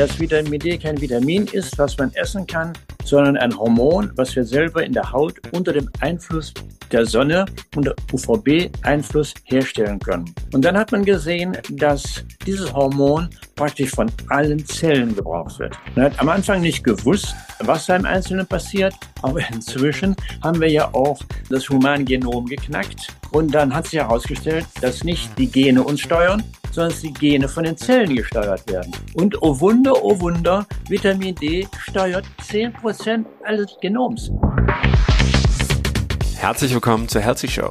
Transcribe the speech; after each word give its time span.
dass 0.00 0.18
Vitamin 0.18 0.58
D 0.58 0.78
kein 0.78 0.98
Vitamin 0.98 1.46
ist, 1.52 1.76
was 1.76 1.98
man 1.98 2.10
essen 2.14 2.46
kann, 2.46 2.72
sondern 3.04 3.36
ein 3.36 3.54
Hormon, 3.54 4.10
was 4.14 4.34
wir 4.34 4.46
selber 4.46 4.82
in 4.82 4.94
der 4.94 5.12
Haut 5.12 5.34
unter 5.52 5.74
dem 5.74 5.90
Einfluss 6.00 6.54
der 6.90 7.04
Sonne 7.04 7.44
und 7.76 7.94
UVB-Einfluss 8.10 9.34
herstellen 9.44 9.98
können. 9.98 10.34
Und 10.54 10.64
dann 10.64 10.78
hat 10.78 10.90
man 10.90 11.04
gesehen, 11.04 11.54
dass 11.72 12.24
dieses 12.46 12.72
Hormon 12.72 13.28
praktisch 13.56 13.90
von 13.90 14.10
allen 14.30 14.64
Zellen 14.64 15.14
gebraucht 15.14 15.58
wird. 15.58 15.76
Man 15.94 16.06
hat 16.06 16.18
am 16.18 16.30
Anfang 16.30 16.62
nicht 16.62 16.82
gewusst, 16.82 17.34
was 17.58 17.84
da 17.84 17.96
im 17.96 18.06
Einzelnen 18.06 18.46
passiert, 18.46 18.94
aber 19.20 19.40
inzwischen 19.52 20.16
haben 20.42 20.62
wir 20.62 20.70
ja 20.70 20.88
auch 20.94 21.20
das 21.50 21.68
Humangenom 21.68 22.46
geknackt. 22.46 23.08
Und 23.32 23.54
dann 23.54 23.72
hat 23.72 23.86
sich 23.86 24.00
herausgestellt, 24.00 24.66
dass 24.80 25.04
nicht 25.04 25.38
die 25.38 25.46
Gene 25.46 25.84
uns 25.84 26.00
steuern, 26.00 26.42
sondern 26.72 26.90
dass 26.90 27.00
die 27.00 27.12
Gene 27.12 27.48
von 27.48 27.62
den 27.62 27.76
Zellen 27.76 28.16
gesteuert 28.16 28.68
werden. 28.68 28.92
Und 29.14 29.40
oh 29.42 29.60
Wunder, 29.60 30.02
oh 30.02 30.18
Wunder, 30.18 30.66
Vitamin 30.88 31.36
D 31.36 31.68
steuert 31.88 32.24
10% 32.48 33.24
alles 33.44 33.76
Genoms. 33.80 34.32
Herzlich 36.36 36.72
willkommen 36.72 37.08
zur 37.08 37.20
Healthy 37.20 37.48
Show. 37.48 37.70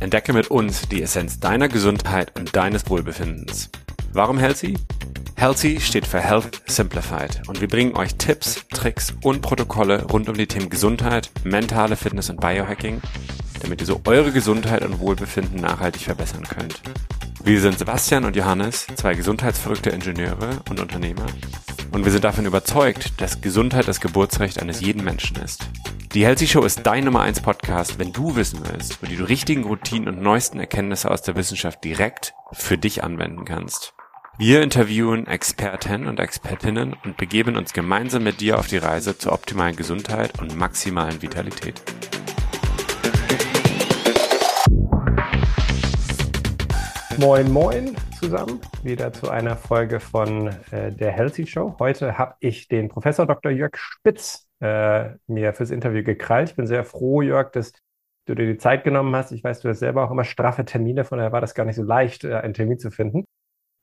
Entdecke 0.00 0.32
mit 0.32 0.50
uns 0.50 0.82
die 0.88 1.02
Essenz 1.02 1.38
deiner 1.38 1.68
Gesundheit 1.68 2.36
und 2.36 2.56
deines 2.56 2.88
Wohlbefindens. 2.90 3.70
Warum 4.12 4.38
Healthy? 4.38 4.76
Healthy 5.36 5.80
steht 5.80 6.06
für 6.06 6.18
Health 6.18 6.62
Simplified 6.66 7.42
und 7.46 7.60
wir 7.60 7.68
bringen 7.68 7.96
euch 7.96 8.16
Tipps, 8.16 8.66
Tricks 8.70 9.14
und 9.22 9.42
Protokolle 9.42 10.06
rund 10.06 10.28
um 10.28 10.36
die 10.36 10.48
Themen 10.48 10.70
Gesundheit, 10.70 11.30
mentale 11.44 11.94
Fitness 11.94 12.30
und 12.30 12.40
Biohacking, 12.40 13.00
damit 13.62 13.80
ihr 13.80 13.86
so 13.86 14.00
eure 14.04 14.32
Gesundheit 14.32 14.84
und 14.84 15.00
Wohlbefinden 15.00 15.60
nachhaltig 15.60 16.02
verbessern 16.02 16.44
könnt. 16.44 16.80
Wir 17.42 17.60
sind 17.60 17.78
Sebastian 17.78 18.24
und 18.24 18.36
Johannes, 18.36 18.86
zwei 18.96 19.14
gesundheitsverrückte 19.14 19.90
Ingenieure 19.90 20.60
und 20.68 20.80
Unternehmer. 20.80 21.26
Und 21.92 22.04
wir 22.04 22.12
sind 22.12 22.24
davon 22.24 22.46
überzeugt, 22.46 23.20
dass 23.20 23.40
Gesundheit 23.40 23.88
das 23.88 24.00
Geburtsrecht 24.00 24.60
eines 24.60 24.80
jeden 24.80 25.04
Menschen 25.04 25.36
ist. 25.36 25.66
Die 26.12 26.24
Healthy 26.24 26.46
Show 26.46 26.64
ist 26.64 26.80
dein 26.84 27.04
Nummer 27.04 27.20
1 27.20 27.40
Podcast, 27.40 27.98
wenn 27.98 28.12
du 28.12 28.34
wissen 28.34 28.60
willst, 28.64 29.02
wie 29.02 29.06
du 29.08 29.16
die 29.16 29.22
richtigen 29.22 29.64
Routinen 29.64 30.08
und 30.08 30.22
neuesten 30.22 30.58
Erkenntnisse 30.58 31.10
aus 31.10 31.22
der 31.22 31.36
Wissenschaft 31.36 31.84
direkt 31.84 32.34
für 32.52 32.78
dich 32.78 33.04
anwenden 33.04 33.44
kannst. 33.44 33.94
Wir 34.38 34.62
interviewen 34.62 35.26
Experten 35.26 36.06
und 36.06 36.20
Expertinnen 36.20 36.94
und 37.04 37.16
begeben 37.16 37.56
uns 37.56 37.72
gemeinsam 37.72 38.22
mit 38.22 38.40
dir 38.40 38.58
auf 38.58 38.68
die 38.68 38.78
Reise 38.78 39.18
zur 39.18 39.32
optimalen 39.32 39.74
Gesundheit 39.76 40.38
und 40.40 40.56
maximalen 40.56 41.20
Vitalität. 41.22 41.82
Moin, 47.18 47.50
moin 47.50 47.96
zusammen. 48.16 48.60
Wieder 48.84 49.12
zu 49.12 49.28
einer 49.28 49.56
Folge 49.56 49.98
von 49.98 50.50
äh, 50.70 50.92
der 50.92 51.10
Healthy 51.10 51.48
Show. 51.48 51.74
Heute 51.80 52.16
habe 52.16 52.36
ich 52.38 52.68
den 52.68 52.88
Professor 52.88 53.26
Dr. 53.26 53.50
Jörg 53.50 53.76
Spitz 53.76 54.48
äh, 54.60 55.16
mir 55.26 55.52
fürs 55.52 55.72
Interview 55.72 56.04
gekrallt. 56.04 56.50
Ich 56.50 56.56
bin 56.56 56.68
sehr 56.68 56.84
froh, 56.84 57.20
Jörg, 57.20 57.50
dass 57.50 57.72
du 58.26 58.36
dir 58.36 58.46
die 58.46 58.56
Zeit 58.56 58.84
genommen 58.84 59.16
hast. 59.16 59.32
Ich 59.32 59.42
weiß, 59.42 59.58
du 59.60 59.68
hast 59.68 59.80
selber 59.80 60.04
auch 60.04 60.12
immer 60.12 60.22
straffe 60.22 60.64
Termine, 60.64 61.04
von 61.04 61.18
daher 61.18 61.32
war 61.32 61.40
das 61.40 61.56
gar 61.56 61.64
nicht 61.64 61.74
so 61.74 61.82
leicht, 61.82 62.22
äh, 62.22 62.34
einen 62.34 62.54
Termin 62.54 62.78
zu 62.78 62.92
finden. 62.92 63.24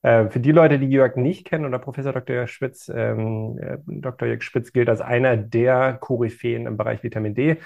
Äh, 0.02 0.30
für 0.30 0.39
die 0.39 0.53
Leute, 0.53 0.80
die 0.80 0.88
Jörg 0.88 1.17
nicht 1.17 1.45
kennen 1.45 1.66
oder 1.66 1.80
Professor 1.80 2.14
Dr. 2.14 2.36
Jörg 2.38 2.49
Spitz, 2.49 2.89
ähm, 2.94 3.58
äh, 3.59 3.80
Dr. 3.86 4.30
Jörg 4.30 4.44
Spitz 4.44 4.72
gilt 4.72 4.88
als 4.88 5.02
einer 5.02 5.36
der 5.36 5.97
Koryphäen 5.99 6.67
im 6.67 6.77
Bereich 6.77 7.03
Vitamin 7.03 7.36
D. 7.36 7.58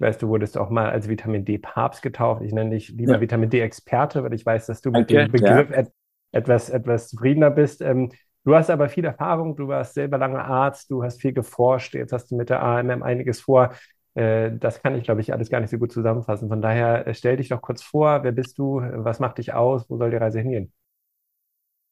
Ich 0.00 0.06
weiß, 0.06 0.16
du 0.16 0.28
wurdest 0.28 0.56
auch 0.56 0.70
mal 0.70 0.88
als 0.88 1.10
Vitamin 1.10 1.44
D-Papst 1.44 2.00
getauft. 2.00 2.40
Ich 2.40 2.54
nenne 2.54 2.70
dich 2.70 2.88
lieber 2.88 3.16
ja. 3.16 3.20
Vitamin 3.20 3.50
D-Experte, 3.50 4.24
weil 4.24 4.32
ich 4.32 4.46
weiß, 4.46 4.64
dass 4.64 4.80
du 4.80 4.90
mit 4.90 5.02
okay, 5.02 5.26
dem 5.26 5.32
Begriff 5.32 5.68
ja. 5.68 5.76
et 5.76 5.92
etwas, 6.32 6.70
etwas 6.70 7.08
zufriedener 7.08 7.50
bist. 7.50 7.82
Ähm, 7.82 8.10
du 8.44 8.54
hast 8.54 8.70
aber 8.70 8.88
viel 8.88 9.04
Erfahrung, 9.04 9.56
du 9.56 9.68
warst 9.68 9.92
selber 9.92 10.16
lange 10.16 10.42
Arzt, 10.42 10.90
du 10.90 11.02
hast 11.02 11.20
viel 11.20 11.34
geforscht, 11.34 11.92
jetzt 11.92 12.14
hast 12.14 12.30
du 12.30 12.36
mit 12.36 12.48
der 12.48 12.62
AMM 12.62 13.02
einiges 13.02 13.42
vor. 13.42 13.74
Äh, 14.14 14.52
das 14.58 14.82
kann 14.82 14.96
ich, 14.96 15.04
glaube 15.04 15.20
ich, 15.20 15.34
alles 15.34 15.50
gar 15.50 15.60
nicht 15.60 15.68
so 15.68 15.76
gut 15.76 15.92
zusammenfassen. 15.92 16.48
Von 16.48 16.62
daher 16.62 17.06
äh, 17.06 17.12
stell 17.12 17.36
dich 17.36 17.50
doch 17.50 17.60
kurz 17.60 17.82
vor, 17.82 18.24
wer 18.24 18.32
bist 18.32 18.58
du, 18.58 18.80
was 18.80 19.20
macht 19.20 19.36
dich 19.36 19.52
aus, 19.52 19.84
wo 19.90 19.98
soll 19.98 20.08
die 20.08 20.16
Reise 20.16 20.40
hingehen? 20.40 20.72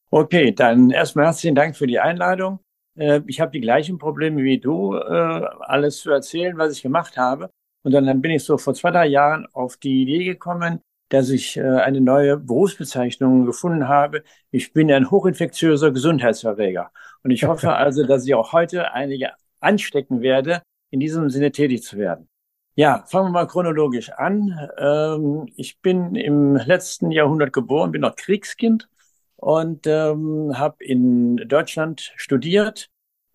Okay, 0.09 0.53
dann 0.53 0.89
erstmal 0.91 1.27
herzlichen 1.27 1.55
Dank 1.55 1.77
für 1.77 1.87
die 1.87 2.01
Einladung. 2.01 2.61
Äh, 2.97 3.21
ich 3.27 3.43
habe 3.43 3.51
die 3.51 3.61
gleichen 3.61 3.99
Probleme 3.99 4.43
wie 4.43 4.59
du, 4.59 4.97
alles 4.97 5.99
zu 5.99 6.11
erzählen, 6.11 6.57
was 6.57 6.73
ich 6.73 6.83
gemacht 6.83 7.19
habe. 7.19 7.51
Und 7.83 7.93
dann, 7.93 8.21
bin 8.21 8.33
ich 8.33 8.45
so 8.45 8.59
vor 8.59 8.75
zwei, 8.75 8.91
drei 8.91 9.07
Jahren 9.07 9.47
auf 9.53 9.77
die 9.77 10.03
Idee 10.03 10.25
gekommen, 10.25 10.81
dass 11.09 11.31
ich 11.31 11.57
äh, 11.57 11.63
eine 11.63 12.01
neue 12.01 12.37
Berufsbezeichnung 12.37 13.47
gefunden 13.47 13.89
habe. 13.89 14.23
Ich 14.51 14.73
bin 14.73 14.93
ein 14.93 15.11
hochinfektiöser 15.11 15.91
Gesundheitserreger. 15.91 16.91
Und 17.23 17.31
ich 17.31 17.45
hoffe 17.45 17.73
also, 17.77 18.07
dass 18.07 18.27
ich 18.27 18.35
auch 18.35 18.53
heute 18.53 18.93
einige 18.93 19.31
anstecken 19.61 20.21
werde, 20.21 20.63
in 20.91 21.01
diesem 21.01 21.31
Sinne 21.31 21.53
tätig 21.53 21.83
zu 21.83 21.99
werden. 21.99 22.29
Ja, 22.75 23.05
fangen 23.07 23.29
wir 23.29 23.33
mal 23.33 23.47
chronologisch 23.47 24.11
an. 24.11 24.57
Ähm, 24.79 25.49
ich 25.57 25.81
bin 25.81 26.15
im 26.15 26.57
letzten 26.57 27.11
Jahrhundert 27.11 27.53
geboren, 27.53 27.91
bin 27.91 28.03
noch 28.03 28.15
Kriegskind 28.15 28.89
und 29.37 29.87
ähm, 29.87 30.53
habe 30.57 30.85
in 30.85 31.37
Deutschland 31.37 32.13
studiert 32.17 32.89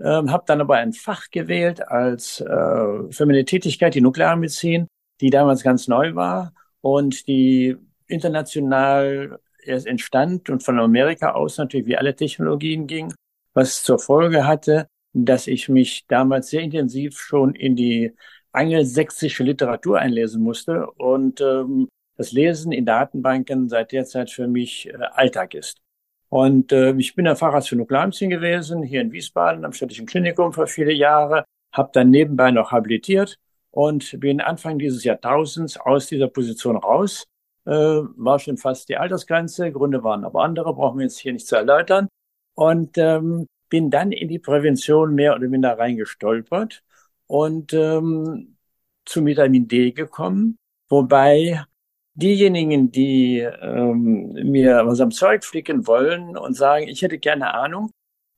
ähm, 0.03 0.31
habe 0.31 0.43
dann 0.45 0.61
aber 0.61 0.75
ein 0.75 0.93
Fach 0.93 1.29
gewählt 1.31 1.87
als 1.87 2.41
äh, 2.41 2.45
für 2.45 3.25
meine 3.25 3.45
Tätigkeit, 3.45 3.95
die 3.95 4.01
Nuklearmedizin, 4.01 4.87
die 5.21 5.29
damals 5.29 5.63
ganz 5.63 5.87
neu 5.87 6.15
war 6.15 6.53
und 6.81 7.27
die 7.27 7.77
international 8.07 9.39
erst 9.65 9.87
entstand 9.87 10.49
und 10.49 10.61
von 10.61 10.79
Amerika 10.79 11.31
aus 11.31 11.57
natürlich 11.57 11.87
wie 11.87 11.97
alle 11.97 12.15
Technologien 12.15 12.85
ging, 12.87 13.13
was 13.53 13.83
zur 13.83 13.99
Folge 13.99 14.45
hatte, 14.45 14.87
dass 15.13 15.47
ich 15.47 15.69
mich 15.69 16.05
damals 16.07 16.49
sehr 16.49 16.61
intensiv 16.61 17.17
schon 17.19 17.55
in 17.55 17.75
die 17.75 18.13
angelsächsische 18.51 19.43
Literatur 19.43 19.99
einlesen 19.99 20.43
musste 20.43 20.91
und 20.91 21.41
ähm, 21.41 21.87
das 22.17 22.31
Lesen 22.31 22.71
in 22.71 22.85
Datenbanken 22.85 23.69
seit 23.69 23.91
der 23.91 24.05
Zeit 24.05 24.29
für 24.29 24.47
mich 24.47 24.89
äh, 24.89 24.97
Alltag 25.13 25.53
ist. 25.53 25.82
Und 26.33 26.71
äh, 26.71 26.93
ich 26.93 27.13
bin 27.13 27.25
der 27.25 27.35
Facharzt 27.35 27.69
für 27.69 27.75
Nuklearmedizin 27.75 28.31
gewesen, 28.31 28.81
hier 28.81 29.01
in 29.01 29.11
Wiesbaden 29.11 29.63
am 29.65 29.71
Städtischen 29.71 30.07
Klinikum 30.07 30.51
für 30.51 30.65
viele 30.65 30.91
Jahre, 30.91 31.45
habe 31.71 31.91
dann 31.93 32.09
nebenbei 32.09 32.49
noch 32.49 32.71
habilitiert 32.71 33.37
und 33.69 34.19
bin 34.19 34.41
Anfang 34.41 34.79
dieses 34.79 35.03
Jahrtausends 35.03 35.77
aus 35.77 36.07
dieser 36.07 36.27
Position 36.29 36.75
raus. 36.75 37.27
Äh, 37.67 37.71
war 37.71 38.39
schon 38.39 38.57
fast 38.57 38.89
die 38.89 38.97
Altersgrenze, 38.97 39.71
Gründe 39.71 40.03
waren 40.03 40.25
aber 40.25 40.43
andere, 40.43 40.73
brauchen 40.73 40.97
wir 40.97 41.03
jetzt 41.03 41.19
hier 41.19 41.33
nicht 41.33 41.45
zu 41.45 41.55
erläutern. 41.55 42.07
Und 42.55 42.97
ähm, 42.97 43.45
bin 43.69 43.91
dann 43.91 44.11
in 44.11 44.27
die 44.27 44.39
Prävention 44.39 45.13
mehr 45.13 45.35
oder 45.35 45.47
minder 45.47 45.77
reingestolpert 45.77 46.81
und 47.27 47.73
ähm, 47.73 48.57
zu 49.05 49.23
Vitamin 49.23 49.67
D 49.67 49.91
gekommen, 49.91 50.57
wobei 50.89 51.63
diejenigen, 52.15 52.91
die 52.91 53.39
ähm, 53.39 54.33
mir 54.33 54.85
was 54.85 55.01
am 55.01 55.11
Zeug 55.11 55.43
flicken 55.43 55.87
wollen 55.87 56.37
und 56.37 56.55
sagen, 56.55 56.87
ich 56.87 57.01
hätte 57.01 57.17
gerne 57.17 57.53
Ahnung, 57.53 57.91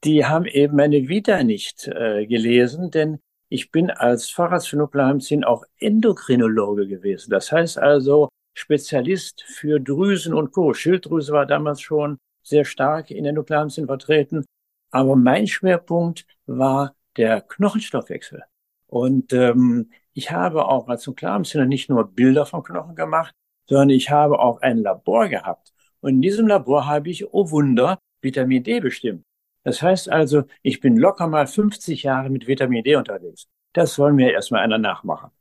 die 0.03 0.25
haben 0.25 0.46
eben 0.46 0.75
meine 0.75 1.08
Vita 1.08 1.44
nicht 1.44 1.88
äh, 1.88 2.25
gelesen, 2.25 2.91
denn 2.91 3.19
ich 3.50 3.72
bin 3.72 3.91
als 3.91 4.30
Facharzt 4.30 4.69
für 4.69 4.78
Nuklearmedizin 4.78 5.44
auch 5.44 5.64
Endokrinologe 5.78 6.88
gewesen. 6.88 7.31
Das 7.31 7.52
heißt 7.52 7.78
also 7.78 8.30
Spezialist 8.53 9.44
für 9.44 9.80
Drüsen 9.80 10.34
und 10.34 10.52
Co. 10.52 10.74
Schilddrüse 10.74 11.34
war 11.34 11.46
damals 11.46 11.81
schon 11.81 12.18
sehr 12.44 12.66
stark 12.66 13.12
in 13.12 13.24
der 13.24 13.34
Nuklearmedizin 13.34 13.88
vertreten. 13.88 14.46
Aber 14.91 15.16
mein 15.16 15.47
Schwerpunkt 15.47 16.25
war 16.46 16.96
der 17.18 17.41
Knochenstoffwechsel. 17.41 18.44
Und 18.88 19.34
ähm, 19.34 19.91
ich 20.14 20.31
habe 20.31 20.66
auch 20.66 20.88
als 20.88 21.06
Nuklearmediziner 21.08 21.66
nicht 21.66 21.90
nur 21.90 22.08
Bilder 22.08 22.46
von 22.46 22.64
Knochen 22.64 22.96
gemacht, 22.96 23.34
sondern 23.68 23.90
ich 23.90 24.09
habe 24.09 24.40
auch 24.40 24.62
ein 24.62 24.80
Labor 24.80 25.28
gehabt. 25.28 25.74
Und 26.02 26.16
in 26.16 26.22
diesem 26.22 26.48
Labor 26.48 26.86
habe 26.86 27.09
ich, 27.09 27.34
oh 27.34 27.50
Wunder, 27.52 28.00
Vitamin 28.22 28.64
D 28.64 28.80
bestimmt. 28.80 29.24
Das 29.64 29.81
heißt 29.81 30.09
also, 30.09 30.44
ich 30.62 30.80
bin 30.80 30.97
locker 30.97 31.28
mal 31.28 31.47
50 31.47 32.03
Jahre 32.03 32.29
mit 32.29 32.47
Vitamin 32.47 32.84
D 32.84 32.96
unterwegs. 32.96 33.47
Das 33.73 33.96
soll 33.96 34.14
mir 34.14 34.32
erstmal 34.32 34.62
einer 34.62 34.78
nachmachen. 34.78 35.32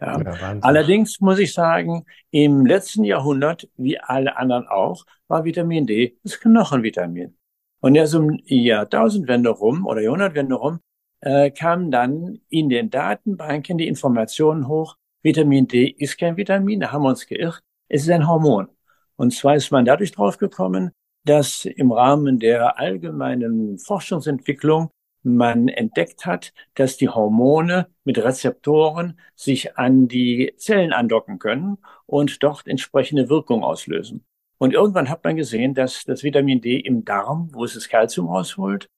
Ja. 0.00 0.20
Ja, 0.20 0.58
Allerdings 0.62 1.20
muss 1.20 1.38
ich 1.38 1.52
sagen, 1.52 2.04
im 2.30 2.66
letzten 2.66 3.04
Jahrhundert, 3.04 3.68
wie 3.76 3.98
alle 3.98 4.36
anderen 4.36 4.66
auch, 4.68 5.04
war 5.28 5.44
Vitamin 5.44 5.86
D 5.86 6.18
das 6.22 6.40
Knochenvitamin. 6.40 7.36
Und 7.80 7.94
erst 7.94 8.14
um 8.14 8.38
Jahrtausendwende 8.44 9.50
rum 9.50 9.86
oder 9.86 10.00
Jahrhundertwende 10.00 10.54
rum 10.54 10.80
äh, 11.20 11.50
kamen 11.50 11.90
dann 11.90 12.40
in 12.48 12.68
den 12.68 12.90
Datenbanken 12.90 13.78
die 13.78 13.88
Informationen 13.88 14.68
hoch, 14.68 14.96
Vitamin 15.22 15.66
D 15.66 15.86
ist 15.86 16.18
kein 16.18 16.36
Vitamin, 16.36 16.80
da 16.80 16.92
haben 16.92 17.02
wir 17.02 17.10
uns 17.10 17.26
geirrt. 17.26 17.62
Es 17.90 18.02
ist 18.02 18.10
ein 18.10 18.28
Hormon. 18.28 18.68
Und 19.16 19.34
zwar 19.34 19.56
ist 19.56 19.72
man 19.72 19.84
dadurch 19.84 20.12
draufgekommen, 20.12 20.92
dass 21.24 21.64
im 21.64 21.90
Rahmen 21.90 22.38
der 22.38 22.78
allgemeinen 22.78 23.78
Forschungsentwicklung 23.78 24.90
man 25.24 25.66
entdeckt 25.66 26.24
hat, 26.24 26.52
dass 26.76 26.96
die 26.96 27.08
Hormone 27.08 27.88
mit 28.04 28.16
Rezeptoren 28.18 29.18
sich 29.34 29.76
an 29.76 30.06
die 30.06 30.54
Zellen 30.56 30.92
andocken 30.92 31.40
können 31.40 31.78
und 32.06 32.42
dort 32.44 32.68
entsprechende 32.68 33.28
Wirkung 33.28 33.64
auslösen. 33.64 34.24
Und 34.58 34.72
irgendwann 34.72 35.10
hat 35.10 35.24
man 35.24 35.34
gesehen, 35.34 35.74
dass 35.74 36.04
das 36.04 36.22
Vitamin 36.22 36.60
D 36.60 36.76
im 36.76 37.04
Darm, 37.04 37.50
wo 37.52 37.64
es 37.64 37.74
das 37.74 37.88
Kalzium 37.88 38.28
rausholt, 38.28 38.88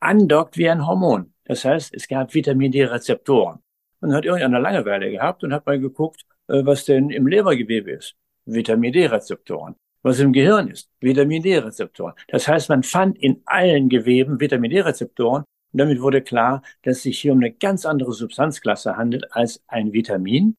andockt 0.00 0.58
wie 0.58 0.68
ein 0.68 0.86
Hormon. 0.86 1.32
Das 1.44 1.64
heißt, 1.64 1.94
es 1.94 2.08
gab 2.08 2.34
Vitamin 2.34 2.72
D-Rezeptoren. 2.72 3.60
Dann 4.02 4.12
hat 4.12 4.26
irgendeiner 4.26 4.60
Langeweile 4.60 5.10
gehabt 5.10 5.42
und 5.44 5.54
hat 5.54 5.64
mal 5.64 5.80
geguckt, 5.80 6.26
äh, 6.48 6.64
was 6.64 6.84
denn 6.84 7.08
im 7.08 7.26
Lebergewebe 7.26 7.90
ist. 7.90 8.16
Vitamin 8.46 8.92
D-Rezeptoren. 8.92 9.74
Was 10.02 10.20
im 10.20 10.32
Gehirn 10.32 10.68
ist. 10.68 10.90
Vitamin 11.00 11.42
D-Rezeptoren. 11.42 12.14
Das 12.28 12.46
heißt, 12.46 12.68
man 12.68 12.82
fand 12.82 13.18
in 13.18 13.40
allen 13.46 13.88
Geweben 13.88 14.38
Vitamin 14.38 14.70
D-Rezeptoren 14.70 15.44
und 15.74 15.78
damit 15.78 16.00
wurde 16.00 16.22
klar, 16.22 16.62
dass 16.82 16.98
es 16.98 17.02
sich 17.02 17.20
hier 17.20 17.32
um 17.32 17.38
eine 17.38 17.52
ganz 17.52 17.84
andere 17.84 18.12
Substanzklasse 18.12 18.96
handelt 18.96 19.32
als 19.32 19.60
ein 19.66 19.92
Vitamin. 19.92 20.54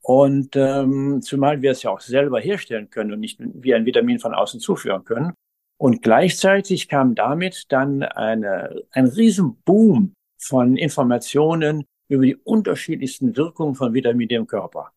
Und 0.00 0.54
ähm, 0.54 1.20
zumal 1.22 1.60
wir 1.60 1.72
es 1.72 1.82
ja 1.82 1.90
auch 1.90 2.00
selber 2.00 2.40
herstellen 2.40 2.88
können 2.88 3.12
und 3.12 3.20
nicht 3.20 3.40
wie 3.40 3.74
ein 3.74 3.84
Vitamin 3.84 4.20
von 4.20 4.32
außen 4.32 4.60
zuführen 4.60 5.04
können. 5.04 5.32
Und 5.76 6.02
gleichzeitig 6.02 6.88
kam 6.88 7.16
damit 7.16 7.64
dann 7.70 8.04
eine, 8.04 8.82
ein 8.92 9.06
Riesenboom 9.06 10.14
von 10.38 10.76
Informationen 10.76 11.84
über 12.08 12.24
die 12.24 12.36
unterschiedlichsten 12.36 13.36
Wirkungen 13.36 13.74
von 13.74 13.92
Vitamin 13.92 14.28
D 14.28 14.36
im 14.36 14.46
Körper. 14.46 14.92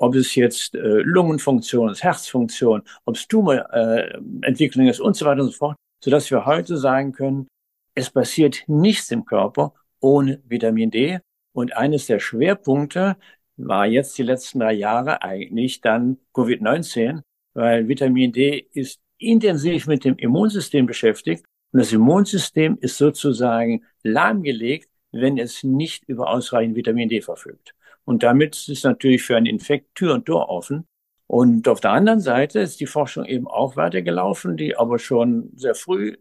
Ob 0.00 0.14
es 0.14 0.34
jetzt 0.36 0.74
äh, 0.74 1.00
Lungenfunktion 1.02 1.90
ist, 1.90 2.04
Herzfunktion, 2.04 2.82
ob 3.04 3.16
es 3.16 3.26
Tumorentwicklung 3.26 4.86
äh, 4.86 4.90
ist 4.90 5.00
und 5.00 5.16
so 5.16 5.26
weiter 5.26 5.42
und 5.42 5.48
so 5.48 5.56
fort, 5.56 5.76
sodass 6.02 6.30
wir 6.30 6.46
heute 6.46 6.76
sagen 6.76 7.12
können, 7.12 7.48
es 7.94 8.08
passiert 8.10 8.62
nichts 8.68 9.10
im 9.10 9.24
Körper 9.24 9.74
ohne 10.00 10.40
Vitamin 10.46 10.90
D. 10.92 11.18
Und 11.52 11.76
eines 11.76 12.06
der 12.06 12.20
Schwerpunkte 12.20 13.16
war 13.56 13.86
jetzt 13.86 14.16
die 14.18 14.22
letzten 14.22 14.60
drei 14.60 14.74
Jahre 14.74 15.22
eigentlich 15.22 15.80
dann 15.80 16.18
Covid-19, 16.32 17.22
weil 17.54 17.88
Vitamin 17.88 18.32
D 18.32 18.68
ist 18.72 19.00
intensiv 19.18 19.88
mit 19.88 20.04
dem 20.04 20.16
Immunsystem 20.16 20.86
beschäftigt 20.86 21.44
und 21.72 21.80
das 21.80 21.92
Immunsystem 21.92 22.78
ist 22.80 22.96
sozusagen 22.96 23.84
lahmgelegt, 24.04 24.88
wenn 25.10 25.38
es 25.38 25.64
nicht 25.64 26.04
über 26.08 26.30
ausreichend 26.30 26.76
Vitamin 26.76 27.08
D 27.08 27.20
verfügt. 27.20 27.74
Und 28.08 28.22
damit 28.22 28.68
ist 28.68 28.86
natürlich 28.86 29.22
für 29.22 29.36
einen 29.36 29.44
Infekt 29.44 29.94
Tür 29.94 30.14
und 30.14 30.24
Tor 30.24 30.48
offen. 30.48 30.86
Und 31.26 31.68
auf 31.68 31.80
der 31.80 31.90
anderen 31.90 32.20
Seite 32.20 32.60
ist 32.60 32.80
die 32.80 32.86
Forschung 32.86 33.26
eben 33.26 33.46
auch 33.46 33.76
weitergelaufen, 33.76 34.56
die 34.56 34.78
aber 34.78 34.98
schon 34.98 35.52
sehr 35.56 35.74
früh 35.74 36.16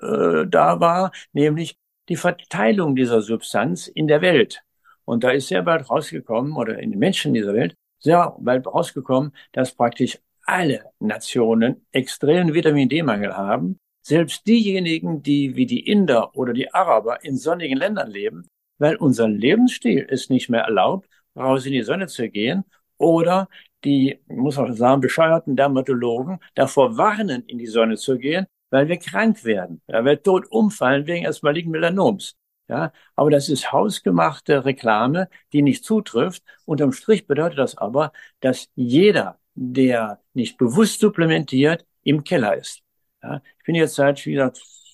äh, 0.00 0.46
da 0.46 0.78
war, 0.78 1.10
nämlich 1.32 1.74
die 2.08 2.14
Verteilung 2.14 2.94
dieser 2.94 3.22
Substanz 3.22 3.88
in 3.88 4.06
der 4.06 4.22
Welt. 4.22 4.62
Und 5.04 5.24
da 5.24 5.30
ist 5.30 5.48
sehr 5.48 5.62
bald 5.62 5.90
rausgekommen, 5.90 6.52
oder 6.52 6.78
in 6.78 6.92
den 6.92 7.00
Menschen 7.00 7.34
dieser 7.34 7.54
Welt, 7.54 7.74
sehr 7.98 8.36
bald 8.38 8.68
rausgekommen, 8.68 9.34
dass 9.50 9.74
praktisch 9.74 10.20
alle 10.44 10.84
Nationen 11.00 11.84
extremen 11.90 12.54
Vitamin 12.54 12.88
D-Mangel 12.88 13.36
haben. 13.36 13.78
Selbst 14.00 14.46
diejenigen, 14.46 15.24
die 15.24 15.56
wie 15.56 15.66
die 15.66 15.88
Inder 15.88 16.36
oder 16.36 16.52
die 16.52 16.72
Araber 16.72 17.24
in 17.24 17.36
sonnigen 17.36 17.78
Ländern 17.78 18.12
leben, 18.12 18.46
weil 18.78 18.94
unser 18.94 19.26
Lebensstil 19.28 20.06
es 20.08 20.30
nicht 20.30 20.48
mehr 20.48 20.62
erlaubt, 20.62 21.08
raus 21.36 21.66
in 21.66 21.72
die 21.72 21.82
Sonne 21.82 22.06
zu 22.06 22.28
gehen 22.28 22.64
oder 22.98 23.48
die, 23.84 24.20
muss 24.28 24.56
man 24.56 24.74
sagen, 24.74 25.00
bescheuerten 25.00 25.56
Dermatologen 25.56 26.38
davor 26.54 26.96
warnen, 26.96 27.44
in 27.46 27.58
die 27.58 27.66
Sonne 27.66 27.96
zu 27.96 28.18
gehen, 28.18 28.46
weil 28.70 28.88
wir 28.88 28.98
krank 28.98 29.44
werden, 29.44 29.82
ja, 29.86 30.04
wir 30.04 30.22
tot 30.22 30.46
umfallen 30.50 31.06
wegen 31.06 31.26
eines 31.26 31.42
malignen 31.42 31.72
Melanoms. 31.72 32.36
Ja, 32.68 32.92
aber 33.16 33.30
das 33.30 33.48
ist 33.48 33.72
hausgemachte 33.72 34.64
Reklame, 34.64 35.28
die 35.52 35.62
nicht 35.62 35.84
zutrifft. 35.84 36.42
Unterm 36.64 36.92
Strich 36.92 37.26
bedeutet 37.26 37.58
das 37.58 37.76
aber, 37.76 38.12
dass 38.40 38.68
jeder, 38.74 39.38
der 39.54 40.20
nicht 40.32 40.56
bewusst 40.58 41.00
supplementiert, 41.00 41.84
im 42.02 42.24
Keller 42.24 42.56
ist. 42.56 42.80
Ja, 43.22 43.42
ich 43.58 43.64
bin 43.64 43.74
jetzt 43.74 43.94
seit 43.94 44.24
wieder 44.26 44.52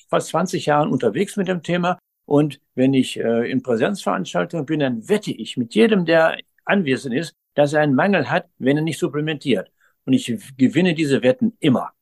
fast 0.08 0.28
20 0.28 0.66
Jahren 0.66 0.90
unterwegs 0.90 1.36
mit 1.36 1.46
dem 1.46 1.62
Thema 1.62 1.98
und 2.28 2.60
wenn 2.74 2.92
ich 2.92 3.18
äh, 3.18 3.50
in 3.50 3.62
Präsenzveranstaltungen 3.62 4.66
bin, 4.66 4.80
dann 4.80 5.08
wette 5.08 5.30
ich 5.30 5.56
mit 5.56 5.74
jedem, 5.74 6.04
der 6.04 6.36
anwesend 6.66 7.14
ist, 7.14 7.32
dass 7.54 7.72
er 7.72 7.80
einen 7.80 7.94
Mangel 7.94 8.30
hat, 8.30 8.50
wenn 8.58 8.76
er 8.76 8.82
nicht 8.82 8.98
supplementiert. 8.98 9.72
Und 10.04 10.12
ich 10.12 10.26
gewinne 10.58 10.94
diese 10.94 11.22
Wetten 11.22 11.56
immer. 11.58 11.92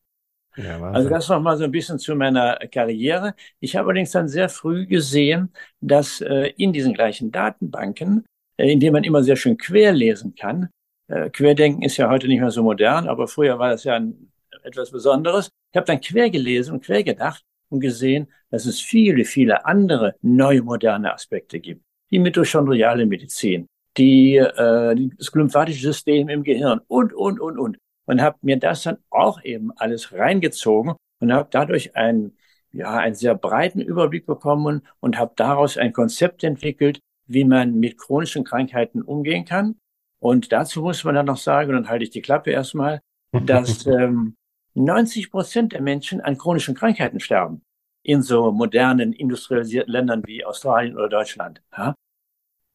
Ja, 0.56 0.82
also 0.82 1.08
das 1.08 1.28
noch 1.28 1.40
mal 1.40 1.56
so 1.56 1.62
ein 1.62 1.70
bisschen 1.70 2.00
zu 2.00 2.16
meiner 2.16 2.56
Karriere. 2.72 3.34
Ich 3.60 3.76
habe 3.76 3.86
allerdings 3.86 4.10
dann 4.10 4.26
sehr 4.26 4.48
früh 4.48 4.86
gesehen, 4.86 5.52
dass 5.80 6.20
äh, 6.20 6.52
in 6.56 6.72
diesen 6.72 6.92
gleichen 6.92 7.30
Datenbanken, 7.30 8.24
äh, 8.56 8.72
in 8.72 8.80
denen 8.80 8.94
man 8.94 9.04
immer 9.04 9.22
sehr 9.22 9.36
schön 9.36 9.56
querlesen 9.56 10.34
kann, 10.34 10.70
äh, 11.06 11.30
Querdenken 11.30 11.82
ist 11.82 11.98
ja 11.98 12.10
heute 12.10 12.26
nicht 12.26 12.40
mehr 12.40 12.50
so 12.50 12.64
modern, 12.64 13.06
aber 13.06 13.28
früher 13.28 13.60
war 13.60 13.70
das 13.70 13.84
ja 13.84 13.94
ein, 13.94 14.32
etwas 14.64 14.90
Besonderes. 14.90 15.50
Ich 15.72 15.76
habe 15.76 15.86
dann 15.86 16.00
quer 16.00 16.30
gelesen 16.30 16.74
und 16.74 16.84
quer 16.84 17.04
gedacht 17.04 17.44
und 17.68 17.80
gesehen, 17.80 18.28
dass 18.50 18.66
es 18.66 18.80
viele, 18.80 19.24
viele 19.24 19.64
andere 19.66 20.14
neue 20.22 20.62
moderne 20.62 21.12
Aspekte 21.12 21.60
gibt. 21.60 21.82
Die 22.10 22.18
mitochondriale 22.18 23.06
Medizin, 23.06 23.66
die, 23.96 24.36
äh, 24.36 25.08
das 25.16 25.32
lymphatische 25.32 25.88
System 25.88 26.28
im 26.28 26.42
Gehirn 26.42 26.80
und, 26.86 27.12
und, 27.12 27.40
und, 27.40 27.58
und 27.58 27.78
und 28.06 28.22
habe 28.22 28.38
mir 28.40 28.56
das 28.58 28.84
dann 28.84 28.98
auch 29.10 29.42
eben 29.42 29.70
alles 29.76 30.12
reingezogen 30.12 30.94
und 31.20 31.32
habe 31.32 31.48
dadurch 31.50 31.94
einen, 31.96 32.36
ja, 32.72 32.96
einen 32.96 33.14
sehr 33.14 33.34
breiten 33.34 33.80
Überblick 33.80 34.26
bekommen 34.26 34.82
und 35.00 35.18
habe 35.18 35.32
daraus 35.36 35.76
ein 35.76 35.92
Konzept 35.92 36.44
entwickelt, 36.44 37.00
wie 37.26 37.44
man 37.44 37.74
mit 37.74 37.98
chronischen 37.98 38.44
Krankheiten 38.44 39.02
umgehen 39.02 39.44
kann. 39.44 39.76
Und 40.20 40.52
dazu 40.52 40.82
muss 40.82 41.04
man 41.04 41.14
dann 41.14 41.26
noch 41.26 41.36
sagen, 41.36 41.70
und 41.70 41.76
dann 41.76 41.88
halte 41.88 42.04
ich 42.04 42.10
die 42.10 42.22
Klappe 42.22 42.50
erstmal, 42.50 43.00
dass 43.44 43.86
ähm, 43.86 44.36
90 44.76 45.30
Prozent 45.30 45.72
der 45.72 45.80
Menschen 45.80 46.20
an 46.20 46.38
chronischen 46.38 46.74
Krankheiten 46.74 47.20
sterben 47.20 47.62
in 48.02 48.22
so 48.22 48.52
modernen 48.52 49.12
industrialisierten 49.12 49.92
Ländern 49.92 50.22
wie 50.26 50.44
Australien 50.44 50.96
oder 50.96 51.08
Deutschland. 51.08 51.60
Ja? 51.76 51.94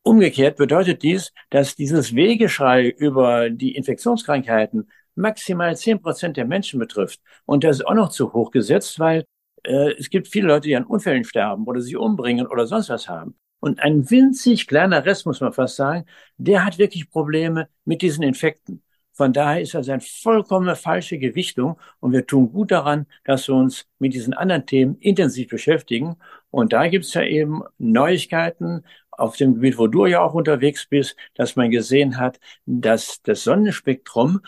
Umgekehrt 0.04 0.58
bedeutet 0.58 1.04
dies, 1.04 1.32
dass 1.52 1.76
dieses 1.76 2.16
Wegeschrei 2.16 2.90
über 2.90 3.50
die 3.50 3.76
Infektionskrankheiten 3.76 4.90
maximal 5.16 5.78
zehn 5.78 6.02
Prozent 6.02 6.38
der 6.38 6.46
Menschen 6.46 6.80
betrifft. 6.80 7.22
Und 7.46 7.64
das 7.64 7.78
ist 7.78 7.86
auch 7.86 7.94
noch 7.94 8.10
zu 8.10 8.34
hoch 8.34 8.52
gesetzt, 8.52 9.00
weil 9.00 9.26
äh, 9.64 9.94
es 9.98 10.10
gibt 10.10 10.28
viele 10.28 10.48
Leute, 10.48 10.68
die 10.68 10.76
an 10.76 10.86
Unfällen 10.86 11.24
sterben 11.24 11.66
oder 11.66 11.82
sich 11.82 11.96
umbringen 11.96 12.48
oder 12.48 12.66
sonst 12.66 12.90
was 12.90 13.08
haben. 13.08 13.36
Und 13.60 13.80
ein 13.80 14.10
winzig 14.10 14.68
kleiner 14.68 15.06
Rest, 15.06 15.28
muss 15.28 15.40
man 15.40 15.54
fast 15.54 15.76
sagen, 15.76 16.06
der 16.38 16.66
hat 16.66 16.80
wirklich 16.80 17.10
Probleme 17.10 17.70
mit 17.86 18.02
diesen 18.02 18.24
Infekten. 18.24 18.82
Von 19.22 19.34
daher 19.34 19.62
ist 19.62 19.76
das 19.76 19.88
eine 19.88 20.02
vollkommen 20.02 20.76
falsche 20.76 21.20
Gewichtung 21.20 21.78
und 22.00 22.12
wir 22.12 22.26
tun 22.26 22.52
gut 22.52 22.72
daran, 22.72 23.06
dass 23.24 23.48
wir 23.48 23.54
uns 23.54 23.86
mit 24.00 24.16
diesen 24.16 24.34
anderen 24.34 24.66
Themen 24.66 24.96
intensiv 25.00 25.50
beschäftigen. 25.50 26.16
Und 26.50 26.74
da 26.74 26.88
gibt 26.88 27.06
es 27.06 27.14
ja 27.14 27.22
eben 27.22 27.62
Neuigkeiten 27.78 28.84
auf 29.12 29.38
dem 29.38 29.54
Gebiet, 29.54 29.78
wo 29.78 29.86
du 29.86 30.08
ja 30.08 30.22
auch 30.22 30.34
unterwegs 30.34 30.88
bist, 30.88 31.16
dass 31.36 31.56
man 31.56 31.70
gesehen 31.70 32.18
hat, 32.18 32.40
dass 32.66 33.22
das 33.22 33.44
Sonnenspektrum 33.44 34.42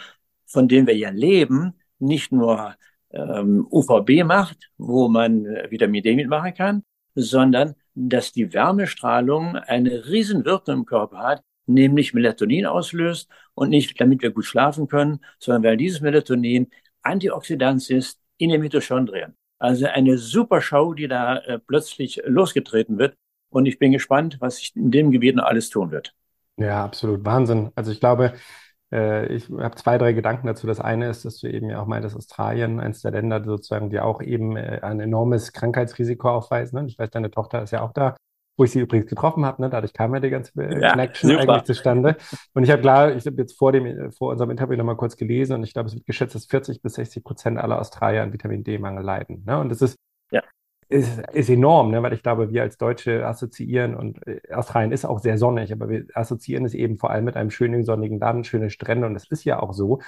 von 0.47 0.67
dem 0.67 0.88
wir 0.88 0.97
ja 0.97 1.12
leben, 1.12 1.75
nicht 2.00 2.31
nur 2.31 2.74
ähm, 3.12 3.67
UVB 3.69 4.24
macht, 4.25 4.71
wo 4.79 5.07
man 5.07 5.45
äh, 5.45 5.69
Vitamin 5.69 6.01
D 6.01 6.15
mitmachen 6.15 6.55
kann, 6.55 6.83
sondern 7.13 7.75
dass 7.93 8.31
die 8.31 8.51
Wärmestrahlung 8.51 9.55
eine 9.55 10.07
Riesenwirkung 10.07 10.74
im 10.74 10.86
Körper 10.86 11.19
hat, 11.19 11.43
nämlich 11.65 12.13
Melatonin 12.13 12.65
auslöst 12.65 13.29
und 13.53 13.70
nicht 13.70 14.00
damit 14.00 14.22
wir 14.22 14.32
gut 14.32 14.46
schlafen 14.46 14.88
können, 14.88 15.20
sondern 15.39 15.63
weil 15.63 15.77
dieses 15.77 16.01
Melatonin 16.01 16.72
Antioxidant 17.01 17.89
ist 17.89 18.20
in 18.38 18.50
den 18.50 18.62
Mitochondrien. 18.62 19.36
Also 19.60 19.86
eine 19.88 20.17
super 20.17 20.62
Show, 20.62 20.93
die 20.93 21.08
da 21.08 21.38
äh, 21.38 21.60
plötzlich 21.60 22.22
losgetreten 22.25 22.98
wird. 22.98 23.15
Und 23.50 23.65
ich 23.65 23.79
bin 23.79 23.91
gespannt, 23.91 24.38
was 24.39 24.58
sich 24.58 24.75
in 24.75 24.91
dem 24.91 25.12
Gebiet 25.12 25.36
noch 25.36 25.46
alles 25.46 25.70
tun 25.70 25.91
wird. 25.91 26.13
Ja, 26.58 26.84
absolut 26.84 27.24
Wahnsinn. 27.24 27.72
Also 27.75 27.91
ich 27.91 28.00
glaube, 28.00 28.34
äh, 28.91 29.27
ich 29.34 29.50
habe 29.50 29.75
zwei, 29.75 29.98
drei 29.98 30.13
Gedanken 30.13 30.48
dazu. 30.48 30.67
Das 30.67 30.79
eine 30.79 31.10
ist, 31.10 31.25
dass 31.25 31.39
du 31.39 31.48
eben 31.48 31.70
ja 31.70 31.82
auch 31.82 31.88
meintest, 31.88 32.15
Australien, 32.15 32.79
eines 32.79 33.01
der 33.01 33.12
Länder 33.12 33.43
sozusagen, 33.43 33.89
die 33.89 34.00
auch 34.00 34.22
eben 34.22 34.55
äh, 34.55 34.79
ein 34.82 35.00
enormes 35.00 35.53
Krankheitsrisiko 35.53 36.29
aufweisen. 36.29 36.79
Ne? 36.79 36.88
Ich 36.88 37.00
weiß, 37.00 37.10
deine 37.12 37.32
Tochter 37.32 37.63
ist 37.63 37.72
ja 37.72 37.82
auch 37.82 37.93
da, 37.93 38.15
wo 38.57 38.63
ich 38.63 38.72
sie 38.72 38.79
übrigens 38.79 39.07
getroffen 39.07 39.45
habe. 39.45 39.62
Ne? 39.62 39.69
Dadurch 39.69 39.93
kam 39.93 40.13
ja 40.13 40.19
die 40.19 40.29
ganze 40.29 40.51
äh, 40.62 40.81
ja, 40.81 40.91
Connection 40.91 41.29
super. 41.29 41.41
eigentlich 41.41 41.63
zustande. 41.63 42.17
Und 42.53 42.63
ich 42.63 42.72
habe 42.72 42.81
klar, 42.81 43.15
ich 43.15 43.25
habe 43.25 43.38
jetzt 43.38 43.57
vor 43.57 43.72
dem, 43.72 44.12
vor 44.12 44.31
unserem 44.31 44.51
Interview 44.51 44.77
nochmal 44.77 44.98
kurz 44.98 45.15
gelesen 45.15 45.53
und 45.53 45.63
ich 45.63 45.74
glaube, 45.74 45.88
es 45.88 45.95
wird 45.95 46.05
geschätzt, 46.05 46.36
dass 46.36 46.45
40 46.45 46.81
bis 46.81 46.93
60 46.93 47.24
Prozent 47.24 47.57
aller 47.57 47.79
Australier 47.79 48.24
an 48.24 48.33
Vitamin 48.33 48.63
D-Mangel 48.63 49.03
leiden. 49.03 49.43
Ne? 49.45 49.60
Und 49.60 49.69
das 49.69 49.81
ist 49.81 49.98
ist, 50.93 51.19
ist 51.33 51.50
enorm, 51.50 51.91
ne? 51.91 52.03
weil 52.03 52.13
ich 52.13 52.24
glaube, 52.24 52.51
wir 52.51 52.62
als 52.62 52.77
Deutsche 52.77 53.25
assoziieren 53.25 53.95
und 53.95 54.25
äh, 54.27 54.41
Australien 54.53 54.91
ist 54.91 55.05
auch 55.05 55.19
sehr 55.19 55.38
sonnig, 55.38 55.72
aber 55.74 55.89
wir 55.89 56.05
assoziieren 56.13 56.65
es 56.65 56.74
eben 56.74 56.98
vor 56.98 57.10
allem 57.10 57.25
mit 57.25 57.36
einem 57.36 57.50
schönen 57.50 57.83
sonnigen 57.83 58.19
Land, 58.19 58.48
schöne 58.48 58.69
Strände 58.69 59.07
und 59.07 59.13
das 59.13 59.27
ist 59.29 59.43
ja 59.43 59.60
auch 59.60 59.74
so. 59.74 60.00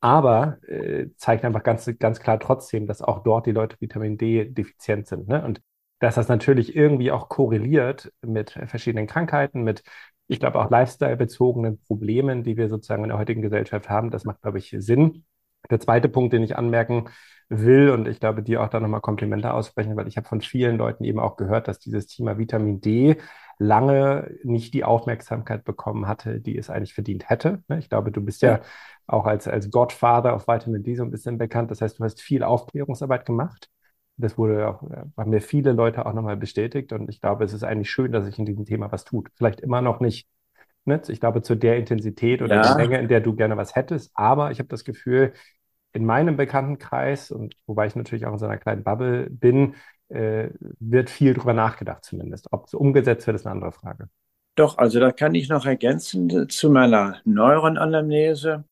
Aber 0.00 0.58
äh, 0.68 1.06
zeigt 1.16 1.44
einfach 1.44 1.62
ganz, 1.62 1.90
ganz 1.98 2.20
klar 2.20 2.38
trotzdem, 2.38 2.86
dass 2.86 3.00
auch 3.00 3.22
dort 3.22 3.46
die 3.46 3.52
Leute 3.52 3.76
Vitamin 3.80 4.18
D 4.18 4.44
defizient 4.44 5.06
sind. 5.06 5.28
Ne? 5.28 5.42
Und 5.42 5.60
dass 6.00 6.16
das 6.16 6.28
natürlich 6.28 6.74
irgendwie 6.76 7.10
auch 7.12 7.28
korreliert 7.28 8.12
mit 8.22 8.50
verschiedenen 8.66 9.06
Krankheiten, 9.06 9.62
mit, 9.62 9.82
ich 10.26 10.40
glaube, 10.40 10.58
auch 10.60 10.70
lifestyle-bezogenen 10.70 11.80
Problemen, 11.82 12.42
die 12.44 12.56
wir 12.56 12.68
sozusagen 12.68 13.04
in 13.04 13.10
der 13.10 13.18
heutigen 13.18 13.42
Gesellschaft 13.42 13.88
haben. 13.88 14.10
Das 14.10 14.24
macht, 14.24 14.42
glaube 14.42 14.58
ich, 14.58 14.74
Sinn. 14.78 15.24
Der 15.70 15.80
zweite 15.80 16.08
Punkt, 16.08 16.32
den 16.32 16.42
ich 16.42 16.56
anmerken 16.56 17.08
will 17.48 17.90
und 17.90 18.08
ich 18.08 18.20
glaube, 18.20 18.42
dir 18.42 18.62
auch 18.62 18.68
da 18.68 18.80
nochmal 18.80 19.00
Komplimente 19.00 19.52
aussprechen, 19.52 19.96
weil 19.96 20.08
ich 20.08 20.16
habe 20.16 20.28
von 20.28 20.40
vielen 20.40 20.76
Leuten 20.76 21.04
eben 21.04 21.18
auch 21.20 21.36
gehört, 21.36 21.68
dass 21.68 21.78
dieses 21.78 22.06
Thema 22.06 22.38
Vitamin 22.38 22.80
D 22.80 23.16
lange 23.58 24.34
nicht 24.42 24.74
die 24.74 24.84
Aufmerksamkeit 24.84 25.64
bekommen 25.64 26.08
hatte, 26.08 26.40
die 26.40 26.56
es 26.58 26.70
eigentlich 26.70 26.94
verdient 26.94 27.28
hätte. 27.30 27.62
Ne? 27.68 27.78
Ich 27.78 27.88
glaube, 27.88 28.10
du 28.10 28.20
bist 28.20 28.42
ja 28.42 28.60
auch 29.06 29.26
als, 29.26 29.46
als 29.46 29.70
Godfather 29.70 30.34
auf 30.34 30.48
Vitamin 30.48 30.82
D 30.82 30.94
so 30.96 31.04
ein 31.04 31.10
bisschen 31.10 31.38
bekannt. 31.38 31.70
Das 31.70 31.80
heißt, 31.80 31.98
du 31.98 32.04
hast 32.04 32.20
viel 32.20 32.42
Aufklärungsarbeit 32.42 33.24
gemacht. 33.24 33.68
Das 34.16 34.38
wurde 34.38 34.68
auch, 34.68 34.82
haben 35.16 35.30
mir 35.30 35.40
viele 35.40 35.72
Leute 35.72 36.06
auch 36.06 36.12
nochmal 36.12 36.36
bestätigt 36.36 36.92
und 36.92 37.08
ich 37.08 37.20
glaube, 37.20 37.44
es 37.44 37.52
ist 37.52 37.64
eigentlich 37.64 37.90
schön, 37.90 38.12
dass 38.12 38.26
sich 38.26 38.38
in 38.38 38.46
diesem 38.46 38.64
Thema 38.64 38.92
was 38.92 39.04
tut. 39.04 39.28
Vielleicht 39.34 39.60
immer 39.60 39.82
noch 39.82 40.00
nicht, 40.00 40.28
ne? 40.84 41.00
ich 41.08 41.20
glaube, 41.20 41.42
zu 41.42 41.56
der 41.56 41.76
Intensität 41.76 42.42
oder 42.42 42.56
ja. 42.56 42.62
der 42.62 42.76
Menge, 42.76 42.98
in 43.00 43.08
der 43.08 43.20
du 43.20 43.34
gerne 43.34 43.56
was 43.56 43.74
hättest, 43.74 44.12
aber 44.14 44.50
ich 44.50 44.58
habe 44.60 44.68
das 44.68 44.84
Gefühl, 44.84 45.32
in 45.92 46.04
meinem 46.04 46.36
Bekanntenkreis 46.36 47.30
und 47.30 47.54
wobei 47.66 47.86
ich 47.86 47.94
natürlich 47.94 48.26
auch 48.26 48.32
in 48.32 48.38
so 48.38 48.46
einer 48.46 48.58
kleinen 48.58 48.82
Bubble 48.82 49.28
bin, 49.30 49.74
äh, 50.08 50.50
wird 50.80 51.08
viel 51.08 51.34
drüber 51.34 51.54
nachgedacht 51.54 52.04
zumindest. 52.04 52.52
Ob 52.52 52.66
es 52.66 52.74
umgesetzt 52.74 53.26
wird, 53.26 53.36
ist 53.36 53.46
eine 53.46 53.52
andere 53.54 53.72
Frage. 53.72 54.08
Doch, 54.56 54.78
also 54.78 55.00
da 55.00 55.10
kann 55.10 55.34
ich 55.34 55.48
noch 55.48 55.66
ergänzen 55.66 56.48
zu 56.48 56.70
meiner 56.70 57.20
Neuronanamnese. 57.24 58.64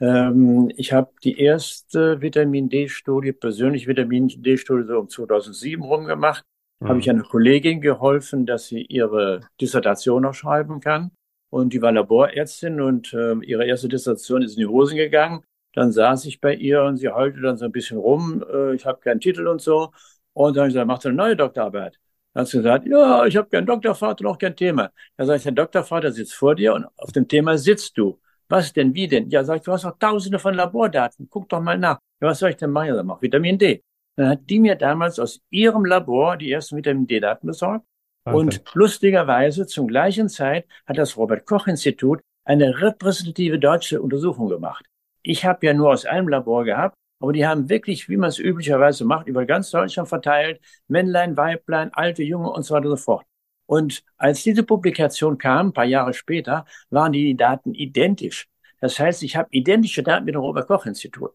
Ähm, 0.00 0.70
ich 0.76 0.92
habe 0.92 1.10
die 1.24 1.40
erste 1.40 2.20
Vitamin 2.20 2.68
D-Studie, 2.68 3.32
persönlich 3.32 3.86
Vitamin 3.86 4.28
D-Studie 4.28 4.86
so 4.86 4.98
um 5.00 5.08
2007 5.08 5.82
rumgemacht. 5.82 6.44
Mhm. 6.80 6.88
Habe 6.88 7.00
ich 7.00 7.10
einer 7.10 7.24
Kollegin 7.24 7.80
geholfen, 7.80 8.46
dass 8.46 8.66
sie 8.66 8.82
ihre 8.82 9.40
Dissertation 9.60 10.22
noch 10.22 10.34
schreiben 10.34 10.80
kann. 10.80 11.10
Und 11.50 11.72
die 11.72 11.82
war 11.82 11.92
Laborärztin 11.92 12.80
und 12.80 13.12
äh, 13.14 13.34
ihre 13.42 13.64
erste 13.64 13.88
Dissertation 13.88 14.42
ist 14.42 14.54
in 14.54 14.60
die 14.60 14.66
Hosen 14.66 14.96
gegangen. 14.96 15.42
Dann 15.74 15.92
saß 15.92 16.26
ich 16.26 16.40
bei 16.40 16.54
ihr 16.54 16.82
und 16.82 16.98
sie 16.98 17.08
heulte 17.08 17.40
dann 17.40 17.56
so 17.56 17.64
ein 17.64 17.72
bisschen 17.72 17.98
rum. 17.98 18.44
Äh, 18.52 18.74
ich 18.74 18.84
habe 18.86 19.00
keinen 19.00 19.20
Titel 19.20 19.46
und 19.46 19.60
so. 19.60 19.92
Und 20.34 20.56
dann 20.56 20.62
habe 20.62 20.68
ich 20.68 20.74
gesagt, 20.74 20.86
macht 20.86 21.06
eine 21.06 21.16
neue 21.16 21.36
Doktorarbeit. 21.36 21.98
Dann 22.34 22.42
hat 22.42 22.48
sie 22.48 22.58
gesagt, 22.58 22.86
ja, 22.86 23.24
ich 23.26 23.36
habe 23.36 23.48
keinen 23.48 23.66
Doktorvater, 23.66 24.24
noch 24.24 24.38
kein 24.38 24.54
Thema. 24.54 24.92
Dann 25.16 25.26
sage 25.26 25.38
ich, 25.38 25.42
der 25.42 25.52
Doktorvater 25.52 26.12
sitzt 26.12 26.34
vor 26.34 26.54
dir 26.54 26.74
und 26.74 26.86
auf 26.96 27.12
dem 27.12 27.26
Thema 27.26 27.56
sitzt 27.58 27.96
du. 27.96 28.20
Was 28.48 28.72
denn, 28.72 28.94
wie 28.94 29.08
denn? 29.08 29.28
Ja, 29.30 29.44
sag 29.44 29.56
ich, 29.56 29.62
du 29.62 29.72
hast 29.72 29.84
doch 29.84 29.98
tausende 29.98 30.38
von 30.38 30.54
Labordaten. 30.54 31.28
Guck 31.30 31.48
doch 31.48 31.60
mal 31.60 31.78
nach. 31.78 31.98
Ja, 32.20 32.28
was 32.28 32.38
soll 32.38 32.50
ich 32.50 32.56
denn 32.56 32.70
machen? 32.70 32.94
Ja, 32.94 33.02
mach 33.02 33.20
Vitamin 33.20 33.58
D. 33.58 33.82
Dann 34.16 34.30
hat 34.30 34.40
die 34.48 34.58
mir 34.58 34.74
damals 34.74 35.18
aus 35.18 35.40
ihrem 35.50 35.84
Labor 35.84 36.36
die 36.36 36.50
ersten 36.50 36.76
Vitamin 36.76 37.06
D-Daten 37.06 37.46
besorgt. 37.46 37.84
Okay. 38.24 38.36
Und 38.36 38.62
lustigerweise 38.74 39.66
zum 39.66 39.86
gleichen 39.86 40.28
Zeit 40.28 40.66
hat 40.86 40.98
das 40.98 41.16
Robert 41.16 41.46
Koch 41.46 41.66
Institut 41.66 42.20
eine 42.44 42.80
repräsentative 42.80 43.58
deutsche 43.58 44.00
Untersuchung 44.00 44.48
gemacht. 44.48 44.86
Ich 45.22 45.44
habe 45.44 45.66
ja 45.66 45.74
nur 45.74 45.90
aus 45.90 46.06
einem 46.06 46.28
Labor 46.28 46.64
gehabt 46.64 46.94
aber 47.20 47.32
die 47.32 47.46
haben 47.46 47.68
wirklich, 47.68 48.08
wie 48.08 48.16
man 48.16 48.28
es 48.28 48.38
üblicherweise 48.38 49.04
macht, 49.04 49.26
über 49.26 49.44
ganz 49.44 49.70
Deutschland 49.70 50.08
verteilt, 50.08 50.60
Männlein, 50.86 51.36
Weiblein, 51.36 51.92
alte, 51.92 52.22
junge 52.22 52.50
und 52.50 52.62
so 52.62 52.74
weiter 52.74 52.86
und 52.86 52.96
so 52.96 53.02
fort. 53.02 53.26
Und 53.68 54.02
als 54.16 54.42
diese 54.42 54.62
Publikation 54.62 55.36
kam, 55.36 55.68
ein 55.68 55.72
paar 55.74 55.84
Jahre 55.84 56.14
später, 56.14 56.64
waren 56.88 57.12
die 57.12 57.36
Daten 57.36 57.74
identisch. 57.74 58.48
Das 58.80 58.98
heißt, 58.98 59.22
ich 59.22 59.36
habe 59.36 59.48
identische 59.50 60.02
Daten 60.02 60.24
mit 60.24 60.34
dem 60.34 60.40
Robert-Koch-Institut. 60.40 61.32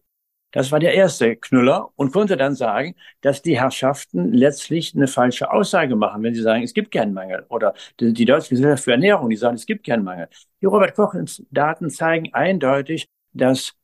Das 0.50 0.72
war 0.72 0.80
der 0.80 0.94
erste 0.94 1.36
Knüller 1.36 1.90
und 1.94 2.12
konnte 2.12 2.36
dann 2.36 2.56
sagen, 2.56 2.96
dass 3.20 3.42
die 3.42 3.58
Herrschaften 3.60 4.32
letztlich 4.32 4.94
eine 4.96 5.06
falsche 5.06 5.52
Aussage 5.52 5.94
machen, 5.94 6.24
wenn 6.24 6.34
sie 6.34 6.42
sagen, 6.42 6.64
es 6.64 6.74
gibt 6.74 6.90
keinen 6.90 7.14
Mangel. 7.14 7.46
Oder 7.50 7.74
die 8.00 8.24
Deutsche 8.24 8.50
Gesellschaft 8.50 8.84
für 8.84 8.92
Ernährung, 8.92 9.30
die 9.30 9.36
sagen, 9.36 9.54
es 9.54 9.66
gibt 9.66 9.86
keinen 9.86 10.02
Mangel. 10.02 10.28
Die 10.60 10.66
Robert-Koch-Daten 10.66 11.90
zeigen 11.90 12.34
eindeutig, 12.34 13.06
dass 13.32 13.74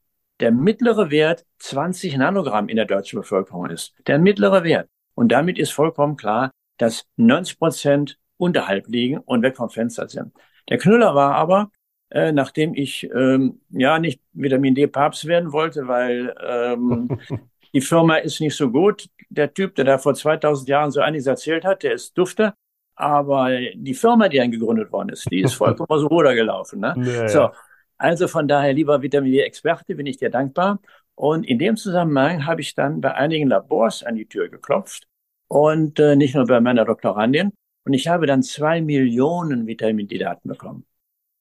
der 0.40 0.50
mittlere 0.50 1.10
Wert 1.10 1.44
20 1.58 2.16
Nanogramm 2.16 2.68
in 2.68 2.76
der 2.76 2.86
deutschen 2.86 3.20
Bevölkerung 3.20 3.70
ist. 3.70 3.94
Der 4.08 4.18
mittlere 4.18 4.64
Wert. 4.64 4.88
Und 5.14 5.30
damit 5.30 5.58
ist 5.58 5.70
vollkommen 5.70 6.16
klar, 6.16 6.50
dass 6.78 7.04
90 7.16 7.58
Prozent 7.58 8.19
unterhalb 8.40 8.88
liegen 8.88 9.18
und 9.18 9.42
weg 9.42 9.56
vom 9.56 9.70
Fenster 9.70 10.08
sind. 10.08 10.32
Der 10.68 10.78
Knüller 10.78 11.14
war 11.14 11.34
aber, 11.34 11.70
äh, 12.10 12.32
nachdem 12.32 12.74
ich 12.74 13.08
ähm, 13.14 13.60
ja 13.70 13.98
nicht 13.98 14.20
Vitamin 14.32 14.74
D 14.74 14.86
Papst 14.86 15.26
werden 15.26 15.52
wollte, 15.52 15.86
weil 15.86 16.34
ähm, 16.44 17.18
die 17.74 17.80
Firma 17.80 18.16
ist 18.16 18.40
nicht 18.40 18.56
so 18.56 18.70
gut. 18.70 19.08
Der 19.28 19.52
Typ, 19.52 19.74
der 19.76 19.84
da 19.84 19.98
vor 19.98 20.14
2000 20.14 20.68
Jahren 20.68 20.90
so 20.90 21.00
einiges 21.00 21.26
erzählt 21.26 21.64
hat, 21.64 21.82
der 21.82 21.92
ist 21.92 22.16
dufte. 22.16 22.54
Aber 22.96 23.48
die 23.74 23.94
Firma, 23.94 24.28
die 24.28 24.38
dann 24.38 24.50
gegründet 24.50 24.92
worden 24.92 25.10
ist, 25.10 25.30
die 25.30 25.40
ist 25.40 25.54
vollkommen 25.62 25.88
aus 25.88 26.02
dem 26.02 26.08
Ruder 26.08 26.34
gelaufen. 26.34 26.80
Ne? 26.80 26.94
Ja, 26.98 27.28
so, 27.28 27.50
also 27.96 28.28
von 28.28 28.48
daher, 28.48 28.72
lieber 28.72 29.02
Vitamin 29.02 29.32
D-Experte, 29.32 29.94
bin 29.94 30.06
ich 30.06 30.16
dir 30.16 30.30
dankbar. 30.30 30.80
Und 31.14 31.44
in 31.46 31.58
dem 31.58 31.76
Zusammenhang 31.76 32.46
habe 32.46 32.62
ich 32.62 32.74
dann 32.74 33.00
bei 33.00 33.14
einigen 33.14 33.48
Labors 33.48 34.02
an 34.02 34.16
die 34.16 34.26
Tür 34.26 34.48
geklopft 34.48 35.06
und 35.48 35.98
äh, 35.98 36.16
nicht 36.16 36.34
nur 36.34 36.46
bei 36.46 36.60
meiner 36.60 36.84
Doktorandin. 36.84 37.52
Und 37.90 37.94
ich 37.94 38.06
habe 38.06 38.26
dann 38.26 38.44
zwei 38.44 38.80
Millionen 38.80 39.66
Vitamin 39.66 40.06
D-Daten 40.06 40.48
bekommen. 40.48 40.86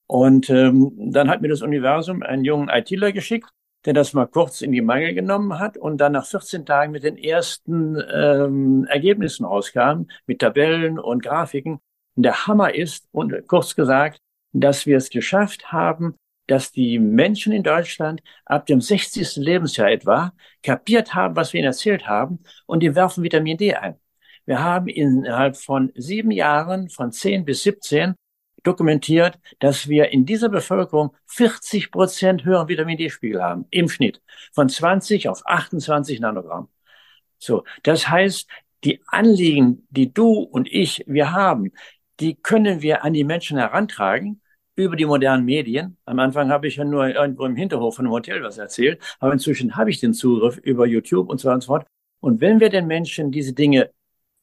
Und 0.08 0.50
ähm, 0.50 1.12
dann 1.12 1.30
hat 1.30 1.42
mir 1.42 1.48
das 1.48 1.62
Universum 1.62 2.24
einen 2.24 2.44
jungen 2.44 2.68
ITler 2.68 3.12
geschickt, 3.12 3.48
der 3.84 3.92
das 3.92 4.14
mal 4.14 4.26
kurz 4.26 4.60
in 4.60 4.72
die 4.72 4.80
Mangel 4.80 5.14
genommen 5.14 5.60
hat 5.60 5.76
und 5.78 5.98
dann 5.98 6.10
nach 6.10 6.26
14 6.26 6.66
Tagen 6.66 6.90
mit 6.90 7.04
den 7.04 7.16
ersten 7.16 7.96
ähm, 8.12 8.84
Ergebnissen 8.88 9.44
rauskam, 9.44 10.06
mit 10.26 10.40
Tabellen 10.40 10.98
und 10.98 11.22
Grafiken. 11.22 11.78
Und 12.16 12.24
der 12.24 12.48
Hammer 12.48 12.74
ist, 12.74 13.06
und 13.12 13.46
kurz 13.46 13.76
gesagt, 13.76 14.20
dass 14.52 14.86
wir 14.86 14.96
es 14.96 15.08
geschafft 15.08 15.70
haben, 15.70 16.16
dass 16.48 16.72
die 16.72 16.98
Menschen 16.98 17.52
in 17.52 17.62
Deutschland 17.62 18.22
ab 18.44 18.66
dem 18.66 18.80
60. 18.80 19.36
Lebensjahr 19.36 19.92
etwa 19.92 20.32
kapiert 20.64 21.14
haben, 21.14 21.36
was 21.36 21.52
wir 21.52 21.60
ihnen 21.60 21.68
erzählt 21.68 22.08
haben, 22.08 22.40
und 22.66 22.80
die 22.82 22.96
werfen 22.96 23.22
Vitamin 23.22 23.56
D 23.56 23.72
ein. 23.72 24.00
Wir 24.50 24.64
haben 24.64 24.88
innerhalb 24.88 25.56
von 25.56 25.92
sieben 25.94 26.32
Jahren, 26.32 26.88
von 26.88 27.12
10 27.12 27.44
bis 27.44 27.62
17, 27.62 28.16
dokumentiert, 28.64 29.38
dass 29.60 29.86
wir 29.86 30.08
in 30.08 30.26
dieser 30.26 30.48
Bevölkerung 30.48 31.14
40 31.26 31.92
Prozent 31.92 32.44
höheren 32.44 32.66
Vitamin 32.66 32.98
D-Spiegel 32.98 33.40
haben, 33.40 33.66
im 33.70 33.88
Schnitt, 33.88 34.20
von 34.52 34.68
20 34.68 35.28
auf 35.28 35.46
28 35.46 36.18
Nanogramm. 36.18 36.68
So, 37.38 37.62
das 37.84 38.08
heißt, 38.08 38.48
die 38.82 39.00
Anliegen, 39.06 39.86
die 39.88 40.12
du 40.12 40.40
und 40.40 40.66
ich, 40.66 41.04
wir 41.06 41.30
haben, 41.30 41.70
die 42.18 42.34
können 42.34 42.82
wir 42.82 43.04
an 43.04 43.12
die 43.12 43.22
Menschen 43.22 43.56
herantragen 43.56 44.40
über 44.74 44.96
die 44.96 45.06
modernen 45.06 45.44
Medien. 45.44 45.96
Am 46.06 46.18
Anfang 46.18 46.50
habe 46.50 46.66
ich 46.66 46.74
ja 46.74 46.84
nur 46.84 47.06
irgendwo 47.06 47.44
im 47.44 47.54
Hinterhof 47.54 47.94
von 47.94 48.06
einem 48.06 48.14
Hotel 48.14 48.42
was 48.42 48.58
erzählt, 48.58 49.00
aber 49.20 49.32
inzwischen 49.32 49.76
habe 49.76 49.90
ich 49.90 50.00
den 50.00 50.12
Zugriff 50.12 50.56
über 50.56 50.86
YouTube 50.86 51.28
und 51.30 51.38
so 51.38 51.48
und 51.52 51.60
so 51.60 51.68
fort. 51.68 51.86
Und 52.18 52.40
wenn 52.40 52.58
wir 52.58 52.68
den 52.68 52.88
Menschen 52.88 53.30
diese 53.30 53.52
Dinge 53.52 53.90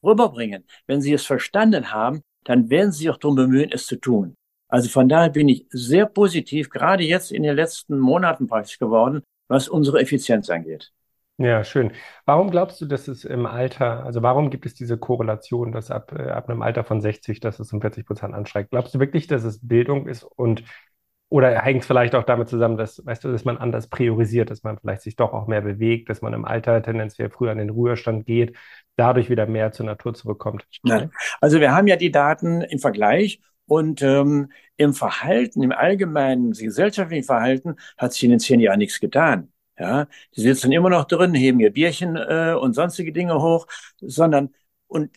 rüberbringen, 0.02 0.64
wenn 0.86 1.00
sie 1.00 1.12
es 1.12 1.26
verstanden 1.26 1.92
haben, 1.92 2.22
dann 2.44 2.70
werden 2.70 2.92
sie 2.92 2.98
sich 2.98 3.10
auch 3.10 3.18
darum 3.18 3.36
bemühen, 3.36 3.70
es 3.72 3.86
zu 3.86 3.96
tun. 3.96 4.34
Also 4.68 4.88
von 4.88 5.08
daher 5.08 5.30
bin 5.30 5.48
ich 5.48 5.66
sehr 5.70 6.06
positiv, 6.06 6.68
gerade 6.70 7.02
jetzt 7.02 7.32
in 7.32 7.42
den 7.42 7.56
letzten 7.56 7.98
Monaten 7.98 8.46
praktisch 8.46 8.78
geworden, 8.78 9.22
was 9.48 9.68
unsere 9.68 10.00
Effizienz 10.00 10.50
angeht. 10.50 10.92
Ja, 11.40 11.62
schön. 11.62 11.92
Warum 12.26 12.50
glaubst 12.50 12.80
du, 12.80 12.86
dass 12.86 13.06
es 13.06 13.24
im 13.24 13.46
Alter, 13.46 14.04
also 14.04 14.22
warum 14.22 14.50
gibt 14.50 14.66
es 14.66 14.74
diese 14.74 14.98
Korrelation, 14.98 15.70
dass 15.70 15.88
ab, 15.90 16.12
äh, 16.12 16.30
ab 16.30 16.48
einem 16.48 16.62
Alter 16.62 16.82
von 16.82 17.00
60, 17.00 17.38
dass 17.38 17.60
es 17.60 17.72
um 17.72 17.80
40 17.80 18.04
Prozent 18.04 18.34
ansteigt? 18.34 18.72
Glaubst 18.72 18.92
du 18.94 18.98
wirklich, 18.98 19.28
dass 19.28 19.44
es 19.44 19.66
Bildung 19.66 20.08
ist 20.08 20.24
und 20.24 20.64
oder 21.30 21.60
hängt 21.60 21.82
es 21.82 21.86
vielleicht 21.86 22.14
auch 22.14 22.24
damit 22.24 22.48
zusammen, 22.48 22.76
dass, 22.76 23.04
weißt 23.04 23.24
du, 23.24 23.32
dass 23.32 23.44
man 23.44 23.58
anders 23.58 23.88
priorisiert, 23.88 24.50
dass 24.50 24.62
man 24.62 24.78
vielleicht 24.78 25.02
sich 25.02 25.16
doch 25.16 25.32
auch 25.32 25.46
mehr 25.46 25.60
bewegt, 25.60 26.08
dass 26.08 26.22
man 26.22 26.32
im 26.32 26.44
Alter 26.44 26.82
tendenziell 26.82 27.28
früher 27.28 27.52
an 27.52 27.58
den 27.58 27.70
Ruhestand 27.70 28.24
geht, 28.24 28.56
dadurch 28.96 29.28
wieder 29.28 29.46
mehr 29.46 29.72
zur 29.72 29.86
Natur 29.86 30.14
zurückkommt? 30.14 30.66
Ja. 30.84 31.10
Also 31.40 31.60
wir 31.60 31.72
haben 31.72 31.86
ja 31.86 31.96
die 31.96 32.10
Daten 32.10 32.62
im 32.62 32.78
Vergleich 32.78 33.40
und 33.66 34.00
ähm, 34.00 34.50
im 34.78 34.94
Verhalten, 34.94 35.62
im 35.62 35.72
allgemeinen 35.72 36.52
gesellschaftlichen 36.52 37.24
Verhalten 37.24 37.76
hat 37.98 38.14
sich 38.14 38.24
in 38.24 38.30
den 38.30 38.40
zehn 38.40 38.60
Jahren 38.60 38.78
nichts 38.78 38.98
getan. 38.98 39.52
Ja, 39.78 40.08
die 40.34 40.40
sitzen 40.40 40.72
immer 40.72 40.90
noch 40.90 41.04
drin, 41.04 41.34
heben 41.34 41.60
ihr 41.60 41.72
Bierchen 41.72 42.16
äh, 42.16 42.56
und 42.58 42.72
sonstige 42.72 43.12
Dinge 43.12 43.40
hoch, 43.40 43.66
sondern 44.00 44.50
und 44.88 45.10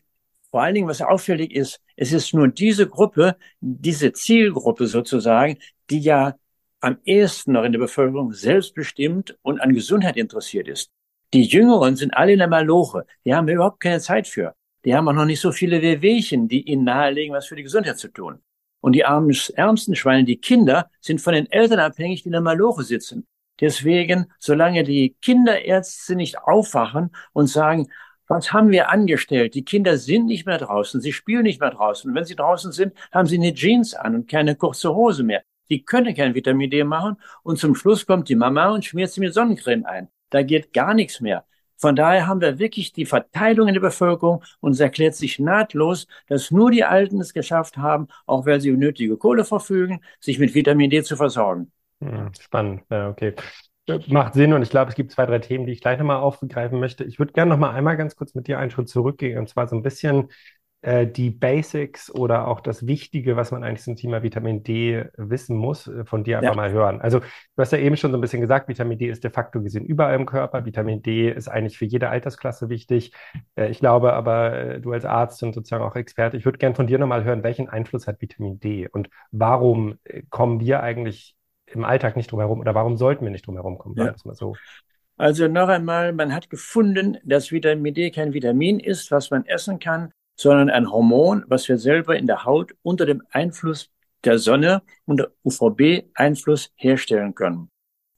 vor 0.51 0.61
allen 0.61 0.75
Dingen, 0.75 0.87
was 0.87 1.01
auffällig 1.01 1.55
ist, 1.55 1.79
es 1.95 2.11
ist 2.11 2.33
nur 2.33 2.49
diese 2.49 2.87
Gruppe, 2.87 3.37
diese 3.61 4.11
Zielgruppe 4.11 4.85
sozusagen, 4.87 5.57
die 5.89 5.99
ja 5.99 6.35
am 6.81 6.97
ehesten 7.05 7.53
noch 7.53 7.63
in 7.63 7.71
der 7.71 7.79
Bevölkerung 7.79 8.33
selbstbestimmt 8.33 9.37
und 9.41 9.61
an 9.61 9.73
Gesundheit 9.73 10.17
interessiert 10.17 10.67
ist. 10.67 10.91
Die 11.33 11.43
Jüngeren 11.43 11.95
sind 11.95 12.13
alle 12.13 12.33
in 12.33 12.39
der 12.39 12.49
Maloche. 12.49 13.05
Die 13.23 13.33
haben 13.33 13.47
überhaupt 13.47 13.79
keine 13.79 13.99
Zeit 13.99 14.27
für. 14.27 14.53
Die 14.83 14.95
haben 14.95 15.07
auch 15.07 15.13
noch 15.13 15.25
nicht 15.25 15.39
so 15.39 15.51
viele 15.51 15.81
Wehwehchen, 15.81 16.47
die 16.47 16.63
ihnen 16.63 16.83
nahelegen, 16.83 17.33
was 17.33 17.47
für 17.47 17.55
die 17.55 17.63
Gesundheit 17.63 17.97
zu 17.97 18.09
tun. 18.09 18.41
Und 18.81 18.93
die 18.93 19.05
armen, 19.05 19.35
ärmsten 19.55 19.95
Schweine, 19.95 20.25
die 20.25 20.37
Kinder, 20.37 20.89
sind 20.99 21.21
von 21.21 21.33
den 21.33 21.49
Eltern 21.51 21.79
abhängig, 21.79 22.23
die 22.23 22.29
in 22.29 22.33
der 22.33 22.41
Maloche 22.41 22.83
sitzen. 22.83 23.27
Deswegen, 23.59 24.25
solange 24.39 24.83
die 24.83 25.15
Kinderärzte 25.21 26.15
nicht 26.15 26.39
aufwachen 26.39 27.11
und 27.31 27.45
sagen, 27.45 27.89
was 28.31 28.53
haben 28.53 28.69
wir 28.71 28.89
angestellt? 28.89 29.55
Die 29.55 29.65
Kinder 29.65 29.97
sind 29.97 30.25
nicht 30.25 30.45
mehr 30.45 30.57
draußen, 30.57 31.01
sie 31.01 31.11
spielen 31.11 31.43
nicht 31.43 31.59
mehr 31.59 31.71
draußen. 31.71 32.09
Und 32.09 32.15
wenn 32.15 32.23
sie 32.23 32.35
draußen 32.35 32.71
sind, 32.71 32.93
haben 33.11 33.27
sie 33.27 33.37
eine 33.37 33.53
Jeans 33.53 33.93
an 33.93 34.15
und 34.15 34.29
keine 34.29 34.55
kurze 34.55 34.95
Hose 34.95 35.23
mehr. 35.23 35.43
Die 35.69 35.83
können 35.83 36.15
kein 36.15 36.33
Vitamin 36.33 36.69
D 36.69 36.83
machen 36.83 37.17
und 37.43 37.59
zum 37.59 37.75
Schluss 37.75 38.05
kommt 38.05 38.29
die 38.29 38.35
Mama 38.35 38.69
und 38.69 38.85
schmiert 38.85 39.11
sie 39.11 39.19
mit 39.19 39.33
Sonnencreme 39.33 39.85
ein. 39.85 40.07
Da 40.29 40.43
geht 40.43 40.73
gar 40.73 40.93
nichts 40.93 41.19
mehr. 41.19 41.45
Von 41.75 41.95
daher 41.95 42.27
haben 42.27 42.41
wir 42.41 42.59
wirklich 42.59 42.93
die 42.93 43.05
Verteilung 43.05 43.67
in 43.67 43.73
der 43.73 43.81
Bevölkerung 43.81 44.43
und 44.59 44.73
es 44.73 44.79
erklärt 44.79 45.15
sich 45.15 45.39
nahtlos, 45.39 46.07
dass 46.27 46.51
nur 46.51 46.71
die 46.71 46.83
Alten 46.83 47.19
es 47.19 47.33
geschafft 47.33 47.77
haben, 47.77 48.07
auch 48.25 48.45
weil 48.45 48.61
sie 48.61 48.71
nötige 48.71 49.17
Kohle 49.17 49.43
verfügen, 49.43 50.01
sich 50.19 50.39
mit 50.39 50.53
Vitamin 50.53 50.89
D 50.89 51.03
zu 51.03 51.17
versorgen. 51.17 51.71
Hm, 51.99 52.31
spannend, 52.39 52.83
ja, 52.89 53.09
okay. 53.09 53.33
Macht 54.07 54.35
Sinn 54.35 54.53
und 54.53 54.61
ich 54.61 54.69
glaube, 54.69 54.89
es 54.89 54.95
gibt 54.95 55.11
zwei, 55.11 55.25
drei 55.25 55.39
Themen, 55.39 55.65
die 55.65 55.73
ich 55.73 55.81
gleich 55.81 55.97
nochmal 55.97 56.17
aufgreifen 56.17 56.79
möchte. 56.79 57.03
Ich 57.03 57.19
würde 57.19 57.33
gerne 57.33 57.49
nochmal 57.49 57.75
einmal 57.75 57.97
ganz 57.97 58.15
kurz 58.15 58.35
mit 58.35 58.47
dir 58.47 58.59
einen 58.59 58.71
Schritt 58.71 58.89
zurückgehen 58.89 59.37
und 59.37 59.49
zwar 59.49 59.67
so 59.67 59.75
ein 59.75 59.81
bisschen 59.81 60.29
äh, 60.83 61.05
die 61.05 61.29
Basics 61.29 62.09
oder 62.09 62.47
auch 62.47 62.59
das 62.59 62.87
Wichtige, 62.87 63.35
was 63.35 63.51
man 63.51 63.63
eigentlich 63.63 63.83
zum 63.83 63.95
Thema 63.95 64.23
Vitamin 64.23 64.63
D 64.63 65.05
wissen 65.15 65.55
muss, 65.55 65.87
äh, 65.87 66.05
von 66.05 66.23
dir 66.23 66.39
einfach 66.39 66.51
ja. 66.51 66.55
mal 66.55 66.71
hören. 66.71 67.01
Also 67.01 67.19
du 67.19 67.25
hast 67.57 67.71
ja 67.71 67.77
eben 67.77 67.97
schon 67.97 68.11
so 68.11 68.17
ein 68.17 68.21
bisschen 68.21 68.41
gesagt, 68.41 68.67
Vitamin 68.67 68.97
D 68.97 69.07
ist 69.07 69.23
de 69.23 69.29
facto 69.29 69.61
gesehen 69.61 69.85
überall 69.85 70.15
im 70.15 70.25
Körper. 70.25 70.65
Vitamin 70.65 71.03
D 71.03 71.29
ist 71.29 71.47
eigentlich 71.47 71.77
für 71.77 71.85
jede 71.85 72.09
Altersklasse 72.09 72.69
wichtig. 72.69 73.13
Äh, 73.55 73.69
ich 73.69 73.79
glaube 73.79 74.13
aber, 74.13 74.79
du 74.79 74.91
als 74.91 75.05
Arzt 75.05 75.43
und 75.43 75.53
sozusagen 75.53 75.83
auch 75.83 75.95
Experte, 75.95 76.37
ich 76.37 76.45
würde 76.45 76.57
gerne 76.57 76.75
von 76.75 76.87
dir 76.87 76.97
nochmal 76.97 77.23
hören, 77.23 77.43
welchen 77.43 77.69
Einfluss 77.69 78.07
hat 78.07 78.19
Vitamin 78.19 78.59
D 78.59 78.87
und 78.87 79.09
warum 79.31 79.99
kommen 80.29 80.59
wir 80.59 80.81
eigentlich 80.81 81.35
im 81.75 81.83
Alltag 81.83 82.15
nicht 82.15 82.31
drum 82.31 82.39
herum 82.39 82.59
oder 82.59 82.75
warum 82.75 82.97
sollten 82.97 83.25
wir 83.25 83.31
nicht 83.31 83.47
drum 83.47 83.55
herum 83.55 83.77
kommen? 83.77 83.95
Ja. 83.97 84.13
So. 84.33 84.55
Also 85.17 85.47
noch 85.47 85.67
einmal, 85.67 86.13
man 86.13 86.33
hat 86.33 86.49
gefunden, 86.49 87.17
dass 87.23 87.51
Vitamin 87.51 87.93
D 87.93 88.11
kein 88.11 88.33
Vitamin 88.33 88.79
ist, 88.79 89.11
was 89.11 89.29
man 89.29 89.45
essen 89.45 89.79
kann, 89.79 90.11
sondern 90.35 90.69
ein 90.69 90.91
Hormon, 90.91 91.43
was 91.47 91.67
wir 91.67 91.77
selber 91.77 92.17
in 92.17 92.27
der 92.27 92.45
Haut 92.45 92.73
unter 92.81 93.05
dem 93.05 93.21
Einfluss 93.29 93.89
der 94.23 94.39
Sonne 94.39 94.81
und 95.05 95.17
der 95.17 95.31
UVB-Einfluss 95.43 96.71
herstellen 96.75 97.35
können. 97.35 97.69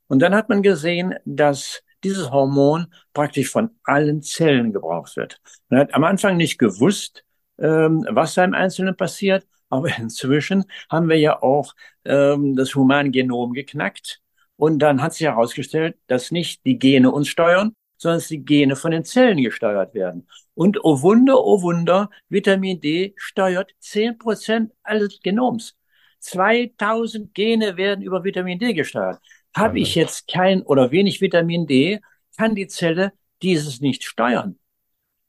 Und 0.07 0.19
dann 0.19 0.35
hat 0.35 0.49
man 0.49 0.61
gesehen, 0.61 1.15
dass 1.25 1.81
dieses 2.03 2.31
Hormon 2.31 2.87
praktisch 3.13 3.49
von 3.49 3.71
allen 3.83 4.21
Zellen 4.21 4.73
gebraucht 4.73 5.15
wird. 5.15 5.39
Man 5.69 5.81
hat 5.81 5.93
am 5.93 6.03
Anfang 6.03 6.37
nicht 6.37 6.57
gewusst, 6.57 7.23
ähm, 7.57 8.05
was 8.09 8.33
da 8.33 8.43
im 8.43 8.53
Einzelnen 8.53 8.95
passiert, 8.95 9.47
aber 9.73 9.97
inzwischen 9.97 10.65
haben 10.89 11.09
wir 11.09 11.17
ja 11.17 11.41
auch 11.41 11.73
ähm, 12.05 12.55
das 12.55 12.75
Humangenom 12.75 13.53
geknackt. 13.53 14.21
Und 14.55 14.79
dann 14.79 15.01
hat 15.01 15.13
sich 15.13 15.25
herausgestellt, 15.25 15.97
dass 16.05 16.29
nicht 16.29 16.63
die 16.65 16.77
Gene 16.77 17.11
uns 17.11 17.27
steuern, 17.27 17.73
sondern 17.97 18.19
dass 18.19 18.27
die 18.27 18.45
Gene 18.45 18.75
von 18.75 18.91
den 18.91 19.03
Zellen 19.03 19.41
gesteuert 19.41 19.95
werden. 19.95 20.27
Und 20.53 20.77
oh 20.83 21.01
Wunder, 21.01 21.43
oh 21.43 21.63
Wunder, 21.63 22.11
Vitamin 22.29 22.79
D 22.81 23.15
steuert 23.17 23.71
zehn 23.79 24.17
Prozent 24.19 24.71
alles 24.83 25.19
Genoms. 25.23 25.75
2000 26.19 27.33
Gene 27.33 27.75
werden 27.75 28.03
über 28.03 28.23
Vitamin 28.23 28.59
D 28.59 28.73
gesteuert. 28.73 29.19
Habe 29.55 29.79
ich 29.79 29.95
jetzt 29.95 30.27
kein 30.27 30.61
oder 30.61 30.91
wenig 30.91 31.19
Vitamin 31.19 31.65
D, 31.65 31.99
kann 32.37 32.53
die 32.53 32.67
Zelle 32.67 33.13
dieses 33.41 33.81
nicht 33.81 34.03
steuern. 34.03 34.59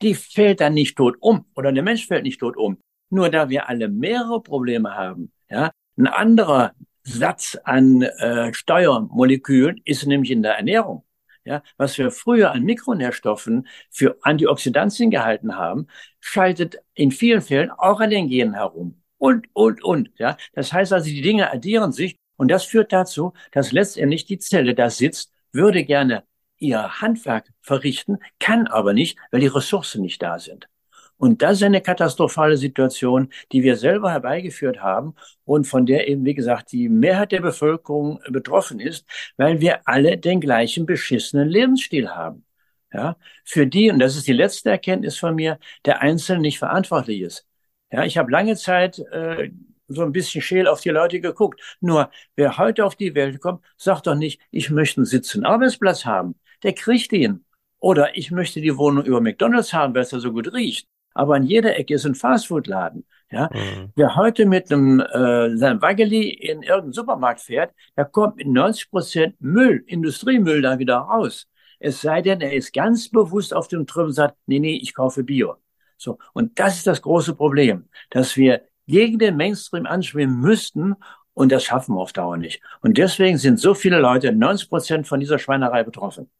Die 0.02 0.14
fällt 0.14 0.60
dann 0.60 0.74
nicht 0.74 0.96
tot 0.96 1.16
um 1.20 1.46
oder 1.54 1.72
der 1.72 1.82
Mensch 1.82 2.06
fällt 2.06 2.24
nicht 2.24 2.40
tot 2.40 2.58
um. 2.58 2.78
Nur 3.14 3.30
da 3.30 3.48
wir 3.48 3.68
alle 3.68 3.88
mehrere 3.88 4.42
Probleme 4.42 4.96
haben, 4.96 5.30
ja, 5.48 5.70
ein 5.96 6.08
anderer 6.08 6.72
Satz 7.04 7.56
an 7.62 8.02
äh, 8.02 8.52
Steuermolekülen 8.52 9.80
ist 9.84 10.04
nämlich 10.04 10.32
in 10.32 10.42
der 10.42 10.56
Ernährung. 10.56 11.04
Ja, 11.44 11.62
was 11.76 11.96
wir 11.96 12.10
früher 12.10 12.50
an 12.50 12.64
Mikronährstoffen 12.64 13.68
für 13.88 14.16
Antioxidantien 14.22 15.12
gehalten 15.12 15.54
haben, 15.56 15.86
schaltet 16.18 16.78
in 16.94 17.12
vielen 17.12 17.40
Fällen 17.40 17.70
auch 17.70 18.00
an 18.00 18.10
den 18.10 18.26
Genen 18.26 18.54
herum. 18.54 19.00
Und, 19.18 19.46
und, 19.52 19.84
und. 19.84 20.10
Ja, 20.18 20.36
das 20.54 20.72
heißt 20.72 20.92
also, 20.92 21.08
die 21.08 21.22
Dinge 21.22 21.52
addieren 21.52 21.92
sich 21.92 22.18
und 22.34 22.50
das 22.50 22.64
führt 22.64 22.92
dazu, 22.92 23.32
dass 23.52 23.70
letztendlich 23.70 24.24
die 24.24 24.38
Zelle 24.38 24.74
da 24.74 24.90
sitzt, 24.90 25.32
würde 25.52 25.84
gerne 25.84 26.24
ihr 26.58 27.00
Handwerk 27.00 27.52
verrichten, 27.60 28.18
kann 28.40 28.66
aber 28.66 28.92
nicht, 28.92 29.18
weil 29.30 29.40
die 29.40 29.46
Ressourcen 29.46 30.02
nicht 30.02 30.20
da 30.20 30.40
sind. 30.40 30.68
Und 31.16 31.42
das 31.42 31.58
ist 31.58 31.62
eine 31.62 31.80
katastrophale 31.80 32.56
Situation, 32.56 33.28
die 33.52 33.62
wir 33.62 33.76
selber 33.76 34.10
herbeigeführt 34.10 34.82
haben 34.82 35.14
und 35.44 35.66
von 35.66 35.86
der 35.86 36.08
eben, 36.08 36.24
wie 36.24 36.34
gesagt, 36.34 36.72
die 36.72 36.88
Mehrheit 36.88 37.32
der 37.32 37.40
Bevölkerung 37.40 38.20
betroffen 38.28 38.80
ist, 38.80 39.06
weil 39.36 39.60
wir 39.60 39.86
alle 39.88 40.18
den 40.18 40.40
gleichen 40.40 40.86
beschissenen 40.86 41.48
Lebensstil 41.48 42.10
haben. 42.10 42.44
Ja, 42.92 43.16
für 43.44 43.66
die, 43.66 43.90
und 43.90 43.98
das 43.98 44.16
ist 44.16 44.26
die 44.28 44.32
letzte 44.32 44.70
Erkenntnis 44.70 45.18
von 45.18 45.34
mir, 45.34 45.58
der 45.84 46.00
Einzelne 46.02 46.42
nicht 46.42 46.58
verantwortlich 46.58 47.22
ist. 47.22 47.46
Ja, 47.90 48.04
ich 48.04 48.18
habe 48.18 48.30
lange 48.30 48.56
Zeit 48.56 48.98
äh, 49.10 49.50
so 49.88 50.02
ein 50.02 50.12
bisschen 50.12 50.42
scheel 50.42 50.68
auf 50.68 50.80
die 50.80 50.90
Leute 50.90 51.20
geguckt. 51.20 51.60
Nur, 51.80 52.10
wer 52.36 52.58
heute 52.58 52.84
auf 52.84 52.96
die 52.96 53.14
Welt 53.14 53.40
kommt, 53.40 53.64
sagt 53.76 54.06
doch 54.06 54.14
nicht, 54.14 54.40
ich 54.50 54.70
möchte 54.70 54.98
einen 54.98 55.06
Sitz 55.06 55.34
und 55.34 55.44
Arbeitsplatz 55.44 56.04
haben. 56.04 56.36
Der 56.62 56.72
kriegt 56.72 57.12
ihn. 57.12 57.44
Oder 57.80 58.16
ich 58.16 58.30
möchte 58.30 58.60
die 58.60 58.76
Wohnung 58.76 59.04
über 59.04 59.20
McDonalds 59.20 59.72
haben, 59.72 59.94
weil 59.94 60.02
es 60.02 60.10
da 60.10 60.20
so 60.20 60.32
gut 60.32 60.52
riecht 60.52 60.88
aber 61.14 61.36
an 61.36 61.44
jeder 61.44 61.78
Ecke 61.78 61.94
ist 61.94 62.04
ein 62.04 62.14
Fastfood-Laden. 62.14 63.06
Ja? 63.30 63.48
Mhm. 63.52 63.92
Wer 63.96 64.16
heute 64.16 64.46
mit 64.46 64.70
einem 64.70 65.00
äh, 65.00 65.56
seinem 65.56 65.80
Waggeli 65.80 66.28
in 66.28 66.62
irgendeinen 66.62 66.92
Supermarkt 66.92 67.40
fährt, 67.40 67.72
der 67.96 68.04
kommt 68.04 68.36
mit 68.36 68.48
90 68.48 68.90
Prozent 68.90 69.36
Müll, 69.40 69.82
Industriemüll 69.86 70.62
da 70.62 70.78
wieder 70.78 70.96
raus. 70.96 71.46
Es 71.80 72.00
sei 72.00 72.22
denn, 72.22 72.40
er 72.40 72.52
ist 72.52 72.72
ganz 72.72 73.08
bewusst 73.08 73.54
auf 73.54 73.68
dem 73.68 73.86
Trüm 73.86 74.06
und 74.06 74.12
sagt, 74.12 74.36
nee, 74.46 74.58
nee, 74.58 74.76
ich 74.76 74.94
kaufe 74.94 75.24
Bio. 75.24 75.56
So. 75.96 76.18
Und 76.32 76.58
das 76.58 76.76
ist 76.76 76.86
das 76.86 77.02
große 77.02 77.34
Problem, 77.34 77.88
dass 78.10 78.36
wir 78.36 78.62
gegen 78.86 79.18
den 79.18 79.36
Mainstream 79.36 79.86
anschwimmen 79.86 80.40
müssten 80.40 80.94
und 81.32 81.50
das 81.50 81.64
schaffen 81.64 81.94
wir 81.94 82.00
auf 82.00 82.12
Dauer 82.12 82.36
nicht. 82.36 82.62
Und 82.80 82.98
deswegen 82.98 83.38
sind 83.38 83.58
so 83.58 83.74
viele 83.74 83.98
Leute, 83.98 84.32
90 84.32 84.68
Prozent 84.68 85.08
von 85.08 85.20
dieser 85.20 85.38
Schweinerei 85.38 85.82
betroffen. 85.82 86.30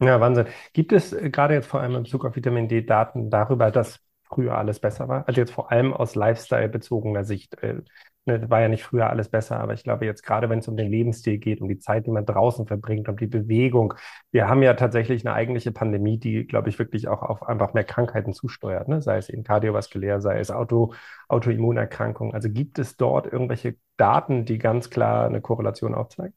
Ja, 0.00 0.20
Wahnsinn. 0.20 0.46
Gibt 0.72 0.92
es 0.92 1.12
äh, 1.12 1.28
gerade 1.30 1.54
jetzt 1.54 1.66
vor 1.66 1.80
allem 1.80 1.96
in 1.96 2.02
Bezug 2.04 2.24
auf 2.24 2.36
Vitamin 2.36 2.68
D 2.68 2.82
Daten 2.82 3.30
darüber, 3.30 3.70
dass 3.72 4.00
früher 4.28 4.56
alles 4.56 4.78
besser 4.78 5.08
war? 5.08 5.26
Also 5.26 5.40
jetzt 5.40 5.50
vor 5.52 5.72
allem 5.72 5.92
aus 5.92 6.14
Lifestyle-bezogener 6.14 7.24
Sicht. 7.24 7.54
Äh, 7.64 7.82
ne, 8.24 8.48
war 8.48 8.60
ja 8.60 8.68
nicht 8.68 8.84
früher 8.84 9.10
alles 9.10 9.28
besser, 9.28 9.58
aber 9.58 9.72
ich 9.74 9.82
glaube 9.82 10.04
jetzt 10.06 10.22
gerade, 10.22 10.48
wenn 10.50 10.60
es 10.60 10.68
um 10.68 10.76
den 10.76 10.88
Lebensstil 10.88 11.38
geht, 11.38 11.60
um 11.60 11.68
die 11.68 11.78
Zeit, 11.80 12.06
die 12.06 12.12
man 12.12 12.24
draußen 12.26 12.66
verbringt, 12.68 13.08
um 13.08 13.16
die 13.16 13.26
Bewegung. 13.26 13.94
Wir 14.30 14.46
haben 14.48 14.62
ja 14.62 14.74
tatsächlich 14.74 15.26
eine 15.26 15.34
eigentliche 15.34 15.72
Pandemie, 15.72 16.16
die, 16.18 16.46
glaube 16.46 16.68
ich, 16.68 16.78
wirklich 16.78 17.08
auch 17.08 17.22
auf 17.22 17.42
einfach 17.42 17.74
mehr 17.74 17.84
Krankheiten 17.84 18.32
zusteuert, 18.32 18.86
ne? 18.86 19.02
sei 19.02 19.16
es 19.18 19.28
eben 19.28 19.42
kardiovaskulär, 19.42 20.20
sei 20.20 20.38
es 20.38 20.52
Auto, 20.52 20.92
Autoimmunerkrankungen. 21.28 22.34
Also 22.34 22.50
gibt 22.50 22.78
es 22.78 22.96
dort 22.96 23.26
irgendwelche 23.26 23.74
Daten, 23.96 24.44
die 24.44 24.58
ganz 24.58 24.90
klar 24.90 25.26
eine 25.26 25.40
Korrelation 25.40 25.94
aufzeigen? 25.96 26.34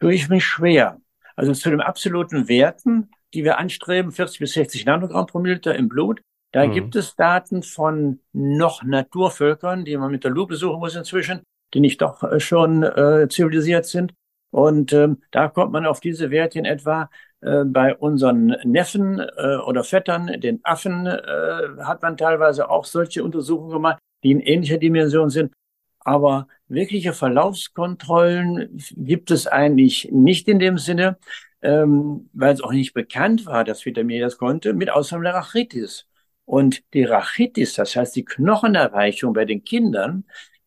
Tue 0.00 0.12
ich 0.14 0.28
mich 0.28 0.44
schwer. 0.44 1.00
Also 1.38 1.52
zu 1.52 1.70
den 1.70 1.80
absoluten 1.80 2.48
Werten, 2.48 3.10
die 3.32 3.44
wir 3.44 3.58
anstreben, 3.58 4.10
40 4.10 4.40
bis 4.40 4.54
60 4.54 4.86
Nanogramm 4.86 5.26
pro 5.26 5.38
Milliliter 5.38 5.76
im 5.76 5.88
Blut, 5.88 6.20
da 6.50 6.66
mhm. 6.66 6.72
gibt 6.72 6.96
es 6.96 7.14
Daten 7.14 7.62
von 7.62 8.18
noch 8.32 8.82
Naturvölkern, 8.82 9.84
die 9.84 9.96
man 9.96 10.10
mit 10.10 10.24
der 10.24 10.32
Lupe 10.32 10.56
suchen 10.56 10.80
muss 10.80 10.96
inzwischen, 10.96 11.42
die 11.74 11.78
nicht 11.78 12.02
doch 12.02 12.24
äh, 12.24 12.40
schon 12.40 12.82
äh, 12.82 13.28
zivilisiert 13.30 13.86
sind. 13.86 14.14
Und 14.50 14.92
ähm, 14.92 15.22
da 15.30 15.46
kommt 15.46 15.70
man 15.70 15.86
auf 15.86 16.00
diese 16.00 16.30
Werte 16.32 16.58
in 16.58 16.64
etwa 16.64 17.08
äh, 17.40 17.62
bei 17.64 17.94
unseren 17.94 18.56
Neffen 18.64 19.20
äh, 19.20 19.58
oder 19.64 19.84
Vettern, 19.84 20.40
den 20.40 20.58
Affen, 20.64 21.06
äh, 21.06 21.84
hat 21.84 22.02
man 22.02 22.16
teilweise 22.16 22.68
auch 22.68 22.84
solche 22.84 23.22
Untersuchungen 23.22 23.70
gemacht, 23.70 23.98
die 24.24 24.32
in 24.32 24.40
ähnlicher 24.40 24.78
Dimension 24.78 25.30
sind. 25.30 25.52
Aber 26.08 26.48
wirkliche 26.68 27.12
Verlaufskontrollen 27.12 28.82
gibt 28.96 29.30
es 29.30 29.46
eigentlich 29.46 30.08
nicht 30.10 30.48
in 30.48 30.58
dem 30.58 30.78
Sinne, 30.78 31.18
ähm, 31.60 32.30
weil 32.32 32.54
es 32.54 32.62
auch 32.62 32.72
nicht 32.72 32.94
bekannt 32.94 33.44
war, 33.44 33.62
dass 33.62 33.84
Vitamin 33.84 34.22
das 34.22 34.38
konnte, 34.38 34.72
mit 34.72 34.88
Ausnahme 34.88 35.24
der 35.24 35.34
Rachitis. 35.34 36.06
Und 36.46 36.82
die 36.94 37.04
Rachitis, 37.04 37.74
das 37.74 37.94
heißt 37.94 38.16
die 38.16 38.24
Knochenerweichung 38.24 39.34
bei 39.34 39.44
den 39.44 39.64
Kindern, 39.64 40.24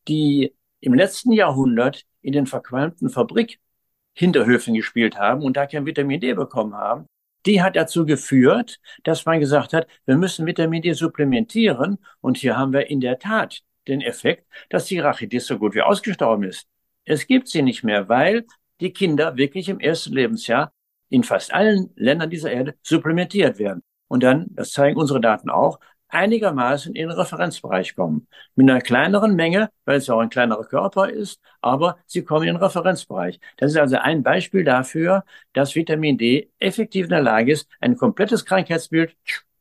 die 0.07 0.53
im 0.79 0.93
letzten 0.93 1.31
Jahrhundert 1.31 2.05
in 2.21 2.33
den 2.33 2.45
verqualmten 2.45 3.09
Fabrik-Hinterhöfen 3.09 4.75
gespielt 4.75 5.17
haben 5.17 5.41
und 5.41 5.57
da 5.57 5.65
kein 5.65 5.87
Vitamin 5.87 6.21
D 6.21 6.35
bekommen 6.35 6.75
haben, 6.75 7.07
die 7.47 7.63
hat 7.63 7.75
dazu 7.75 8.05
geführt, 8.05 8.79
dass 9.03 9.25
man 9.25 9.39
gesagt 9.39 9.73
hat, 9.73 9.87
wir 10.05 10.17
müssen 10.17 10.45
Vitamin 10.45 10.83
D 10.83 10.93
supplementieren. 10.93 11.97
Und 12.19 12.37
hier 12.37 12.59
haben 12.59 12.73
wir 12.73 12.91
in 12.91 12.99
der 13.01 13.17
Tat 13.17 13.63
den 13.87 14.01
Effekt, 14.01 14.45
dass 14.69 14.85
die 14.85 14.99
Rachitis 14.99 15.47
so 15.47 15.57
gut 15.57 15.75
wie 15.75 15.81
ausgestorben 15.81 16.43
ist. 16.43 16.67
Es 17.05 17.27
gibt 17.27 17.47
sie 17.47 17.61
nicht 17.61 17.83
mehr, 17.83 18.09
weil 18.09 18.45
die 18.79 18.93
Kinder 18.93 19.37
wirklich 19.37 19.69
im 19.69 19.79
ersten 19.79 20.13
Lebensjahr 20.13 20.73
in 21.09 21.23
fast 21.23 21.53
allen 21.53 21.91
Ländern 21.95 22.29
dieser 22.29 22.51
Erde 22.51 22.75
supplementiert 22.83 23.59
werden. 23.59 23.83
Und 24.07 24.23
dann, 24.23 24.47
das 24.51 24.71
zeigen 24.71 24.99
unsere 24.99 25.21
Daten 25.21 25.49
auch, 25.49 25.79
einigermaßen 26.11 26.93
in 26.93 27.07
den 27.07 27.17
Referenzbereich 27.17 27.95
kommen. 27.95 28.27
Mit 28.55 28.69
einer 28.69 28.81
kleineren 28.81 29.35
Menge, 29.35 29.69
weil 29.85 29.97
es 29.97 30.07
ja 30.07 30.15
auch 30.15 30.19
ein 30.19 30.29
kleinerer 30.29 30.65
Körper 30.65 31.09
ist, 31.09 31.39
aber 31.61 31.97
sie 32.05 32.23
kommen 32.23 32.47
in 32.47 32.55
den 32.55 32.63
Referenzbereich. 32.63 33.39
Das 33.57 33.71
ist 33.71 33.77
also 33.77 33.97
ein 33.97 34.23
Beispiel 34.23 34.63
dafür, 34.63 35.23
dass 35.53 35.75
Vitamin 35.75 36.17
D 36.17 36.51
effektiv 36.59 37.05
in 37.05 37.11
der 37.11 37.21
Lage 37.21 37.53
ist, 37.53 37.69
ein 37.79 37.95
komplettes 37.97 38.45
Krankheitsbild 38.45 39.15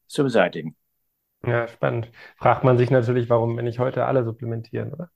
zu 0.07 0.25
beseitigen. 0.25 0.77
Ja, 1.45 1.69
spannend. 1.69 2.11
Fragt 2.37 2.65
man 2.65 2.77
sich 2.77 2.91
natürlich, 2.91 3.31
warum 3.31 3.57
wenn 3.57 3.67
ich 3.67 3.79
heute 3.79 4.05
alle 4.05 4.25
supplementieren, 4.25 4.93
oder? 4.93 5.11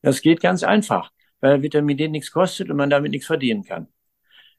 Das 0.00 0.22
geht 0.22 0.40
ganz 0.40 0.62
einfach, 0.62 1.10
weil 1.40 1.62
Vitamin 1.62 1.96
D 1.96 2.08
nichts 2.08 2.32
kostet 2.32 2.70
und 2.70 2.76
man 2.76 2.90
damit 2.90 3.12
nichts 3.12 3.26
verdienen 3.26 3.62
kann. 3.62 3.88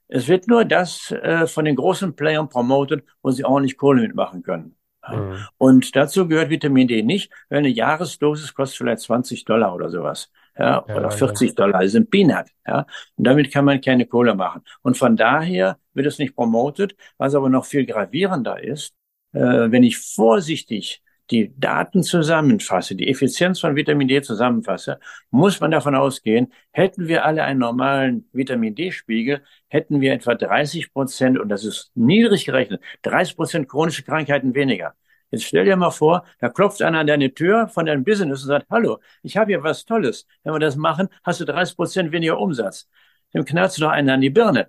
Es 0.07 0.27
wird 0.27 0.47
nur 0.47 0.65
das 0.65 1.11
äh, 1.11 1.47
von 1.47 1.65
den 1.65 1.75
großen 1.75 2.15
Playern 2.15 2.49
promotet, 2.49 3.03
wo 3.21 3.31
sie 3.31 3.43
ordentlich 3.43 3.77
Kohle 3.77 4.01
mitmachen 4.01 4.43
können. 4.43 4.75
Mhm. 5.09 5.37
Und 5.57 5.95
dazu 5.95 6.27
gehört 6.27 6.49
Vitamin 6.49 6.87
D 6.87 7.03
nicht, 7.03 7.31
weil 7.49 7.59
eine 7.59 7.69
Jahresdosis 7.69 8.53
kostet 8.53 8.77
vielleicht 8.77 9.01
20 9.01 9.43
Dollar 9.45 9.73
oder 9.75 9.89
sowas. 9.89 10.31
Ja, 10.57 10.85
ja 10.87 10.95
oder 10.95 11.09
40 11.09 11.55
Dollar, 11.55 11.83
ist 11.83 11.95
ein 11.95 12.09
Peanut. 12.09 12.45
Ja, 12.65 12.85
und 13.15 13.27
damit 13.27 13.51
kann 13.51 13.65
man 13.65 13.81
keine 13.81 14.05
Kohle 14.05 14.35
machen. 14.35 14.61
Und 14.81 14.97
von 14.97 15.17
daher 15.17 15.77
wird 15.93 16.05
es 16.05 16.19
nicht 16.19 16.35
promotet. 16.35 16.95
Was 17.17 17.35
aber 17.35 17.49
noch 17.49 17.65
viel 17.65 17.85
gravierender 17.85 18.63
ist, 18.63 18.93
wenn 19.33 19.83
ich 19.83 19.97
vorsichtig 19.97 21.03
die 21.31 21.53
Daten 21.57 22.03
zusammenfasse, 22.03 22.95
die 22.95 23.09
Effizienz 23.09 23.59
von 23.59 23.75
Vitamin 23.75 24.07
D 24.07 24.21
zusammenfasse, 24.21 24.99
muss 25.31 25.59
man 25.59 25.71
davon 25.71 25.95
ausgehen, 25.95 26.53
hätten 26.71 27.07
wir 27.07 27.25
alle 27.25 27.43
einen 27.43 27.59
normalen 27.59 28.29
Vitamin 28.33 28.75
D-Spiegel, 28.75 29.41
hätten 29.67 30.01
wir 30.01 30.13
etwa 30.13 30.35
30 30.35 30.93
Prozent, 30.93 31.39
und 31.39 31.49
das 31.49 31.63
ist 31.63 31.91
niedrig 31.95 32.45
gerechnet, 32.45 32.81
30 33.03 33.35
Prozent 33.35 33.69
chronische 33.69 34.03
Krankheiten 34.03 34.53
weniger. 34.53 34.93
Jetzt 35.31 35.45
stell 35.45 35.65
dir 35.65 35.75
mal 35.75 35.89
vor, 35.89 36.25
da 36.39 36.49
klopft 36.49 36.83
einer 36.83 36.99
an 36.99 37.07
deine 37.07 37.33
Tür 37.33 37.67
von 37.67 37.87
deinem 37.87 38.03
Business 38.03 38.43
und 38.43 38.49
sagt, 38.49 38.67
hallo, 38.69 38.99
ich 39.23 39.35
habe 39.35 39.51
hier 39.51 39.63
was 39.63 39.85
Tolles. 39.85 40.27
Wenn 40.43 40.53
wir 40.53 40.59
das 40.59 40.75
machen, 40.75 41.09
hast 41.23 41.39
du 41.39 41.45
30 41.45 41.75
Prozent 41.75 42.11
weniger 42.11 42.37
Umsatz. 42.37 42.87
Dann 43.31 43.43
knallst 43.43 43.77
du 43.77 43.81
doch 43.81 43.89
einen 43.89 44.09
an 44.11 44.21
die 44.21 44.29
Birne. 44.29 44.67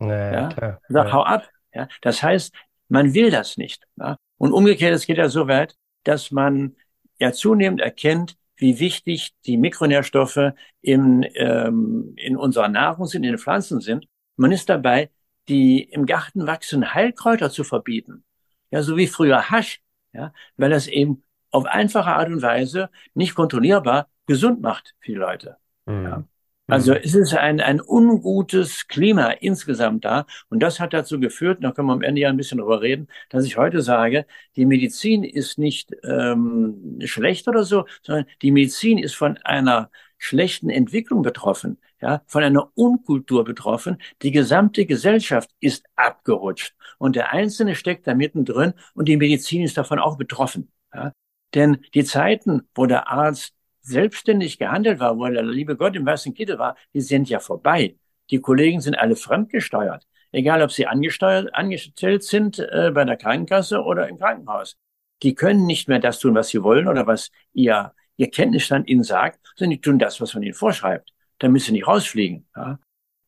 Naja, 0.00 0.32
ja? 0.32 0.48
Klar. 0.48 0.80
Sag, 0.88 1.06
ja. 1.06 1.12
hau 1.12 1.22
ab. 1.22 1.48
Ja? 1.72 1.86
Das 2.00 2.24
heißt, 2.24 2.52
man 2.90 3.14
will 3.14 3.30
das 3.30 3.56
nicht. 3.56 3.86
Ja? 3.96 4.16
Und 4.36 4.52
umgekehrt, 4.52 4.94
es 4.94 5.06
geht 5.06 5.18
ja 5.18 5.28
so 5.28 5.48
weit, 5.48 5.76
dass 6.04 6.30
man 6.30 6.76
ja 7.18 7.32
zunehmend 7.32 7.80
erkennt, 7.80 8.36
wie 8.56 8.78
wichtig 8.78 9.32
die 9.46 9.56
Mikronährstoffe 9.56 10.52
in, 10.82 11.26
ähm, 11.34 12.14
in 12.16 12.36
unserer 12.36 12.68
Nahrung 12.68 13.06
sind, 13.06 13.24
in 13.24 13.32
den 13.32 13.38
Pflanzen 13.38 13.80
sind. 13.80 14.06
Man 14.36 14.52
ist 14.52 14.68
dabei, 14.68 15.10
die 15.48 15.82
im 15.82 16.04
Garten 16.04 16.46
wachsenden 16.46 16.94
Heilkräuter 16.94 17.50
zu 17.50 17.64
verbieten. 17.64 18.24
Ja, 18.70 18.82
so 18.82 18.96
wie 18.96 19.06
früher 19.06 19.50
Hasch, 19.50 19.80
ja, 20.12 20.32
weil 20.56 20.70
das 20.70 20.86
eben 20.86 21.22
auf 21.50 21.64
einfache 21.64 22.12
Art 22.12 22.28
und 22.28 22.42
Weise 22.42 22.90
nicht 23.14 23.34
kontrollierbar 23.34 24.08
gesund 24.26 24.60
macht 24.60 24.94
für 25.00 25.12
die 25.12 25.18
Leute. 25.18 25.56
Mhm. 25.86 26.04
Ja. 26.04 26.24
Also 26.70 26.92
mhm. 26.92 27.00
es 27.02 27.14
ist 27.14 27.34
ein, 27.34 27.60
ein 27.60 27.80
ungutes 27.80 28.86
Klima 28.88 29.30
insgesamt 29.30 30.04
da. 30.04 30.26
Und 30.48 30.60
das 30.60 30.80
hat 30.80 30.92
dazu 30.92 31.20
geführt, 31.20 31.58
da 31.62 31.72
können 31.72 31.88
wir 31.88 31.92
am 31.92 32.02
Ende 32.02 32.20
ja 32.20 32.28
ein 32.28 32.36
bisschen 32.36 32.58
drüber 32.58 32.80
reden, 32.80 33.08
dass 33.28 33.44
ich 33.44 33.56
heute 33.56 33.82
sage, 33.82 34.26
die 34.56 34.66
Medizin 34.66 35.24
ist 35.24 35.58
nicht 35.58 35.94
ähm, 36.04 36.98
schlecht 37.04 37.48
oder 37.48 37.64
so, 37.64 37.86
sondern 38.02 38.26
die 38.42 38.50
Medizin 38.50 38.98
ist 38.98 39.14
von 39.14 39.36
einer 39.38 39.90
schlechten 40.18 40.70
Entwicklung 40.70 41.22
betroffen, 41.22 41.78
ja, 42.00 42.22
von 42.26 42.42
einer 42.42 42.70
Unkultur 42.74 43.44
betroffen. 43.44 43.98
Die 44.22 44.30
gesamte 44.30 44.86
Gesellschaft 44.86 45.50
ist 45.60 45.84
abgerutscht 45.96 46.74
und 46.98 47.16
der 47.16 47.32
Einzelne 47.32 47.74
steckt 47.74 48.06
da 48.06 48.14
mittendrin 48.14 48.74
und 48.94 49.08
die 49.08 49.16
Medizin 49.16 49.62
ist 49.62 49.78
davon 49.78 49.98
auch 49.98 50.16
betroffen. 50.18 50.70
Ja. 50.94 51.12
Denn 51.54 51.78
die 51.94 52.04
Zeiten, 52.04 52.68
wo 52.74 52.86
der 52.86 53.08
Arzt 53.08 53.54
selbstständig 53.82 54.58
gehandelt 54.58 55.00
war, 55.00 55.18
wo 55.18 55.26
der 55.26 55.42
liebe 55.42 55.76
Gott 55.76 55.96
im 55.96 56.06
weißen 56.06 56.34
Kittel 56.34 56.58
war, 56.58 56.76
die 56.94 57.00
sind 57.00 57.28
ja 57.28 57.40
vorbei. 57.40 57.96
Die 58.30 58.40
Kollegen 58.40 58.80
sind 58.80 58.94
alle 58.94 59.16
fremdgesteuert. 59.16 60.06
Egal, 60.32 60.62
ob 60.62 60.70
sie 60.70 60.86
angesteuert, 60.86 61.54
angestellt 61.54 62.22
sind 62.22 62.58
äh, 62.58 62.92
bei 62.94 63.04
der 63.04 63.16
Krankenkasse 63.16 63.82
oder 63.82 64.08
im 64.08 64.18
Krankenhaus. 64.18 64.76
Die 65.22 65.34
können 65.34 65.66
nicht 65.66 65.88
mehr 65.88 65.98
das 65.98 66.18
tun, 66.20 66.34
was 66.34 66.48
sie 66.48 66.62
wollen 66.62 66.86
oder 66.88 67.06
was 67.06 67.30
ihr, 67.52 67.92
ihr 68.16 68.30
Kenntnisstand 68.30 68.88
ihnen 68.88 69.02
sagt, 69.02 69.40
sondern 69.56 69.72
die 69.72 69.80
tun 69.80 69.98
das, 69.98 70.20
was 70.20 70.34
man 70.34 70.42
ihnen 70.42 70.54
vorschreibt. 70.54 71.12
Da 71.38 71.48
müssen 71.48 71.66
sie 71.66 71.72
nicht 71.72 71.88
rausfliegen. 71.88 72.46
Ja? 72.56 72.78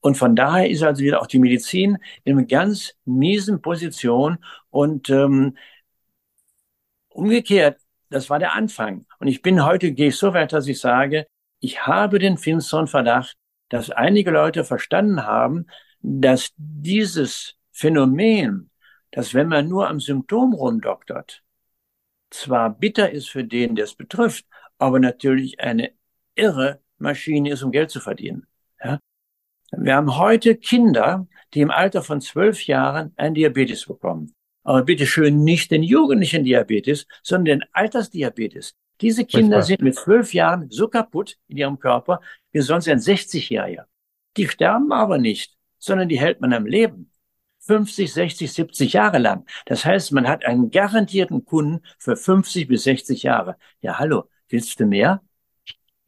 Und 0.00 0.16
von 0.16 0.36
daher 0.36 0.68
ist 0.68 0.82
also 0.82 1.02
wieder 1.02 1.20
auch 1.20 1.26
die 1.26 1.38
Medizin 1.38 1.98
in 2.24 2.38
einer 2.38 2.46
ganz 2.46 2.94
miesen 3.04 3.62
Position 3.62 4.38
und 4.70 5.10
ähm, 5.10 5.56
umgekehrt 7.08 7.78
das 8.12 8.30
war 8.30 8.38
der 8.38 8.54
Anfang. 8.54 9.06
Und 9.18 9.28
ich 9.28 9.42
bin 9.42 9.64
heute, 9.64 9.92
gehe 9.92 10.08
ich 10.08 10.16
so 10.16 10.34
weit, 10.34 10.52
dass 10.52 10.66
ich 10.66 10.80
sage, 10.80 11.26
ich 11.60 11.86
habe 11.86 12.18
den 12.18 12.38
finsteren 12.38 12.86
Verdacht, 12.86 13.36
dass 13.68 13.90
einige 13.90 14.30
Leute 14.30 14.64
verstanden 14.64 15.24
haben, 15.24 15.66
dass 16.00 16.52
dieses 16.56 17.56
Phänomen, 17.70 18.70
dass 19.10 19.34
wenn 19.34 19.48
man 19.48 19.68
nur 19.68 19.88
am 19.88 20.00
Symptom 20.00 20.52
rumdoktert, 20.52 21.42
zwar 22.30 22.70
bitter 22.70 23.10
ist 23.10 23.28
für 23.28 23.44
den, 23.44 23.76
der 23.76 23.84
es 23.84 23.94
betrifft, 23.94 24.46
aber 24.78 24.98
natürlich 24.98 25.60
eine 25.60 25.92
irre 26.34 26.80
Maschine 26.98 27.50
ist, 27.50 27.62
um 27.62 27.70
Geld 27.70 27.90
zu 27.90 28.00
verdienen. 28.00 28.46
Ja? 28.82 28.98
Wir 29.70 29.96
haben 29.96 30.18
heute 30.18 30.56
Kinder, 30.56 31.26
die 31.54 31.60
im 31.60 31.70
Alter 31.70 32.02
von 32.02 32.20
zwölf 32.20 32.66
Jahren 32.66 33.12
ein 33.16 33.34
Diabetes 33.34 33.86
bekommen. 33.86 34.34
Aber 34.62 34.82
bitte 34.82 35.06
schön 35.06 35.44
nicht 35.44 35.70
den 35.70 35.82
jugendlichen 35.82 36.44
Diabetes, 36.44 37.06
sondern 37.22 37.60
den 37.60 37.64
Altersdiabetes. 37.72 38.74
Diese 39.00 39.24
Kinder 39.24 39.62
sind 39.62 39.82
mit 39.82 39.96
zwölf 39.96 40.32
Jahren 40.32 40.70
so 40.70 40.86
kaputt 40.86 41.36
in 41.48 41.56
ihrem 41.56 41.78
Körper 41.78 42.20
wie 42.52 42.60
sonst 42.60 42.88
ein 42.88 43.00
60-Jähriger. 43.00 43.84
Die 44.36 44.48
sterben 44.48 44.92
aber 44.92 45.18
nicht, 45.18 45.56
sondern 45.78 46.08
die 46.08 46.20
hält 46.20 46.40
man 46.40 46.52
am 46.52 46.66
Leben. 46.66 47.10
50, 47.60 48.12
60, 48.12 48.52
70 48.52 48.92
Jahre 48.92 49.18
lang. 49.18 49.44
Das 49.66 49.84
heißt, 49.84 50.12
man 50.12 50.26
hat 50.28 50.44
einen 50.44 50.70
garantierten 50.70 51.44
Kunden 51.44 51.80
für 51.98 52.16
50 52.16 52.66
bis 52.66 52.84
60 52.84 53.22
Jahre. 53.22 53.56
Ja, 53.80 53.98
hallo, 53.98 54.28
willst 54.48 54.78
du 54.80 54.86
mehr? 54.86 55.22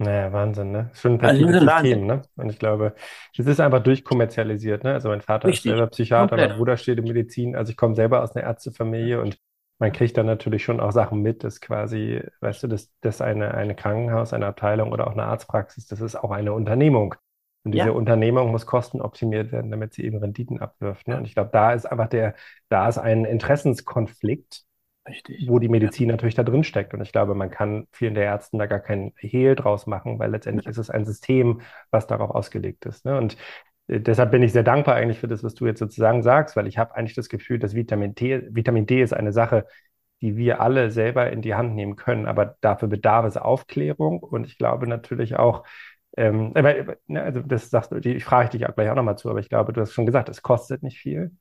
Naja, 0.04 0.32
Wahnsinn, 0.32 0.70
ne? 0.70 0.90
Schon 0.94 1.20
ein 1.20 1.24
also 1.24 1.46
System, 1.48 2.06
ne? 2.06 2.22
Und 2.36 2.50
ich 2.50 2.58
glaube, 2.58 2.94
es 3.36 3.46
ist 3.46 3.60
einfach 3.60 3.82
durchkommerzialisiert, 3.82 4.84
ne? 4.84 4.92
Also 4.92 5.08
mein 5.08 5.20
Vater 5.20 5.48
Richtig. 5.48 5.66
ist 5.66 5.76
selber 5.76 5.86
Psychiater, 5.88 6.28
Komplett. 6.28 6.50
mein 6.50 6.58
Bruder 6.58 6.76
steht 6.76 6.98
in 6.98 7.04
Medizin, 7.04 7.56
also 7.56 7.70
ich 7.70 7.76
komme 7.76 7.94
selber 7.94 8.22
aus 8.22 8.36
einer 8.36 8.44
Ärztefamilie 8.44 9.20
und 9.20 9.38
man 9.78 9.92
kriegt 9.92 10.16
dann 10.16 10.26
natürlich 10.26 10.62
schon 10.62 10.80
auch 10.80 10.92
Sachen 10.92 11.20
mit, 11.20 11.42
dass 11.42 11.60
quasi, 11.60 12.22
weißt 12.40 12.62
du, 12.62 12.68
dass, 12.68 12.92
dass 13.00 13.20
eine, 13.20 13.54
eine 13.54 13.74
Krankenhaus, 13.74 14.32
eine 14.32 14.46
Abteilung 14.46 14.92
oder 14.92 15.06
auch 15.08 15.12
eine 15.12 15.24
Arztpraxis, 15.24 15.86
das 15.86 16.00
ist 16.00 16.16
auch 16.16 16.30
eine 16.30 16.52
Unternehmung. 16.52 17.16
Und 17.64 17.72
diese 17.72 17.86
ja. 17.86 17.92
Unternehmung 17.92 18.50
muss 18.50 18.66
kostenoptimiert 18.66 19.50
werden, 19.50 19.70
damit 19.70 19.94
sie 19.94 20.04
eben 20.04 20.18
Renditen 20.18 20.60
abwirft. 20.60 21.08
Ne? 21.08 21.16
Und 21.16 21.24
ich 21.24 21.34
glaube, 21.34 21.50
da 21.52 21.72
ist 21.72 21.86
einfach 21.86 22.08
der, 22.08 22.34
da 22.68 22.88
ist 22.88 22.98
ein 22.98 23.24
Interessenskonflikt, 23.24 24.64
Richtig. 25.06 25.46
wo 25.48 25.58
die 25.58 25.68
Medizin 25.68 26.08
ja. 26.08 26.14
natürlich 26.14 26.34
da 26.34 26.42
drin 26.42 26.64
steckt. 26.64 26.94
Und 26.94 27.02
ich 27.02 27.12
glaube, 27.12 27.34
man 27.34 27.50
kann 27.50 27.86
vielen 27.92 28.14
der 28.14 28.24
Ärzten 28.24 28.58
da 28.58 28.66
gar 28.66 28.80
kein 28.80 29.12
Hehl 29.16 29.54
draus 29.54 29.86
machen, 29.86 30.18
weil 30.18 30.30
letztendlich 30.30 30.64
ja. 30.64 30.70
ist 30.70 30.78
es 30.78 30.90
ein 30.90 31.04
System, 31.04 31.60
was 31.90 32.06
darauf 32.06 32.30
ausgelegt 32.30 32.86
ist. 32.86 33.04
Ne? 33.04 33.18
Und 33.18 33.36
äh, 33.88 34.00
deshalb 34.00 34.30
bin 34.30 34.42
ich 34.42 34.52
sehr 34.52 34.62
dankbar 34.62 34.94
eigentlich 34.94 35.18
für 35.18 35.28
das, 35.28 35.44
was 35.44 35.54
du 35.54 35.66
jetzt 35.66 35.78
sozusagen 35.78 36.22
sagst, 36.22 36.56
weil 36.56 36.66
ich 36.66 36.78
habe 36.78 36.94
eigentlich 36.94 37.14
das 37.14 37.28
Gefühl, 37.28 37.58
dass 37.58 37.74
Vitamin 37.74 38.14
D, 38.14 38.42
Vitamin 38.50 38.86
D 38.86 39.02
ist 39.02 39.12
eine 39.12 39.32
Sache, 39.32 39.66
die 40.22 40.36
wir 40.36 40.60
alle 40.60 40.90
selber 40.90 41.30
in 41.30 41.42
die 41.42 41.54
Hand 41.54 41.74
nehmen 41.74 41.96
können. 41.96 42.26
Aber 42.26 42.56
dafür 42.62 42.88
bedarf 42.88 43.26
es 43.26 43.36
Aufklärung 43.36 44.20
und 44.20 44.46
ich 44.46 44.56
glaube 44.58 44.86
natürlich 44.86 45.36
auch, 45.36 45.64
ähm, 46.16 46.52
ne, 46.54 47.22
also 47.22 47.40
das 47.40 47.70
sagst 47.70 47.92
du, 47.92 47.96
ich 47.96 48.24
frage 48.24 48.50
dich 48.50 48.66
auch 48.66 48.74
gleich 48.74 48.88
auch 48.90 48.94
nochmal 48.94 49.18
zu, 49.18 49.28
aber 49.30 49.40
ich 49.40 49.48
glaube, 49.48 49.72
du 49.72 49.80
hast 49.80 49.92
schon 49.92 50.06
gesagt, 50.06 50.28
es 50.28 50.42
kostet 50.42 50.82
nicht 50.82 50.98
viel. 50.98 51.32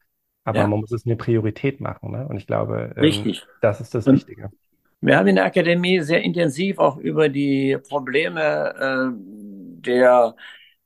Aber 0.43 0.60
ja. 0.60 0.67
man 0.67 0.82
muss 0.82 0.91
es 0.91 1.06
eine 1.06 1.15
Priorität 1.15 1.79
machen. 1.79 2.12
Ne? 2.12 2.27
Und 2.27 2.38
ich 2.38 2.47
glaube, 2.47 2.93
ähm, 2.97 3.36
das 3.62 3.82
ist 3.82 3.95
das 3.95 4.06
Wichtige. 4.08 4.51
Wir 5.01 5.17
haben 5.17 5.27
in 5.27 5.36
der 5.36 5.45
Akademie 5.45 5.99
sehr 5.99 6.21
intensiv 6.21 6.79
auch 6.79 6.97
über 6.97 7.29
die 7.29 7.77
Probleme 7.89 8.73
äh, 8.79 9.82
der 9.86 10.36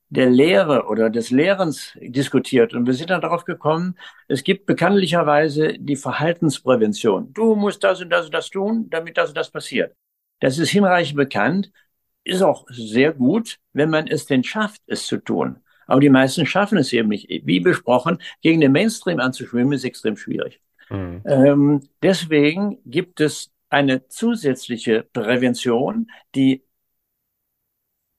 der 0.10 0.30
Lehre 0.30 0.86
oder 0.88 1.10
des 1.10 1.32
Lehrens 1.32 1.98
diskutiert. 2.02 2.74
Und 2.74 2.86
wir 2.86 2.94
sind 2.94 3.10
dann 3.10 3.22
darauf 3.22 3.44
gekommen, 3.46 3.96
es 4.28 4.44
gibt 4.44 4.66
bekanntlicherweise 4.66 5.74
die 5.78 5.96
Verhaltensprävention. 5.96 7.34
Du 7.34 7.56
musst 7.56 7.84
das 7.84 8.02
und 8.02 8.10
das 8.10 8.26
und 8.26 8.34
das 8.34 8.50
tun, 8.50 8.90
damit 8.90 9.18
das 9.18 9.30
und 9.30 9.38
das 9.38 9.52
passiert. 9.52 9.96
Das 10.40 10.58
ist 10.58 10.70
hinreichend 10.70 11.18
bekannt, 11.18 11.72
ist 12.24 12.42
auch 12.42 12.66
sehr 12.70 13.14
gut, 13.14 13.58
wenn 13.74 13.90
man 13.90 14.08
es 14.08 14.26
denn 14.26 14.44
schafft, 14.44 14.82
es 14.88 15.06
zu 15.08 15.18
tun. 15.18 15.58
Aber 15.88 16.00
die 16.00 16.10
meisten 16.10 16.46
schaffen 16.46 16.78
es 16.78 16.94
eben 16.94 17.10
nicht. 17.10 17.28
Wie 17.30 17.60
besprochen, 17.60 18.20
gegen 18.42 18.62
den 18.62 18.72
Mainstream 18.72 19.20
anzuschwimmen, 19.20 19.74
ist 19.74 19.86
extrem 19.86 20.18
schwierig. 20.18 20.62
Mhm. 20.90 21.24
Ähm, 21.26 21.90
deswegen 22.02 22.80
gibt 22.86 23.20
es 23.20 23.52
eine 23.70 24.08
zusätzliche 24.08 25.04
Prävention, 25.12 26.10
die 26.36 26.64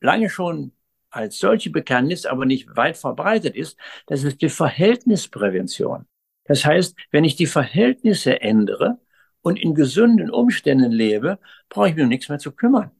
lange 0.01 0.29
schon 0.29 0.73
als 1.11 1.39
solche 1.39 1.71
bekannt 1.71 2.13
ist, 2.13 2.27
aber 2.27 2.45
nicht 2.45 2.77
weit 2.77 2.97
verbreitet 2.97 3.57
ist. 3.57 3.79
Das 4.07 4.25
ist 4.25 4.43
die 4.43 4.51
Verhältnisprävention. 4.51 6.07
Das 6.45 6.65
heißt, 6.65 6.97
wenn 7.11 7.25
ich 7.25 7.37
die 7.37 7.47
Verhältnisse 7.47 8.41
ändere 8.41 8.99
und 9.43 9.59
in 9.59 9.75
gesunden 9.75 10.31
Umständen 10.31 10.93
lebe, 10.93 11.39
brauche 11.69 11.91
ich 11.91 11.95
mir 11.95 12.03
um 12.03 12.09
nichts 12.09 12.29
mehr 12.29 12.39
zu 12.39 12.53
kümmern. 12.53 12.91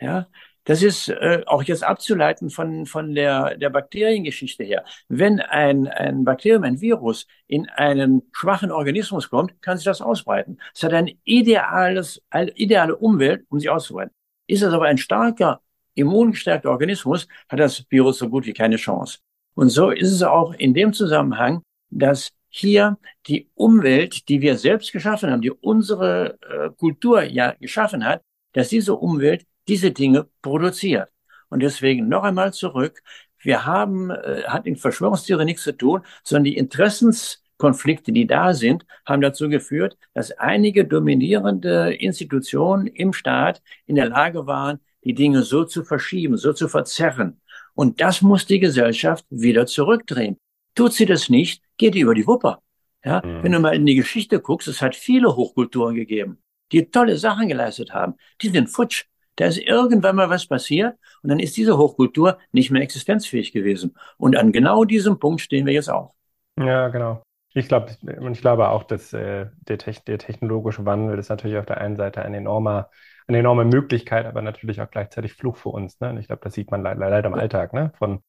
Ja, 0.00 0.28
das 0.66 0.82
ist 0.82 1.08
äh, 1.08 1.42
auch 1.46 1.62
jetzt 1.62 1.84
abzuleiten 1.84 2.50
von, 2.50 2.86
von 2.86 3.14
der, 3.14 3.56
der 3.56 3.70
Bakteriengeschichte 3.70 4.64
her. 4.64 4.84
Wenn 5.08 5.40
ein, 5.40 5.86
ein 5.86 6.24
Bakterium, 6.24 6.64
ein 6.64 6.80
Virus 6.80 7.26
in 7.46 7.68
einen 7.68 8.22
schwachen 8.32 8.72
Organismus 8.72 9.30
kommt, 9.30 9.62
kann 9.62 9.76
sich 9.78 9.84
das 9.84 10.02
ausbreiten. 10.02 10.58
Es 10.74 10.82
hat 10.82 10.92
ein 10.92 11.18
ideales, 11.22 12.20
eine 12.30 12.50
ideale 12.50 12.96
Umwelt, 12.96 13.44
um 13.48 13.60
sich 13.60 13.70
auszubreiten. 13.70 14.12
Ist 14.48 14.62
es 14.62 14.72
aber 14.72 14.86
ein 14.86 14.98
starker, 14.98 15.60
immungestärkter 15.94 16.70
Organismus, 16.70 17.28
hat 17.48 17.60
das 17.60 17.84
Virus 17.88 18.18
so 18.18 18.28
gut 18.28 18.44
wie 18.44 18.52
keine 18.52 18.76
Chance. 18.76 19.18
Und 19.54 19.70
so 19.70 19.90
ist 19.90 20.12
es 20.12 20.22
auch 20.24 20.52
in 20.52 20.74
dem 20.74 20.92
Zusammenhang, 20.92 21.62
dass 21.90 22.32
hier 22.48 22.98
die 23.28 23.48
Umwelt, 23.54 24.28
die 24.28 24.40
wir 24.40 24.56
selbst 24.58 24.92
geschaffen 24.92 25.30
haben, 25.30 25.42
die 25.42 25.52
unsere 25.52 26.38
äh, 26.40 26.70
Kultur 26.76 27.22
ja 27.22 27.52
geschaffen 27.52 28.04
hat, 28.04 28.22
dass 28.52 28.68
diese 28.68 28.94
Umwelt 28.94 29.46
diese 29.68 29.90
Dinge 29.90 30.28
produziert. 30.42 31.08
Und 31.48 31.60
deswegen 31.60 32.08
noch 32.08 32.24
einmal 32.24 32.52
zurück. 32.52 33.02
Wir 33.38 33.64
haben, 33.64 34.10
äh, 34.10 34.44
hat 34.46 34.66
in 34.66 34.76
Verschwörungstheorie 34.76 35.44
nichts 35.44 35.62
zu 35.62 35.76
tun, 35.76 36.02
sondern 36.24 36.44
die 36.44 36.56
Interessenskonflikte, 36.56 38.12
die 38.12 38.26
da 38.26 38.54
sind, 38.54 38.84
haben 39.04 39.22
dazu 39.22 39.48
geführt, 39.48 39.96
dass 40.14 40.32
einige 40.32 40.84
dominierende 40.84 41.94
Institutionen 41.94 42.86
im 42.86 43.12
Staat 43.12 43.62
in 43.86 43.94
der 43.94 44.08
Lage 44.08 44.46
waren, 44.46 44.80
die 45.04 45.14
Dinge 45.14 45.42
so 45.42 45.64
zu 45.64 45.84
verschieben, 45.84 46.36
so 46.36 46.52
zu 46.52 46.68
verzerren. 46.68 47.40
Und 47.74 48.00
das 48.00 48.22
muss 48.22 48.46
die 48.46 48.58
Gesellschaft 48.58 49.24
wieder 49.30 49.66
zurückdrehen. 49.66 50.38
Tut 50.74 50.94
sie 50.94 51.06
das 51.06 51.28
nicht, 51.28 51.62
geht 51.76 51.94
die 51.94 52.00
über 52.00 52.14
die 52.14 52.26
Wupper. 52.26 52.62
Ja, 53.04 53.22
mhm. 53.24 53.42
wenn 53.44 53.52
du 53.52 53.60
mal 53.60 53.74
in 53.74 53.86
die 53.86 53.94
Geschichte 53.94 54.40
guckst, 54.40 54.66
es 54.66 54.82
hat 54.82 54.96
viele 54.96 55.36
Hochkulturen 55.36 55.94
gegeben, 55.94 56.42
die 56.72 56.90
tolle 56.90 57.16
Sachen 57.16 57.46
geleistet 57.46 57.94
haben. 57.94 58.14
Die 58.42 58.48
sind 58.48 58.68
futsch. 58.68 59.04
Da 59.36 59.46
ist 59.46 59.58
irgendwann 59.58 60.16
mal 60.16 60.30
was 60.30 60.46
passiert 60.46 60.96
und 61.22 61.30
dann 61.30 61.38
ist 61.38 61.56
diese 61.56 61.78
Hochkultur 61.78 62.38
nicht 62.52 62.70
mehr 62.70 62.82
existenzfähig 62.82 63.52
gewesen. 63.52 63.96
Und 64.16 64.36
an 64.36 64.52
genau 64.52 64.84
diesem 64.84 65.18
Punkt 65.18 65.40
stehen 65.40 65.66
wir 65.66 65.72
jetzt 65.72 65.90
auch. 65.90 66.14
Ja, 66.58 66.88
genau. 66.88 67.22
Ich 67.54 67.68
glaube, 67.68 67.96
ich 68.32 68.40
glaube 68.40 68.68
auch, 68.68 68.82
dass 68.82 69.12
äh, 69.14 69.46
der, 69.66 69.76
der, 69.78 70.18
technologische 70.18 70.84
Wandel 70.84 71.18
ist 71.18 71.30
natürlich 71.30 71.56
auf 71.56 71.64
der 71.64 71.78
einen 71.78 71.96
Seite 71.96 72.22
ein 72.22 72.34
enormer, 72.34 72.90
eine 73.26 73.38
enorme 73.38 73.64
Möglichkeit, 73.64 74.26
aber 74.26 74.42
natürlich 74.42 74.82
auch 74.82 74.90
gleichzeitig 74.90 75.32
Fluch 75.32 75.56
für 75.56 75.70
uns. 75.70 75.98
Ne? 76.00 76.10
Und 76.10 76.18
ich 76.18 76.26
glaube, 76.26 76.42
das 76.44 76.52
sieht 76.52 76.70
man 76.70 76.82
leider, 76.82 77.08
leider 77.08 77.28
im 77.28 77.34
Alltag, 77.34 77.72
ne? 77.72 77.92
Von 77.98 78.22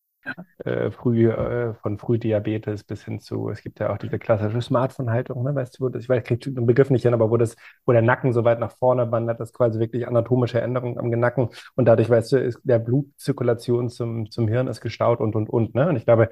äh, 0.66 0.92
früh, 0.92 1.30
äh, 1.30 1.74
von 1.76 1.98
Frühdiabetes 1.98 2.84
bis 2.84 3.04
hin 3.06 3.20
zu, 3.20 3.50
es 3.50 3.62
gibt 3.62 3.80
ja 3.80 3.92
auch 3.92 3.98
diese 3.98 4.20
klassische 4.20 4.62
Smartphone-Haltung, 4.62 5.44
ne? 5.44 5.56
weißt 5.56 5.80
du, 5.80 5.86
wo 5.86 5.90
das, 5.90 6.04
ich 6.04 6.10
weiß, 6.10 6.20
ich 6.20 6.26
kriege 6.26 6.52
den 6.52 6.66
Begriff 6.66 6.90
nicht 6.90 7.04
hin, 7.04 7.14
aber 7.14 7.30
wo 7.30 7.38
das, 7.38 7.56
wo 7.86 7.92
der 7.92 8.02
Nacken 8.02 8.34
so 8.34 8.44
weit 8.44 8.60
nach 8.60 8.72
vorne 8.78 9.12
wandert, 9.12 9.40
das 9.40 9.54
quasi 9.54 9.80
wirklich 9.80 10.08
anatomische 10.08 10.62
Änderungen 10.62 10.98
am 11.00 11.10
Nacken 11.10 11.50
und 11.76 11.86
dadurch, 11.86 12.10
weißt 12.10 12.34
du, 12.34 12.38
ist 12.38 12.60
der 12.64 12.80
Blutzirkulation 12.80 13.90
zum, 13.90 14.30
zum 14.32 14.48
Hirn 14.48 14.68
ist 14.68 14.82
gestaut 14.82 15.20
und, 15.20 15.36
und, 15.36 15.50
und, 15.50 15.76
ne? 15.76 15.90
Und 15.90 15.96
ich 15.96 16.06
glaube, 16.06 16.30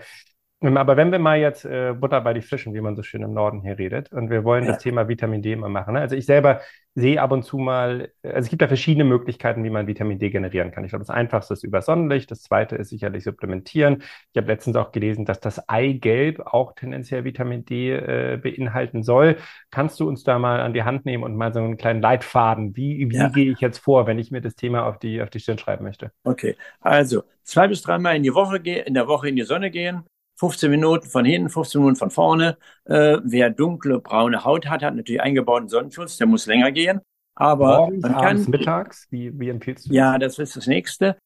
aber 0.65 0.97
wenn 0.97 1.12
wir 1.12 1.19
mal 1.19 1.38
jetzt 1.38 1.65
äh, 1.65 1.93
Butter 1.93 2.21
bei 2.21 2.34
die 2.34 2.41
Fischen, 2.41 2.73
wie 2.73 2.82
man 2.82 2.95
so 2.95 3.04
schön 3.04 3.21
im 3.21 3.34
Norden 3.34 3.62
hier 3.62 3.78
redet, 3.78 4.12
und 4.12 4.30
wir 4.30 4.43
wollen 4.43 4.65
ja. 4.65 4.71
das 4.71 4.82
Thema 4.82 5.08
Vitamin 5.08 5.41
D 5.41 5.56
mal 5.56 5.69
machen. 5.69 5.93
Ne? 5.93 5.99
Also 5.99 6.15
ich 6.15 6.25
selber 6.25 6.62
sehe 6.95 7.21
ab 7.21 7.32
und 7.34 7.43
zu 7.43 7.58
mal, 7.58 8.10
also 8.23 8.38
es 8.38 8.49
gibt 8.49 8.62
da 8.62 8.67
verschiedene 8.67 9.04
Möglichkeiten, 9.04 9.65
wie 9.65 9.69
man 9.69 9.86
Vitamin 9.86 10.17
D 10.17 10.30
generieren 10.30 10.71
kann. 10.71 10.86
Ich 10.86 10.91
glaube, 10.91 11.04
das 11.04 11.13
einfachste 11.13 11.54
ist 11.54 11.63
über 11.63 11.82
Sonnenlicht, 11.82 12.32
das 12.32 12.41
zweite 12.41 12.78
ist 12.78 12.89
sicherlich 12.89 13.25
supplementieren. 13.25 14.01
Ich 14.32 14.38
habe 14.38 14.47
letztens 14.47 14.78
auch 14.78 14.93
gelesen, 14.93 15.25
dass 15.25 15.41
das 15.41 15.67
Eigelb 15.67 16.39
auch 16.39 16.73
tendenziell 16.73 17.25
Vitamin 17.25 17.65
D 17.65 17.91
äh, 17.91 18.39
beinhalten 18.41 19.04
soll. 19.04 19.36
Kannst 19.71 19.99
du 19.99 20.08
uns 20.08 20.23
da 20.23 20.39
mal 20.39 20.62
an 20.62 20.73
die 20.73 20.84
Hand 20.84 21.06
nehmen 21.06 21.23
und 21.23 21.36
mal 21.36 21.54
so 21.54 21.60
einen 21.60 21.75
kleinen 21.75 22.01
Leitfaden? 22.01 22.78
Wie, 22.78 23.10
wie 23.10 23.17
ja. 23.17 23.28
gehe 23.28 23.51
ich 23.51 23.60
jetzt 23.60 23.80
vor, 23.80 24.08
wenn 24.08 24.17
ich 24.17 24.32
mir 24.32 24.41
das 24.41 24.56
Thema 24.56 24.88
auf 24.88 24.97
die, 24.97 25.21
auf 25.21 25.30
die 25.30 25.41
Stirn 25.41 25.58
schreiben 25.58 25.84
möchte? 25.84 26.12
Okay, 26.23 26.56
also 26.80 27.23
zwei 27.43 27.67
bis 27.67 27.82
dreimal 27.82 28.15
in 28.15 28.23
die 28.23 28.34
Woche 28.34 28.58
in 28.58 28.93
der 28.93 29.08
Woche 29.08 29.28
in 29.28 29.36
die 29.36 29.43
Sonne 29.43 29.69
gehen 29.69 30.06
15 30.38 30.69
Minuten 30.69 31.08
von 31.08 31.26
hinten, 31.26 31.50
15 31.50 31.82
Minuten 31.82 31.98
von 31.98 32.12
vorne. 32.12 32.58
Äh, 32.86 33.17
wer 33.24 33.50
dunkle, 33.50 34.00
braune 34.00 34.43
Haut 34.43 34.67
hat, 34.67 34.84
hat 34.84 34.95
natürlich 34.95 35.21
eingebauten 35.21 35.69
Sonnenschutz, 35.69 36.17
der 36.17 36.28
muss 36.28 36.45
länger 36.45 36.71
gehen. 36.71 37.00
Aber 37.36 37.80
Morgens, 37.80 38.02
man 38.02 38.13
kann, 38.13 38.24
abends, 38.24 38.48
mittags, 38.48 39.08
wie, 39.10 39.38
wie 39.38 39.50
empfiehlst 39.50 39.86
du 39.86 39.89
das? 39.89 39.95
Ja, 39.95 40.17
das 40.17 40.39
ist 40.39 40.56
das 40.56 40.67
nächste. 40.67 41.17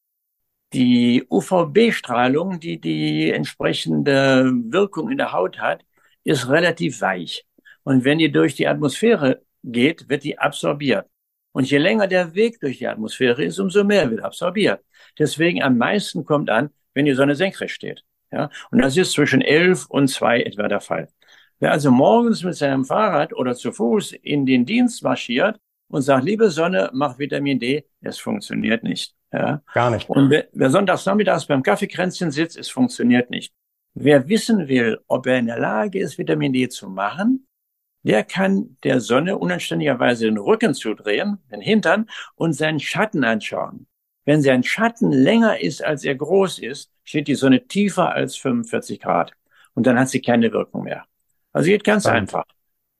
Die 0.73 1.25
UVB-Strahlung, 1.29 2.59
die 2.59 2.79
die 2.79 3.31
entsprechende 3.31 4.51
Wirkung 4.65 5.09
in 5.09 5.17
der 5.17 5.33
Haut 5.33 5.59
hat, 5.59 5.83
ist 6.23 6.49
relativ 6.49 7.01
weich. 7.01 7.45
Und 7.83 8.03
wenn 8.03 8.19
die 8.19 8.31
durch 8.31 8.55
die 8.55 8.67
Atmosphäre 8.67 9.41
geht, 9.63 10.09
wird 10.09 10.23
die 10.23 10.37
absorbiert. 10.37 11.07
Und 11.51 11.69
je 11.69 11.79
länger 11.79 12.07
der 12.07 12.35
Weg 12.35 12.59
durch 12.59 12.77
die 12.77 12.87
Atmosphäre 12.87 13.43
ist, 13.43 13.59
umso 13.59 13.83
mehr 13.83 14.09
wird 14.11 14.21
absorbiert. 14.21 14.83
Deswegen 15.17 15.63
am 15.63 15.77
meisten 15.77 16.23
kommt 16.23 16.49
an, 16.49 16.69
wenn 16.93 17.05
die 17.05 17.13
Sonne 17.13 17.35
senkrecht 17.35 17.73
steht. 17.73 18.03
Ja, 18.31 18.49
und 18.71 18.79
das 18.81 18.95
ist 18.95 19.13
zwischen 19.13 19.41
elf 19.41 19.87
und 19.87 20.07
zwei 20.07 20.41
etwa 20.41 20.67
der 20.67 20.81
Fall. 20.81 21.09
Wer 21.59 21.71
also 21.71 21.91
morgens 21.91 22.43
mit 22.43 22.55
seinem 22.55 22.85
Fahrrad 22.85 23.33
oder 23.33 23.55
zu 23.55 23.71
Fuß 23.71 24.13
in 24.13 24.45
den 24.45 24.65
Dienst 24.65 25.03
marschiert 25.03 25.59
und 25.89 26.03
sagt, 26.03 26.23
liebe 26.23 26.49
Sonne, 26.51 26.89
mach 26.93 27.19
Vitamin 27.19 27.59
D, 27.59 27.85
es 28.01 28.17
funktioniert 28.19 28.83
nicht. 28.83 29.13
Ja. 29.33 29.61
Gar 29.73 29.91
nicht. 29.91 30.09
Und 30.09 30.29
wer, 30.29 30.47
wer 30.53 30.69
sonntags 30.69 31.05
nachmittags 31.05 31.45
beim 31.45 31.63
Kaffeekränzchen 31.63 32.31
sitzt, 32.31 32.57
es 32.57 32.69
funktioniert 32.69 33.29
nicht. 33.29 33.53
Wer 33.93 34.29
wissen 34.29 34.67
will, 34.67 34.99
ob 35.07 35.27
er 35.27 35.39
in 35.39 35.47
der 35.47 35.59
Lage 35.59 35.99
ist, 35.99 36.17
Vitamin 36.17 36.53
D 36.53 36.69
zu 36.69 36.89
machen, 36.89 37.47
der 38.03 38.23
kann 38.23 38.77
der 38.83 39.01
Sonne 39.01 39.37
unanständigerweise 39.37 40.25
den 40.25 40.37
Rücken 40.37 40.73
zudrehen, 40.73 41.39
den 41.51 41.61
Hintern 41.61 42.09
und 42.35 42.53
seinen 42.53 42.79
Schatten 42.79 43.23
anschauen. 43.23 43.87
Wenn 44.23 44.41
sein 44.41 44.63
Schatten 44.63 45.11
länger 45.11 45.59
ist, 45.59 45.83
als 45.83 46.05
er 46.05 46.15
groß 46.15 46.59
ist, 46.59 46.91
steht 47.09 47.27
die 47.27 47.35
Sonne 47.35 47.67
tiefer 47.67 48.11
als 48.11 48.35
45 48.35 48.99
Grad. 48.99 49.33
Und 49.73 49.87
dann 49.87 49.99
hat 49.99 50.09
sie 50.09 50.21
keine 50.21 50.51
Wirkung 50.51 50.83
mehr. 50.83 51.05
Also 51.51 51.67
geht 51.67 51.83
ganz 51.83 52.03
Spannend. 52.03 52.33
einfach. 52.33 52.45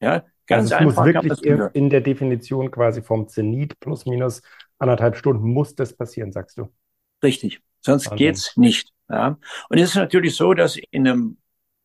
Ja, 0.01 0.25
ganz 0.47 0.71
also 0.71 0.75
es 0.75 0.81
einfach. 0.81 1.05
Muss 1.05 1.43
wirklich 1.43 1.75
in 1.75 1.91
der 1.91 2.01
Definition 2.01 2.71
quasi 2.71 3.03
vom 3.03 3.27
Zenit 3.27 3.79
plus 3.79 4.07
minus 4.07 4.41
anderthalb 4.79 5.15
Stunden 5.15 5.47
muss 5.47 5.75
das 5.75 5.95
passieren, 5.95 6.31
sagst 6.31 6.57
du. 6.57 6.69
Richtig. 7.21 7.61
Sonst 7.81 8.09
Wahnsinn. 8.09 8.17
geht's 8.17 8.57
nicht. 8.57 8.91
Ja. 9.09 9.37
Und 9.69 9.77
es 9.77 9.89
ist 9.89 9.95
natürlich 9.95 10.35
so, 10.35 10.55
dass 10.55 10.77
in 10.89 11.07
einem, 11.07 11.37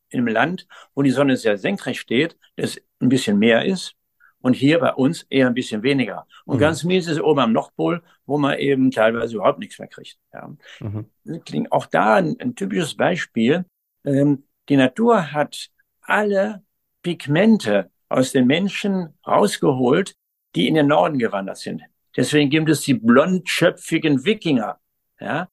in 0.08 0.20
einem 0.20 0.28
Land, 0.28 0.66
wo 0.94 1.02
die 1.02 1.10
Sonne 1.10 1.36
sehr 1.36 1.58
senkrecht 1.58 2.00
steht, 2.00 2.38
es 2.56 2.80
ein 3.00 3.10
bisschen 3.10 3.38
mehr 3.38 3.66
ist 3.66 3.96
und 4.44 4.52
hier 4.52 4.78
bei 4.78 4.92
uns 4.92 5.22
eher 5.30 5.46
ein 5.46 5.54
bisschen 5.54 5.82
weniger. 5.82 6.26
Und 6.44 6.56
mhm. 6.56 6.60
ganz 6.60 6.84
mies 6.84 7.08
ist 7.08 7.18
oben 7.18 7.40
am 7.40 7.52
Nordpol, 7.54 8.02
wo 8.26 8.36
man 8.36 8.58
eben 8.58 8.90
teilweise 8.90 9.36
überhaupt 9.36 9.58
nichts 9.58 9.78
mehr 9.78 9.88
kriegt. 9.88 10.18
Ja. 10.34 10.54
Mhm. 10.80 11.66
Auch 11.70 11.86
da 11.86 12.16
ein, 12.16 12.36
ein 12.38 12.54
typisches 12.54 12.94
Beispiel. 12.94 13.64
Ähm, 14.04 14.44
die 14.68 14.76
Natur 14.76 15.32
hat 15.32 15.70
alle 16.02 16.62
Pigmente 17.02 17.90
aus 18.10 18.32
den 18.32 18.46
Menschen 18.46 19.14
rausgeholt, 19.26 20.14
die 20.54 20.68
in 20.68 20.74
den 20.74 20.88
Norden 20.88 21.18
gewandert 21.18 21.56
sind. 21.56 21.80
Deswegen 22.14 22.50
gibt 22.50 22.68
es 22.68 22.82
die 22.82 22.94
blondschöpfigen 22.94 24.26
Wikinger. 24.26 24.78
Ja? 25.18 25.48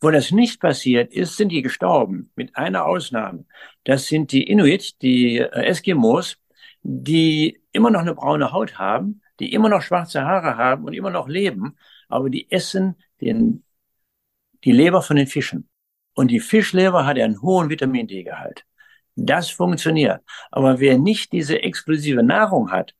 Wo 0.00 0.10
das 0.10 0.30
nicht 0.30 0.62
passiert 0.62 1.12
ist, 1.12 1.36
sind 1.36 1.50
die 1.50 1.60
gestorben, 1.60 2.30
mit 2.36 2.56
einer 2.56 2.86
Ausnahme. 2.86 3.44
Das 3.84 4.06
sind 4.06 4.32
die 4.32 4.44
Inuit, 4.44 5.02
die 5.02 5.40
äh, 5.40 5.50
Eskimos, 5.66 6.38
die 6.84 7.62
immer 7.72 7.90
noch 7.90 8.00
eine 8.00 8.14
braune 8.14 8.52
Haut 8.52 8.78
haben, 8.78 9.22
die 9.40 9.52
immer 9.52 9.68
noch 9.68 9.82
schwarze 9.82 10.24
Haare 10.24 10.56
haben 10.56 10.84
und 10.84 10.92
immer 10.92 11.10
noch 11.10 11.26
leben, 11.26 11.76
aber 12.08 12.30
die 12.30 12.50
essen 12.52 12.96
den, 13.20 13.64
die 14.64 14.72
Leber 14.72 15.02
von 15.02 15.16
den 15.16 15.26
Fischen. 15.26 15.68
Und 16.14 16.30
die 16.30 16.40
Fischleber 16.40 17.06
hat 17.06 17.18
einen 17.18 17.42
hohen 17.42 17.70
Vitamin 17.70 18.06
D-Gehalt. 18.06 18.64
Das 19.16 19.50
funktioniert. 19.50 20.22
Aber 20.50 20.78
wer 20.78 20.98
nicht 20.98 21.32
diese 21.32 21.62
exklusive 21.62 22.22
Nahrung 22.22 22.70
hat, 22.70 22.94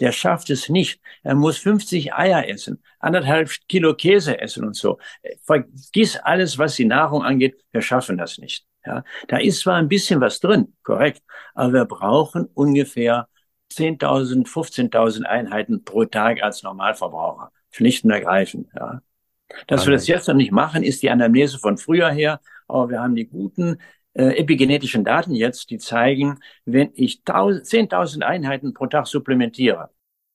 der 0.00 0.12
schafft 0.12 0.50
es 0.50 0.68
nicht. 0.68 1.00
Er 1.22 1.34
muss 1.34 1.58
50 1.58 2.14
Eier 2.14 2.48
essen, 2.48 2.82
anderthalb 2.98 3.50
Kilo 3.68 3.94
Käse 3.94 4.40
essen 4.40 4.64
und 4.64 4.74
so. 4.74 4.98
Vergiss 5.42 6.16
alles, 6.16 6.58
was 6.58 6.76
die 6.76 6.84
Nahrung 6.84 7.22
angeht. 7.22 7.64
Wir 7.72 7.82
schaffen 7.82 8.18
das 8.18 8.38
nicht. 8.38 8.67
Ja, 8.88 9.04
da 9.28 9.36
ist 9.36 9.60
zwar 9.60 9.76
ein 9.76 9.88
bisschen 9.88 10.22
was 10.22 10.40
drin, 10.40 10.74
korrekt, 10.82 11.22
aber 11.54 11.74
wir 11.74 11.84
brauchen 11.84 12.46
ungefähr 12.54 13.28
10.000, 13.70 14.48
15.000 14.48 15.24
Einheiten 15.24 15.84
pro 15.84 16.06
Tag 16.06 16.42
als 16.42 16.62
Normalverbraucher. 16.62 17.52
Schlicht 17.70 18.04
und 18.04 18.10
ergreifend. 18.12 18.70
Ja. 18.74 19.02
Dass 19.66 19.86
wir 19.86 19.92
das 19.92 20.06
jetzt 20.06 20.26
noch 20.26 20.34
nicht 20.34 20.52
machen, 20.52 20.82
ist 20.82 21.02
die 21.02 21.10
Anamnese 21.10 21.58
von 21.58 21.76
früher 21.76 22.10
her, 22.10 22.40
aber 22.66 22.88
wir 22.88 23.00
haben 23.00 23.14
die 23.14 23.26
guten 23.26 23.76
äh, 24.14 24.38
epigenetischen 24.38 25.04
Daten 25.04 25.34
jetzt, 25.34 25.68
die 25.68 25.78
zeigen, 25.78 26.40
wenn 26.64 26.90
ich 26.94 27.22
10.000 27.26 28.22
Einheiten 28.22 28.72
pro 28.72 28.86
Tag 28.86 29.06
supplementiere, 29.06 29.90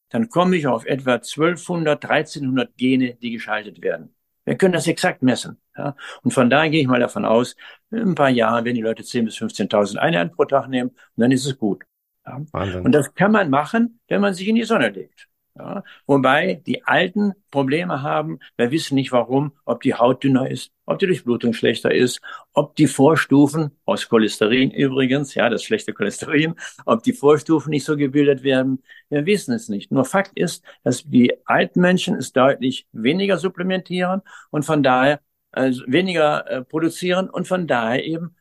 dann 0.09 0.29
komme 0.29 0.57
ich 0.57 0.67
auf 0.67 0.85
etwa 0.85 1.13
1200, 1.13 2.05
1300 2.05 2.77
Gene, 2.77 3.15
die 3.15 3.31
geschaltet 3.31 3.81
werden. 3.81 4.13
Wir 4.45 4.55
können 4.57 4.73
das 4.73 4.87
exakt 4.87 5.23
messen. 5.23 5.59
Ja? 5.77 5.95
Und 6.21 6.31
von 6.31 6.49
daher 6.49 6.69
gehe 6.69 6.81
ich 6.81 6.87
mal 6.87 6.99
davon 6.99 7.25
aus, 7.25 7.55
in 7.91 7.99
ein 7.99 8.15
paar 8.15 8.29
Jahren 8.29 8.65
werden 8.65 8.75
die 8.75 8.81
Leute 8.81 9.03
10.000 9.03 9.25
bis 9.25 9.35
15.000 9.37 9.97
Einheiten 9.97 10.31
pro 10.31 10.45
Tag 10.45 10.67
nehmen 10.67 10.89
und 10.89 10.97
dann 11.15 11.31
ist 11.31 11.45
es 11.45 11.57
gut. 11.57 11.83
Ja? 12.25 12.41
Und 12.83 12.91
das 12.91 13.13
kann 13.13 13.31
man 13.31 13.49
machen, 13.49 13.99
wenn 14.07 14.21
man 14.21 14.33
sich 14.33 14.47
in 14.47 14.55
die 14.55 14.63
Sonne 14.63 14.89
legt. 14.89 15.29
Ja, 15.55 15.83
wobei 16.07 16.55
die 16.65 16.83
Alten 16.83 17.33
Probleme 17.51 18.01
haben. 18.01 18.39
Wir 18.57 18.71
wissen 18.71 18.95
nicht 18.95 19.11
warum, 19.11 19.51
ob 19.65 19.83
die 19.83 19.93
Haut 19.93 20.23
dünner 20.23 20.49
ist, 20.49 20.71
ob 20.87 20.97
die 20.97 21.05
Durchblutung 21.05 21.53
schlechter 21.53 21.93
ist, 21.93 22.21
ob 22.53 22.75
die 22.75 22.87
Vorstufen, 22.87 23.69
aus 23.85 24.09
Cholesterin 24.09 24.71
übrigens, 24.71 25.35
ja, 25.35 25.49
das 25.49 25.63
schlechte 25.63 25.93
Cholesterin, 25.93 26.55
ob 26.85 27.03
die 27.03 27.13
Vorstufen 27.13 27.69
nicht 27.69 27.85
so 27.85 27.95
gebildet 27.95 28.41
werden. 28.41 28.81
Wir 29.09 29.27
wissen 29.27 29.53
es 29.53 29.69
nicht. 29.69 29.91
Nur 29.91 30.05
Fakt 30.05 30.31
ist, 30.33 30.63
dass 30.83 31.03
die 31.03 31.33
alten 31.45 31.81
Menschen 31.81 32.15
es 32.15 32.33
deutlich 32.33 32.87
weniger 32.91 33.37
supplementieren 33.37 34.23
und 34.49 34.65
von 34.65 34.81
daher 34.81 35.21
also 35.51 35.83
weniger 35.85 36.47
äh, 36.49 36.63
produzieren 36.63 37.29
und 37.29 37.47
von 37.47 37.67
daher 37.67 38.03
eben 38.03 38.35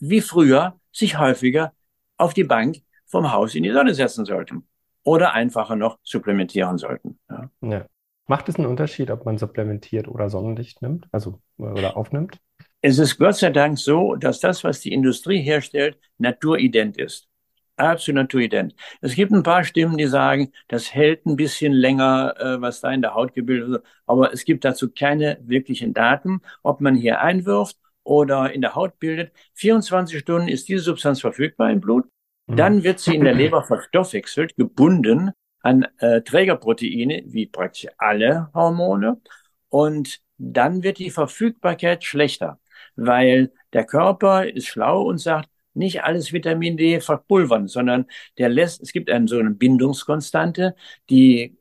wie 0.00 0.20
früher 0.20 0.80
sich 0.90 1.16
häufiger 1.16 1.74
auf 2.16 2.34
die 2.34 2.44
Bank 2.44 2.78
vom 3.06 3.32
Haus 3.32 3.54
in 3.54 3.62
die 3.62 3.70
Sonne 3.70 3.94
setzen 3.94 4.24
sollten 4.24 4.66
oder 5.06 5.32
einfacher 5.34 5.76
noch 5.76 5.98
supplementieren 6.02 6.78
sollten. 6.78 7.18
Ja. 7.30 7.50
ja. 7.62 7.86
Macht 8.26 8.48
es 8.48 8.56
einen 8.56 8.66
Unterschied, 8.66 9.10
ob 9.12 9.24
man 9.24 9.38
supplementiert 9.38 10.08
oder 10.08 10.28
Sonnenlicht 10.28 10.82
nimmt, 10.82 11.06
also 11.12 11.40
oder 11.58 11.96
aufnimmt? 11.96 12.40
Es 12.82 12.98
ist 12.98 13.16
Gott 13.16 13.36
sei 13.36 13.50
Dank 13.50 13.78
so, 13.78 14.16
dass 14.16 14.40
das, 14.40 14.64
was 14.64 14.80
die 14.80 14.92
Industrie 14.92 15.40
herstellt, 15.40 15.96
naturident 16.18 16.98
ist. 16.98 17.28
Absolut 17.76 18.22
naturident. 18.22 18.74
Es 19.00 19.14
gibt 19.14 19.30
ein 19.32 19.44
paar 19.44 19.62
Stimmen, 19.62 19.96
die 19.96 20.06
sagen, 20.06 20.50
das 20.66 20.92
hält 20.92 21.24
ein 21.24 21.36
bisschen 21.36 21.72
länger, 21.72 22.34
äh, 22.38 22.60
was 22.60 22.80
da 22.80 22.90
in 22.90 23.02
der 23.02 23.14
Haut 23.14 23.32
gebildet 23.32 23.68
wird. 23.70 23.84
Aber 24.06 24.32
es 24.32 24.44
gibt 24.44 24.64
dazu 24.64 24.90
keine 24.90 25.38
wirklichen 25.42 25.94
Daten, 25.94 26.40
ob 26.64 26.80
man 26.80 26.96
hier 26.96 27.20
einwirft 27.20 27.76
oder 28.02 28.52
in 28.52 28.60
der 28.60 28.74
Haut 28.74 28.98
bildet. 28.98 29.32
24 29.54 30.18
Stunden 30.18 30.48
ist 30.48 30.68
diese 30.68 30.82
Substanz 30.82 31.20
verfügbar 31.20 31.70
im 31.70 31.80
Blut. 31.80 32.06
Mhm. 32.46 32.56
Dann 32.56 32.82
wird 32.84 33.00
sie 33.00 33.14
in 33.14 33.24
der 33.24 33.34
Leber 33.34 33.64
verstoffwechselt, 33.64 34.56
gebunden 34.56 35.32
an 35.60 35.86
äh, 35.98 36.22
Trägerproteine, 36.22 37.24
wie 37.26 37.46
praktisch 37.46 37.88
alle 37.98 38.50
Hormone. 38.54 39.20
Und 39.68 40.20
dann 40.38 40.82
wird 40.82 40.98
die 40.98 41.10
Verfügbarkeit 41.10 42.04
schlechter, 42.04 42.60
weil 42.94 43.52
der 43.72 43.84
Körper 43.84 44.46
ist 44.46 44.66
schlau 44.66 45.02
und 45.02 45.18
sagt, 45.18 45.48
nicht 45.74 46.04
alles 46.04 46.32
Vitamin 46.32 46.76
D 46.76 47.00
verpulvern, 47.00 47.68
sondern 47.68 48.06
der 48.38 48.48
lässt, 48.48 48.82
es 48.82 48.92
gibt 48.92 49.10
eine 49.10 49.28
so 49.28 49.38
eine 49.38 49.50
Bindungskonstante, 49.50 50.74
die 51.10 51.58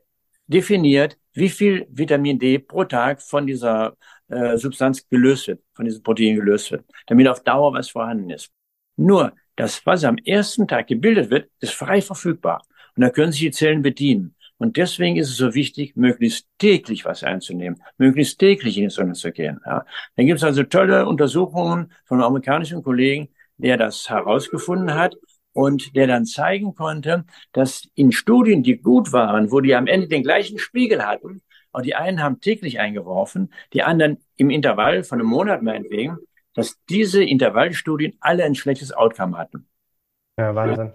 definiert, 0.47 1.17
wie 1.33 1.49
viel 1.49 1.85
Vitamin 1.89 2.39
D 2.39 2.59
pro 2.59 2.85
Tag 2.85 3.21
von 3.21 3.45
dieser 3.45 3.97
äh, 4.29 4.57
Substanz 4.57 5.07
gelöst 5.09 5.47
wird, 5.47 5.61
von 5.73 5.85
diesem 5.85 6.01
Protein 6.01 6.35
gelöst 6.35 6.71
wird, 6.71 6.85
damit 7.07 7.27
auf 7.27 7.43
Dauer 7.43 7.73
was 7.73 7.89
vorhanden 7.89 8.29
ist. 8.29 8.51
Nur 8.95 9.33
das, 9.55 9.85
was 9.85 10.03
am 10.03 10.17
ersten 10.17 10.67
Tag 10.67 10.87
gebildet 10.87 11.29
wird, 11.29 11.49
ist 11.59 11.73
frei 11.73 12.01
verfügbar. 12.01 12.63
Und 12.95 13.01
da 13.01 13.09
können 13.09 13.31
sich 13.31 13.41
die 13.41 13.51
Zellen 13.51 13.81
bedienen. 13.81 14.35
Und 14.57 14.77
deswegen 14.77 15.17
ist 15.17 15.29
es 15.29 15.37
so 15.37 15.53
wichtig, 15.53 15.95
möglichst 15.95 16.47
täglich 16.57 17.03
was 17.03 17.23
einzunehmen, 17.23 17.81
möglichst 17.97 18.39
täglich 18.39 18.77
in 18.77 18.85
die 18.85 18.89
Sonne 18.89 19.13
zu 19.13 19.31
gehen. 19.31 19.59
Ja. 19.65 19.85
Dann 20.15 20.25
gibt 20.25 20.37
es 20.37 20.43
also 20.43 20.63
tolle 20.63 21.05
Untersuchungen 21.05 21.91
von 22.05 22.23
amerikanischen 22.23 22.81
Kollegen, 22.81 23.29
der 23.57 23.77
das 23.77 24.09
herausgefunden 24.09 24.93
hat 24.93 25.15
und 25.51 25.95
der 25.95 26.07
dann 26.07 26.25
zeigen 26.25 26.73
konnte, 26.73 27.25
dass 27.51 27.87
in 27.95 28.11
Studien, 28.11 28.63
die 28.63 28.77
gut 28.77 29.11
waren, 29.11 29.51
wo 29.51 29.59
die 29.59 29.75
am 29.75 29.87
Ende 29.87 30.07
den 30.07 30.23
gleichen 30.23 30.57
Spiegel 30.57 31.05
hatten, 31.05 31.41
auch 31.71 31.81
die 31.81 31.95
einen 31.95 32.23
haben 32.23 32.39
täglich 32.39 32.79
eingeworfen, 32.79 33.53
die 33.73 33.83
anderen 33.83 34.19
im 34.37 34.49
Intervall 34.49 35.03
von 35.03 35.19
einem 35.19 35.29
Monat 35.29 35.61
meinetwegen, 35.61 36.17
dass 36.55 36.77
diese 36.89 37.23
Intervallstudien 37.23 38.15
alle 38.19 38.43
ein 38.43 38.55
schlechtes 38.55 38.91
Outcome 38.91 39.37
hatten. 39.37 39.67
Ja, 40.37 40.55
Wahnsinn. 40.55 40.93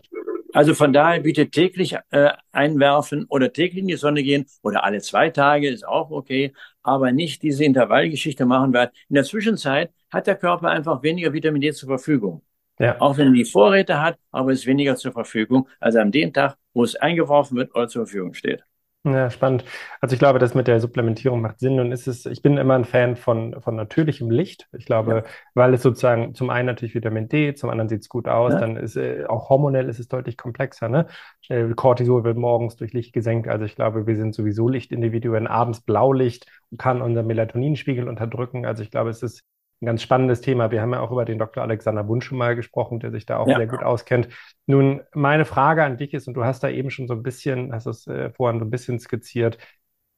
Also 0.53 0.75
von 0.75 0.93
daher 0.93 1.21
bitte 1.21 1.49
täglich 1.49 1.97
äh, 2.11 2.31
einwerfen 2.51 3.27
oder 3.29 3.53
täglich 3.53 3.83
in 3.83 3.89
die 3.89 3.97
Sonne 3.97 4.23
gehen 4.23 4.47
oder 4.63 4.85
alle 4.85 5.01
zwei 5.01 5.31
Tage 5.31 5.69
ist 5.69 5.87
auch 5.87 6.11
okay, 6.11 6.53
aber 6.83 7.13
nicht 7.13 7.43
diese 7.43 7.65
Intervallgeschichte 7.65 8.47
machen, 8.47 8.73
weil 8.73 8.91
in 9.09 9.15
der 9.15 9.25
Zwischenzeit 9.25 9.93
hat 10.11 10.27
der 10.27 10.37
Körper 10.37 10.69
einfach 10.69 11.03
weniger 11.03 11.33
Vitamin 11.33 11.61
D 11.61 11.73
zur 11.73 11.89
Verfügung. 11.89 12.43
Ja. 12.81 13.01
Auch 13.01 13.17
wenn 13.19 13.29
er 13.29 13.33
die 13.35 13.45
Vorräte 13.45 14.01
hat, 14.01 14.19
aber 14.31 14.53
es 14.53 14.61
ist 14.61 14.67
weniger 14.67 14.97
zur 14.97 15.13
Verfügung, 15.13 15.69
als 15.79 15.97
an 15.97 16.11
dem 16.11 16.33
Tag, 16.33 16.57
wo 16.73 16.83
es 16.83 16.97
eingeworfen 16.97 17.57
wird 17.57 17.75
oder 17.75 17.89
zur 17.89 18.07
Verfügung 18.07 18.35
steht. 18.35 18.65
Ja, 19.03 19.31
spannend. 19.31 19.65
Also 20.03 20.13
ich 20.13 20.19
glaube, 20.19 20.39
das 20.39 20.55
mit 20.55 20.67
der 20.67 20.79
Supplementierung 20.79 21.41
macht 21.41 21.59
Sinn 21.59 21.81
und 21.81 21.91
ist 21.91 22.07
es, 22.07 22.27
ich 22.27 22.43
bin 22.43 22.59
immer 22.59 22.75
ein 22.75 22.85
Fan 22.85 23.17
von, 23.17 23.59
von 23.63 23.75
natürlichem 23.75 24.31
Licht. 24.31 24.69
Ich 24.77 24.85
glaube, 24.85 25.15
ja. 25.15 25.23
weil 25.55 25.73
es 25.73 25.81
sozusagen 25.81 26.35
zum 26.35 26.51
einen 26.51 26.67
natürlich 26.67 26.95
Vitamin 26.95 27.27
D, 27.27 27.55
zum 27.55 27.71
anderen 27.71 27.89
sieht 27.89 28.03
es 28.03 28.11
gut 28.11 28.29
aus, 28.29 28.53
ja. 28.53 28.61
dann 28.61 28.77
ist 28.77 28.97
äh, 28.97 29.25
auch 29.27 29.49
hormonell 29.49 29.89
ist 29.89 30.01
es 30.01 30.09
deutlich 30.09 30.37
komplexer. 30.37 30.91
Ne? 30.91 31.07
Äh, 31.49 31.71
Cortisol 31.75 32.25
wird 32.25 32.37
morgens 32.37 32.77
durch 32.77 32.93
Licht 32.93 33.15
gesenkt. 33.15 33.49
Also 33.49 33.65
ich 33.65 33.75
glaube, 33.75 34.07
wir 34.07 34.17
sind 34.17 34.35
sowieso 34.35 34.69
Lichtindividuen. 34.69 35.47
Abends 35.47 35.81
Blaulicht 35.81 36.47
kann 36.77 37.01
unseren 37.01 37.27
Melatoninspiegel 37.27 38.07
unterdrücken. 38.07 38.67
Also 38.67 38.83
ich 38.83 38.91
glaube, 38.91 39.09
es 39.09 39.23
ist 39.23 39.45
ein 39.81 39.87
ganz 39.87 40.03
spannendes 40.03 40.41
Thema. 40.41 40.71
Wir 40.71 40.83
haben 40.83 40.93
ja 40.93 41.01
auch 41.01 41.11
über 41.11 41.25
den 41.25 41.39
Dr. 41.39 41.63
Alexander 41.63 42.07
Wunsch 42.07 42.27
schon 42.27 42.39
mal 42.39 42.55
gesprochen, 42.55 43.01
der 43.01 43.11
sich 43.11 43.25
da 43.25 43.39
auch 43.39 43.49
ja. 43.49 43.57
sehr 43.57 43.67
gut 43.67 43.83
auskennt. 43.83 44.29
Nun, 44.67 45.01
meine 45.15 45.45
Frage 45.45 45.85
an 45.85 45.97
dich 45.97 46.13
ist, 46.13 46.29
und 46.29 46.35
du 46.35 46.45
hast 46.45 46.63
da 46.63 46.69
eben 46.69 46.91
schon 46.91 47.09
so 47.09 47.15
ein 47.15 47.23
bisschen, 47.23 47.73
hast 47.73 47.87
es 47.87 48.07
äh, 48.07 48.31
vorhin 48.31 48.61
so 48.61 48.67
ein 48.67 48.71
bisschen 48.71 48.99
skizziert, 48.99 49.59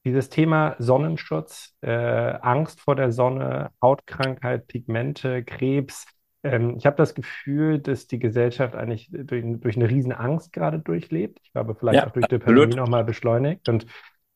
dieses 0.05 0.29
Thema 0.29 0.75
Sonnenschutz, 0.79 1.77
äh, 1.81 1.89
Angst 1.91 2.81
vor 2.81 2.95
der 2.95 3.13
Sonne, 3.13 3.71
Hautkrankheit, 3.81 4.67
Pigmente, 4.67 5.45
Krebs. 5.45 6.07
Ähm, 6.43 6.75
ich 6.77 6.85
habe 6.85 6.97
das 6.97 7.15
Gefühl, 7.15 7.79
dass 7.79 8.07
die 8.07 8.19
Gesellschaft 8.19 8.75
eigentlich 8.75 9.09
durch, 9.11 9.45
durch 9.45 9.77
eine 9.77 9.89
riesen 9.89 10.11
Angst 10.11 10.51
gerade 10.51 10.79
durchlebt. 10.79 11.39
Ich 11.41 11.53
glaube, 11.53 11.73
vielleicht 11.75 12.03
ja, 12.03 12.07
auch 12.07 12.11
durch 12.11 12.27
die 12.27 12.37
Pandemie 12.37 12.75
nochmal 12.75 13.05
beschleunigt. 13.05 13.69
Und 13.69 13.85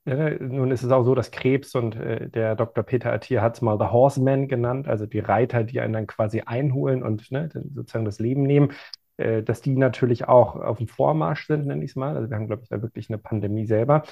ja, 0.07 0.29
nun 0.39 0.71
ist 0.71 0.83
es 0.83 0.91
auch 0.91 1.03
so, 1.03 1.15
dass 1.15 1.31
Krebs 1.31 1.75
und 1.75 1.95
äh, 1.97 2.29
der 2.29 2.55
Dr. 2.55 2.83
Peter 2.83 3.11
Attier 3.11 3.41
hat 3.41 3.55
es 3.55 3.61
mal 3.61 3.77
The 3.77 3.91
Horsemen 3.91 4.47
genannt, 4.47 4.87
also 4.87 5.05
die 5.05 5.19
Reiter, 5.19 5.65
die 5.65 5.81
einen 5.81 5.93
dann 5.93 6.07
quasi 6.07 6.41
einholen 6.45 7.03
und 7.03 7.29
ne, 7.31 7.49
sozusagen 7.73 8.05
das 8.05 8.19
Leben 8.19 8.43
nehmen, 8.43 8.71
äh, 9.17 9.43
dass 9.43 9.61
die 9.61 9.75
natürlich 9.75 10.27
auch 10.27 10.55
auf 10.55 10.77
dem 10.77 10.87
Vormarsch 10.87 11.47
sind, 11.47 11.65
nenne 11.65 11.83
ich 11.83 11.91
es 11.91 11.95
mal. 11.97 12.15
Also 12.15 12.29
wir 12.29 12.37
haben, 12.37 12.47
glaube 12.47 12.63
ich, 12.63 12.69
da 12.69 12.81
wirklich 12.81 13.09
eine 13.09 13.17
Pandemie 13.17 13.65
selber. 13.65 14.03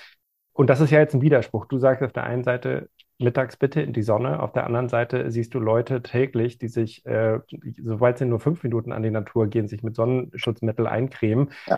Und 0.52 0.70
das 0.70 0.82
ist 0.82 0.92
ja 0.92 1.00
jetzt 1.00 1.14
ein 1.14 1.22
Widerspruch. 1.22 1.66
Du 1.66 1.78
sagst 1.80 2.04
auf 2.04 2.14
der 2.14 2.26
einen 2.26 2.44
Seite, 2.44 2.90
mittags 3.18 3.56
bitte 3.56 3.82
in 3.82 3.94
die 3.94 4.04
Sonne, 4.04 4.42
auf 4.42 4.52
der 4.52 4.66
anderen 4.66 4.90
Seite 4.90 5.32
siehst 5.32 5.54
du 5.54 5.60
Leute 5.60 6.02
täglich, 6.02 6.58
die 6.58 6.68
sich, 6.68 7.06
äh, 7.06 7.40
soweit 7.82 8.18
sie 8.18 8.26
nur 8.26 8.42
fünf 8.42 8.64
Minuten 8.64 8.92
an 8.92 9.04
die 9.04 9.12
Natur 9.12 9.48
gehen, 9.48 9.70
sich 9.70 9.84
mit 9.84 9.96
Sonnenschutzmittel 9.96 10.88
eincremen. 10.88 11.52
Ja 11.68 11.78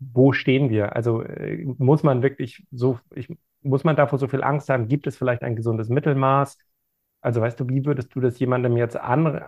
wo 0.00 0.32
stehen 0.32 0.70
wir? 0.70 0.96
Also 0.96 1.22
äh, 1.22 1.64
muss 1.78 2.02
man 2.02 2.22
wirklich 2.22 2.66
so, 2.72 2.98
ich, 3.14 3.28
muss 3.62 3.84
man 3.84 3.96
davor 3.96 4.18
so 4.18 4.26
viel 4.26 4.42
Angst 4.42 4.68
haben? 4.68 4.88
Gibt 4.88 5.06
es 5.06 5.16
vielleicht 5.16 5.42
ein 5.42 5.56
gesundes 5.56 5.88
Mittelmaß? 5.88 6.58
Also 7.20 7.40
weißt 7.40 7.60
du, 7.60 7.68
wie 7.68 7.84
würdest 7.84 8.14
du 8.14 8.20
das 8.20 8.38
jemandem 8.38 8.76
jetzt 8.76 8.96
an, 8.96 9.42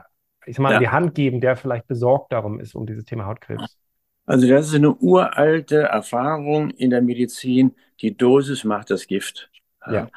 ich 0.45 0.57
sag 0.57 0.63
mal, 0.63 0.71
ja. 0.71 0.77
an 0.77 0.83
die 0.83 0.91
Hand 0.91 1.15
geben, 1.15 1.41
der 1.41 1.57
vielleicht 1.57 1.89
besorgt 1.89 2.33
darum 2.33 2.61
ist, 2.61 2.75
um 2.75 2.87
dieses 2.87 3.05
Thema 3.05 3.27
Hautkrebs? 3.27 3.79
Also 4.27 4.47
das 4.47 4.69
ist 4.69 4.75
eine 4.75 4.95
uralte 4.95 5.83
Erfahrung 5.83 6.71
in 6.71 6.91
der 6.91 7.03
Medizin. 7.03 7.75
Die 8.01 8.17
Dosis 8.17 8.63
macht 8.63 8.91
das 8.91 9.07
Gift. 9.07 9.51
Ja. 9.91 10.09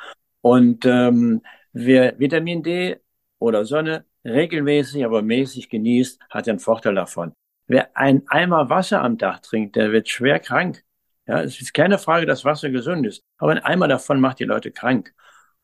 Und 0.42 0.86
ähm, 0.86 1.42
wer 1.74 2.20
Vitamin 2.20 2.62
D 2.62 2.98
oder 3.40 3.66
Sonne 3.66 4.06
regelmäßig, 4.24 5.06
aber 5.06 5.22
mäßig 5.22 5.70
genießt, 5.70 6.22
hat 6.30 6.48
einen 6.48 6.60
Vorteil 6.60 6.96
davon. 6.96 7.34
Wer 7.68 7.96
ein 7.98 8.24
Eimer 8.28 8.70
Wasser 8.70 9.02
am 9.02 9.18
Tag 9.18 9.42
trinkt, 9.44 9.76
der 9.76 9.92
wird 9.92 10.10
schwer 10.10 10.40
krank. 10.40 10.84
Ja, 11.28 11.42
es 11.42 11.60
ist 11.60 11.74
keine 11.74 11.98
Frage, 11.98 12.26
dass 12.26 12.46
Wasser 12.46 12.70
gesund 12.70 13.06
ist, 13.08 13.24
aber 13.38 13.52
ein 13.54 13.60
Eimer 13.60 13.88
davon 13.88 14.20
macht 14.20 14.40
die 14.40 14.44
Leute 14.44 14.72
krank. 14.72 15.14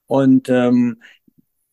Und 0.07 0.49
ähm, 0.49 1.01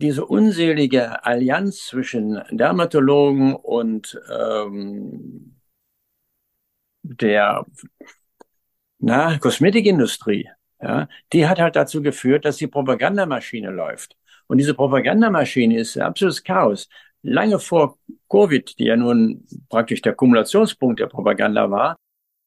diese 0.01 0.27
unselige 0.27 1.25
Allianz 1.25 1.87
zwischen 1.87 2.43
Dermatologen 2.51 3.55
und 3.57 4.21
ähm, 4.31 5.57
der 7.03 7.65
na, 8.99 9.39
Kosmetikindustrie, 9.39 10.49
ja, 10.81 11.09
die 11.33 11.47
hat 11.49 11.59
halt 11.59 11.77
dazu 11.77 12.03
geführt, 12.03 12.45
dass 12.45 12.57
die 12.57 12.67
Propagandamaschine 12.67 13.71
läuft. 13.71 14.17
Und 14.47 14.59
diese 14.59 14.75
Propagandamaschine 14.75 15.79
ist 15.79 15.99
absolutes 15.99 16.43
Chaos 16.45 16.89
lange 17.23 17.59
vor 17.59 17.99
Covid, 18.29 18.79
die 18.79 18.85
ja 18.85 18.97
nun 18.97 19.47
praktisch 19.69 20.03
der 20.03 20.15
Kumulationspunkt 20.15 21.01
der 21.01 21.07
Propaganda 21.07 21.71
war, 21.71 21.97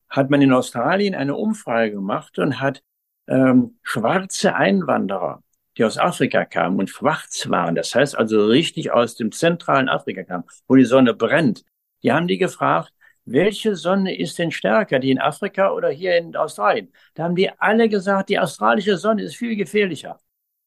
hat 0.10 0.30
man 0.30 0.42
in 0.42 0.54
Australien 0.54 1.16
eine 1.16 1.36
Umfrage 1.36 1.92
gemacht 1.92 2.38
und 2.40 2.60
hat 2.60 2.82
ähm, 3.28 3.80
schwarze 3.84 4.56
Einwanderer, 4.56 5.44
die 5.78 5.86
aus 5.86 5.98
Afrika 5.98 6.46
kamen 6.46 6.80
und 6.80 6.90
schwarz 6.90 7.50
waren, 7.50 7.76
das 7.76 7.96
heißt 7.96 8.18
also 8.18 8.46
richtig 8.46 8.92
aus 8.92 9.16
dem 9.16 9.32
zentralen 9.32 9.90
Afrika 9.90 10.24
kamen, 10.24 10.44
wo 10.68 10.76
die 10.76 10.84
Sonne 10.84 11.14
brennt, 11.14 11.64
die 12.04 12.12
haben 12.12 12.28
die 12.28 12.38
gefragt, 12.38 12.94
welche 13.26 13.76
Sonne 13.76 14.18
ist 14.18 14.40
denn 14.40 14.52
stärker, 14.52 15.00
die 15.00 15.12
in 15.12 15.20
Afrika 15.20 15.72
oder 15.72 15.90
hier 15.90 16.18
in 16.18 16.36
Australien? 16.36 16.92
Da 17.14 17.24
haben 17.24 17.36
die 17.36 17.50
alle 17.60 17.88
gesagt, 17.88 18.30
die 18.30 18.40
australische 18.40 18.98
Sonne 18.98 19.24
ist 19.24 19.36
viel 19.36 19.56
gefährlicher. 19.56 20.20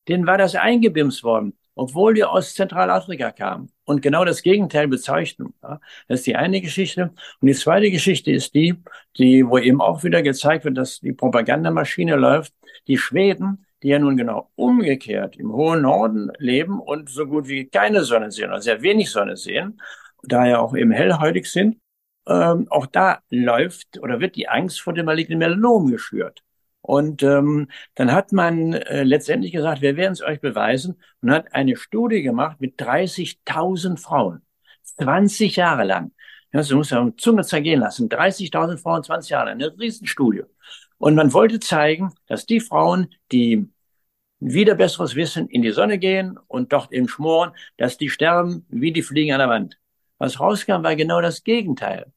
Denen 0.07 0.26
war 0.26 0.38
das 0.38 0.55
eingebimst 0.55 1.24
worden 1.24 1.59
obwohl 1.75 2.14
wir 2.14 2.31
aus 2.31 2.55
Zentralafrika 2.55 3.31
kamen 3.33 3.70
und 3.85 4.03
genau 4.03 4.25
das 4.25 4.43
Gegenteil 4.43 4.89
bezeichnen. 4.89 5.55
Ja, 5.62 5.81
das 6.09 6.20
ist 6.20 6.27
die 6.27 6.37
eine 6.37 6.61
Geschichte. 6.61 7.12
Und 7.41 7.49
die 7.49 7.55
zweite 7.55 7.91
Geschichte 7.91 8.31
ist 8.31 8.55
die, 8.55 8.75
die, 9.18 9.47
wo 9.47 9.59
eben 9.59 9.81
auch 9.81 10.05
wieder 10.05 10.22
gezeigt 10.22 10.64
wird, 10.64 10.79
dass 10.79 11.01
die 11.01 11.12
Propagandamaschine 11.12 12.16
läuft. 12.16 12.55
Die 12.87 12.99
Schweden, 12.99 13.66
die 13.83 13.89
ja 13.89 13.99
nun 13.99 14.16
genau 14.16 14.51
umgekehrt 14.55 15.37
im 15.37 15.53
hohen 15.53 15.83
Norden 15.83 16.31
leben 16.39 16.81
und 16.81 17.09
so 17.11 17.27
gut 17.27 17.49
wie 17.49 17.66
keine 17.66 18.05
Sonne 18.05 18.31
sehen 18.31 18.51
oder 18.51 18.62
sehr 18.62 18.83
wenig 18.83 19.11
Sonne 19.11 19.37
sehen, 19.37 19.81
daher 20.22 20.62
auch 20.62 20.75
eben 20.75 20.91
hellhäutig 20.91 21.51
sind, 21.51 21.77
ähm, 22.27 22.66
auch 22.70 22.87
da 22.87 23.20
läuft 23.31 23.99
oder 23.99 24.20
wird 24.20 24.37
die 24.37 24.49
Angst 24.49 24.81
vor 24.81 24.95
dem 24.95 25.07
malignen 25.07 25.39
Melanom 25.39 25.91
geschürt. 25.91 26.43
Und 26.87 27.22
ähm, 27.22 27.68
dann 27.95 28.12
hat 28.12 28.32
man 28.32 28.74
äh, 28.74 29.05
letztendlich 29.05 29.53
gesagt, 29.53 29.80
wir 29.80 29.97
werden 29.97 30.12
es 30.12 30.20
euch 30.20 30.39
beweisen 30.43 31.01
und 31.22 31.30
hat 31.30 31.55
eine 31.55 31.76
Studie 31.76 32.20
gemacht 32.20 32.61
mit 32.61 32.78
30.000 32.78 33.99
Frauen. 33.99 34.43
20 34.82 35.57
Jahre 35.57 35.85
lang. 35.85 36.12
Ja, 36.53 36.62
so 36.62 36.76
muss 36.76 36.91
man 36.91 37.16
Zunge 37.16 37.43
zergehen 37.43 37.80
lassen. 37.80 38.11
30.000 38.11 38.76
Frauen, 38.76 39.03
20 39.03 39.30
Jahre 39.30 39.47
lang. 39.47 39.62
Eine 39.62 39.78
Riesenstudie. 39.78 40.43
Und 40.99 41.14
man 41.14 41.32
wollte 41.32 41.59
zeigen, 41.59 42.12
dass 42.26 42.45
die 42.45 42.61
Frauen, 42.61 43.09
die 43.32 43.66
wieder 44.39 44.74
besseres 44.74 45.14
Wissen 45.14 45.49
in 45.49 45.62
die 45.62 45.70
Sonne 45.70 45.99
gehen 45.99 46.39
und 46.49 46.70
dort 46.74 46.93
eben 46.93 47.09
schmoren, 47.09 47.53
dass 47.78 47.97
die 47.97 48.11
sterben 48.11 48.66
wie 48.68 48.93
die 48.93 49.03
Fliegen 49.03 49.32
an 49.32 49.39
der 49.39 49.49
Wand. 49.49 49.78
Was 50.18 50.39
rauskam, 50.39 50.82
war 50.82 50.97
genau 50.97 51.22
das 51.22 51.45
Gegenteil. 51.45 52.12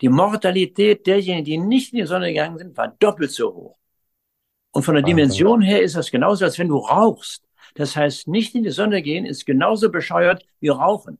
Die 0.00 0.08
Mortalität 0.08 1.06
derjenigen, 1.06 1.44
die 1.44 1.58
nicht 1.58 1.92
in 1.92 2.00
die 2.00 2.06
Sonne 2.06 2.30
gegangen 2.30 2.58
sind, 2.58 2.76
war 2.76 2.88
doppelt 2.98 3.30
so 3.30 3.54
hoch. 3.54 3.77
Und 4.72 4.82
von 4.82 4.94
der 4.94 5.02
Dimension 5.02 5.60
her 5.60 5.82
ist 5.82 5.96
das 5.96 6.10
genauso, 6.10 6.44
als 6.44 6.58
wenn 6.58 6.68
du 6.68 6.76
rauchst. 6.76 7.42
Das 7.74 7.96
heißt, 7.96 8.28
nicht 8.28 8.54
in 8.54 8.62
die 8.62 8.70
Sonne 8.70 9.02
gehen 9.02 9.24
ist 9.24 9.46
genauso 9.46 9.90
bescheuert 9.90 10.44
wie 10.60 10.68
rauchen. 10.68 11.18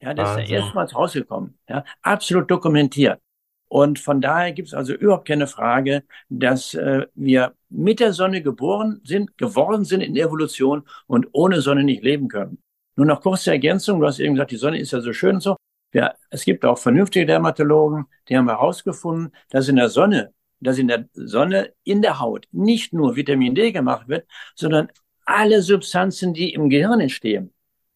Ja, 0.00 0.14
das 0.14 0.28
Wahnsinn. 0.28 0.44
ist 0.44 0.50
ja 0.50 0.56
erstmals 0.58 0.94
rausgekommen. 0.94 1.58
Ja, 1.68 1.84
absolut 2.02 2.50
dokumentiert. 2.50 3.20
Und 3.68 3.98
von 3.98 4.20
daher 4.20 4.52
gibt 4.52 4.68
es 4.68 4.74
also 4.74 4.94
überhaupt 4.94 5.28
keine 5.28 5.46
Frage, 5.46 6.04
dass 6.30 6.74
äh, 6.74 7.06
wir 7.14 7.54
mit 7.68 8.00
der 8.00 8.12
Sonne 8.12 8.42
geboren 8.42 9.00
sind, 9.04 9.36
geworden 9.36 9.84
sind 9.84 10.00
in 10.00 10.14
der 10.14 10.26
Evolution 10.26 10.84
und 11.06 11.28
ohne 11.32 11.60
Sonne 11.60 11.84
nicht 11.84 12.02
leben 12.02 12.28
können. 12.28 12.62
Nur 12.96 13.06
noch 13.06 13.20
kurze 13.20 13.50
Ergänzung. 13.50 14.00
Du 14.00 14.06
hast 14.06 14.20
eben 14.20 14.34
gesagt, 14.34 14.52
die 14.52 14.56
Sonne 14.56 14.78
ist 14.78 14.92
ja 14.92 15.00
so 15.00 15.12
schön 15.12 15.36
und 15.36 15.42
so. 15.42 15.56
Ja, 15.92 16.14
es 16.30 16.44
gibt 16.44 16.64
auch 16.64 16.78
vernünftige 16.78 17.26
Dermatologen, 17.26 18.06
die 18.28 18.36
haben 18.36 18.48
herausgefunden, 18.48 19.32
dass 19.50 19.68
in 19.68 19.76
der 19.76 19.88
Sonne, 19.88 20.34
dass 20.60 20.78
in 20.78 20.88
der 20.88 21.08
Sonne 21.12 21.72
in 21.84 22.02
der 22.02 22.20
Haut 22.20 22.46
nicht 22.52 22.92
nur 22.92 23.16
Vitamin 23.16 23.54
D 23.54 23.72
gemacht 23.72 24.08
wird, 24.08 24.26
sondern 24.54 24.88
alle 25.24 25.62
Substanzen, 25.62 26.34
die 26.34 26.52
im 26.54 26.70
Gehirn 26.70 27.00
entstehen. 27.00 27.52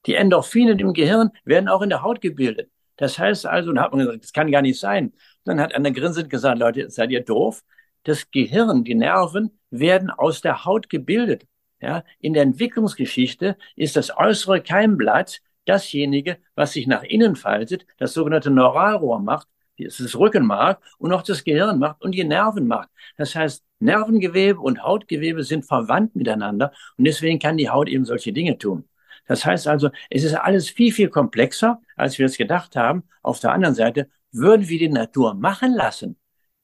Die 0.06 0.14
Endorphine 0.14 0.72
im 0.72 0.92
Gehirn 0.92 1.30
werden 1.44 1.68
auch 1.68 1.82
in 1.82 1.88
der 1.88 2.02
Haut 2.02 2.20
gebildet. 2.20 2.70
Das 2.96 3.18
heißt 3.18 3.46
also, 3.46 3.72
da 3.72 3.82
hat 3.82 3.92
man 3.92 4.00
gesagt, 4.00 4.24
das 4.24 4.32
kann 4.32 4.50
gar 4.50 4.62
nicht 4.62 4.78
sein. 4.78 5.12
Dann 5.44 5.60
hat 5.60 5.74
einer 5.74 5.90
grinsend 5.90 6.30
gesagt, 6.30 6.58
Leute, 6.58 6.90
seid 6.90 7.10
ihr 7.10 7.24
doof? 7.24 7.62
Das 8.04 8.30
Gehirn, 8.30 8.84
die 8.84 8.94
Nerven 8.94 9.58
werden 9.70 10.10
aus 10.10 10.40
der 10.40 10.64
Haut 10.64 10.88
gebildet. 10.88 11.46
Ja, 11.80 12.04
in 12.20 12.32
der 12.32 12.44
Entwicklungsgeschichte 12.44 13.56
ist 13.74 13.96
das 13.96 14.16
äußere 14.16 14.62
Keimblatt 14.62 15.40
dasjenige, 15.64 16.38
was 16.54 16.72
sich 16.72 16.86
nach 16.86 17.02
innen 17.02 17.34
faltet, 17.36 17.86
das 17.98 18.12
sogenannte 18.12 18.50
Neuralrohr 18.50 19.20
macht, 19.20 19.48
das 19.78 20.16
Rückenmark 20.18 20.82
und 20.98 21.12
auch 21.12 21.22
das 21.22 21.44
Gehirn 21.44 21.78
macht 21.78 22.02
und 22.02 22.12
die 22.12 22.24
Nerven 22.24 22.66
macht. 22.66 22.88
Das 23.16 23.34
heißt, 23.34 23.64
Nervengewebe 23.80 24.60
und 24.60 24.82
Hautgewebe 24.82 25.42
sind 25.42 25.64
verwandt 25.66 26.14
miteinander 26.14 26.72
und 26.96 27.04
deswegen 27.04 27.38
kann 27.38 27.56
die 27.56 27.68
Haut 27.68 27.88
eben 27.88 28.04
solche 28.04 28.32
Dinge 28.32 28.58
tun. 28.58 28.88
Das 29.26 29.44
heißt 29.44 29.68
also, 29.68 29.90
es 30.10 30.24
ist 30.24 30.34
alles 30.34 30.68
viel, 30.68 30.92
viel 30.92 31.08
komplexer, 31.08 31.80
als 31.96 32.18
wir 32.18 32.26
es 32.26 32.36
gedacht 32.36 32.76
haben. 32.76 33.04
Auf 33.22 33.40
der 33.40 33.52
anderen 33.52 33.74
Seite 33.74 34.08
würden 34.30 34.68
wir 34.68 34.78
die 34.78 34.88
Natur 34.88 35.34
machen 35.34 35.74
lassen, 35.74 36.16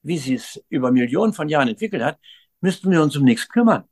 wie 0.02 0.18
sie 0.18 0.34
es 0.34 0.62
über 0.68 0.90
Millionen 0.90 1.32
von 1.32 1.48
Jahren 1.48 1.68
entwickelt 1.68 2.02
hat, 2.02 2.18
müssten 2.60 2.90
wir 2.90 3.02
uns 3.02 3.16
um 3.16 3.24
nichts 3.24 3.48
kümmern. 3.48 3.84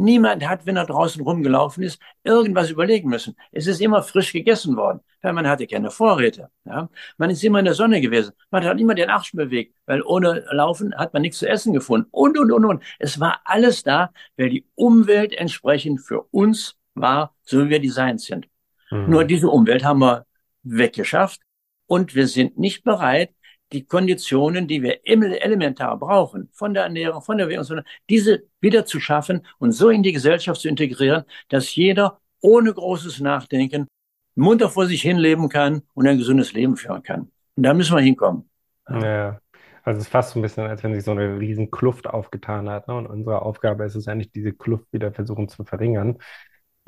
Niemand 0.00 0.48
hat, 0.48 0.64
wenn 0.64 0.76
er 0.76 0.86
draußen 0.86 1.20
rumgelaufen 1.20 1.82
ist, 1.82 2.00
irgendwas 2.22 2.70
überlegen 2.70 3.08
müssen. 3.08 3.34
Es 3.50 3.66
ist 3.66 3.80
immer 3.80 4.00
frisch 4.02 4.32
gegessen 4.32 4.76
worden, 4.76 5.00
weil 5.22 5.32
man 5.32 5.48
hatte 5.48 5.66
keine 5.66 5.90
Vorräte. 5.90 6.50
Ja? 6.64 6.88
Man 7.16 7.30
ist 7.30 7.42
immer 7.42 7.58
in 7.58 7.64
der 7.64 7.74
Sonne 7.74 8.00
gewesen. 8.00 8.32
Man 8.52 8.64
hat 8.64 8.78
immer 8.78 8.94
den 8.94 9.10
Arsch 9.10 9.32
bewegt, 9.32 9.74
weil 9.86 10.02
ohne 10.02 10.44
Laufen 10.52 10.94
hat 10.94 11.12
man 11.12 11.22
nichts 11.22 11.38
zu 11.38 11.48
essen 11.48 11.72
gefunden. 11.72 12.06
Und, 12.12 12.38
und, 12.38 12.52
und, 12.52 12.64
und. 12.64 12.82
Es 13.00 13.18
war 13.18 13.40
alles 13.44 13.82
da, 13.82 14.12
weil 14.36 14.50
die 14.50 14.66
Umwelt 14.76 15.32
entsprechend 15.32 16.00
für 16.00 16.22
uns 16.30 16.76
war, 16.94 17.34
so 17.42 17.64
wie 17.64 17.70
wir 17.70 17.80
designt 17.80 18.20
sind. 18.20 18.46
Mhm. 18.92 19.10
Nur 19.10 19.24
diese 19.24 19.48
Umwelt 19.48 19.84
haben 19.84 19.98
wir 19.98 20.26
weggeschafft 20.62 21.40
und 21.86 22.14
wir 22.14 22.28
sind 22.28 22.56
nicht 22.56 22.84
bereit, 22.84 23.34
die 23.72 23.84
Konditionen, 23.84 24.66
die 24.66 24.82
wir 24.82 25.00
elementar 25.04 25.98
brauchen, 25.98 26.48
von 26.52 26.74
der 26.74 26.84
Ernährung, 26.84 27.22
von 27.22 27.38
der 27.38 27.46
Bewegung, 27.46 27.82
diese 28.08 28.44
wieder 28.60 28.86
zu 28.86 29.00
schaffen 29.00 29.46
und 29.58 29.72
so 29.72 29.90
in 29.90 30.02
die 30.02 30.12
Gesellschaft 30.12 30.60
zu 30.60 30.68
integrieren, 30.68 31.24
dass 31.48 31.74
jeder 31.74 32.20
ohne 32.40 32.72
großes 32.72 33.20
Nachdenken 33.20 33.86
munter 34.34 34.70
vor 34.70 34.86
sich 34.86 35.02
hin 35.02 35.18
leben 35.18 35.48
kann 35.48 35.82
und 35.94 36.06
ein 36.06 36.18
gesundes 36.18 36.52
Leben 36.52 36.76
führen 36.76 37.02
kann. 37.02 37.30
Und 37.56 37.62
da 37.62 37.74
müssen 37.74 37.96
wir 37.96 38.02
hinkommen. 38.02 38.48
Ja. 38.88 39.40
Also 39.88 40.00
es 40.00 40.04
ist 40.04 40.10
fast 40.10 40.32
so 40.32 40.38
ein 40.38 40.42
bisschen, 40.42 40.64
als 40.66 40.82
wenn 40.82 40.94
sich 40.94 41.02
so 41.02 41.12
eine 41.12 41.40
riesen 41.40 41.70
Kluft 41.70 42.08
aufgetan 42.08 42.68
hat. 42.68 42.88
Ne? 42.88 42.94
Und 42.94 43.06
unsere 43.06 43.40
Aufgabe 43.40 43.84
ist 43.84 43.94
es 43.94 44.06
eigentlich, 44.06 44.30
diese 44.30 44.52
Kluft 44.52 44.92
wieder 44.92 45.12
versuchen 45.12 45.48
zu 45.48 45.64
verringern. 45.64 46.18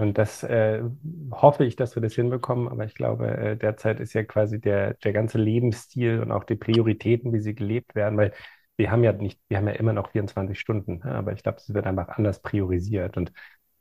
Und 0.00 0.18
das 0.18 0.42
äh, 0.42 0.82
hoffe 1.30 1.64
ich, 1.64 1.76
dass 1.76 1.94
wir 1.94 2.02
das 2.02 2.14
hinbekommen. 2.14 2.68
Aber 2.68 2.84
ich 2.84 2.94
glaube, 2.94 3.28
äh, 3.36 3.56
derzeit 3.56 4.00
ist 4.00 4.14
ja 4.14 4.22
quasi 4.24 4.60
der, 4.60 4.94
der 4.94 5.12
ganze 5.12 5.38
Lebensstil 5.38 6.20
und 6.20 6.32
auch 6.32 6.44
die 6.44 6.56
Prioritäten, 6.56 7.32
wie 7.32 7.40
sie 7.40 7.54
gelebt 7.54 7.94
werden, 7.94 8.16
weil 8.16 8.32
wir 8.76 8.90
haben 8.90 9.04
ja 9.04 9.12
nicht, 9.12 9.38
wir 9.48 9.58
haben 9.58 9.68
ja 9.68 9.74
immer 9.74 9.92
noch 9.92 10.10
24 10.10 10.58
Stunden, 10.58 11.00
ne? 11.04 11.14
aber 11.14 11.32
ich 11.32 11.42
glaube, 11.42 11.58
es 11.58 11.74
wird 11.74 11.86
einfach 11.86 12.08
anders 12.08 12.40
priorisiert. 12.40 13.18
Und 13.18 13.30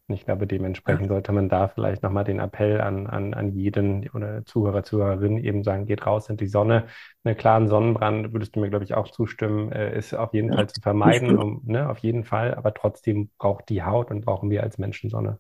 ich 0.10 0.26
glaube, 0.26 0.48
dementsprechend 0.48 1.08
sollte 1.08 1.32
man 1.32 1.50
da 1.50 1.68
vielleicht 1.68 2.04
nochmal 2.04 2.24
den 2.24 2.40
Appell 2.40 2.82
an, 2.82 3.08
an, 3.08 3.34
an 3.34 3.54
jeden 3.54 4.10
oder 4.10 4.44
Zuhörer, 4.46 4.84
Zuhörerin 4.84 5.38
eben 5.38 5.64
sagen, 5.64 5.86
geht 5.86 6.06
raus 6.06 6.30
in 6.30 6.38
die 6.38 6.48
Sonne. 6.48 6.88
Einen 7.24 7.38
klaren 7.38 7.68
Sonnenbrand, 7.68 8.34
würdest 8.34 8.56
du 8.56 8.60
mir, 8.60 8.70
glaube 8.70 8.86
ich, 8.86 8.96
auch 8.96 9.10
zustimmen, 9.10 9.72
äh, 9.72 9.98
ist 9.98 10.14
auf 10.14 10.34
jeden 10.34 10.54
Fall 10.54 10.68
zu 10.68 10.82
vermeiden, 10.82 11.38
um, 11.38 11.62
ne, 11.66 11.90
auf 11.90 12.00
jeden 12.00 12.24
Fall. 12.26 12.56
Aber 12.56 12.74
trotzdem 12.74 13.30
braucht 13.38 13.70
die 13.70 13.84
Haut 13.84 14.12
und 14.12 14.26
brauchen 14.26 14.50
wir 14.50 14.64
als 14.64 14.78
Menschen 14.80 15.10
Sonne. 15.10 15.40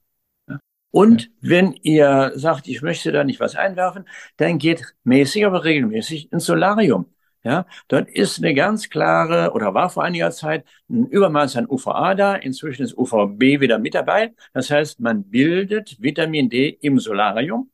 Und 0.91 1.29
wenn 1.41 1.73
ihr 1.73 2.31
sagt, 2.35 2.67
ich 2.67 2.81
möchte 2.81 3.11
da 3.11 3.23
nicht 3.23 3.39
was 3.39 3.55
einwerfen, 3.55 4.07
dann 4.37 4.57
geht 4.57 4.95
mäßig, 5.03 5.45
aber 5.45 5.63
regelmäßig 5.63 6.31
ins 6.31 6.45
Solarium. 6.45 7.05
Ja, 7.43 7.65
dort 7.87 8.09
ist 8.09 8.39
eine 8.39 8.53
ganz 8.53 8.89
klare 8.89 9.53
oder 9.53 9.73
war 9.73 9.89
vor 9.89 10.03
einiger 10.03 10.29
Zeit 10.31 10.65
ein 10.89 11.05
Übermaß 11.05 11.55
an 11.55 11.67
UVA 11.69 12.13
da. 12.15 12.35
Inzwischen 12.35 12.83
ist 12.83 12.97
UVB 12.97 13.61
wieder 13.61 13.79
mit 13.79 13.93
dabei. 13.95 14.33
Das 14.53 14.69
heißt, 14.69 14.99
man 14.99 15.23
bildet 15.23 16.01
Vitamin 16.01 16.49
D 16.49 16.69
im 16.81 16.99
Solarium 16.99 17.71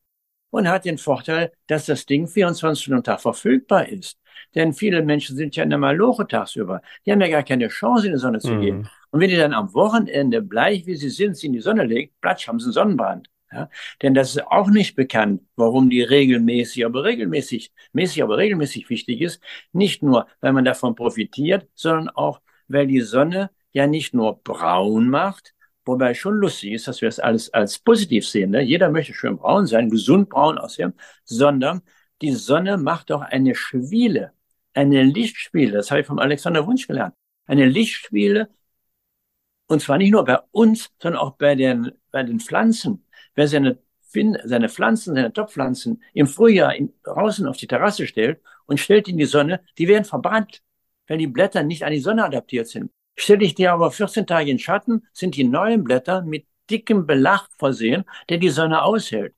und 0.52 0.68
hat 0.68 0.86
den 0.86 0.98
Vorteil, 1.00 1.52
dass 1.68 1.86
das 1.88 2.06
Ding 2.06 2.28
24 2.28 2.84
Stunden 2.84 3.00
am 3.00 3.04
Tag 3.04 3.22
verfügbar 3.22 3.90
ist. 3.90 4.20
Denn 4.54 4.74
viele 4.74 5.02
Menschen 5.02 5.36
sind 5.36 5.56
ja 5.56 5.64
in 5.64 5.70
der 5.70 5.80
Maloche 5.80 6.28
tagsüber. 6.28 6.82
Die 7.06 7.12
haben 7.12 7.22
ja 7.22 7.28
gar 7.28 7.44
keine 7.44 7.68
Chance, 7.68 8.08
in 8.08 8.14
die 8.14 8.20
Sonne 8.20 8.40
zu 8.40 8.54
mhm. 8.54 8.62
gehen. 8.62 8.90
Und 9.12 9.22
wenn 9.22 9.30
die 9.30 9.38
dann 9.38 9.54
am 9.54 9.74
Wochenende, 9.74 10.42
bleich 10.42 10.86
wie 10.86 10.96
sie 10.96 11.10
sind, 11.10 11.38
sie 11.38 11.48
in 11.48 11.54
die 11.54 11.62
Sonne 11.62 11.86
legt, 11.86 12.20
platsch, 12.22 12.48
haben 12.48 12.60
sie 12.60 12.66
einen 12.66 12.74
Sonnenbrand. 12.74 13.30
Ja? 13.52 13.70
Denn 14.02 14.14
das 14.14 14.36
ist 14.36 14.46
auch 14.48 14.70
nicht 14.70 14.96
bekannt, 14.96 15.42
warum 15.56 15.90
die 15.90 16.02
regelmäßig, 16.02 16.86
aber 16.86 17.04
regelmäßig, 17.04 17.72
mäßig, 17.94 18.24
aber 18.24 18.38
regelmäßig 18.38 18.90
wichtig 18.90 19.22
ist. 19.22 19.42
Nicht 19.72 20.04
nur, 20.04 20.28
weil 20.42 20.54
man 20.54 20.66
davon 20.66 20.96
profitiert, 20.96 21.68
sondern 21.74 22.10
auch, 22.10 22.42
weil 22.68 22.88
die 22.88 23.02
Sonne 23.02 23.52
ja 23.72 23.88
nicht 23.88 24.14
nur 24.14 24.42
braun 24.44 25.10
macht, 25.10 25.54
wobei 25.86 26.14
schon 26.14 26.36
lustig 26.36 26.74
ist, 26.74 26.88
dass 26.88 27.02
wir 27.02 27.10
es 27.10 27.20
alles 27.20 27.54
als 27.54 27.80
positiv 27.80 28.28
sehen. 28.28 28.52
Ne? 28.52 28.62
Jeder 28.62 28.90
möchte 28.90 29.14
schön 29.14 29.38
braun 29.38 29.68
sein, 29.68 29.90
gesund 29.90 30.30
braun 30.30 30.58
aussehen, 30.58 30.94
sondern 31.24 31.82
die 32.22 32.32
Sonne 32.32 32.78
macht 32.78 33.12
auch 33.12 33.22
eine 33.22 33.56
Schwiele, 33.56 34.34
eine 34.74 35.04
Lichtspiele. 35.04 35.72
Das 35.74 35.92
habe 35.92 36.02
ich 36.02 36.08
vom 36.08 36.20
Alexander 36.20 36.66
Wunsch 36.66 36.88
gelernt. 36.88 37.16
Eine 37.46 37.66
Lichtspiele 37.66 38.50
und 39.68 39.82
zwar 39.82 39.98
nicht 39.98 40.12
nur 40.12 40.26
bei 40.26 40.40
uns, 40.52 40.92
sondern 41.02 41.22
auch 41.22 41.38
bei 41.38 41.56
den, 41.56 41.92
bei 42.12 42.24
den 42.24 42.40
Pflanzen. 42.40 43.06
Wer 43.34 43.48
seine, 43.48 43.80
seine 44.44 44.70
Pflanzen, 44.70 45.16
seine 45.16 45.34
Topfpflanzen 45.34 46.02
im 46.14 46.28
Frühjahr 46.28 46.76
in, 46.76 46.94
draußen 47.04 47.48
auf 47.48 47.58
die 47.58 47.68
Terrasse 47.68 48.06
stellt 48.08 48.42
und 48.66 48.80
stellt 48.80 49.08
in 49.08 49.18
die 49.18 49.26
Sonne, 49.26 49.62
die 49.78 49.88
werden 49.88 50.06
verbrannt, 50.06 50.62
weil 51.08 51.18
die 51.18 51.28
Blätter 51.28 51.64
nicht 51.64 51.84
an 51.84 51.92
die 51.92 52.00
Sonne 52.00 52.24
adaptiert 52.26 52.68
sind. 52.68 52.92
Stelle 53.18 53.46
ich 53.46 53.56
die 53.56 53.68
aber 53.68 53.92
14 53.92 54.28
Tage 54.28 54.52
in 54.52 54.60
Schatten, 54.60 55.08
sind 55.14 55.36
die 55.36 55.46
neuen 55.46 55.84
Blätter 55.84 56.22
mit 56.22 56.46
dickem 56.70 57.06
Belach 57.06 57.48
versehen, 57.58 58.04
der 58.30 58.38
die 58.38 58.50
Sonne 58.50 58.84
aushält. 58.84 59.34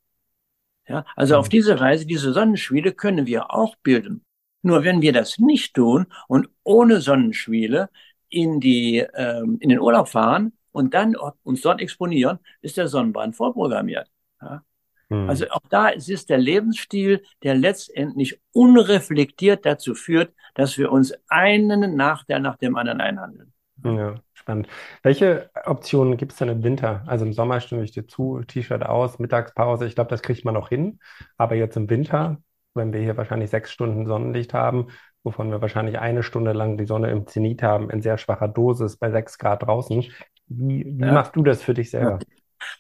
Ja, 0.88 1.06
also 1.16 1.36
mhm. 1.36 1.40
auf 1.40 1.50
diese 1.50 1.80
Weise, 1.80 2.06
diese 2.06 2.32
Sonnenschwiele 2.34 2.94
können 2.94 3.26
wir 3.26 3.52
auch 3.54 3.76
bilden. 3.84 4.24
Nur 4.62 4.84
wenn 4.84 5.02
wir 5.02 5.14
das 5.14 5.38
nicht 5.38 5.76
tun 5.76 6.08
und 6.28 6.50
ohne 6.64 7.02
Sonnenschwiele 7.02 7.90
in, 8.30 8.60
die, 8.60 9.06
ähm, 9.14 9.58
in 9.60 9.70
den 9.70 9.80
Urlaub 9.80 10.08
fahren 10.10 10.54
und 10.72 10.94
dann 10.94 11.16
uns 11.44 11.62
dort 11.62 11.82
exponieren, 11.82 12.40
ist 12.62 12.78
der 12.78 12.88
Sonnenbrand 12.88 13.36
vorprogrammiert. 13.36 14.10
Ja? 14.42 14.64
Hm. 15.10 15.30
Also 15.30 15.50
auch 15.50 15.62
da 15.70 15.90
ist 15.90 16.10
es 16.10 16.26
der 16.26 16.38
Lebensstil, 16.38 17.24
der 17.44 17.56
letztendlich 17.56 18.40
unreflektiert 18.52 19.66
dazu 19.66 19.96
führt, 19.96 20.34
dass 20.54 20.78
wir 20.78 20.92
uns 20.92 21.14
einen 21.30 21.96
Nachteil 21.96 22.40
nach 22.40 22.58
dem 22.58 22.76
anderen 22.76 23.02
einhandeln. 23.02 23.54
Ja, 23.84 24.22
spannend. 24.48 24.68
Welche 25.04 25.50
Optionen 25.66 26.16
gibt 26.16 26.32
es 26.32 26.38
denn 26.38 26.48
im 26.48 26.64
Winter? 26.64 27.04
Also 27.06 27.26
im 27.26 27.34
Sommer 27.34 27.60
stimme 27.60 27.84
ich 27.84 27.92
dir 27.92 28.08
zu, 28.08 28.42
T-Shirt 28.48 28.84
aus, 28.84 29.20
Mittagspause, 29.20 29.86
ich 29.86 29.96
glaube, 29.96 30.10
das 30.10 30.22
kriegt 30.22 30.46
man 30.46 30.54
noch 30.54 30.70
hin. 30.70 31.00
Aber 31.38 31.56
jetzt 31.56 31.76
im 31.76 31.90
Winter, 31.90 32.38
wenn 32.74 32.94
wir 32.94 33.02
hier 33.02 33.18
wahrscheinlich 33.18 33.50
sechs 33.50 33.72
Stunden 33.72 34.06
Sonnenlicht 34.06 34.54
haben, 34.54 34.88
wovon 35.24 35.52
wir 35.52 35.62
wahrscheinlich 35.62 36.00
eine 36.00 36.24
Stunde 36.24 36.54
lang 36.54 36.78
die 36.78 36.86
Sonne 36.86 37.12
im 37.12 37.28
Zenit 37.28 37.62
haben, 37.62 37.90
in 37.90 38.02
sehr 38.02 38.18
schwacher 38.18 38.48
Dosis 38.48 38.96
bei 38.96 39.12
sechs 39.12 39.38
Grad 39.38 39.64
draußen. 39.64 40.06
Wie, 40.48 40.86
wie 40.86 41.06
ja. 41.06 41.12
machst 41.12 41.36
du 41.36 41.44
das 41.44 41.62
für 41.62 41.74
dich 41.74 41.90
selber? 41.90 42.20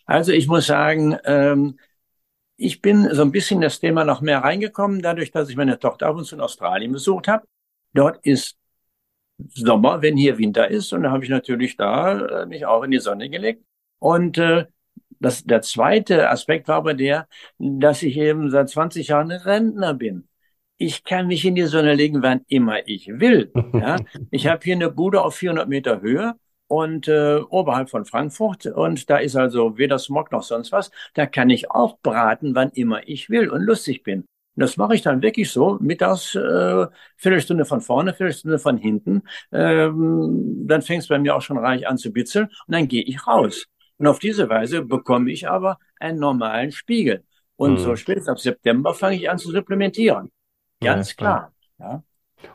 Also 0.05 0.31
ich 0.31 0.47
muss 0.47 0.67
sagen, 0.67 1.17
ähm, 1.25 1.77
ich 2.55 2.81
bin 2.81 3.13
so 3.13 3.21
ein 3.21 3.31
bisschen 3.31 3.59
das 3.61 3.79
Thema 3.79 4.05
noch 4.05 4.21
mehr 4.21 4.39
reingekommen, 4.39 5.01
dadurch, 5.01 5.31
dass 5.31 5.49
ich 5.49 5.57
meine 5.57 5.77
Tochter 5.77 6.07
ab 6.07 6.15
und 6.15 6.23
zu 6.23 6.35
in 6.35 6.41
Australien 6.41 6.93
besucht 6.93 7.27
habe. 7.27 7.45
Dort 7.93 8.17
ist 8.25 8.56
Sommer, 9.37 10.01
wenn 10.01 10.17
hier 10.17 10.37
Winter 10.37 10.67
ist. 10.69 10.93
Und 10.93 11.03
da 11.03 11.11
habe 11.11 11.23
ich 11.23 11.29
natürlich 11.29 11.77
da 11.77 12.43
äh, 12.43 12.45
mich 12.45 12.65
auch 12.65 12.83
in 12.83 12.91
die 12.91 12.99
Sonne 12.99 13.29
gelegt. 13.29 13.63
Und 13.99 14.37
äh, 14.37 14.65
das, 15.19 15.43
der 15.43 15.61
zweite 15.61 16.29
Aspekt 16.29 16.67
war 16.67 16.77
aber 16.77 16.93
der, 16.93 17.27
dass 17.57 18.03
ich 18.03 18.17
eben 18.17 18.49
seit 18.51 18.69
20 18.69 19.09
Jahren 19.09 19.31
Rentner 19.31 19.93
bin. 19.93 20.27
Ich 20.77 21.03
kann 21.03 21.27
mich 21.27 21.43
in 21.43 21.55
die 21.55 21.63
Sonne 21.63 21.95
legen, 21.95 22.21
wann 22.21 22.41
immer 22.47 22.87
ich 22.87 23.07
will. 23.07 23.51
Ja? 23.73 23.97
Ich 24.31 24.47
habe 24.47 24.63
hier 24.63 24.75
eine 24.75 24.91
Bude 24.91 25.23
auf 25.23 25.35
400 25.35 25.67
Meter 25.67 26.01
Höhe 26.01 26.35
und 26.67 27.07
äh, 27.07 27.37
oberhalb 27.49 27.89
von 27.89 28.05
Frankfurt 28.05 28.65
und 28.65 29.09
da 29.09 29.17
ist 29.17 29.35
also 29.35 29.77
weder 29.77 29.99
Smog 29.99 30.31
noch 30.31 30.43
sonst 30.43 30.71
was. 30.71 30.91
Da 31.13 31.25
kann 31.25 31.49
ich 31.49 31.71
auch 31.71 31.99
braten, 32.01 32.55
wann 32.55 32.69
immer 32.71 33.07
ich 33.07 33.29
will 33.29 33.49
und 33.49 33.61
lustig 33.61 34.03
bin. 34.03 34.25
Und 34.57 34.61
das 34.61 34.75
mache 34.75 34.95
ich 34.95 35.03
dann 35.03 35.21
wirklich 35.21 35.51
so, 35.51 35.77
mittags 35.79 36.33
äh, 36.33 36.87
Viertelstunde 37.15 37.63
von 37.63 37.79
vorne, 37.79 38.15
Viertelstunde 38.15 38.57
von 38.57 38.77
hinten. 38.77 39.21
Ähm, 39.51 40.65
dann 40.65 40.81
fängt 40.81 41.03
es 41.03 41.09
bei 41.09 41.19
mir 41.19 41.35
auch 41.35 41.43
schon 41.43 41.59
reich 41.59 41.87
an 41.87 41.99
zu 41.99 42.11
bitzeln 42.11 42.47
und 42.47 42.73
dann 42.73 42.87
gehe 42.87 43.03
ich 43.03 43.27
raus. 43.27 43.67
Und 43.97 44.07
auf 44.07 44.17
diese 44.17 44.49
Weise 44.49 44.81
bekomme 44.81 45.31
ich 45.31 45.47
aber 45.47 45.77
einen 45.99 46.17
normalen 46.17 46.71
Spiegel. 46.71 47.23
Und 47.55 47.73
mhm. 47.73 47.77
so 47.77 47.95
spätestens 47.95 48.29
ab 48.29 48.39
September 48.39 48.95
fange 48.95 49.17
ich 49.17 49.29
an 49.29 49.37
zu 49.37 49.51
supplementieren. 49.51 50.31
Ganz 50.81 51.09
ja, 51.11 51.15
klar. 51.15 51.53
Ja. 51.77 52.03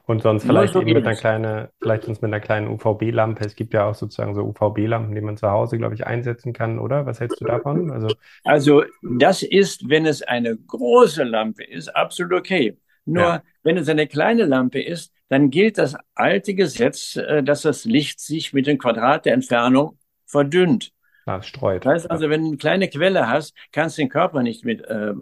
Und 0.06 0.22
sonst 0.22 0.44
vielleicht 0.44 0.74
eben 0.76 0.92
mit 0.92 1.06
einer 1.06 1.16
kleinen, 1.16 1.68
vielleicht 1.80 2.04
sonst 2.04 2.22
mit 2.22 2.28
einer 2.28 2.40
kleinen 2.40 2.68
UVB-Lampe. 2.68 3.44
Es 3.44 3.56
gibt 3.56 3.74
ja 3.74 3.86
auch 3.86 3.94
sozusagen 3.94 4.34
so 4.34 4.42
UVB-Lampen, 4.42 5.14
die 5.14 5.20
man 5.20 5.36
zu 5.36 5.50
Hause, 5.50 5.78
glaube 5.78 5.94
ich, 5.94 6.06
einsetzen 6.06 6.52
kann, 6.52 6.78
oder? 6.78 7.06
Was 7.06 7.20
hältst 7.20 7.40
du 7.40 7.44
davon? 7.44 7.90
Also, 7.90 8.08
also 8.44 8.84
das 9.02 9.42
ist, 9.42 9.88
wenn 9.88 10.06
es 10.06 10.22
eine 10.22 10.56
große 10.56 11.24
Lampe 11.24 11.64
ist, 11.64 11.88
absolut 11.88 12.32
okay. 12.32 12.76
Nur 13.04 13.22
ja. 13.22 13.42
wenn 13.62 13.76
es 13.76 13.88
eine 13.88 14.06
kleine 14.06 14.44
Lampe 14.44 14.80
ist, 14.80 15.12
dann 15.28 15.50
gilt 15.50 15.78
das 15.78 15.96
alte 16.14 16.54
Gesetz, 16.54 17.16
äh, 17.16 17.42
dass 17.42 17.62
das 17.62 17.84
Licht 17.84 18.20
sich 18.20 18.52
mit 18.52 18.66
dem 18.66 18.78
Quadrat 18.78 19.24
der 19.24 19.34
Entfernung 19.34 19.98
verdünnt. 20.26 20.92
Ah, 21.26 21.42
streut. 21.42 21.84
Das 21.84 21.94
heißt 21.94 22.10
also, 22.10 22.28
wenn 22.30 22.42
du 22.42 22.48
eine 22.48 22.56
kleine 22.56 22.88
Quelle 22.88 23.28
hast, 23.28 23.54
kannst 23.70 23.96
du 23.96 24.02
den 24.02 24.08
Körper 24.08 24.42
nicht 24.42 24.64
mit, 24.64 24.82
äh, 24.82 25.12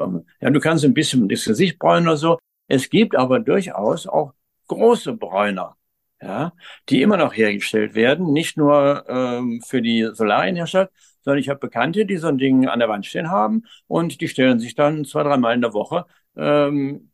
ja, 0.41 0.51
du 0.51 0.61
kannst 0.61 0.85
ein 0.85 0.95
bisschen 0.95 1.29
das 1.29 1.45
Gesicht 1.45 1.79
bräunen 1.79 2.09
oder 2.09 2.17
so. 2.17 2.39
Es 2.69 2.89
gibt 2.89 3.17
aber 3.17 3.41
durchaus 3.41 4.07
auch 4.07 4.33
große 4.71 5.15
Bräuner, 5.15 5.77
ja, 6.23 6.53
die 6.89 7.03
immer 7.03 7.17
noch 7.17 7.35
hergestellt 7.35 7.95
werden, 7.95 8.33
nicht 8.33 8.57
nur 8.57 9.05
ähm, 9.09 9.61
für 9.67 9.83
die 9.83 10.09
Solarienhersteller, 10.13 10.91
sondern 11.23 11.41
ich 11.41 11.49
habe 11.49 11.59
Bekannte, 11.59 12.07
die 12.07 12.17
so 12.17 12.29
ein 12.29 12.39
Ding 12.39 12.69
an 12.69 12.79
der 12.79 12.89
Wand 12.89 13.05
stehen 13.05 13.31
haben 13.31 13.65
und 13.89 14.21
die 14.21 14.29
stellen 14.29 14.61
sich 14.61 14.75
dann 14.75 15.05
zwei, 15.05 15.23
dreimal 15.25 15.55
in 15.55 15.61
der 15.61 15.75
Woche 15.75 16.07
ähm, 16.37 17.11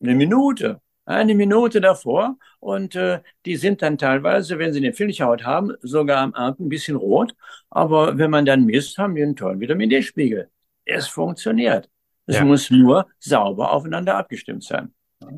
eine 0.00 0.14
Minute, 0.14 0.80
eine 1.04 1.34
Minute 1.34 1.80
davor 1.80 2.36
und 2.60 2.94
äh, 2.94 3.20
die 3.44 3.56
sind 3.56 3.82
dann 3.82 3.98
teilweise, 3.98 4.58
wenn 4.58 4.72
sie 4.72 4.78
eine 4.78 4.92
Filchhaut 4.92 5.44
haben, 5.44 5.72
sogar 5.82 6.18
am 6.18 6.34
Abend 6.34 6.60
ein 6.60 6.68
bisschen 6.68 6.96
rot, 6.96 7.34
aber 7.70 8.18
wenn 8.18 8.30
man 8.30 8.46
dann 8.46 8.64
misst, 8.66 8.98
haben 8.98 9.16
die 9.16 9.22
einen 9.22 9.36
tollen 9.36 9.58
Vitamin 9.60 9.90
D-Spiegel. 9.90 10.48
Es 10.84 11.08
funktioniert. 11.08 11.90
Es 12.26 12.36
ja. 12.36 12.44
muss 12.44 12.70
nur 12.70 13.08
sauber 13.18 13.72
aufeinander 13.72 14.16
abgestimmt 14.16 14.62
sein. 14.62 14.94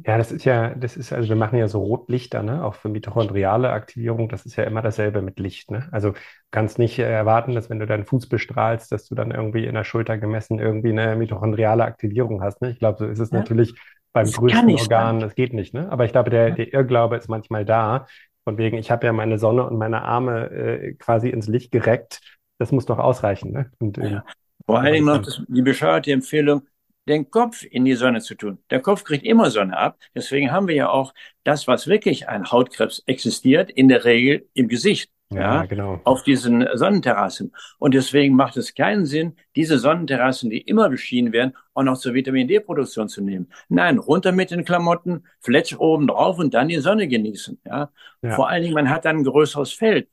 Ja, 0.06 0.16
das 0.16 0.30
ist 0.30 0.44
ja, 0.44 0.74
das 0.74 0.96
ist, 0.96 1.12
also 1.12 1.28
wir 1.28 1.36
machen 1.36 1.58
ja 1.58 1.66
so 1.66 1.80
Rotlichter, 1.80 2.42
ne? 2.42 2.64
Auch 2.64 2.74
für 2.74 2.88
mitochondriale 2.88 3.70
Aktivierung, 3.70 4.28
das 4.28 4.46
ist 4.46 4.54
ja 4.54 4.64
immer 4.64 4.80
dasselbe 4.80 5.22
mit 5.22 5.40
Licht, 5.40 5.72
ne? 5.72 5.88
Also 5.90 6.14
kannst 6.52 6.78
nicht 6.78 6.98
erwarten, 7.00 7.54
dass 7.54 7.68
wenn 7.68 7.80
du 7.80 7.86
deinen 7.86 8.04
Fuß 8.04 8.28
bestrahlst, 8.28 8.92
dass 8.92 9.08
du 9.08 9.16
dann 9.16 9.32
irgendwie 9.32 9.64
in 9.64 9.74
der 9.74 9.82
Schulter 9.82 10.18
gemessen 10.18 10.60
irgendwie 10.60 10.90
eine 10.90 11.16
mitochondriale 11.16 11.84
Aktivierung 11.84 12.42
hast, 12.42 12.62
ne? 12.62 12.70
Ich 12.70 12.78
glaube, 12.78 12.98
so 12.98 13.06
ist 13.06 13.18
es 13.18 13.30
ja. 13.30 13.38
natürlich 13.38 13.74
beim 14.12 14.26
das 14.26 14.36
größten 14.36 14.70
Organ, 14.70 15.20
das 15.20 15.34
geht 15.34 15.52
nicht, 15.52 15.74
ne? 15.74 15.90
Aber 15.90 16.04
ich 16.04 16.12
glaube, 16.12 16.30
der, 16.30 16.52
der 16.52 16.72
Irrglaube 16.72 17.16
ist 17.16 17.28
manchmal 17.28 17.64
da. 17.64 18.06
Von 18.44 18.58
wegen, 18.58 18.76
ich 18.76 18.90
habe 18.90 19.06
ja 19.06 19.12
meine 19.12 19.38
Sonne 19.38 19.64
und 19.64 19.78
meine 19.78 20.02
Arme 20.02 20.50
äh, 20.50 20.94
quasi 20.94 21.28
ins 21.28 21.48
Licht 21.48 21.72
gereckt. 21.72 22.20
Das 22.58 22.72
muss 22.72 22.86
doch 22.86 22.98
ausreichen, 22.98 23.52
ne? 23.52 23.70
Und, 23.78 23.96
ja. 23.96 24.04
Ähm, 24.04 24.22
Vor 24.66 24.80
allen 24.80 24.92
Dingen 24.92 25.06
noch 25.06 25.22
das, 25.22 25.42
die 25.48 25.62
bescheuerte 25.62 26.12
Empfehlung, 26.12 26.62
den 27.08 27.30
Kopf 27.30 27.64
in 27.64 27.84
die 27.84 27.94
Sonne 27.94 28.20
zu 28.20 28.34
tun. 28.34 28.58
Der 28.70 28.80
Kopf 28.80 29.04
kriegt 29.04 29.24
immer 29.24 29.50
Sonne 29.50 29.76
ab. 29.76 29.98
Deswegen 30.14 30.52
haben 30.52 30.68
wir 30.68 30.74
ja 30.74 30.88
auch 30.88 31.12
das, 31.44 31.66
was 31.66 31.86
wirklich 31.86 32.28
ein 32.28 32.50
Hautkrebs 32.50 33.02
existiert, 33.06 33.70
in 33.70 33.88
der 33.88 34.04
Regel 34.04 34.48
im 34.54 34.68
Gesicht. 34.68 35.10
Ja, 35.34 35.40
ja, 35.40 35.64
genau. 35.64 36.00
Auf 36.04 36.22
diesen 36.22 36.66
Sonnenterrassen. 36.74 37.52
Und 37.78 37.94
deswegen 37.94 38.36
macht 38.36 38.56
es 38.56 38.74
keinen 38.74 39.06
Sinn, 39.06 39.36
diese 39.56 39.78
Sonnenterrassen, 39.78 40.50
die 40.50 40.60
immer 40.60 40.90
beschienen 40.90 41.32
werden, 41.32 41.54
auch 41.74 41.82
noch 41.82 41.96
zur 41.96 42.14
Vitamin 42.14 42.48
D-Produktion 42.48 43.08
zu 43.08 43.22
nehmen. 43.22 43.50
Nein, 43.68 43.98
runter 43.98 44.32
mit 44.32 44.50
den 44.50 44.64
Klamotten, 44.64 45.24
Fletsch 45.40 45.74
oben 45.74 46.06
drauf 46.06 46.38
und 46.38 46.54
dann 46.54 46.68
die 46.68 46.78
Sonne 46.80 47.08
genießen. 47.08 47.60
Ja? 47.64 47.90
ja. 48.20 48.34
Vor 48.34 48.48
allen 48.48 48.62
Dingen, 48.62 48.74
man 48.74 48.90
hat 48.90 49.04
dann 49.04 49.18
ein 49.18 49.24
größeres 49.24 49.72
Feld 49.72 50.08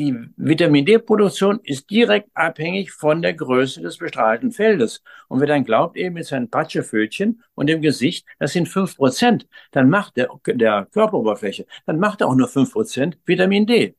die 0.00 0.16
Vitamin 0.36 0.86
D-Produktion 0.86 1.60
ist 1.62 1.90
direkt 1.90 2.30
abhängig 2.32 2.90
von 2.90 3.20
der 3.20 3.34
Größe 3.34 3.82
des 3.82 3.98
bestrahlten 3.98 4.50
Feldes. 4.50 5.02
Und 5.28 5.40
wer 5.40 5.46
dann 5.46 5.62
glaubt, 5.64 5.98
eben 5.98 6.14
mit 6.14 6.24
seinen 6.24 6.48
Patschefötchen 6.48 7.42
und 7.54 7.66
dem 7.66 7.82
Gesicht, 7.82 8.26
das 8.38 8.52
sind 8.52 8.66
fünf 8.66 8.96
Prozent, 8.96 9.46
dann 9.72 9.90
macht 9.90 10.16
der, 10.16 10.28
der 10.46 10.88
Körperoberfläche, 10.90 11.66
dann 11.84 11.98
macht 11.98 12.22
er 12.22 12.28
auch 12.28 12.34
nur 12.34 12.48
fünf 12.48 12.72
Prozent 12.72 13.18
Vitamin 13.26 13.66
D. 13.66 13.94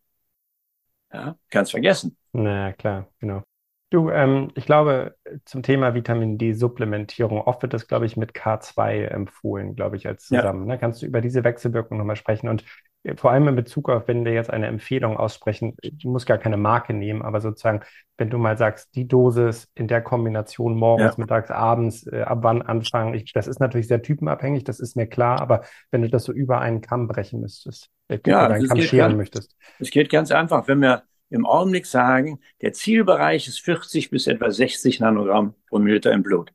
Ja, 1.13 1.37
kannst 1.51 1.71
vergessen. 1.71 2.17
Na 2.33 2.73
klar, 2.73 3.07
genau. 3.19 3.43
Du, 3.91 4.09
ähm, 4.09 4.51
ich 4.55 4.65
glaube, 4.65 5.17
zum 5.45 5.61
Thema 5.61 5.93
Vitamin 5.93 6.37
D-Supplementierung, 6.37 7.41
oft 7.41 7.61
wird 7.61 7.73
das, 7.73 7.87
glaube 7.87 8.07
ich, 8.07 8.17
mit 8.17 8.31
K2 8.31 9.05
empfohlen, 9.05 9.75
glaube 9.75 9.97
ich, 9.97 10.07
als 10.07 10.25
zusammen. 10.25 10.61
Ja. 10.61 10.73
Ne? 10.73 10.79
Kannst 10.79 11.01
du 11.01 11.05
über 11.05 11.21
diese 11.21 11.43
Wechselwirkung 11.43 11.97
nochmal 11.97 12.15
sprechen? 12.15 12.47
Und 12.47 12.63
vor 13.15 13.31
allem 13.31 13.47
in 13.47 13.55
Bezug 13.55 13.89
auf, 13.89 14.07
wenn 14.07 14.25
wir 14.25 14.33
jetzt 14.33 14.51
eine 14.51 14.67
Empfehlung 14.67 15.17
aussprechen, 15.17 15.75
ich 15.81 16.05
muss 16.05 16.25
gar 16.25 16.37
keine 16.37 16.57
Marke 16.57 16.93
nehmen, 16.93 17.21
aber 17.23 17.41
sozusagen, 17.41 17.81
wenn 18.17 18.29
du 18.29 18.37
mal 18.37 18.57
sagst, 18.57 18.93
die 18.95 19.07
Dosis 19.07 19.69
in 19.73 19.87
der 19.87 20.01
Kombination 20.01 20.75
morgens, 20.75 21.17
ja. 21.17 21.21
mittags, 21.21 21.49
abends, 21.49 22.05
äh, 22.05 22.21
ab 22.21 22.39
wann 22.41 22.61
anfangen, 22.61 23.15
ich, 23.15 23.33
das 23.33 23.47
ist 23.47 23.59
natürlich 23.59 23.87
sehr 23.87 24.01
typenabhängig, 24.01 24.63
das 24.63 24.79
ist 24.79 24.95
mir 24.95 25.07
klar, 25.07 25.41
aber 25.41 25.63
wenn 25.89 26.03
du 26.03 26.09
das 26.09 26.25
so 26.25 26.31
über 26.31 26.61
einen 26.61 26.81
Kamm 26.81 27.07
brechen 27.07 27.41
müsstest, 27.41 27.89
äh, 28.07 28.19
ja, 28.25 28.47
einen 28.47 28.67
Kamm 28.67 28.81
scheren 28.81 29.09
ganz, 29.09 29.17
möchtest. 29.17 29.55
Es 29.79 29.89
geht 29.89 30.11
ganz 30.11 30.31
einfach, 30.31 30.67
wenn 30.67 30.79
wir 30.79 31.03
im 31.31 31.45
Augenblick 31.45 31.87
sagen, 31.87 32.39
der 32.61 32.73
Zielbereich 32.73 33.47
ist 33.47 33.61
40 33.61 34.11
bis 34.11 34.27
etwa 34.27 34.51
60 34.51 34.99
Nanogramm 34.99 35.55
pro 35.69 35.79
Milliliter 35.79 36.11
im 36.11 36.21
Blut. 36.21 36.51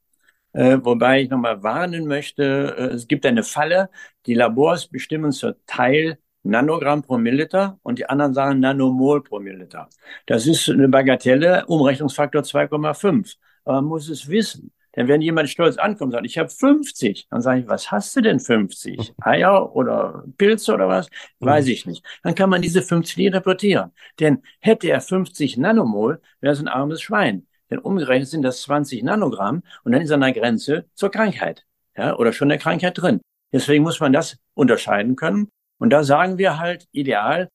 Äh, 0.52 0.78
wobei 0.82 1.22
ich 1.22 1.30
nochmal 1.30 1.62
warnen 1.62 2.06
möchte, 2.06 2.76
äh, 2.78 2.94
es 2.94 3.08
gibt 3.08 3.26
eine 3.26 3.42
Falle, 3.42 3.90
die 4.26 4.34
Labors 4.34 4.86
bestimmen 4.88 5.32
zur 5.32 5.56
Teil 5.66 6.18
Nanogramm 6.48 7.02
pro 7.02 7.18
Milliliter 7.18 7.78
und 7.82 7.98
die 7.98 8.06
anderen 8.06 8.34
sagen 8.34 8.60
Nanomol 8.60 9.22
pro 9.22 9.40
Milliliter. 9.40 9.88
Das 10.26 10.46
ist 10.46 10.68
eine 10.68 10.88
Bagatelle, 10.88 11.66
Umrechnungsfaktor 11.66 12.42
2,5. 12.42 13.36
Aber 13.64 13.76
man 13.76 13.84
muss 13.86 14.08
es 14.08 14.28
wissen. 14.28 14.72
Denn 14.96 15.08
wenn 15.08 15.20
jemand 15.20 15.50
stolz 15.50 15.76
ankommt 15.76 16.08
und 16.08 16.12
sagt, 16.12 16.26
ich 16.26 16.38
habe 16.38 16.48
50, 16.48 17.28
dann 17.28 17.42
sage 17.42 17.60
ich, 17.60 17.68
was 17.68 17.90
hast 17.90 18.16
du 18.16 18.22
denn 18.22 18.40
50? 18.40 19.12
Eier 19.20 19.76
oder 19.76 20.24
Pilze 20.38 20.72
oder 20.72 20.88
was? 20.88 21.08
Weiß 21.38 21.66
ich 21.66 21.84
nicht. 21.84 22.04
Dann 22.22 22.34
kann 22.34 22.48
man 22.48 22.62
diese 22.62 22.80
50 22.80 23.26
interpretieren. 23.26 23.92
Denn 24.18 24.42
hätte 24.60 24.88
er 24.88 25.02
50 25.02 25.58
Nanomol, 25.58 26.22
wäre 26.40 26.54
es 26.54 26.60
ein 26.60 26.68
armes 26.68 27.02
Schwein. 27.02 27.46
Denn 27.70 27.78
umgerechnet 27.78 28.28
sind 28.28 28.42
das 28.42 28.62
20 28.62 29.02
Nanogramm 29.02 29.62
und 29.84 29.92
dann 29.92 30.00
ist 30.00 30.10
er 30.10 30.14
an 30.14 30.20
der 30.22 30.32
Grenze 30.32 30.86
zur 30.94 31.10
Krankheit. 31.10 31.66
Ja, 31.96 32.16
oder 32.16 32.32
schon 32.32 32.48
der 32.48 32.58
Krankheit 32.58 32.96
drin. 32.98 33.20
Deswegen 33.52 33.82
muss 33.82 34.00
man 34.00 34.12
das 34.12 34.38
unterscheiden 34.54 35.16
können. 35.16 35.48
Und 35.78 35.90
da 35.90 36.04
sagen 36.04 36.38
wir 36.38 36.58
halt, 36.58 36.88
ideal, 36.92 37.48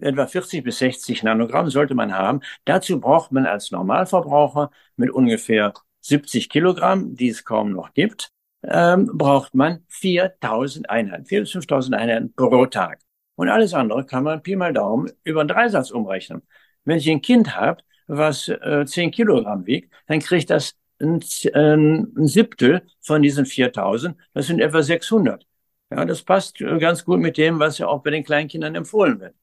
etwa 0.00 0.26
40 0.26 0.64
bis 0.64 0.78
60 0.78 1.22
Nanogramm 1.22 1.70
sollte 1.70 1.94
man 1.94 2.14
haben. 2.14 2.40
Dazu 2.64 3.00
braucht 3.00 3.32
man 3.32 3.46
als 3.46 3.70
Normalverbraucher 3.70 4.70
mit 4.96 5.10
ungefähr 5.10 5.72
70 6.00 6.48
Kilogramm, 6.48 7.14
die 7.14 7.28
es 7.28 7.44
kaum 7.44 7.72
noch 7.72 7.92
gibt, 7.94 8.30
ähm, 8.62 9.10
braucht 9.14 9.54
man 9.54 9.84
4000 9.88 10.90
Einheiten, 10.90 11.24
4.000 11.24 11.40
bis 11.40 11.52
5000 11.52 11.96
Einheiten 11.96 12.34
pro 12.34 12.66
Tag. 12.66 13.00
Und 13.36 13.48
alles 13.48 13.74
andere 13.74 14.04
kann 14.06 14.24
man 14.24 14.42
Pi 14.42 14.56
mal 14.56 14.72
Daumen 14.72 15.10
über 15.24 15.40
einen 15.40 15.48
Dreisatz 15.48 15.90
umrechnen. 15.90 16.42
Wenn 16.84 16.98
ich 16.98 17.10
ein 17.10 17.22
Kind 17.22 17.56
habe, 17.56 17.82
was 18.06 18.48
äh, 18.48 18.84
10 18.86 19.10
Kilogramm 19.10 19.66
wiegt, 19.66 19.92
dann 20.06 20.20
kriegt 20.20 20.50
das 20.50 20.74
ein, 21.00 21.20
ein 21.54 22.26
Siebtel 22.26 22.82
von 23.00 23.22
diesen 23.22 23.46
4000, 23.46 24.16
das 24.34 24.46
sind 24.46 24.60
etwa 24.60 24.82
600. 24.82 25.46
Ja, 25.90 26.04
das 26.04 26.22
passt 26.22 26.60
äh, 26.60 26.78
ganz 26.78 27.04
gut 27.04 27.20
mit 27.20 27.36
dem, 27.36 27.58
was 27.58 27.78
ja 27.78 27.86
auch 27.86 28.02
bei 28.02 28.10
den 28.10 28.24
Kleinkindern 28.24 28.74
empfohlen 28.74 29.20
wird. 29.20 29.34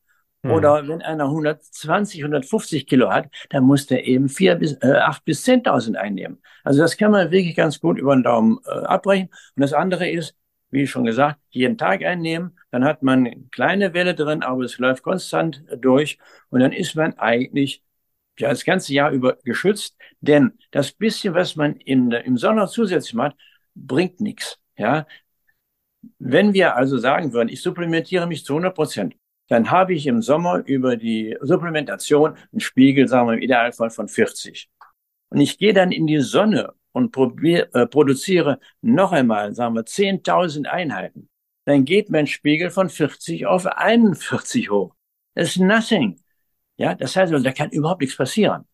Hm. 0.44 0.52
Oder 0.52 0.88
wenn 0.88 1.02
einer 1.02 1.26
120, 1.26 2.22
150 2.24 2.88
Kilo 2.88 3.12
hat, 3.12 3.30
dann 3.50 3.64
muss 3.64 3.86
der 3.88 4.06
eben 4.08 4.28
vier 4.28 4.56
bis 4.56 4.74
äh, 4.82 4.94
acht 4.94 5.24
bis 5.26 5.44
10.000 5.44 5.96
einnehmen. 5.98 6.42
Also 6.64 6.82
das 6.82 6.98
kann 6.98 7.12
man 7.12 7.32
wirklich 7.32 7.56
ganz 7.56 7.80
gut 7.80 7.98
über 8.00 8.16
den 8.16 8.24
Daumen 8.24 8.60
äh, 8.66 8.72
abbrechen. 8.72 9.30
Und 9.56 9.62
das 9.62 9.74
andere 9.74 10.10
ist, 10.10 10.36
wie 10.72 10.88
schon 10.88 11.06
gesagt, 11.06 11.40
jeden 11.50 11.78
Tag 11.78 12.04
einnehmen. 12.04 12.58
Dann 12.72 12.86
hat 12.86 13.04
man 13.04 13.28
eine 13.28 13.44
kleine 13.52 13.94
Welle 13.94 14.16
drin, 14.16 14.42
aber 14.44 14.64
es 14.64 14.78
läuft 14.78 15.04
konstant 15.04 15.64
durch. 15.78 16.18
Und 16.50 16.62
dann 16.62 16.72
ist 16.72 16.96
man 16.96 17.18
eigentlich 17.18 17.84
ja 18.40 18.50
das 18.50 18.66
ganze 18.66 18.94
Jahr 18.94 19.12
über 19.12 19.38
geschützt, 19.44 19.98
denn 20.22 20.58
das 20.72 20.92
bisschen, 20.92 21.34
was 21.36 21.56
man 21.56 21.76
in, 21.76 22.12
im 22.12 22.38
Sommer 22.38 22.68
zusätzlich 22.68 23.14
macht, 23.14 23.36
bringt 23.76 24.20
nichts. 24.22 24.58
Ja, 24.78 25.06
wenn 26.20 26.54
wir 26.54 26.76
also 26.76 26.98
sagen 26.98 27.34
würden, 27.34 27.50
ich 27.50 27.62
supplementiere 27.62 28.28
mich 28.28 28.46
zu 28.46 28.54
100 28.54 28.76
Prozent, 28.76 29.16
dann 29.48 29.70
habe 29.70 29.94
ich 29.94 30.08
im 30.08 30.22
Sommer 30.22 30.64
über 30.66 30.96
die 30.96 31.38
Supplementation 31.42 32.36
einen 32.52 32.60
Spiegel, 32.60 33.08
sagen 33.08 33.28
wir 33.28 33.34
im 33.34 33.42
Idealfall 33.42 33.90
von 33.90 34.08
40. 34.08 34.70
Und 35.30 35.42
ich 35.42 35.58
gehe 35.58 35.74
dann 35.74 35.92
in 35.92 36.08
die 36.08 36.22
Sonne 36.22 36.74
und 36.94 37.12
probier, 37.12 37.70
äh, 37.74 37.86
produziere 37.86 38.60
noch 38.82 39.12
einmal, 39.12 39.54
sagen 39.54 39.76
wir, 39.76 39.86
10.000 39.86 40.68
Einheiten. 40.68 41.30
Dann 41.66 41.86
geht 41.86 42.10
mein 42.10 42.28
Spiegel 42.28 42.70
von 42.70 42.90
40 42.90 43.46
auf 43.46 43.66
41 43.66 44.70
hoch. 44.70 44.96
Das 45.36 45.50
ist 45.50 45.60
nothing. 45.60 46.20
Ja, 46.78 46.96
das 46.96 47.16
heißt, 47.16 47.32
also, 47.32 47.44
da 47.44 47.52
kann 47.52 47.70
überhaupt 47.70 48.02
nichts 48.02 48.18
passieren. 48.18 48.66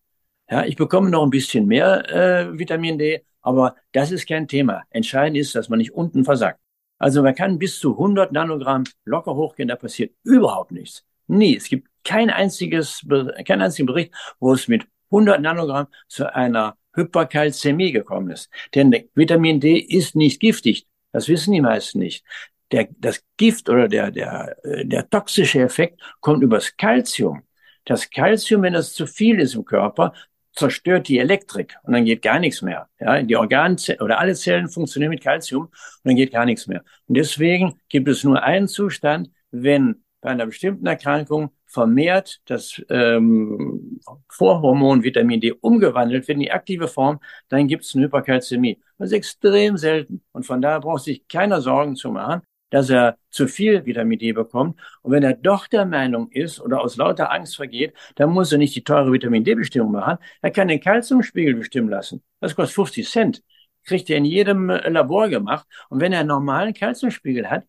Ja, 0.50 0.64
ich 0.64 0.78
bekomme 0.78 1.10
noch 1.10 1.24
ein 1.24 1.30
bisschen 1.30 1.66
mehr 1.68 2.10
äh, 2.10 2.58
Vitamin 2.58 2.98
D, 2.98 3.26
aber 3.42 3.76
das 3.92 4.12
ist 4.12 4.28
kein 4.28 4.48
Thema. 4.48 4.84
Entscheidend 4.90 5.38
ist, 5.38 5.56
dass 5.56 5.70
man 5.70 5.80
nicht 5.80 5.92
unten 5.92 6.24
versagt. 6.24 6.60
Also 7.00 7.22
man 7.24 7.36
kann 7.36 7.60
bis 7.60 7.80
zu 7.80 7.92
100 7.92 8.32
Nanogramm 8.32 8.84
locker 9.06 9.36
hochgehen, 9.36 9.70
da 9.70 9.76
passiert 9.76 10.14
überhaupt 10.24 10.72
nichts. 10.72 11.06
Nie. 11.28 11.56
Es 11.56 11.70
gibt 11.70 11.90
kein 12.04 12.30
einziges, 12.30 13.06
kein 13.46 13.62
einzigen 13.62 13.86
Bericht, 13.86 14.14
wo 14.40 14.54
es 14.54 14.68
mit 14.68 14.88
100 15.12 15.42
Nanogramm 15.42 15.88
zu 16.08 16.34
einer 16.34 16.78
Hyperkalzämie 16.94 17.92
gekommen 17.92 18.32
ist. 18.32 18.50
Denn 18.74 19.10
Vitamin 19.14 19.60
D 19.60 19.78
ist 19.78 20.16
nicht 20.16 20.40
giftig. 20.40 20.88
Das 21.12 21.28
wissen 21.28 21.54
die 21.54 21.62
meisten 21.62 22.00
nicht. 22.00 22.26
Der, 22.72 22.88
das 22.98 23.24
Gift 23.38 23.70
oder 23.70 23.88
der, 23.88 24.12
der, 24.12 24.58
der 24.64 25.10
toxische 25.10 25.62
Effekt 25.62 26.02
kommt 26.20 26.44
übers 26.44 26.76
Calcium. 26.76 27.44
Das 27.86 28.10
Calcium, 28.10 28.64
wenn 28.64 28.76
es 28.76 28.94
zu 28.94 29.08
viel 29.08 29.40
ist 29.40 29.56
im 29.56 29.64
Körper, 29.64 30.14
zerstört 30.58 31.08
die 31.08 31.20
Elektrik 31.20 31.76
und 31.84 31.94
dann 31.94 32.06
geht 32.06 32.22
gar 32.22 32.40
nichts 32.40 32.62
mehr. 32.62 32.90
Ja, 33.00 33.22
die 33.22 33.36
Organzellen 33.38 34.02
oder 34.02 34.20
alle 34.20 34.34
Zellen 34.34 34.70
funktionieren 34.70 35.12
mit 35.12 35.22
Calcium 35.22 35.66
und 35.66 35.72
dann 36.04 36.16
geht 36.16 36.32
gar 36.32 36.46
nichts 36.46 36.68
mehr. 36.68 36.84
Und 37.08 37.16
deswegen 37.16 37.80
gibt 37.90 38.08
es 38.08 38.24
nur 38.24 38.42
einen 38.42 38.68
Zustand, 38.68 39.30
wenn 39.52 40.04
bei 40.20 40.32
einer 40.32 40.48
bestimmten 40.48 40.88
Erkrankung 40.88 41.52
vermehrt 41.68 42.42
das 42.46 42.82
ähm, 42.90 44.00
Vorhormon 44.30 45.04
Vitamin 45.04 45.42
D 45.42 45.52
umgewandelt 45.52 46.28
wird 46.28 46.38
in 46.38 46.42
die 46.42 46.52
aktive 46.52 46.88
Form, 46.88 47.20
dann 47.50 47.68
gibt 47.68 47.84
es 47.84 47.94
eine 47.94 48.06
Hyperkalzämie. 48.06 48.82
Das 48.98 49.10
ist 49.10 49.14
extrem 49.14 49.78
selten. 49.78 50.24
Und 50.32 50.46
von 50.46 50.62
daher 50.62 50.80
braucht 50.80 51.04
sich 51.04 51.28
keiner 51.28 51.62
Sorgen 51.62 51.96
zu 51.96 52.12
machen 52.12 52.42
dass 52.70 52.90
er 52.90 53.18
zu 53.30 53.48
viel 53.48 53.86
Vitamin 53.86 54.20
D 54.20 54.32
bekommt. 54.32 54.80
Und 55.02 55.12
wenn 55.12 55.24
er 55.24 55.34
doch 55.34 55.68
der 55.68 55.86
Meinung 55.86 56.30
ist 56.32 56.60
oder 56.60 56.82
aus 56.82 56.98
lauter 56.98 57.32
Angst 57.32 57.56
vergeht, 57.56 57.94
dann 58.16 58.32
muss 58.32 58.52
er 58.52 58.58
nicht 58.58 58.76
die 58.76 58.84
teure 58.84 59.12
Vitamin 59.12 59.44
D-Bestimmung 59.44 59.92
machen. 59.92 60.18
Er 60.42 60.52
kann 60.52 60.68
den 60.68 60.80
Kalziumspiegel 60.80 61.56
bestimmen 61.56 61.90
lassen. 61.90 62.24
Das 62.40 62.56
kostet 62.56 62.76
50 62.76 63.10
Cent. 63.10 63.44
Kriegt 63.84 64.10
er 64.10 64.18
in 64.18 64.26
jedem 64.26 64.70
äh, 64.70 64.90
Labor 64.90 65.30
gemacht. 65.30 65.66
Und 65.90 66.02
wenn 66.02 66.14
er 66.14 66.20
einen 66.20 66.30
normalen 66.30 66.74
Kalziumspiegel 66.74 67.50
hat, 67.50 67.64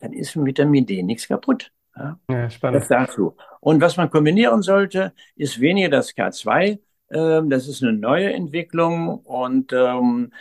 dann 0.00 0.12
ist 0.12 0.34
mit 0.36 0.46
Vitamin 0.46 0.86
D 0.86 1.02
nichts 1.02 1.28
kaputt. 1.28 1.70
Ja, 1.96 2.18
ja 2.30 2.50
spannend. 2.50 2.80
Das 2.80 2.88
dazu. 2.88 3.36
Und 3.60 3.80
was 3.80 3.96
man 3.96 4.10
kombinieren 4.10 4.62
sollte, 4.62 5.12
ist 5.36 5.60
weniger 5.60 5.90
das 5.90 6.16
K2. 6.16 6.78
Ähm, 7.10 7.50
das 7.50 7.68
ist 7.68 7.82
eine 7.82 7.92
neue 7.92 8.32
Entwicklung 8.32 9.18
und 9.18 9.72
ähm, 9.72 10.32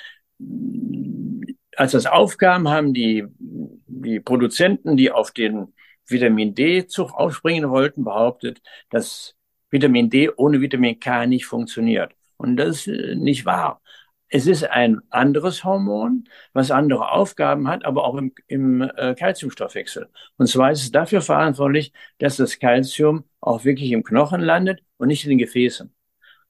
als 1.79 1.93
das 1.93 2.05
aufkam, 2.05 2.67
haben 2.67 2.93
die, 2.93 3.25
die 3.39 4.19
Produzenten, 4.19 4.97
die 4.97 5.11
auf 5.11 5.31
den 5.31 5.73
Vitamin 6.05 6.53
D-Zug 6.53 7.13
aufspringen 7.13 7.69
wollten, 7.69 8.03
behauptet, 8.03 8.61
dass 8.89 9.35
Vitamin 9.69 10.09
D 10.09 10.29
ohne 10.35 10.59
Vitamin 10.59 10.99
K 10.99 11.25
nicht 11.25 11.45
funktioniert. 11.45 12.13
Und 12.35 12.57
das 12.57 12.85
ist 12.85 13.17
nicht 13.17 13.45
wahr. 13.45 13.81
Es 14.27 14.45
ist 14.45 14.65
ein 14.69 14.99
anderes 15.09 15.63
Hormon, 15.63 16.25
was 16.51 16.69
andere 16.69 17.11
Aufgaben 17.11 17.69
hat, 17.69 17.85
aber 17.85 18.03
auch 18.03 18.17
im, 18.17 18.33
im 18.47 18.81
äh, 18.81 19.15
Calciumstoffwechsel. 19.15 20.09
Und 20.37 20.47
zwar 20.47 20.71
ist 20.71 20.83
es 20.83 20.91
dafür 20.91 21.21
verantwortlich, 21.21 21.93
dass 22.17 22.35
das 22.35 22.59
Calcium 22.59 23.23
auch 23.39 23.63
wirklich 23.63 23.91
im 23.93 24.03
Knochen 24.03 24.41
landet 24.41 24.81
und 24.97 25.07
nicht 25.07 25.23
in 25.23 25.29
den 25.29 25.39
Gefäßen. 25.39 25.93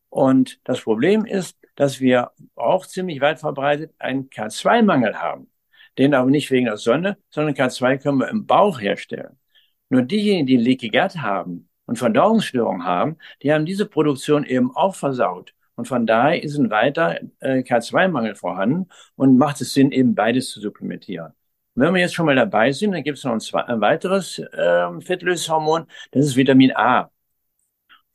Und 0.09 0.59
das 0.63 0.81
Problem 0.81 1.23
ist, 1.25 1.58
dass 1.79 2.01
wir 2.01 2.31
auch 2.55 2.85
ziemlich 2.85 3.21
weit 3.21 3.39
verbreitet 3.39 3.93
einen 3.99 4.29
K2-Mangel 4.29 5.15
haben. 5.21 5.49
Den 5.97 6.13
aber 6.13 6.29
nicht 6.29 6.51
wegen 6.51 6.65
der 6.65 6.75
Sonne, 6.75 7.17
sondern 7.29 7.55
K2 7.55 7.97
können 7.99 8.17
wir 8.17 8.27
im 8.27 8.45
Bauch 8.45 8.81
herstellen. 8.81 9.39
Nur 9.87 10.01
diejenigen, 10.01 10.45
die 10.45 10.57
Leaky 10.57 10.89
Gut 10.89 11.15
haben 11.15 11.69
und 11.85 11.97
Verdauungsstörungen 11.97 12.83
haben, 12.83 13.17
die 13.41 13.53
haben 13.53 13.65
diese 13.65 13.85
Produktion 13.85 14.43
eben 14.43 14.75
auch 14.75 14.93
versaut. 14.93 15.53
Und 15.75 15.87
von 15.87 16.05
daher 16.05 16.43
ist 16.43 16.57
ein 16.57 16.69
weiter 16.69 17.21
äh, 17.39 17.59
K2-Mangel 17.59 18.35
vorhanden 18.35 18.89
und 19.15 19.37
macht 19.37 19.61
es 19.61 19.73
Sinn, 19.73 19.93
eben 19.93 20.15
beides 20.15 20.49
zu 20.51 20.59
supplementieren. 20.59 21.31
Und 21.75 21.83
wenn 21.83 21.93
wir 21.93 22.01
jetzt 22.01 22.13
schon 22.13 22.25
mal 22.25 22.35
dabei 22.35 22.73
sind, 22.73 22.91
dann 22.91 23.03
gibt 23.03 23.19
es 23.19 23.23
noch 23.23 23.31
ein, 23.31 23.63
ein 23.67 23.79
weiteres 23.79 24.37
äh, 24.37 24.99
Fettlöshormon, 24.99 25.85
das 26.11 26.25
ist 26.25 26.35
Vitamin 26.35 26.75
A. 26.75 27.09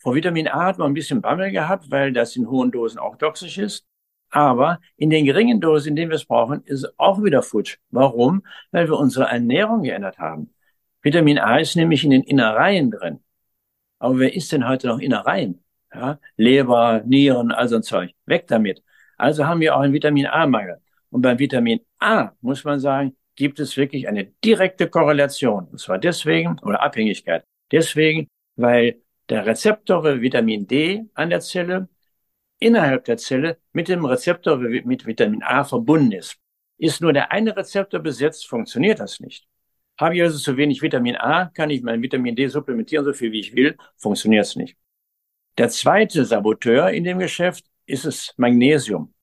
Vor 0.04 0.14
Vitamin 0.14 0.48
A 0.48 0.66
hat 0.66 0.76
man 0.76 0.90
ein 0.90 0.94
bisschen 0.94 1.22
Bammel 1.22 1.50
gehabt, 1.50 1.90
weil 1.90 2.12
das 2.12 2.36
in 2.36 2.50
hohen 2.50 2.70
Dosen 2.70 2.98
auch 2.98 3.16
toxisch 3.16 3.56
ist. 3.56 3.86
Aber 4.28 4.78
in 4.98 5.08
den 5.08 5.24
geringen 5.24 5.62
Dosen, 5.62 5.88
in 5.90 5.96
denen 5.96 6.10
wir 6.10 6.16
es 6.16 6.26
brauchen, 6.26 6.62
ist 6.64 6.84
es 6.84 6.98
auch 6.98 7.24
wieder 7.24 7.42
futsch. 7.42 7.78
Warum? 7.90 8.42
Weil 8.70 8.86
wir 8.86 8.98
unsere 8.98 9.24
Ernährung 9.24 9.82
geändert 9.82 10.18
haben. 10.18 10.52
Vitamin 11.00 11.38
A 11.38 11.56
ist 11.56 11.74
nämlich 11.74 12.04
in 12.04 12.10
den 12.10 12.22
Innereien 12.22 12.90
drin. 12.90 13.20
Aber 13.98 14.18
wer 14.18 14.34
isst 14.34 14.52
denn 14.52 14.68
heute 14.68 14.88
noch 14.88 14.98
Innereien? 14.98 15.64
Ja? 15.94 16.18
Leber, 16.36 17.02
Nieren, 17.06 17.50
also 17.50 17.76
ein 17.76 17.82
Zeug. 17.82 18.10
Weg 18.26 18.46
damit. 18.48 18.82
Also 19.16 19.46
haben 19.46 19.60
wir 19.60 19.74
auch 19.74 19.80
einen 19.80 19.94
Vitamin 19.94 20.26
A-Mangel. 20.26 20.82
Und 21.08 21.22
beim 21.22 21.38
Vitamin 21.38 21.80
A 21.98 22.32
muss 22.42 22.62
man 22.64 22.78
sagen, 22.78 23.16
gibt 23.36 23.58
es 23.58 23.74
wirklich 23.78 24.06
eine 24.06 24.26
direkte 24.44 24.86
Korrelation. 24.86 25.66
Und 25.68 25.80
zwar 25.80 25.96
deswegen, 25.98 26.58
oder 26.60 26.82
Abhängigkeit. 26.82 27.44
Deswegen, 27.72 28.28
weil 28.56 29.00
der 29.28 29.46
Rezeptor 29.46 30.04
Vitamin 30.20 30.66
D 30.66 31.04
an 31.14 31.30
der 31.30 31.40
Zelle 31.40 31.88
innerhalb 32.58 33.04
der 33.04 33.16
Zelle 33.16 33.58
mit 33.72 33.88
dem 33.88 34.04
Rezeptor 34.04 34.58
mit 34.58 35.06
Vitamin 35.06 35.42
A 35.42 35.64
verbunden 35.64 36.12
ist. 36.12 36.36
Ist 36.78 37.00
nur 37.00 37.12
der 37.12 37.32
eine 37.32 37.56
Rezeptor 37.56 38.00
besetzt, 38.00 38.46
funktioniert 38.46 39.00
das 39.00 39.20
nicht. 39.20 39.46
Habe 39.98 40.16
ich 40.16 40.22
also 40.22 40.38
zu 40.38 40.56
wenig 40.56 40.82
Vitamin 40.82 41.16
A, 41.16 41.46
kann 41.46 41.70
ich 41.70 41.82
mein 41.82 42.02
Vitamin 42.02 42.34
D 42.34 42.46
supplementieren, 42.48 43.04
so 43.04 43.12
viel 43.12 43.30
wie 43.32 43.40
ich 43.40 43.54
will, 43.54 43.76
funktioniert 43.96 44.44
es 44.44 44.56
nicht. 44.56 44.76
Der 45.56 45.68
zweite 45.68 46.24
Saboteur 46.24 46.90
in 46.90 47.04
dem 47.04 47.18
Geschäft 47.20 47.64
ist 47.86 48.04
es 48.04 48.34
Magnesium. 48.36 49.14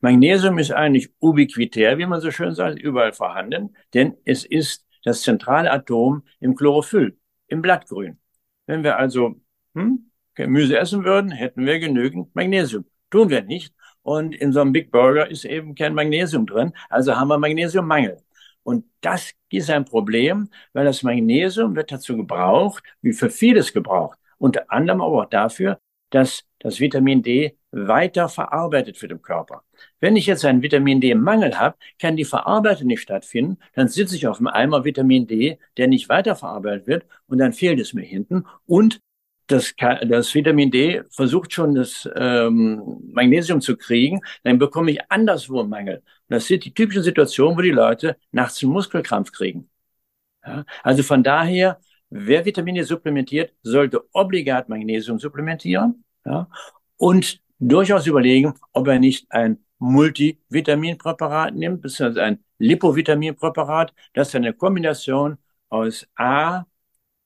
Magnesium 0.00 0.58
ist 0.58 0.70
eigentlich 0.70 1.10
ubiquitär, 1.18 1.98
wie 1.98 2.06
man 2.06 2.20
so 2.20 2.30
schön 2.30 2.54
sagt, 2.54 2.78
überall 2.78 3.12
vorhanden, 3.12 3.76
denn 3.94 4.16
es 4.24 4.44
ist 4.44 4.86
das 5.04 5.22
zentrale 5.22 5.70
Atom 5.70 6.22
im 6.40 6.54
Chlorophyll, 6.54 7.18
im 7.48 7.62
Blattgrün. 7.62 8.18
Wenn 8.66 8.84
wir 8.84 8.98
also 8.98 9.36
hm, 9.74 10.10
Gemüse 10.34 10.78
essen 10.78 11.04
würden, 11.04 11.30
hätten 11.30 11.66
wir 11.66 11.78
genügend 11.78 12.34
Magnesium. 12.34 12.84
Tun 13.10 13.30
wir 13.30 13.42
nicht. 13.42 13.74
Und 14.02 14.34
in 14.34 14.52
so 14.52 14.60
einem 14.60 14.72
Big 14.72 14.90
Burger 14.90 15.28
ist 15.30 15.44
eben 15.44 15.74
kein 15.74 15.94
Magnesium 15.94 16.46
drin. 16.46 16.72
Also 16.88 17.16
haben 17.16 17.28
wir 17.28 17.38
Magnesiummangel. 17.38 18.18
Und 18.62 18.84
das 19.00 19.32
ist 19.50 19.70
ein 19.70 19.84
Problem, 19.84 20.48
weil 20.72 20.84
das 20.84 21.02
Magnesium 21.02 21.76
wird 21.76 21.92
dazu 21.92 22.16
gebraucht, 22.16 22.82
wie 23.00 23.12
für 23.12 23.30
vieles 23.30 23.72
gebraucht. 23.72 24.18
Unter 24.38 24.70
anderem 24.70 25.00
aber 25.00 25.22
auch 25.22 25.30
dafür, 25.30 25.78
dass 26.10 26.44
das 26.58 26.80
Vitamin 26.80 27.22
D 27.22 27.56
weiter 27.76 28.28
verarbeitet 28.28 29.00
wird 29.02 29.12
im 29.12 29.22
Körper. 29.22 29.62
Wenn 30.00 30.16
ich 30.16 30.26
jetzt 30.26 30.44
einen 30.44 30.62
Vitamin 30.62 31.00
D-Mangel 31.00 31.58
habe, 31.58 31.76
kann 32.00 32.16
die 32.16 32.24
Verarbeitung 32.24 32.86
nicht 32.86 33.02
stattfinden. 33.02 33.58
Dann 33.74 33.88
sitze 33.88 34.16
ich 34.16 34.26
auf 34.26 34.38
einem 34.38 34.48
Eimer 34.48 34.84
Vitamin 34.84 35.26
D, 35.26 35.58
der 35.76 35.86
nicht 35.86 36.08
weiterverarbeitet 36.08 36.86
wird 36.86 37.06
und 37.26 37.38
dann 37.38 37.52
fehlt 37.52 37.78
es 37.78 37.92
mir 37.92 38.02
hinten. 38.02 38.44
Und 38.64 39.00
das, 39.46 39.74
das 39.76 40.34
Vitamin 40.34 40.70
D 40.70 41.02
versucht 41.10 41.52
schon 41.52 41.74
das 41.74 42.08
ähm, 42.16 42.98
Magnesium 43.12 43.60
zu 43.60 43.76
kriegen, 43.76 44.20
dann 44.42 44.58
bekomme 44.58 44.90
ich 44.90 45.10
anderswo 45.10 45.60
einen 45.60 45.68
Mangel. 45.68 45.96
Und 45.96 46.04
das 46.34 46.46
sind 46.46 46.64
die 46.64 46.74
typischen 46.74 47.02
Situationen, 47.02 47.56
wo 47.56 47.62
die 47.62 47.70
Leute 47.70 48.16
nachts 48.32 48.62
einen 48.62 48.72
Muskelkrampf 48.72 49.32
kriegen. 49.32 49.68
Ja? 50.44 50.64
Also 50.82 51.02
von 51.02 51.22
daher, 51.22 51.78
wer 52.08 52.44
Vitamin 52.44 52.74
D 52.74 52.82
supplementiert, 52.82 53.52
sollte 53.62 54.02
obligat 54.12 54.68
Magnesium 54.68 55.18
supplementieren 55.20 56.04
ja? 56.24 56.48
und 56.96 57.40
durchaus 57.58 58.06
überlegen, 58.06 58.54
ob 58.72 58.88
er 58.88 58.98
nicht 58.98 59.26
ein 59.30 59.58
Multivitaminpräparat 59.78 61.54
nimmt, 61.54 61.82
beziehungsweise 61.82 62.22
ein 62.22 62.44
Lipovitaminpräparat. 62.58 63.94
Das 64.14 64.28
ist 64.28 64.34
eine 64.34 64.52
Kombination 64.54 65.38
aus 65.68 66.06
A, 66.16 66.64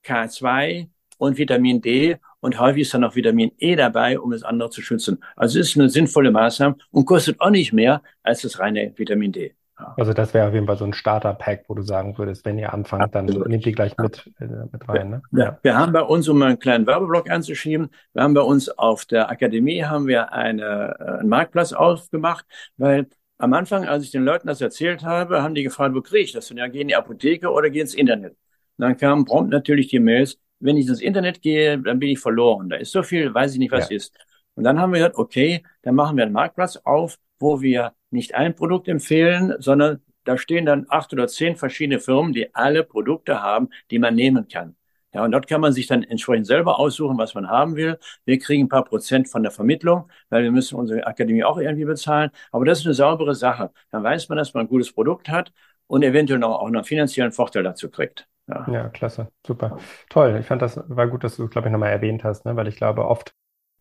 K2 0.05 0.89
und 1.19 1.39
Vitamin 1.39 1.81
D 1.81 2.19
und 2.41 2.59
häufig 2.59 2.83
ist 2.83 2.95
dann 2.95 3.03
noch 3.03 3.15
Vitamin 3.15 3.53
E 3.59 3.77
dabei, 3.77 4.19
um 4.19 4.31
das 4.31 4.43
andere 4.43 4.71
zu 4.71 4.83
schützen. 4.83 5.23
Also 5.37 5.61
es 5.61 5.71
ist 5.71 5.77
eine 5.79 5.91
sinnvolle 5.91 6.31
Maßnahme 6.31 6.77
und 6.91 7.05
kostet 7.05 7.41
auch 7.41 7.51
nicht 7.51 7.73
mehr 7.73 8.03
als 8.23 8.43
das 8.43 8.59
reine 8.59 8.93
Vitamin 8.97 9.33
D. 9.33 9.55
Also 9.97 10.13
das 10.13 10.35
wäre 10.35 10.49
auf 10.49 10.55
jeden 10.55 10.67
Fall 10.67 10.77
so 10.77 10.85
ein 10.85 10.93
Starter-Pack, 10.93 11.65
wo 11.69 11.75
du 11.75 11.83
sagen 11.83 12.17
würdest, 12.19 12.45
wenn 12.45 12.59
ihr 12.59 12.73
anfangt, 12.73 13.15
dann 13.15 13.27
Absolut. 13.27 13.49
nehmt 13.49 13.67
ihr 13.67 13.73
gleich 13.73 13.97
mit, 13.99 14.31
äh, 14.41 14.47
mit 14.71 14.89
rein. 14.89 15.11
Ne? 15.11 15.23
Ja. 15.33 15.59
Wir 15.63 15.77
haben 15.77 15.93
bei 15.93 16.03
uns, 16.03 16.29
um 16.29 16.41
einen 16.43 16.59
kleinen 16.59 16.87
Werbeblock 16.87 17.31
anzuschieben, 17.31 17.91
wir 18.13 18.23
haben 18.23 18.35
bei 18.35 18.41
uns 18.41 18.69
auf 18.69 19.05
der 19.05 19.31
Akademie 19.31 19.85
haben 19.85 20.07
wir 20.07 20.33
eine, 20.33 20.97
äh, 20.99 21.21
einen 21.21 21.29
Marktplatz 21.29 21.73
aufgemacht, 21.73 22.45
weil 22.77 23.07
am 23.39 23.53
Anfang, 23.55 23.87
als 23.87 24.05
ich 24.05 24.11
den 24.11 24.25
Leuten 24.25 24.47
das 24.47 24.61
erzählt 24.61 25.03
habe, 25.03 25.43
haben 25.43 25.55
die 25.55 25.63
gefragt, 25.63 25.95
wo 25.95 26.03
kriege 26.03 26.25
ich 26.25 26.33
das? 26.33 26.51
Und 26.51 26.59
ja, 26.59 26.69
geh 26.69 26.81
in 26.81 26.89
die 26.89 26.97
Apotheke 26.97 27.51
oder 27.51 27.71
geh 27.71 27.81
ins 27.81 27.95
Internet. 27.95 28.33
Und 28.33 28.85
dann 28.85 28.97
kamen 28.97 29.25
prompt 29.25 29.51
natürlich 29.51 29.89
die 29.89 29.99
Mails, 29.99 30.39
wenn 30.59 30.77
ich 30.77 30.87
ins 30.87 31.01
Internet 31.01 31.41
gehe, 31.41 31.79
dann 31.79 31.99
bin 31.99 32.11
ich 32.11 32.19
verloren. 32.19 32.69
Da 32.69 32.77
ist 32.77 32.93
so 32.93 33.03
viel, 33.03 33.33
weiß 33.33 33.55
ich 33.55 33.59
nicht, 33.59 33.73
was 33.73 33.89
ja. 33.89 33.97
ist. 33.97 34.15
Und 34.55 34.65
dann 34.65 34.79
haben 34.79 34.93
wir 34.93 34.99
gesagt, 34.99 35.17
okay, 35.17 35.63
dann 35.83 35.95
machen 35.95 36.17
wir 36.17 36.25
einen 36.25 36.35
Marktplatz 36.35 36.77
auf, 36.77 37.19
wo 37.39 37.63
wir 37.63 37.95
nicht 38.11 38.35
ein 38.35 38.55
Produkt 38.55 38.89
empfehlen, 38.89 39.55
sondern 39.59 40.01
da 40.25 40.37
stehen 40.37 40.67
dann 40.67 40.87
acht 40.89 41.13
oder 41.13 41.29
zehn 41.29 41.57
verschiedene 41.57 42.01
Firmen, 42.01 42.33
die 42.33 42.55
alle 42.55 42.85
Produkte 42.85 43.43
haben, 43.43 43.69
die 43.91 43.99
man 43.99 44.15
nehmen 44.15 44.49
kann. 44.49 44.77
Ja, 45.13 45.25
und 45.25 45.33
dort 45.33 45.49
kann 45.49 45.61
man 45.61 45.73
sich 45.73 45.89
dann 45.89 46.05
entsprechend 46.05 46.47
selber 46.47 46.79
aussuchen, 46.79 47.19
was 47.19 47.35
man 47.35 47.49
haben 47.49 47.75
will. 47.75 47.99
Wir 48.25 48.39
kriegen 48.39 48.65
ein 48.65 48.69
paar 48.69 48.85
Prozent 48.85 49.29
von 49.29 49.43
der 49.43 49.51
Vermittlung, 49.51 50.09
weil 50.29 50.45
wir 50.45 50.53
müssen 50.53 50.77
unsere 50.77 51.05
Akademie 51.05 51.43
auch 51.43 51.59
irgendwie 51.59 51.85
bezahlen. 51.85 52.31
Aber 52.53 52.65
das 52.65 52.81
ist 52.81 52.87
eine 52.87 52.95
saubere 52.95 53.35
Sache. 53.35 53.73
Dann 53.91 54.05
weiß 54.05 54.29
man, 54.29 54.39
dass 54.39 54.55
man 54.55 54.67
ein 54.67 54.69
gutes 54.69 54.93
Produkt 54.93 55.29
hat 55.29 55.53
und 55.89 56.05
eventuell 56.05 56.39
noch 56.39 56.61
auch 56.61 56.67
einen 56.69 56.85
finanziellen 56.85 57.33
Vorteil 57.33 57.65
dazu 57.65 57.91
kriegt. 57.91 58.29
Ja. 58.47 58.67
ja, 58.71 58.89
klasse, 58.89 59.29
super. 59.47 59.79
Toll. 60.09 60.39
Ich 60.41 60.47
fand 60.47 60.63
das 60.63 60.81
war 60.89 61.09
gut, 61.09 61.25
dass 61.25 61.37
du 61.37 61.49
glaube 61.49 61.69
ich, 61.69 61.73
nochmal 61.73 61.91
erwähnt 61.91 62.23
hast, 62.25 62.45
ne? 62.47 62.57
weil 62.57 62.69
ich 62.69 62.77
glaube, 62.77 63.07
oft 63.07 63.35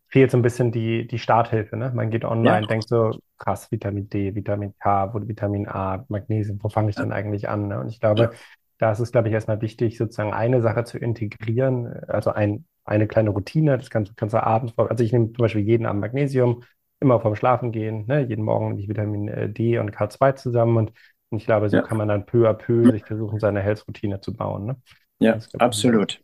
fehlt 0.10 0.32
so 0.32 0.38
ein 0.38 0.41
bisschen 0.41 0.72
die, 0.72 1.07
die 1.07 1.20
Starthilfe. 1.20 1.78
Ne? 1.78 1.91
Man 1.93 2.10
geht 2.10 2.26
online, 2.26 2.62
ja. 2.62 2.68
denkt 2.68 2.89
so, 2.89 3.12
krass, 3.38 3.72
Vitamin 3.72 4.10
D, 4.10 4.36
Vitamin 4.36 4.74
K, 4.80 5.14
Vitamin 5.14 5.68
A, 5.68 6.05
Magnesium, 6.10 6.60
wo 6.62 6.70
fange 6.70 6.89
ich 6.89 6.95
denn 6.95 7.12
eigentlich 7.12 7.47
an? 7.47 7.68
Ne? 7.68 7.80
Und 7.80 7.89
ich 7.89 7.99
glaube, 7.99 8.22
ja. 8.22 8.32
da 8.80 8.91
ist 8.91 8.99
es, 8.99 9.12
glaube 9.12 9.28
ich, 9.28 9.34
erstmal 9.34 9.62
wichtig, 9.62 9.97
sozusagen 9.97 10.34
eine 10.34 10.62
Sache 10.62 10.84
zu 10.84 10.97
integrieren, 10.97 11.88
also 12.07 12.32
ein, 12.32 12.66
eine 12.86 13.07
kleine 13.07 13.30
Routine, 13.30 13.78
das 13.78 13.91
kannst, 13.91 14.18
kannst 14.18 14.34
du 14.34 14.43
abends, 14.43 14.74
also 14.78 15.03
ich 15.03 15.14
nehme 15.14 15.28
zum 15.28 15.43
Beispiel 15.43 15.62
jeden 15.62 15.86
Abend 15.86 16.01
Magnesium, 16.01 16.64
immer 16.99 17.20
vorm 17.20 17.36
Schlafen 17.36 17.72
gehen, 17.72 18.05
ne? 18.07 18.22
jeden 18.22 18.43
Morgen 18.43 18.70
nehme 18.70 18.82
ich 18.82 18.89
Vitamin 18.89 19.28
äh, 19.28 19.47
D 19.47 19.78
und 19.78 19.95
K2 19.95 20.36
zusammen 20.36 20.76
und, 20.78 20.91
und 21.30 21.38
ich 21.38 21.45
glaube, 21.45 21.70
so 21.70 21.78
ja. 21.78 21.84
kann 21.84 21.97
man 21.99 22.07
dann 22.07 22.26
peu 22.26 22.49
à 22.49 22.53
peu 22.53 22.91
sich 22.91 23.05
versuchen, 23.05 23.39
seine 23.39 23.62
Health-Routine 23.62 24.22
zu 24.22 24.34
bauen. 24.34 24.66
Ne? 24.66 24.76
Ja, 25.20 25.38
absolut. 25.60 26.20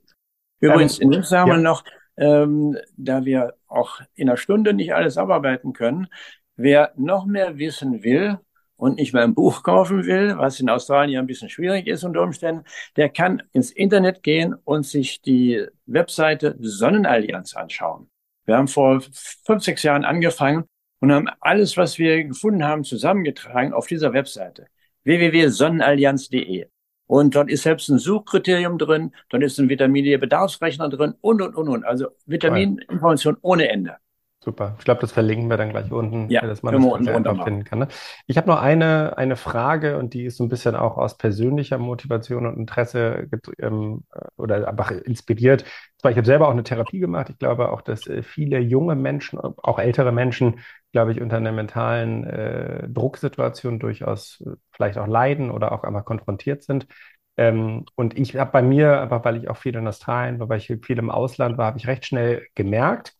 Übrigens, 0.59 0.99
ähm, 0.99 1.03
in 1.03 1.11
dem 1.11 1.23
Zusammenhang 1.23 1.61
noch, 1.61 1.83
ähm, 2.17 2.77
da 2.97 3.25
wir 3.25 3.55
auch 3.67 4.01
in 4.15 4.29
einer 4.29 4.37
Stunde 4.37 4.73
nicht 4.73 4.93
alles 4.93 5.17
abarbeiten 5.17 5.73
können. 5.73 6.07
Wer 6.55 6.93
noch 6.95 7.25
mehr 7.25 7.57
wissen 7.57 8.03
will 8.03 8.39
und 8.77 8.95
nicht 8.95 9.13
mehr 9.13 9.23
ein 9.23 9.35
Buch 9.35 9.63
kaufen 9.63 10.05
will, 10.05 10.37
was 10.37 10.59
in 10.59 10.69
Australien 10.69 11.19
ein 11.19 11.27
bisschen 11.27 11.49
schwierig 11.49 11.87
ist 11.87 12.03
unter 12.03 12.21
Umständen, 12.21 12.63
der 12.95 13.09
kann 13.09 13.43
ins 13.53 13.71
Internet 13.71 14.23
gehen 14.23 14.53
und 14.53 14.85
sich 14.85 15.21
die 15.21 15.65
Webseite 15.85 16.55
Sonnenallianz 16.59 17.55
anschauen. 17.55 18.09
Wir 18.45 18.57
haben 18.57 18.67
vor 18.67 19.01
fünf, 19.45 19.63
sechs 19.63 19.83
Jahren 19.83 20.05
angefangen 20.05 20.65
und 20.99 21.11
haben 21.11 21.29
alles, 21.39 21.77
was 21.77 21.97
wir 21.97 22.23
gefunden 22.23 22.63
haben, 22.63 22.83
zusammengetragen 22.83 23.73
auf 23.73 23.87
dieser 23.87 24.13
Webseite 24.13 24.67
www.sonnenallianz.de. 25.03 26.67
Und 27.07 27.35
dort 27.35 27.49
ist 27.49 27.63
selbst 27.63 27.89
ein 27.89 27.99
Suchkriterium 27.99 28.77
drin, 28.77 29.13
dort 29.29 29.43
ist 29.43 29.59
ein 29.59 29.69
Vitamin 29.69 30.05
D-Bedarfsrechner 30.05 30.89
drin 30.89 31.13
und, 31.21 31.41
und, 31.41 31.55
und, 31.55 31.69
und. 31.69 31.85
Also 31.85 32.07
Vitamininformation 32.25 33.37
ohne 33.41 33.69
Ende. 33.69 33.97
Super. 34.45 34.75
Ich 34.77 34.85
glaube, 34.85 35.01
das 35.01 35.11
verlinken 35.11 35.49
wir 35.49 35.57
dann 35.57 35.71
gleich 35.71 35.91
unten, 35.91 36.29
ja, 36.29 36.41
dass 36.41 36.61
man 36.61 36.75
das 36.75 36.85
unten 36.85 37.09
einfach 37.09 37.43
finden 37.43 37.63
kann. 37.63 37.79
Ne? 37.79 37.87
Ich 38.27 38.37
habe 38.37 38.47
noch 38.47 38.61
eine, 38.61 39.17
eine 39.17 39.37
Frage 39.37 39.97
und 39.97 40.13
die 40.13 40.25
ist 40.25 40.37
so 40.37 40.43
ein 40.43 40.49
bisschen 40.49 40.75
auch 40.75 40.97
aus 40.97 41.17
persönlicher 41.17 41.79
Motivation 41.79 42.45
und 42.45 42.55
Interesse 42.55 43.27
ähm, 43.57 44.03
oder 44.37 44.67
einfach 44.67 44.91
inspiriert. 44.91 45.65
Zwar, 45.99 46.11
ich 46.11 46.17
habe 46.17 46.27
selber 46.27 46.47
auch 46.47 46.51
eine 46.51 46.61
Therapie 46.61 46.99
gemacht. 46.99 47.31
Ich 47.31 47.39
glaube 47.39 47.71
auch, 47.71 47.81
dass 47.81 48.05
äh, 48.05 48.21
viele 48.21 48.59
junge 48.59 48.95
Menschen, 48.95 49.39
auch 49.39 49.79
ältere 49.79 50.11
Menschen, 50.11 50.59
glaube 50.91 51.11
ich, 51.11 51.21
unter 51.21 51.37
einer 51.37 51.51
mentalen 51.51 52.23
äh, 52.25 52.87
Drucksituation 52.87 53.79
durchaus 53.79 54.43
äh, 54.45 54.51
vielleicht 54.73 54.99
auch 54.99 55.07
leiden 55.07 55.49
oder 55.49 55.71
auch 55.71 55.83
einmal 55.83 56.03
konfrontiert 56.03 56.61
sind. 56.61 56.85
Ähm, 57.37 57.85
und 57.95 58.15
ich 58.15 58.35
habe 58.35 58.51
bei 58.51 58.61
mir, 58.61 59.01
einfach 59.01 59.25
weil 59.25 59.37
ich 59.37 59.49
auch 59.49 59.57
viel 59.57 59.75
in 59.75 59.87
Australien 59.87 60.39
war, 60.39 60.49
weil 60.49 60.59
ich 60.59 60.67
viel 60.83 60.99
im 60.99 61.09
Ausland 61.09 61.57
war, 61.57 61.65
habe 61.65 61.79
ich 61.79 61.87
recht 61.87 62.05
schnell 62.05 62.45
gemerkt, 62.53 63.15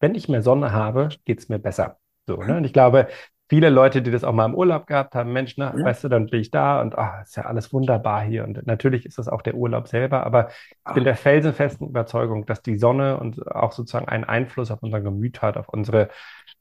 wenn 0.00 0.14
ich 0.14 0.28
mehr 0.28 0.42
Sonne 0.42 0.72
habe, 0.72 1.08
geht 1.24 1.38
es 1.38 1.48
mir 1.48 1.58
besser. 1.58 1.98
So, 2.26 2.36
ne? 2.36 2.56
Und 2.56 2.64
ich 2.64 2.72
glaube, 2.72 3.08
viele 3.48 3.70
Leute, 3.70 4.02
die 4.02 4.10
das 4.10 4.24
auch 4.24 4.32
mal 4.32 4.46
im 4.46 4.54
Urlaub 4.54 4.86
gehabt 4.86 5.14
haben, 5.14 5.32
Mensch, 5.32 5.56
ne, 5.56 5.72
ja. 5.76 5.84
weißt 5.84 6.04
du, 6.04 6.08
dann 6.08 6.26
bin 6.26 6.40
ich 6.40 6.50
da 6.50 6.80
und 6.80 6.98
ach, 6.98 7.22
ist 7.22 7.36
ja 7.36 7.44
alles 7.44 7.72
wunderbar 7.72 8.22
hier. 8.22 8.44
Und 8.44 8.66
natürlich 8.66 9.06
ist 9.06 9.18
das 9.18 9.28
auch 9.28 9.42
der 9.42 9.54
Urlaub 9.54 9.88
selber, 9.88 10.26
aber 10.26 10.48
ich 10.88 10.94
bin 10.94 11.04
der 11.04 11.16
felsenfesten 11.16 11.88
Überzeugung, 11.88 12.46
dass 12.46 12.62
die 12.62 12.78
Sonne 12.78 13.18
und 13.18 13.46
auch 13.46 13.72
sozusagen 13.72 14.08
einen 14.08 14.24
Einfluss 14.24 14.70
auf 14.70 14.82
unser 14.82 15.00
Gemüt 15.00 15.42
hat, 15.42 15.56
auf 15.56 15.68
unsere 15.68 16.08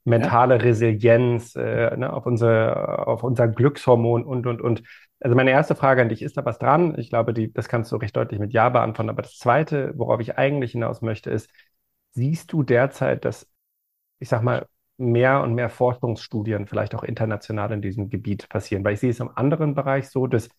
mentale 0.03 0.55
ja. 0.57 0.61
Resilienz, 0.61 1.55
äh, 1.55 1.95
ne, 1.97 2.13
auf, 2.13 2.25
unsere, 2.25 3.07
auf 3.07 3.23
unser 3.23 3.47
Glückshormon 3.47 4.23
und, 4.23 4.45
und, 4.45 4.61
und. 4.61 4.83
Also 5.21 5.35
meine 5.35 5.51
erste 5.51 5.75
Frage 5.75 6.01
an 6.03 6.09
dich, 6.09 6.21
ist 6.21 6.37
da 6.37 6.45
was 6.45 6.59
dran? 6.59 6.93
Ich 6.99 7.09
glaube, 7.09 7.33
die, 7.33 7.51
das 7.51 7.67
kannst 7.67 7.91
du 7.91 7.95
recht 7.95 8.15
deutlich 8.15 8.39
mit 8.39 8.53
Ja 8.53 8.69
beantworten. 8.69 9.09
Aber 9.09 9.23
das 9.23 9.37
Zweite, 9.37 9.93
worauf 9.95 10.19
ich 10.19 10.37
eigentlich 10.37 10.73
hinaus 10.73 11.01
möchte, 11.01 11.31
ist, 11.31 11.49
siehst 12.15 12.51
du 12.53 12.63
derzeit, 12.63 13.25
dass, 13.25 13.47
ich 14.19 14.29
sag 14.29 14.41
mal, 14.43 14.67
mehr 14.97 15.41
und 15.41 15.55
mehr 15.55 15.69
Forschungsstudien 15.69 16.67
vielleicht 16.67 16.95
auch 16.95 17.03
international 17.03 17.71
in 17.73 17.81
diesem 17.81 18.09
Gebiet 18.09 18.49
passieren? 18.49 18.83
Weil 18.83 18.93
ich 18.95 19.01
sehe 19.01 19.11
es 19.11 19.19
im 19.19 19.31
anderen 19.35 19.75
Bereich 19.75 20.09
so, 20.09 20.27
dass 20.27 20.49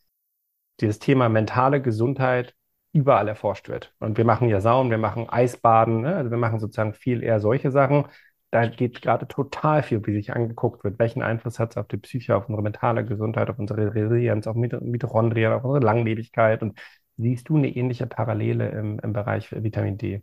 dieses 0.81 0.99
Thema 0.99 1.29
mentale 1.29 1.83
Gesundheit 1.83 2.55
überall 2.93 3.29
erforscht 3.29 3.69
wird. 3.69 3.95
Und 3.99 4.17
wir 4.19 4.25
machen 4.25 4.49
ja 4.49 4.61
Sauen, 4.61 4.91
wir 4.91 4.99
machen 4.99 5.29
Eisbaden, 5.29 6.03
ne? 6.03 6.17
also 6.17 6.31
wir 6.31 6.39
machen 6.39 6.59
sozusagen 6.61 6.95
viel 6.95 7.23
eher 7.23 7.41
solche 7.41 7.71
Sachen. 7.71 8.07
Da 8.51 8.67
geht 8.67 9.03
gerade 9.03 9.29
total 9.29 9.83
viel, 9.83 10.07
wie 10.07 10.15
sich 10.15 10.33
angeguckt 10.35 10.85
wird. 10.85 10.99
Welchen 10.99 11.23
Einfluss 11.23 11.59
hat 11.59 11.73
es 11.73 11.77
auf 11.77 11.89
die 11.89 11.99
Psyche, 11.99 12.37
auf 12.37 12.49
unsere 12.49 12.63
mentale 12.63 13.05
Gesundheit, 13.05 13.51
auf 13.51 13.59
unsere 13.59 13.95
Resilienz, 13.95 14.47
auf 14.47 14.57
Mitochondrien, 14.57 15.53
auf 15.53 15.65
unsere 15.65 15.85
Langlebigkeit? 15.85 16.63
Und 16.63 16.79
siehst 17.17 17.49
du 17.49 17.57
eine 17.57 17.69
ähnliche 17.75 18.07
Parallele 18.07 18.69
im, 18.71 18.99
im 19.01 19.13
Bereich 19.13 19.53
Vitamin 19.53 19.99
D? 19.99 20.23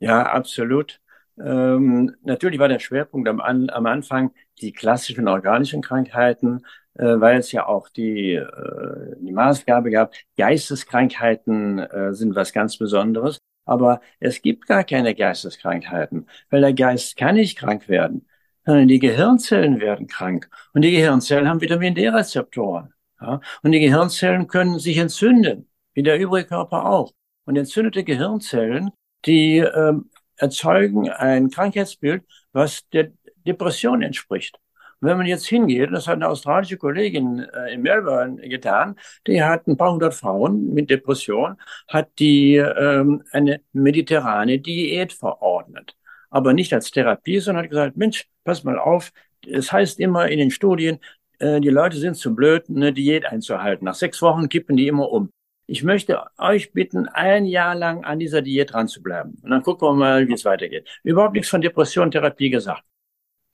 Ja, 0.00 0.22
absolut. 0.22 1.00
Ähm, 1.38 2.16
natürlich 2.22 2.58
war 2.58 2.68
der 2.68 2.78
Schwerpunkt 2.80 3.28
am, 3.28 3.40
am 3.40 3.86
Anfang 3.86 4.32
die 4.60 4.72
klassischen 4.72 5.28
organischen 5.28 5.82
Krankheiten, 5.82 6.64
äh, 6.94 7.20
weil 7.20 7.38
es 7.38 7.52
ja 7.52 7.66
auch 7.66 7.88
die, 7.88 8.34
äh, 8.34 9.16
die 9.20 9.32
Maßgabe 9.32 9.90
gab, 9.90 10.14
Geisteskrankheiten 10.36 11.78
äh, 11.78 12.14
sind 12.14 12.34
was 12.34 12.52
ganz 12.52 12.78
Besonderes. 12.78 13.38
Aber 13.66 14.00
es 14.20 14.42
gibt 14.42 14.66
gar 14.66 14.84
keine 14.84 15.14
Geisteskrankheiten, 15.14 16.26
weil 16.50 16.62
der 16.62 16.72
Geist 16.74 17.16
kann 17.16 17.36
nicht 17.36 17.58
krank 17.58 17.88
werden, 17.88 18.26
sondern 18.64 18.88
die 18.88 18.98
Gehirnzellen 18.98 19.80
werden 19.80 20.06
krank. 20.06 20.48
Und 20.72 20.82
die 20.82 20.92
Gehirnzellen 20.92 21.48
haben 21.48 21.60
Vitamin 21.60 21.94
D-Rezeptoren. 21.94 22.92
Ja? 23.20 23.40
Und 23.62 23.72
die 23.72 23.80
Gehirnzellen 23.80 24.48
können 24.48 24.78
sich 24.78 24.96
entzünden, 24.96 25.68
wie 25.94 26.02
der 26.02 26.18
übrige 26.18 26.48
Körper 26.48 26.86
auch. 26.86 27.12
Und 27.44 27.56
entzündete 27.56 28.04
Gehirnzellen 28.04 28.90
die 29.26 29.58
ähm, 29.58 30.10
erzeugen 30.36 31.10
ein 31.10 31.50
Krankheitsbild, 31.50 32.24
was 32.52 32.88
der 32.90 33.10
Depression 33.46 34.02
entspricht. 34.02 34.58
Und 35.00 35.08
wenn 35.08 35.16
man 35.16 35.26
jetzt 35.26 35.46
hingeht, 35.46 35.90
das 35.92 36.06
hat 36.06 36.16
eine 36.16 36.28
australische 36.28 36.76
Kollegin 36.76 37.40
äh, 37.40 37.72
in 37.72 37.82
Melbourne 37.82 38.36
getan, 38.48 38.96
die 39.26 39.42
hat 39.42 39.66
ein 39.66 39.76
paar 39.76 39.92
hundert 39.92 40.14
Frauen 40.14 40.74
mit 40.74 40.90
Depression, 40.90 41.56
hat 41.88 42.10
die 42.18 42.56
ähm, 42.56 43.22
eine 43.32 43.60
mediterrane 43.72 44.58
Diät 44.58 45.12
verordnet. 45.12 45.96
Aber 46.28 46.52
nicht 46.52 46.72
als 46.74 46.90
Therapie, 46.90 47.40
sondern 47.40 47.64
hat 47.64 47.70
gesagt, 47.70 47.96
Mensch, 47.96 48.26
pass 48.44 48.62
mal 48.62 48.78
auf, 48.78 49.10
es 49.46 49.72
heißt 49.72 50.00
immer 50.00 50.28
in 50.28 50.38
den 50.38 50.50
Studien, 50.50 50.98
äh, 51.38 51.60
die 51.60 51.70
Leute 51.70 51.96
sind 51.96 52.16
zu 52.16 52.34
blöd, 52.34 52.64
eine 52.68 52.92
Diät 52.92 53.24
einzuhalten. 53.24 53.86
Nach 53.86 53.94
sechs 53.94 54.20
Wochen 54.20 54.48
kippen 54.48 54.76
die 54.76 54.86
immer 54.86 55.10
um 55.10 55.30
ich 55.70 55.84
möchte 55.84 56.20
euch 56.36 56.72
bitten, 56.72 57.06
ein 57.06 57.44
Jahr 57.44 57.76
lang 57.76 58.04
an 58.04 58.18
dieser 58.18 58.42
Diät 58.42 58.72
dran 58.72 58.88
zu 58.88 59.04
bleiben. 59.04 59.38
Und 59.40 59.50
dann 59.50 59.62
gucken 59.62 59.86
wir 59.86 59.94
mal, 59.94 60.26
wie 60.26 60.32
es 60.32 60.44
weitergeht. 60.44 60.88
Überhaupt 61.04 61.34
nichts 61.34 61.48
von 61.48 61.60
Depression-Therapie 61.60 62.50
gesagt. 62.50 62.82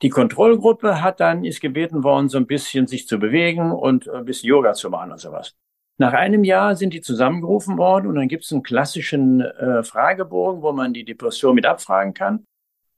Die 0.01 0.09
Kontrollgruppe 0.09 1.03
hat 1.03 1.19
dann, 1.19 1.45
ist 1.45 1.61
gebeten 1.61 2.03
worden, 2.03 2.27
so 2.27 2.39
ein 2.39 2.47
bisschen 2.47 2.87
sich 2.87 3.07
zu 3.07 3.19
bewegen 3.19 3.71
und 3.71 4.09
ein 4.09 4.25
bisschen 4.25 4.49
Yoga 4.49 4.73
zu 4.73 4.89
machen 4.89 5.11
und 5.11 5.19
sowas. 5.19 5.55
Nach 5.99 6.13
einem 6.13 6.43
Jahr 6.43 6.75
sind 6.75 6.95
die 6.95 7.01
zusammengerufen 7.01 7.77
worden 7.77 8.07
und 8.07 8.15
dann 8.15 8.27
gibt 8.27 8.45
es 8.45 8.51
einen 8.51 8.63
klassischen 8.63 9.41
äh, 9.41 9.83
Fragebogen, 9.83 10.63
wo 10.63 10.71
man 10.71 10.93
die 10.93 11.05
Depression 11.05 11.53
mit 11.53 11.67
abfragen 11.67 12.15
kann. 12.15 12.45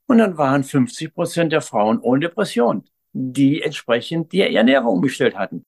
Und 0.06 0.16
dann 0.16 0.38
waren 0.38 0.64
50 0.64 1.12
Prozent 1.12 1.52
der 1.52 1.60
Frauen 1.60 1.98
ohne 2.00 2.20
Depression, 2.20 2.84
die 3.12 3.60
entsprechend 3.60 4.32
die 4.32 4.40
Ernährung 4.40 4.94
umgestellt 4.94 5.36
hatten 5.36 5.62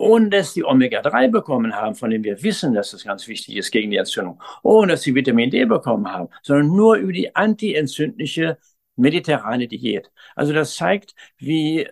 ohne 0.00 0.30
dass 0.30 0.54
die 0.54 0.64
Omega-3 0.64 1.28
bekommen 1.28 1.76
haben, 1.76 1.94
von 1.94 2.10
dem 2.10 2.24
wir 2.24 2.42
wissen, 2.42 2.72
dass 2.72 2.92
das 2.92 3.04
ganz 3.04 3.28
wichtig 3.28 3.56
ist 3.56 3.70
gegen 3.70 3.90
die 3.90 3.98
Entzündung, 3.98 4.40
ohne 4.62 4.92
dass 4.92 5.02
sie 5.02 5.14
Vitamin 5.14 5.50
D 5.50 5.66
bekommen 5.66 6.10
haben, 6.10 6.28
sondern 6.42 6.74
nur 6.74 6.96
über 6.96 7.12
die 7.12 7.36
antientzündliche 7.36 8.56
mediterrane 8.96 9.68
Diät. 9.68 10.10
Also 10.34 10.54
das 10.54 10.74
zeigt, 10.74 11.14
wie 11.36 11.86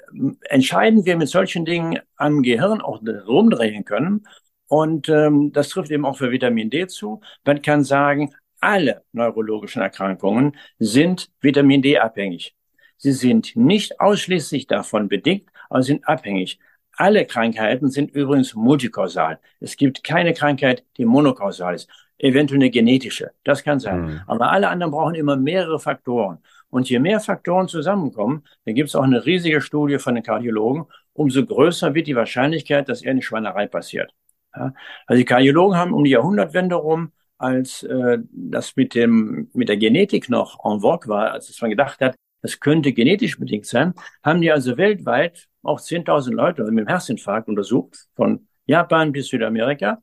entscheidend 0.49 1.05
wir 1.05 1.17
mit 1.19 1.29
solchen 1.29 1.67
Dingen 1.67 2.01
am 2.17 2.43
Gehirn 2.43 2.81
auch 2.81 3.03
rumdrehen 3.27 3.85
können. 3.85 4.27
Und 4.69 5.09
ähm, 5.11 5.53
das 5.53 5.69
trifft 5.69 5.91
eben 5.91 6.07
auch 6.07 6.17
für 6.17 6.31
Vitamin 6.31 6.71
D 6.71 6.87
zu. 6.87 7.21
Man 7.45 7.61
kann 7.61 7.85
sagen, 7.85 8.35
alle 8.61 9.03
neurologischen 9.13 9.83
Erkrankungen 9.83 10.57
sind 10.79 11.31
Vitamin 11.41 11.83
D 11.83 11.99
abhängig. 11.99 12.57
Sie 12.97 13.13
sind 13.13 13.55
nicht 13.55 14.01
ausschließlich 14.01 14.67
davon 14.67 15.09
bedingt, 15.09 15.51
aber 15.69 15.83
sind 15.83 16.09
abhängig. 16.09 16.59
Alle 17.01 17.27
Krankheiten 17.27 17.91
sind 17.91 18.11
übrigens 18.11 18.57
multikausal. 18.57 19.39
Es 19.61 19.77
gibt 19.77 20.03
keine 20.03 20.35
Krankheit, 20.35 20.85
die 20.97 21.05
monokausal 21.05 21.77
ist. 21.77 21.89
Eventuell 22.19 22.59
eine 22.59 22.71
genetische. 22.71 23.31
Das 23.45 23.63
kann 23.63 23.79
sein. 23.79 24.01
Mhm. 24.01 24.21
Aber 24.27 24.51
alle 24.51 24.69
anderen 24.69 24.91
brauchen 24.91 25.15
immer 25.15 25.37
mehrere 25.37 25.79
Faktoren. 25.79 26.39
Und 26.71 26.91
je 26.91 26.99
mehr 26.99 27.21
Faktoren 27.21 27.69
zusammenkommen, 27.69 28.43
dann 28.65 28.75
gibt 28.75 28.89
es 28.89 28.97
auch 28.97 29.05
eine 29.05 29.25
riesige 29.25 29.61
Studie 29.61 29.99
von 29.99 30.17
den 30.17 30.25
Kardiologen, 30.25 30.87
umso 31.13 31.47
größer 31.47 31.95
wird 31.95 32.09
die 32.09 32.17
Wahrscheinlichkeit, 32.17 32.89
dass 32.89 33.03
eher 33.03 33.13
eine 33.13 33.23
Schweinerei 33.23 33.69
passiert. 33.69 34.13
Ja? 34.57 34.75
Also 35.07 35.19
die 35.19 35.25
Kardiologen 35.25 35.79
haben 35.79 35.95
um 35.95 36.03
die 36.03 36.11
Jahrhundertwende 36.11 36.75
rum, 36.75 37.13
als 37.39 37.85
äh, 37.85 38.19
das 38.33 38.75
mit 38.75 38.97
dem 38.97 39.51
mit 39.55 39.69
der 39.69 39.77
Genetik 39.77 40.29
noch 40.29 40.59
en 40.65 40.81
vogue 40.81 41.09
war, 41.09 41.31
als 41.31 41.49
es 41.49 41.61
man 41.61 41.71
gedacht 41.71 42.01
hat, 42.01 42.17
das 42.41 42.61
könnte 42.61 42.93
genetisch 42.93 43.39
bedingt 43.39 43.67
sein, 43.67 43.95
haben 44.23 44.41
die 44.41 44.51
also 44.51 44.77
weltweit 44.77 45.49
auch 45.63 45.81
10.000 45.81 46.33
Leute 46.33 46.65
mit 46.65 46.85
dem 46.85 46.89
Herzinfarkt 46.89 47.49
untersucht, 47.49 48.07
von 48.15 48.47
Japan 48.67 49.13
bis 49.13 49.29
Südamerika, 49.29 50.03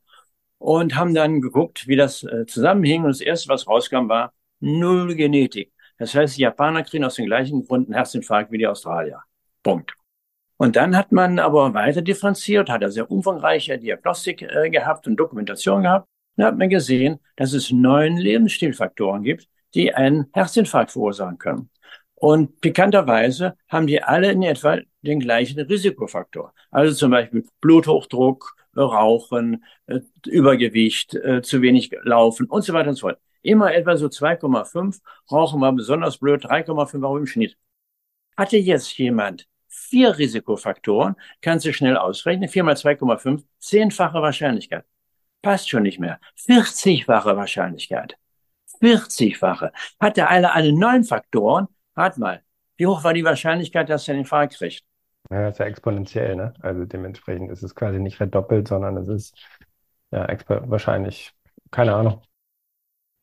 und 0.58 0.96
haben 0.96 1.14
dann 1.14 1.40
geguckt, 1.40 1.86
wie 1.86 1.96
das 1.96 2.22
äh, 2.22 2.46
zusammenhing. 2.46 3.02
Und 3.02 3.08
das 3.08 3.20
Erste, 3.20 3.48
was 3.48 3.66
rauskam, 3.66 4.08
war 4.08 4.32
null 4.60 5.14
Genetik. 5.14 5.72
Das 5.98 6.14
heißt, 6.14 6.36
die 6.36 6.42
Japaner 6.42 6.82
kriegen 6.82 7.04
aus 7.04 7.16
den 7.16 7.26
gleichen 7.26 7.66
Gründen 7.66 7.94
Herzinfarkt 7.94 8.50
wie 8.50 8.58
die 8.58 8.66
Australier. 8.66 9.22
Punkt. 9.62 9.94
Und 10.58 10.76
dann 10.76 10.96
hat 10.96 11.12
man 11.12 11.38
aber 11.38 11.74
weiter 11.74 12.00
differenziert, 12.00 12.70
hat 12.70 12.82
eine 12.82 12.90
sehr 12.90 13.10
umfangreiche 13.10 13.78
Diagnostik 13.78 14.42
äh, 14.42 14.70
gehabt 14.70 15.06
und 15.06 15.16
Dokumentation 15.16 15.82
gehabt. 15.82 16.08
Dann 16.36 16.46
hat 16.46 16.58
man 16.58 16.68
gesehen, 16.68 17.18
dass 17.36 17.52
es 17.52 17.70
neun 17.70 18.16
Lebensstilfaktoren 18.16 19.22
gibt, 19.22 19.48
die 19.74 19.94
einen 19.94 20.26
Herzinfarkt 20.32 20.92
verursachen 20.92 21.38
können. 21.38 21.70
Und 22.16 22.60
pikanterweise 22.62 23.56
haben 23.68 23.86
die 23.86 24.02
alle 24.02 24.32
in 24.32 24.42
etwa 24.42 24.78
den 25.02 25.20
gleichen 25.20 25.60
Risikofaktor. 25.60 26.52
Also 26.70 26.94
zum 26.94 27.10
Beispiel 27.10 27.44
Bluthochdruck, 27.60 28.54
Rauchen, 28.74 29.64
äh, 29.86 30.00
Übergewicht, 30.26 31.14
äh, 31.14 31.42
zu 31.42 31.62
wenig 31.62 31.90
Laufen 32.02 32.46
und 32.46 32.62
so 32.62 32.72
weiter 32.72 32.90
und 32.90 32.96
so 32.96 33.08
fort. 33.08 33.18
Immer 33.42 33.74
etwa 33.74 33.96
so 33.96 34.08
2,5, 34.08 35.00
Rauchen 35.30 35.60
war 35.60 35.72
besonders 35.72 36.18
blöd, 36.18 36.44
3,5 36.44 37.04
auch 37.04 37.16
im 37.16 37.26
Schnitt. 37.26 37.56
Hatte 38.36 38.56
jetzt 38.56 38.96
jemand 38.98 39.46
vier 39.68 40.16
Risikofaktoren, 40.18 41.16
kannst 41.42 41.66
du 41.66 41.72
schnell 41.72 41.96
ausrechnen, 41.96 42.48
4 42.48 42.64
mal 42.64 42.76
2,5, 42.76 43.44
zehnfache 43.58 44.20
Wahrscheinlichkeit. 44.20 44.84
Passt 45.42 45.68
schon 45.68 45.84
nicht 45.84 46.00
mehr. 46.00 46.18
40-fache 46.46 47.36
Wahrscheinlichkeit. 47.36 48.16
40-fache. 48.80 49.70
Hatte 50.00 50.28
alle 50.28 50.52
alle 50.52 50.72
neun 50.72 51.04
Faktoren, 51.04 51.68
Rat 51.96 52.18
mal, 52.18 52.42
wie 52.76 52.86
hoch 52.86 53.02
war 53.04 53.14
die 53.14 53.24
Wahrscheinlichkeit, 53.24 53.88
dass 53.88 54.06
er 54.06 54.14
den 54.14 54.20
Infarkt 54.20 54.54
kriegt? 54.54 54.84
Ja, 55.30 55.42
das 55.42 55.54
ist 55.54 55.58
ja 55.58 55.66
exponentiell, 55.66 56.36
ne? 56.36 56.54
Also 56.60 56.84
dementsprechend 56.84 57.50
ist 57.50 57.62
es 57.62 57.74
quasi 57.74 57.98
nicht 57.98 58.16
verdoppelt, 58.16 58.68
sondern 58.68 58.96
es 58.96 59.08
ist 59.08 59.36
ja 60.12 60.26
wahrscheinlich, 60.48 61.32
keine 61.70 61.94
Ahnung. 61.94 62.22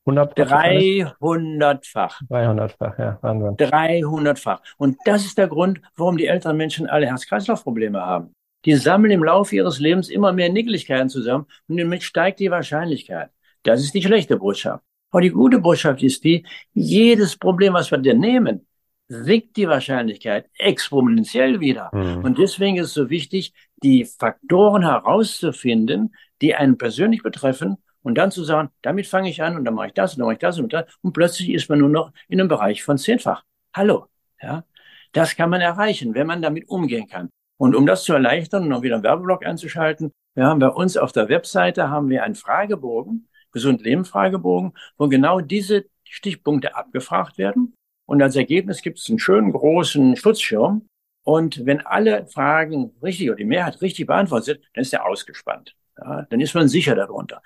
100 0.06 0.36
300-fach. 0.36 2.20
300-fach, 2.28 2.98
ja, 2.98 3.18
Wahnsinn. 3.22 3.56
300-fach. 3.56 4.60
Und 4.76 4.98
das 5.06 5.24
ist 5.24 5.38
der 5.38 5.48
Grund, 5.48 5.80
warum 5.96 6.18
die 6.18 6.26
älteren 6.26 6.58
Menschen 6.58 6.86
alle 6.86 7.06
Herz-Kreislauf-Probleme 7.06 8.02
haben. 8.04 8.34
Die 8.66 8.74
sammeln 8.74 9.12
im 9.12 9.24
Laufe 9.24 9.56
ihres 9.56 9.78
Lebens 9.78 10.10
immer 10.10 10.32
mehr 10.32 10.50
Nickeligkeiten 10.50 11.08
zusammen 11.08 11.46
und 11.68 11.78
damit 11.78 12.02
steigt 12.02 12.40
die 12.40 12.50
Wahrscheinlichkeit. 12.50 13.30
Das 13.62 13.80
ist 13.80 13.94
die 13.94 14.02
schlechte 14.02 14.36
Botschaft. 14.36 14.84
Aber 15.14 15.20
die 15.20 15.30
gute 15.30 15.60
Botschaft 15.60 16.02
ist 16.02 16.24
die, 16.24 16.44
jedes 16.72 17.36
Problem, 17.36 17.74
was 17.74 17.88
wir 17.88 17.98
dir 17.98 18.14
nehmen, 18.14 18.66
sinkt 19.06 19.56
die 19.56 19.68
Wahrscheinlichkeit 19.68 20.50
exponentiell 20.58 21.60
wieder. 21.60 21.88
Mhm. 21.92 22.24
Und 22.24 22.38
deswegen 22.38 22.78
ist 22.78 22.88
es 22.88 22.94
so 22.94 23.10
wichtig, 23.10 23.52
die 23.80 24.06
Faktoren 24.06 24.82
herauszufinden, 24.82 26.16
die 26.42 26.56
einen 26.56 26.78
persönlich 26.78 27.22
betreffen 27.22 27.76
und 28.02 28.18
dann 28.18 28.32
zu 28.32 28.42
sagen, 28.42 28.70
damit 28.82 29.06
fange 29.06 29.30
ich 29.30 29.40
an 29.40 29.56
und 29.56 29.64
dann 29.64 29.74
mache 29.74 29.86
ich 29.86 29.94
das 29.94 30.14
und 30.14 30.18
dann 30.18 30.26
mache 30.26 30.32
ich 30.32 30.40
das 30.40 30.58
und 30.58 30.72
das 30.72 30.86
und 31.00 31.12
plötzlich 31.12 31.50
ist 31.50 31.68
man 31.68 31.78
nur 31.78 31.90
noch 31.90 32.10
in 32.26 32.40
einem 32.40 32.48
Bereich 32.48 32.82
von 32.82 32.98
zehnfach. 32.98 33.44
Hallo, 33.72 34.06
ja. 34.42 34.64
Das 35.12 35.36
kann 35.36 35.48
man 35.48 35.60
erreichen, 35.60 36.16
wenn 36.16 36.26
man 36.26 36.42
damit 36.42 36.68
umgehen 36.68 37.06
kann. 37.06 37.28
Und 37.56 37.76
um 37.76 37.86
das 37.86 38.02
zu 38.02 38.14
erleichtern 38.14 38.64
und 38.64 38.70
noch 38.70 38.82
wieder 38.82 38.96
einen 38.96 39.04
Werbeblock 39.04 39.46
einzuschalten, 39.46 40.10
wir 40.34 40.46
haben 40.46 40.58
bei 40.58 40.70
uns 40.70 40.96
auf 40.96 41.12
der 41.12 41.28
Webseite 41.28 41.88
haben 41.88 42.08
wir 42.08 42.24
einen 42.24 42.34
Fragebogen, 42.34 43.28
Gesund 43.54 43.82
Leben 43.82 44.04
Fragebogen, 44.04 44.74
wo 44.98 45.08
genau 45.08 45.40
diese 45.40 45.86
Stichpunkte 46.04 46.76
abgefragt 46.76 47.38
werden. 47.38 47.74
Und 48.06 48.20
als 48.20 48.36
Ergebnis 48.36 48.82
gibt 48.82 48.98
es 48.98 49.08
einen 49.08 49.18
schönen 49.18 49.52
großen 49.52 50.16
Schutzschirm. 50.16 50.86
Und 51.22 51.64
wenn 51.64 51.80
alle 51.80 52.26
Fragen 52.26 52.92
richtig 53.02 53.30
oder 53.30 53.38
die 53.38 53.46
Mehrheit 53.46 53.80
richtig 53.80 54.06
beantwortet 54.06 54.44
sind, 54.44 54.60
dann 54.74 54.82
ist 54.82 54.92
er 54.92 55.06
ausgespannt. 55.06 55.74
Ja, 55.96 56.26
dann 56.28 56.40
ist 56.40 56.54
man 56.54 56.68
sicher 56.68 56.94
darunter. 56.94 57.40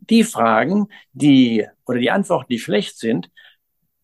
Die 0.00 0.24
Fragen, 0.24 0.88
die 1.12 1.66
oder 1.86 2.00
die 2.00 2.10
Antworten, 2.10 2.48
die 2.50 2.58
schlecht 2.58 2.98
sind, 2.98 3.30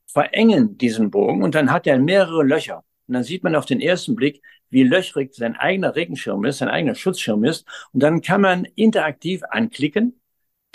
verengen 0.06 0.78
diesen 0.78 1.10
Bogen 1.10 1.42
und 1.42 1.54
dann 1.54 1.72
hat 1.72 1.86
er 1.86 1.98
mehrere 1.98 2.44
Löcher. 2.44 2.84
Und 3.08 3.14
dann 3.14 3.24
sieht 3.24 3.42
man 3.42 3.56
auf 3.56 3.66
den 3.66 3.80
ersten 3.80 4.14
Blick, 4.14 4.42
wie 4.68 4.82
löchrig 4.82 5.34
sein 5.34 5.56
eigener 5.56 5.96
Regenschirm 5.96 6.44
ist, 6.44 6.58
sein 6.58 6.68
eigener 6.68 6.94
Schutzschirm 6.94 7.44
ist. 7.44 7.66
Und 7.92 8.02
dann 8.02 8.20
kann 8.20 8.40
man 8.40 8.64
interaktiv 8.64 9.42
anklicken 9.48 10.20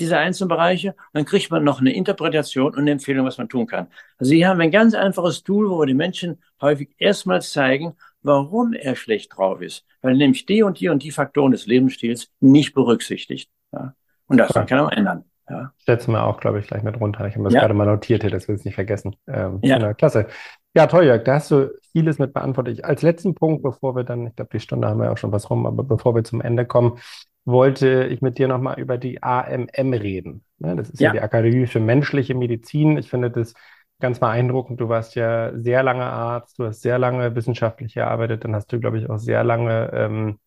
diese 0.01 0.17
einzelnen 0.17 0.49
Bereiche. 0.49 0.89
Und 0.89 0.97
dann 1.13 1.25
kriegt 1.25 1.49
man 1.51 1.63
noch 1.63 1.79
eine 1.79 1.93
Interpretation 1.93 2.73
und 2.73 2.79
eine 2.79 2.91
Empfehlung, 2.91 3.25
was 3.25 3.37
man 3.37 3.47
tun 3.47 3.67
kann. 3.67 3.87
Also 4.17 4.33
hier 4.33 4.47
haben 4.47 4.57
wir 4.57 4.65
ein 4.65 4.71
ganz 4.71 4.93
einfaches 4.93 5.43
Tool, 5.43 5.69
wo 5.69 5.79
wir 5.79 5.85
den 5.85 5.97
Menschen 5.97 6.41
häufig 6.61 6.89
erstmals 6.97 7.51
zeigen, 7.51 7.95
warum 8.21 8.73
er 8.73 8.95
schlecht 8.95 9.37
drauf 9.37 9.61
ist. 9.61 9.85
Weil 10.01 10.15
nämlich 10.15 10.45
die 10.45 10.63
und 10.63 10.79
die 10.79 10.89
und 10.89 11.03
die 11.03 11.11
Faktoren 11.11 11.51
des 11.51 11.65
Lebensstils 11.65 12.29
nicht 12.39 12.73
berücksichtigt. 12.73 13.49
Ja. 13.71 13.93
Und 14.27 14.37
das 14.37 14.53
ja. 14.53 14.63
kann 14.65 14.85
man 14.85 14.89
ändern. 14.89 15.23
Ja. 15.49 15.73
Setzen 15.85 16.13
wir 16.13 16.23
auch, 16.23 16.39
glaube 16.39 16.59
ich, 16.59 16.67
gleich 16.67 16.83
mit 16.83 16.99
runter. 16.99 17.27
Ich 17.27 17.35
habe 17.35 17.43
das 17.43 17.53
ja. 17.53 17.61
gerade 17.61 17.73
mal 17.73 17.85
notiert 17.85 18.21
hier, 18.21 18.31
das 18.31 18.47
will 18.47 18.55
ich 18.55 18.63
nicht 18.63 18.75
vergessen. 18.75 19.15
Ähm, 19.27 19.59
ja. 19.61 19.77
Genau, 19.77 19.93
klasse. 19.93 20.27
Ja, 20.73 20.87
toll, 20.87 21.05
Jörg, 21.05 21.23
da 21.25 21.35
hast 21.35 21.51
du 21.51 21.69
vieles 21.91 22.17
mit 22.17 22.33
beantwortet. 22.33 22.85
Als 22.85 23.01
letzten 23.01 23.35
Punkt, 23.35 23.61
bevor 23.61 23.95
wir 23.95 24.05
dann, 24.05 24.27
ich 24.27 24.35
glaube, 24.35 24.51
die 24.53 24.61
Stunde 24.61 24.87
haben 24.87 25.01
wir 25.01 25.11
auch 25.11 25.17
schon 25.17 25.33
was 25.33 25.49
rum, 25.49 25.65
aber 25.65 25.83
bevor 25.83 26.15
wir 26.15 26.23
zum 26.23 26.39
Ende 26.39 26.65
kommen, 26.65 26.97
wollte 27.45 28.05
ich 28.05 28.21
mit 28.21 28.37
dir 28.37 28.47
nochmal 28.47 28.79
über 28.79 28.97
die 28.97 29.21
AMM 29.23 29.93
reden. 29.93 30.43
Ne, 30.59 30.75
das 30.75 30.89
ist 30.89 30.99
ja. 30.99 31.07
ja 31.07 31.13
die 31.13 31.21
Akademie 31.21 31.67
für 31.67 31.79
menschliche 31.79 32.35
Medizin. 32.35 32.97
Ich 32.97 33.09
finde 33.09 33.31
das 33.31 33.53
ganz 33.99 34.19
beeindruckend. 34.19 34.79
Du 34.81 34.89
warst 34.89 35.15
ja 35.15 35.57
sehr 35.57 35.83
lange 35.83 36.05
Arzt, 36.05 36.59
du 36.59 36.65
hast 36.65 36.81
sehr 36.81 36.99
lange 36.99 37.35
wissenschaftlich 37.35 37.93
gearbeitet, 37.93 38.43
dann 38.43 38.55
hast 38.55 38.71
du, 38.71 38.79
glaube 38.79 38.99
ich, 38.99 39.09
auch 39.09 39.19
sehr 39.19 39.43
lange 39.43 39.91
ähm, 39.93 40.39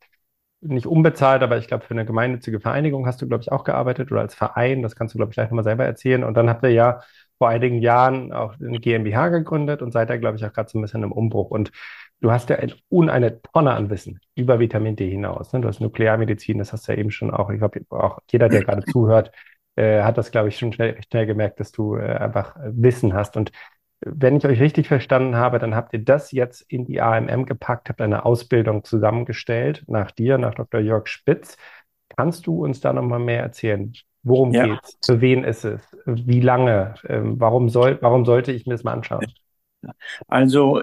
nicht 0.61 0.87
unbezahlt, 0.87 1.43
aber 1.43 1.59
ich 1.59 1.69
glaube, 1.69 1.85
für 1.85 1.93
eine 1.95 2.07
gemeinnützige 2.07 2.59
Vereinigung 2.61 3.07
hast 3.07 3.21
du, 3.21 3.29
glaube 3.29 3.43
ich, 3.43 3.53
auch 3.53 3.65
gearbeitet 3.65 4.11
oder 4.11 4.23
als 4.23 4.35
Verein. 4.35 4.83
Das 4.83 4.97
kannst 4.97 5.15
du, 5.15 5.19
glaube 5.19 5.31
ich, 5.31 5.35
gleich 5.35 5.51
nochmal 5.51 5.65
selber 5.65 5.85
erzählen. 5.85 6.25
Und 6.25 6.35
dann 6.35 6.49
habt 6.49 6.63
ihr 6.65 6.71
ja 6.71 7.01
vor 7.39 7.49
einigen 7.49 7.81
Jahren 7.81 8.33
auch 8.33 8.55
eine 8.59 8.81
GmbH 8.81 9.29
gegründet 9.29 9.83
und 9.83 9.93
seid 9.93 10.09
da, 10.11 10.17
glaube 10.17 10.37
ich, 10.37 10.45
auch 10.45 10.53
gerade 10.53 10.71
so 10.71 10.79
ein 10.79 10.83
bisschen 10.83 11.03
im 11.03 11.13
Umbruch. 11.13 11.51
Und 11.51 11.71
du 12.25 12.33
hast 12.33 12.49
ja 12.49 12.57
ein, 12.57 12.73
eine 13.11 13.43
Tonne 13.43 13.73
an 13.73 13.91
Wissen 13.91 14.19
über 14.35 14.59
Vitamin 14.59 14.97
D 14.97 15.11
hinaus. 15.11 15.53
Ne? 15.53 15.61
Du 15.61 15.69
hast 15.69 15.81
Nuklearmedizin, 15.81 16.59
das 16.59 16.73
hast 16.73 16.89
du 16.89 16.93
ja 16.93 16.99
eben 16.99 17.11
schon 17.11 17.31
auch. 17.31 17.51
Ich 17.51 17.59
glaube, 17.59 17.83
auch 17.91 18.21
jeder, 18.31 18.49
der 18.49 18.65
gerade 18.65 18.83
zuhört, 18.85 19.31
äh, 19.77 20.03
hat 20.03 20.17
das, 20.17 20.31
glaube 20.31 20.49
ich, 20.49 20.59
schon 20.59 20.73
schnell, 20.73 20.99
schnell 21.03 21.27
gemerkt, 21.27 21.61
dass 21.61 21.71
du 21.71 21.97
äh, 21.97 22.17
einfach 22.17 22.57
Wissen 22.65 23.13
hast. 23.13 23.37
Und 23.37 23.53
wenn 24.01 24.37
ich 24.37 24.47
euch 24.47 24.59
richtig 24.59 24.89
verstanden 24.89 25.37
habe, 25.37 25.59
dann 25.59 25.75
habt 25.75 25.93
ihr 25.93 26.03
das 26.03 26.33
jetzt 26.33 26.63
in 26.63 26.87
die 26.87 27.03
AMM 27.03 27.45
gepackt, 27.45 27.91
habt 27.91 28.01
eine 28.01 28.25
Ausbildung 28.25 28.85
zusammengestellt 28.85 29.85
nach 29.87 30.11
dir, 30.11 30.39
nach 30.39 30.55
Dr. 30.55 30.81
Jörg 30.81 31.09
Spitz. 31.09 31.59
Kannst 32.17 32.47
du 32.47 32.65
uns 32.65 32.81
da 32.81 32.95
nochmal 32.95 33.19
mehr 33.19 33.43
erzählen? 33.43 33.93
Worum 34.23 34.53
ja. 34.53 34.65
geht's? 34.67 34.99
Für 35.05 35.21
wen 35.21 35.45
ist 35.45 35.65
es? 35.65 35.83
Wie 36.07 36.41
lange? 36.41 36.95
Ähm, 37.07 37.39
warum, 37.39 37.69
soll, 37.69 37.99
warum 38.01 38.25
sollte 38.25 38.51
ich 38.51 38.65
mir 38.65 38.73
das 38.73 38.85
mal 38.85 38.93
anschauen? 38.93 39.27
Also 40.29 40.83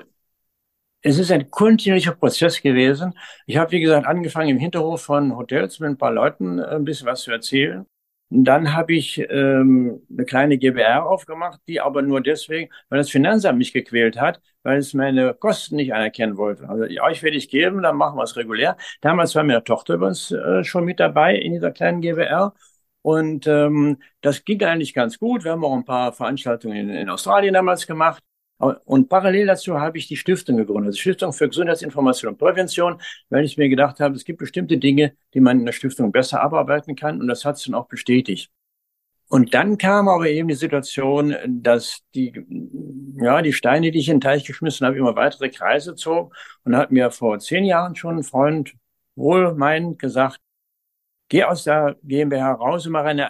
es 1.02 1.18
ist 1.18 1.32
ein 1.32 1.50
kontinuierlicher 1.50 2.14
Prozess 2.14 2.62
gewesen. 2.62 3.14
Ich 3.46 3.58
habe, 3.58 3.72
wie 3.72 3.80
gesagt, 3.82 4.06
angefangen 4.06 4.50
im 4.50 4.60
Hinterhof 4.60 5.02
von 5.02 5.36
Hotels 5.36 5.80
mit 5.80 5.90
ein 5.90 5.98
paar 5.98 6.12
Leuten 6.12 6.60
äh, 6.60 6.64
ein 6.76 6.86
bisschen 6.86 7.08
was 7.08 7.22
zu 7.24 7.32
erzählen. 7.32 7.86
Und 8.30 8.46
dann 8.46 8.74
habe 8.74 8.94
ich 8.94 9.20
ähm, 9.30 10.02
eine 10.10 10.26
kleine 10.26 10.58
GBR 10.58 11.06
aufgemacht, 11.06 11.60
die 11.68 11.82
aber 11.82 12.02
nur 12.02 12.22
deswegen, 12.22 12.72
weil 12.90 13.00
das 13.00 13.10
Finanzamt 13.10 13.58
mich 13.58 13.74
gequält 13.74 14.18
hat, 14.20 14.42
weil 14.64 14.78
es 14.78 14.94
meine 14.94 15.34
Kosten 15.34 15.76
nicht 15.76 15.94
anerkennen 15.94 16.38
wollte. 16.38 16.70
Also 16.70 16.86
euch 17.02 17.24
werde 17.24 17.36
ich 17.36 17.50
geben, 17.50 17.82
dann 17.82 17.98
machen 17.98 18.18
wir 18.18 18.24
es 18.24 18.38
regulär. 18.38 18.78
Damals 19.02 19.36
war 19.36 19.44
meine 19.44 19.64
Tochter 19.66 19.98
bei 19.98 20.08
uns 20.08 20.32
äh, 20.32 20.64
schon 20.64 20.86
mit 20.86 21.00
dabei 21.02 21.36
in 21.36 21.52
dieser 21.54 21.72
kleinen 21.72 22.00
GBR. 22.02 22.54
Und 23.02 23.48
ähm, 23.48 23.98
das 24.22 24.46
ging 24.46 24.64
eigentlich 24.64 24.94
ganz 24.94 25.18
gut. 25.20 25.44
Wir 25.44 25.52
haben 25.52 25.66
auch 25.66 25.74
ein 25.76 25.86
paar 25.86 26.14
Veranstaltungen 26.14 26.78
in, 26.78 26.90
in 26.90 27.10
Australien 27.10 27.54
damals 27.54 27.88
gemacht. 27.88 28.24
Und 28.62 29.10
parallel 29.10 29.48
dazu 29.48 29.80
habe 29.80 29.98
ich 29.98 30.08
die 30.08 30.18
Stiftung 30.18 30.58
gegründet, 30.58 30.94
die 30.94 31.00
Stiftung 31.00 31.34
für 31.34 31.48
Gesundheitsinformation 31.48 32.34
und 32.34 32.38
Prävention, 32.38 33.02
weil 33.30 33.44
ich 33.44 33.58
mir 33.58 33.70
gedacht 33.70 34.00
habe, 34.00 34.16
es 34.16 34.24
gibt 34.24 34.40
bestimmte 34.40 34.78
Dinge, 34.78 35.14
die 35.34 35.40
man 35.40 35.60
in 35.60 35.66
der 35.66 35.74
Stiftung 35.74 36.12
besser 36.12 36.42
abarbeiten 36.42 36.96
kann. 36.96 37.20
Und 37.20 37.28
das 37.28 37.44
hat 37.44 37.58
es 37.58 37.64
dann 37.64 37.74
auch 37.74 37.88
bestätigt. 37.88 38.52
Und 39.28 39.54
dann 39.54 39.78
kam 39.78 40.10
aber 40.10 40.28
eben 40.28 40.50
die 40.50 40.56
Situation, 40.56 41.34
dass 41.48 42.02
die, 42.14 42.34
ja, 43.16 43.42
die 43.42 43.54
Steine, 43.54 43.90
die 43.92 44.00
ich 44.00 44.10
in 44.10 44.16
den 44.16 44.22
Teich 44.22 44.44
geschmissen 44.44 44.86
habe, 44.86 44.98
immer 44.98 45.16
weitere 45.16 45.50
Kreise 45.50 45.96
zogen 45.96 46.32
und 46.66 46.76
hat 46.76 46.92
mir 46.92 47.12
vor 47.12 47.40
zehn 47.40 47.64
Jahren 47.64 47.96
schon 47.96 48.18
ein 48.18 48.24
Freund 48.24 48.74
wohlmeinend 49.16 50.00
gesagt, 50.00 50.40
geh 51.30 51.46
aus 51.46 51.64
der 51.64 51.96
GmbH 52.04 52.52
raus 52.52 52.86
und 52.86 52.92
mach 52.92 53.06
eine, 53.06 53.30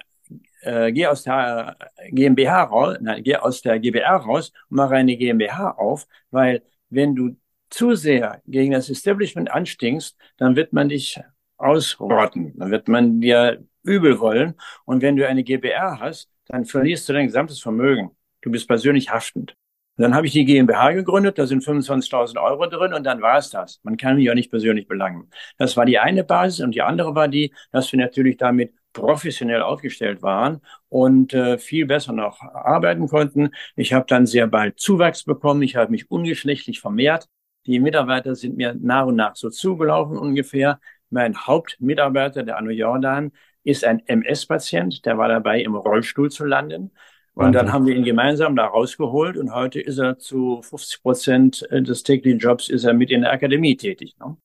äh, 0.61 0.91
geh 0.91 1.07
aus 1.07 1.23
der 1.23 1.75
GmbH 2.09 2.63
raus, 2.63 2.97
nein, 3.01 3.23
geh 3.23 3.35
aus 3.35 3.61
der 3.61 3.79
GBR 3.79 4.17
raus 4.17 4.51
und 4.69 4.77
mach 4.77 4.91
eine 4.91 5.17
GmbH 5.17 5.71
auf, 5.71 6.07
weil 6.31 6.63
wenn 6.89 7.15
du 7.15 7.35
zu 7.69 7.95
sehr 7.95 8.41
gegen 8.45 8.71
das 8.71 8.89
Establishment 8.89 9.49
anstinkst, 9.51 10.17
dann 10.37 10.55
wird 10.55 10.73
man 10.73 10.89
dich 10.89 11.19
ausrotten, 11.57 12.53
dann 12.57 12.71
wird 12.71 12.87
man 12.87 13.21
dir 13.21 13.63
übel 13.83 14.19
wollen. 14.19 14.55
Und 14.85 15.01
wenn 15.01 15.15
du 15.15 15.27
eine 15.27 15.43
GBR 15.43 15.99
hast, 15.99 16.29
dann 16.47 16.65
verlierst 16.65 17.07
du 17.07 17.13
dein 17.13 17.27
gesamtes 17.27 17.61
Vermögen. 17.61 18.11
Du 18.41 18.51
bist 18.51 18.67
persönlich 18.67 19.09
haftend. 19.09 19.55
Dann 19.97 20.15
habe 20.15 20.25
ich 20.25 20.33
die 20.33 20.45
GmbH 20.45 20.93
gegründet, 20.93 21.37
da 21.37 21.45
sind 21.45 21.63
25.000 21.63 22.41
Euro 22.41 22.65
drin 22.67 22.93
und 22.93 23.03
dann 23.03 23.21
war 23.21 23.37
es 23.37 23.49
das. 23.49 23.79
Man 23.83 23.97
kann 23.97 24.15
mich 24.15 24.25
ja 24.25 24.33
nicht 24.33 24.49
persönlich 24.49 24.87
belangen. 24.87 25.29
Das 25.57 25.77
war 25.77 25.85
die 25.85 25.99
eine 25.99 26.23
Basis 26.23 26.61
und 26.61 26.73
die 26.73 26.81
andere 26.81 27.13
war 27.13 27.27
die, 27.27 27.53
dass 27.71 27.91
wir 27.91 27.99
natürlich 27.99 28.37
damit 28.37 28.73
professionell 28.93 29.61
aufgestellt 29.61 30.21
waren 30.21 30.61
und 30.89 31.33
äh, 31.33 31.57
viel 31.57 31.85
besser 31.85 32.13
noch 32.13 32.41
arbeiten 32.41 33.07
konnten. 33.07 33.51
Ich 33.75 33.93
habe 33.93 34.05
dann 34.07 34.25
sehr 34.25 34.47
bald 34.47 34.79
Zuwachs 34.79 35.23
bekommen. 35.23 35.61
Ich 35.61 35.75
habe 35.75 35.91
mich 35.91 36.09
ungeschlechtlich 36.09 36.79
vermehrt. 36.79 37.27
Die 37.67 37.79
Mitarbeiter 37.79 38.35
sind 38.35 38.57
mir 38.57 38.73
nach 38.79 39.05
und 39.05 39.15
nach 39.15 39.35
so 39.35 39.49
zugelaufen 39.49 40.17
ungefähr. 40.17 40.79
Mein 41.09 41.37
Hauptmitarbeiter, 41.37 42.43
der 42.43 42.57
Anno 42.57 42.71
Jordan, 42.71 43.31
ist 43.63 43.85
ein 43.85 44.01
MS-Patient, 44.07 45.05
der 45.05 45.17
war 45.17 45.27
dabei, 45.27 45.61
im 45.61 45.75
Rollstuhl 45.75 46.31
zu 46.31 46.45
landen. 46.45 46.91
Und 47.33 47.53
dann 47.53 47.71
haben 47.71 47.85
wir 47.85 47.95
ihn 47.95 48.03
gemeinsam 48.03 48.55
da 48.55 48.65
rausgeholt 48.65 49.37
und 49.37 49.53
heute 49.53 49.79
ist 49.79 49.97
er 49.97 50.19
zu 50.19 50.61
50 50.61 51.01
Prozent 51.01 51.67
des 51.71 52.03
täglichen 52.03 52.39
Jobs 52.39 52.69
ist 52.69 52.83
er 52.83 52.93
mit 52.93 53.09
in 53.09 53.21
der 53.21 53.31
Akademie 53.31 53.77
tätig. 53.77 54.15
Ne? 54.19 54.35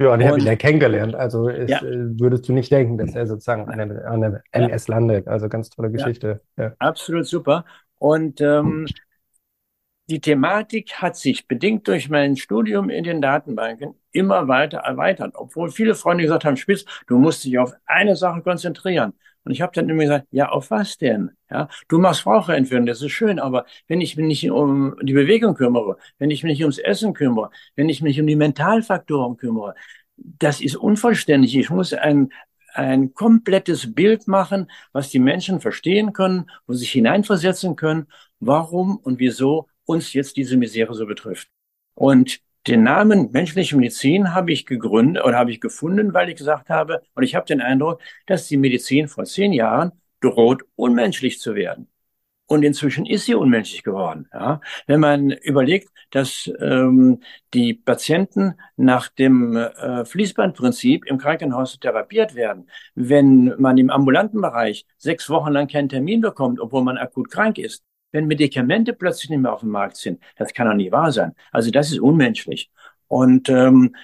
Ja, 0.00 0.12
und 0.12 0.20
ich 0.20 0.26
habe 0.26 0.40
ihn 0.40 0.46
ja 0.46 0.56
kennengelernt. 0.56 1.14
Also 1.14 1.48
ist, 1.48 1.70
ja. 1.70 1.78
Äh, 1.82 2.18
würdest 2.18 2.48
du 2.48 2.52
nicht 2.52 2.72
denken, 2.72 2.98
dass 2.98 3.14
er 3.14 3.26
sozusagen 3.26 3.68
an 3.68 3.88
der, 3.88 4.10
an 4.10 4.20
der 4.20 4.42
MS 4.50 4.88
ja. 4.88 4.94
landet. 4.94 5.28
Also 5.28 5.48
ganz 5.48 5.70
tolle 5.70 5.90
Geschichte. 5.90 6.40
Ja. 6.56 6.74
Absolut 6.78 7.26
super. 7.26 7.64
Und 7.98 8.40
ähm, 8.40 8.86
die 10.10 10.20
Thematik 10.20 10.94
hat 10.94 11.16
sich 11.16 11.46
bedingt 11.46 11.86
durch 11.86 12.10
mein 12.10 12.36
Studium 12.36 12.90
in 12.90 13.04
den 13.04 13.22
Datenbanken 13.22 13.94
immer 14.10 14.48
weiter 14.48 14.78
erweitert, 14.78 15.34
obwohl 15.36 15.70
viele 15.70 15.94
Freunde 15.94 16.24
gesagt 16.24 16.44
haben, 16.44 16.56
Spitz, 16.56 16.84
du 17.06 17.18
musst 17.18 17.44
dich 17.44 17.58
auf 17.58 17.72
eine 17.86 18.16
Sache 18.16 18.42
konzentrieren. 18.42 19.12
Und 19.44 19.52
ich 19.52 19.60
habe 19.60 19.72
dann 19.74 19.88
immer 19.88 20.02
gesagt, 20.02 20.26
ja, 20.30 20.48
auf 20.48 20.70
was 20.70 20.98
denn? 20.98 21.30
Ja, 21.50 21.68
du 21.88 21.98
machst 21.98 22.26
Raucherentwöhnung, 22.26 22.86
das 22.86 23.02
ist 23.02 23.10
schön, 23.12 23.38
aber 23.38 23.66
wenn 23.88 24.00
ich 24.00 24.16
mich 24.16 24.26
nicht 24.26 24.50
um 24.50 24.96
die 25.02 25.12
Bewegung 25.12 25.54
kümmere, 25.54 25.96
wenn 26.18 26.30
ich 26.30 26.44
mich 26.44 26.60
ums 26.60 26.78
Essen 26.78 27.12
kümmere, 27.12 27.50
wenn 27.74 27.88
ich 27.88 28.02
mich 28.02 28.20
um 28.20 28.26
die 28.26 28.36
Mentalfaktoren 28.36 29.36
kümmere, 29.36 29.74
das 30.16 30.60
ist 30.60 30.76
unvollständig. 30.76 31.56
Ich 31.56 31.70
muss 31.70 31.92
ein, 31.92 32.32
ein 32.74 33.14
komplettes 33.14 33.94
Bild 33.94 34.28
machen, 34.28 34.70
was 34.92 35.10
die 35.10 35.18
Menschen 35.18 35.60
verstehen 35.60 36.12
können, 36.12 36.50
wo 36.66 36.72
sie 36.74 36.80
sich 36.80 36.92
hineinversetzen 36.92 37.76
können, 37.76 38.06
warum 38.40 38.96
und 38.96 39.18
wieso 39.18 39.68
uns 39.84 40.12
jetzt 40.12 40.36
diese 40.36 40.56
Misere 40.56 40.94
so 40.94 41.06
betrifft. 41.06 41.48
Und 41.94 42.40
den 42.66 42.82
Namen 42.84 43.30
menschliche 43.32 43.76
Medizin 43.76 44.34
habe 44.34 44.52
ich 44.52 44.66
gegründet 44.66 45.24
oder 45.24 45.36
habe 45.36 45.50
ich 45.50 45.60
gefunden, 45.60 46.14
weil 46.14 46.28
ich 46.28 46.36
gesagt 46.36 46.70
habe, 46.70 47.02
und 47.14 47.22
ich 47.22 47.34
habe 47.34 47.46
den 47.46 47.60
Eindruck, 47.60 48.00
dass 48.26 48.46
die 48.48 48.56
Medizin 48.56 49.08
vor 49.08 49.24
zehn 49.24 49.52
Jahren 49.52 49.92
droht, 50.20 50.62
unmenschlich 50.76 51.40
zu 51.40 51.54
werden. 51.54 51.88
Und 52.46 52.64
inzwischen 52.64 53.06
ist 53.06 53.24
sie 53.24 53.34
unmenschlich 53.34 53.82
geworden. 53.82 54.28
Ja? 54.32 54.60
Wenn 54.86 55.00
man 55.00 55.30
überlegt, 55.30 55.88
dass 56.10 56.52
ähm, 56.60 57.20
die 57.54 57.72
Patienten 57.72 58.54
nach 58.76 59.08
dem 59.08 59.56
äh, 59.56 60.04
Fließbandprinzip 60.04 61.06
im 61.06 61.18
Krankenhaus 61.18 61.80
therapiert 61.80 62.34
werden, 62.34 62.68
wenn 62.94 63.54
man 63.58 63.78
im 63.78 63.90
ambulanten 63.90 64.40
Bereich 64.40 64.86
sechs 64.98 65.30
Wochen 65.30 65.52
lang 65.52 65.66
keinen 65.66 65.88
Termin 65.88 66.20
bekommt, 66.20 66.60
obwohl 66.60 66.84
man 66.84 66.98
akut 66.98 67.30
krank 67.30 67.58
ist, 67.58 67.82
wenn 68.12 68.26
Medikamente 68.26 68.92
plötzlich 68.92 69.30
nicht 69.30 69.40
mehr 69.40 69.52
auf 69.52 69.60
dem 69.60 69.70
Markt 69.70 69.96
sind. 69.96 70.22
Das 70.36 70.52
kann 70.52 70.68
doch 70.68 70.74
nicht 70.74 70.92
wahr 70.92 71.10
sein. 71.10 71.34
Also 71.50 71.70
das 71.70 71.90
ist 71.90 72.00
unmenschlich. 72.00 72.70
Und 73.08 73.48
ähm, 73.48 73.94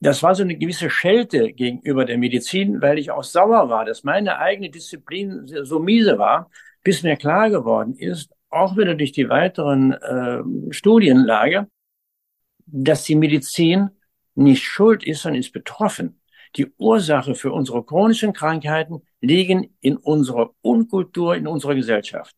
das 0.00 0.22
war 0.22 0.34
so 0.34 0.42
eine 0.42 0.56
gewisse 0.56 0.90
Schelte 0.90 1.52
gegenüber 1.52 2.04
der 2.04 2.18
Medizin, 2.18 2.82
weil 2.82 2.98
ich 2.98 3.10
auch 3.10 3.24
sauer 3.24 3.70
war, 3.70 3.84
dass 3.86 4.04
meine 4.04 4.38
eigene 4.38 4.68
Disziplin 4.70 5.46
so 5.62 5.78
miese 5.78 6.18
war, 6.18 6.50
bis 6.82 7.02
mir 7.02 7.16
klar 7.16 7.48
geworden 7.48 7.94
ist, 7.94 8.30
auch 8.50 8.76
wieder 8.76 8.94
durch 8.94 9.12
die 9.12 9.28
weiteren 9.28 9.92
äh, 9.92 10.72
Studienlage, 10.72 11.68
dass 12.66 13.04
die 13.04 13.16
Medizin 13.16 13.90
nicht 14.34 14.64
schuld 14.64 15.04
ist, 15.04 15.22
sondern 15.22 15.40
ist 15.40 15.52
betroffen. 15.52 16.20
Die 16.56 16.72
Ursache 16.76 17.34
für 17.34 17.52
unsere 17.52 17.84
chronischen 17.84 18.32
Krankheiten 18.32 19.02
liegen 19.20 19.74
in 19.80 19.96
unserer 19.96 20.50
Unkultur, 20.60 21.34
in 21.34 21.46
unserer 21.46 21.74
Gesellschaft. 21.74 22.34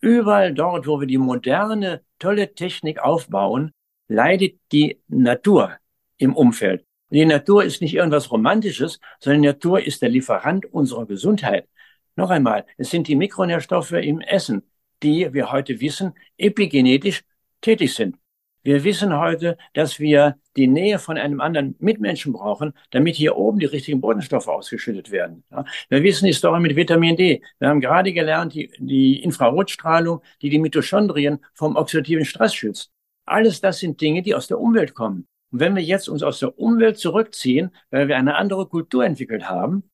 Überall 0.00 0.54
dort, 0.54 0.86
wo 0.86 1.00
wir 1.00 1.06
die 1.06 1.18
moderne, 1.18 2.02
tolle 2.18 2.54
Technik 2.54 3.00
aufbauen, 3.00 3.72
leidet 4.08 4.58
die 4.72 5.00
Natur 5.08 5.76
im 6.16 6.34
Umfeld. 6.34 6.84
Die 7.10 7.24
Natur 7.24 7.64
ist 7.64 7.82
nicht 7.82 7.94
irgendwas 7.94 8.30
Romantisches, 8.30 9.00
sondern 9.18 9.42
die 9.42 9.48
Natur 9.48 9.80
ist 9.84 10.00
der 10.00 10.08
Lieferant 10.08 10.66
unserer 10.66 11.06
Gesundheit. 11.06 11.68
Noch 12.16 12.30
einmal, 12.30 12.66
es 12.76 12.90
sind 12.90 13.08
die 13.08 13.16
Mikronährstoffe 13.16 13.92
im 13.92 14.20
Essen, 14.20 14.62
die 15.02 15.32
wir 15.32 15.52
heute 15.52 15.80
wissen, 15.80 16.14
epigenetisch 16.36 17.22
tätig 17.60 17.94
sind. 17.94 18.16
Wir 18.62 18.84
wissen 18.84 19.16
heute, 19.16 19.56
dass 19.72 19.98
wir 19.98 20.38
die 20.60 20.68
Nähe 20.68 20.98
von 20.98 21.16
einem 21.16 21.40
anderen 21.40 21.74
Mitmenschen 21.78 22.32
brauchen, 22.32 22.74
damit 22.90 23.16
hier 23.16 23.36
oben 23.36 23.58
die 23.58 23.66
richtigen 23.66 24.00
Bodenstoffe 24.00 24.48
ausgeschüttet 24.48 25.10
werden. 25.10 25.42
Ja, 25.50 25.64
wir 25.88 26.02
wissen 26.02 26.26
die 26.26 26.32
Story 26.32 26.60
mit 26.60 26.76
Vitamin 26.76 27.16
D. 27.16 27.42
Wir 27.58 27.68
haben 27.68 27.80
gerade 27.80 28.12
gelernt, 28.12 28.54
die, 28.54 28.70
die 28.78 29.22
Infrarotstrahlung, 29.22 30.20
die 30.42 30.50
die 30.50 30.58
Mitochondrien 30.58 31.38
vom 31.54 31.76
oxidativen 31.76 32.24
Stress 32.24 32.54
schützt. 32.54 32.90
Alles 33.24 33.60
das 33.60 33.78
sind 33.78 34.00
Dinge, 34.00 34.22
die 34.22 34.34
aus 34.34 34.48
der 34.48 34.60
Umwelt 34.60 34.94
kommen. 34.94 35.26
Und 35.50 35.60
wenn 35.60 35.74
wir 35.74 35.82
jetzt 35.82 36.08
uns 36.08 36.22
aus 36.22 36.38
der 36.40 36.58
Umwelt 36.58 36.98
zurückziehen, 36.98 37.70
weil 37.90 38.08
wir 38.08 38.16
eine 38.16 38.36
andere 38.36 38.66
Kultur 38.66 39.04
entwickelt 39.04 39.48
haben, 39.48 39.84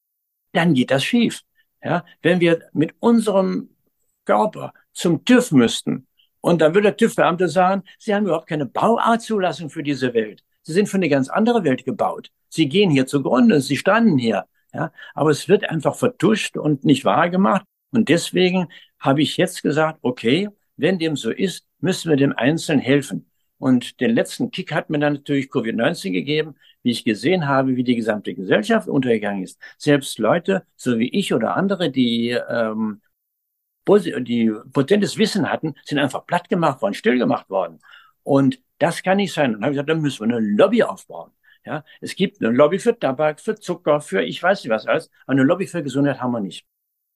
dann 0.53 0.75
geht 0.75 0.91
das 0.91 1.05
schief. 1.05 1.43
Ja, 1.83 2.05
wenn 2.23 2.41
wir 2.41 2.63
mit 2.73 2.95
unserem 2.99 3.71
Körper 4.25 4.73
zum 4.93 5.25
TÜV 5.25 5.53
müssten, 5.53 6.07
und 6.47 6.61
dann 6.61 6.75
würde 6.75 6.93
der 6.93 6.97
TÜV-Beamte 6.97 7.49
sagen, 7.49 7.83
Sie 7.99 8.15
haben 8.15 8.27
überhaupt 8.27 8.47
keine 8.47 8.67
Bauartzulassung 8.67 9.69
für 9.69 9.83
diese 9.83 10.15
Welt. 10.15 10.45
Sie 10.67 10.73
sind 10.73 10.89
für 10.89 10.97
eine 10.97 11.09
ganz 11.09 11.29
andere 11.29 11.63
Welt 11.63 11.85
gebaut. 11.85 12.31
Sie 12.49 12.69
gehen 12.69 12.91
hier 12.91 13.07
zugrunde, 13.07 13.61
Sie 13.61 13.77
standen 13.77 14.19
hier. 14.19 14.47
Ja, 14.75 14.93
aber 15.15 15.31
es 15.31 15.49
wird 15.49 15.71
einfach 15.71 15.95
vertuscht 15.95 16.57
und 16.57 16.85
nicht 16.85 17.05
wahr 17.05 17.31
gemacht. 17.31 17.65
Und 17.93 18.09
deswegen 18.09 18.67
habe 18.99 19.23
ich 19.23 19.37
jetzt 19.37 19.63
gesagt, 19.63 20.01
okay, 20.03 20.49
wenn 20.77 20.99
dem 20.99 21.15
so 21.15 21.31
ist, 21.31 21.67
müssen 21.79 22.11
wir 22.11 22.17
dem 22.17 22.37
Einzelnen 22.37 22.81
helfen. 22.81 23.31
Und 23.59 24.01
den 24.01 24.11
letzten 24.11 24.51
Kick 24.51 24.73
hat 24.73 24.91
mir 24.91 24.99
dann 24.99 25.15
natürlich 25.15 25.47
Covid-19 25.47 26.11
gegeben, 26.11 26.57
wie 26.83 26.91
ich 26.91 27.05
gesehen 27.05 27.47
habe, 27.47 27.77
wie 27.77 27.85
die 27.85 27.95
gesamte 27.95 28.35
Gesellschaft 28.35 28.89
untergegangen 28.89 29.45
ist. 29.45 29.61
Selbst 29.79 30.19
Leute, 30.19 30.67
so 30.75 30.99
wie 30.99 31.09
ich 31.11 31.33
oder 31.33 31.57
andere, 31.57 31.93
die 31.93 32.31
ähm, 32.31 33.01
die 33.89 34.53
potentes 34.73 35.17
Wissen 35.17 35.49
hatten, 35.49 35.75
sind 35.85 35.99
einfach 36.01 36.27
platt 36.27 36.49
gemacht 36.49 36.83
worden, 36.83 36.95
still 36.95 37.19
gemacht 37.19 37.49
worden. 37.49 37.79
Und 38.25 38.59
das 38.79 39.03
kann 39.03 39.19
nicht 39.19 39.33
sein. 39.33 39.55
Und 39.55 39.61
dann 39.61 39.65
habe 39.65 39.73
ich 39.73 39.77
gesagt, 39.77 39.91
dann 39.91 40.01
müssen 40.03 40.29
wir 40.29 40.37
eine 40.37 40.47
Lobby 40.47 40.83
aufbauen. 40.83 41.33
Ja, 41.65 41.85
es 42.01 42.15
gibt 42.15 42.41
eine 42.41 42.55
Lobby 42.55 42.79
für 42.79 42.97
Tabak, 42.99 43.41
für 43.41 43.57
Zucker, 43.57 44.01
für 44.01 44.23
ich 44.23 44.41
weiß 44.43 44.63
nicht 44.63 44.71
was 44.71 44.87
alles, 44.87 45.11
aber 45.25 45.33
eine 45.33 45.43
Lobby 45.43 45.67
für 45.67 45.83
Gesundheit 45.83 46.21
haben 46.21 46.33
wir 46.33 46.41
nicht. 46.41 46.65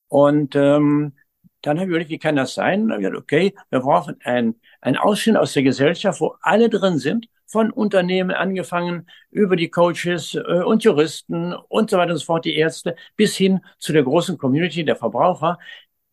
Und 0.08 0.56
ähm, 0.56 1.14
dann 1.62 1.78
habe 1.78 1.86
ich 1.86 1.90
überlegt, 1.90 2.10
wie 2.10 2.18
kann 2.18 2.36
das 2.36 2.54
sein? 2.54 2.88
Dann 2.88 2.92
habe 2.92 3.02
ich 3.02 3.08
gesagt, 3.08 3.22
okay, 3.22 3.54
wir 3.70 3.80
brauchen 3.80 4.16
ein, 4.24 4.56
ein 4.80 4.96
Ausschnitt 4.96 5.36
aus 5.36 5.52
der 5.52 5.62
Gesellschaft, 5.62 6.20
wo 6.20 6.36
alle 6.40 6.68
drin 6.68 6.98
sind, 6.98 7.28
von 7.46 7.70
Unternehmen 7.70 8.30
angefangen, 8.30 9.08
über 9.30 9.56
die 9.56 9.70
Coaches 9.70 10.34
äh, 10.34 10.62
und 10.62 10.84
Juristen 10.84 11.52
und 11.52 11.90
so 11.90 11.98
weiter 11.98 12.12
und 12.12 12.18
so 12.18 12.24
fort, 12.24 12.44
die 12.44 12.56
Ärzte, 12.56 12.96
bis 13.16 13.36
hin 13.36 13.60
zu 13.78 13.92
der 13.92 14.04
großen 14.04 14.38
Community 14.38 14.84
der 14.84 14.96
Verbraucher, 14.96 15.58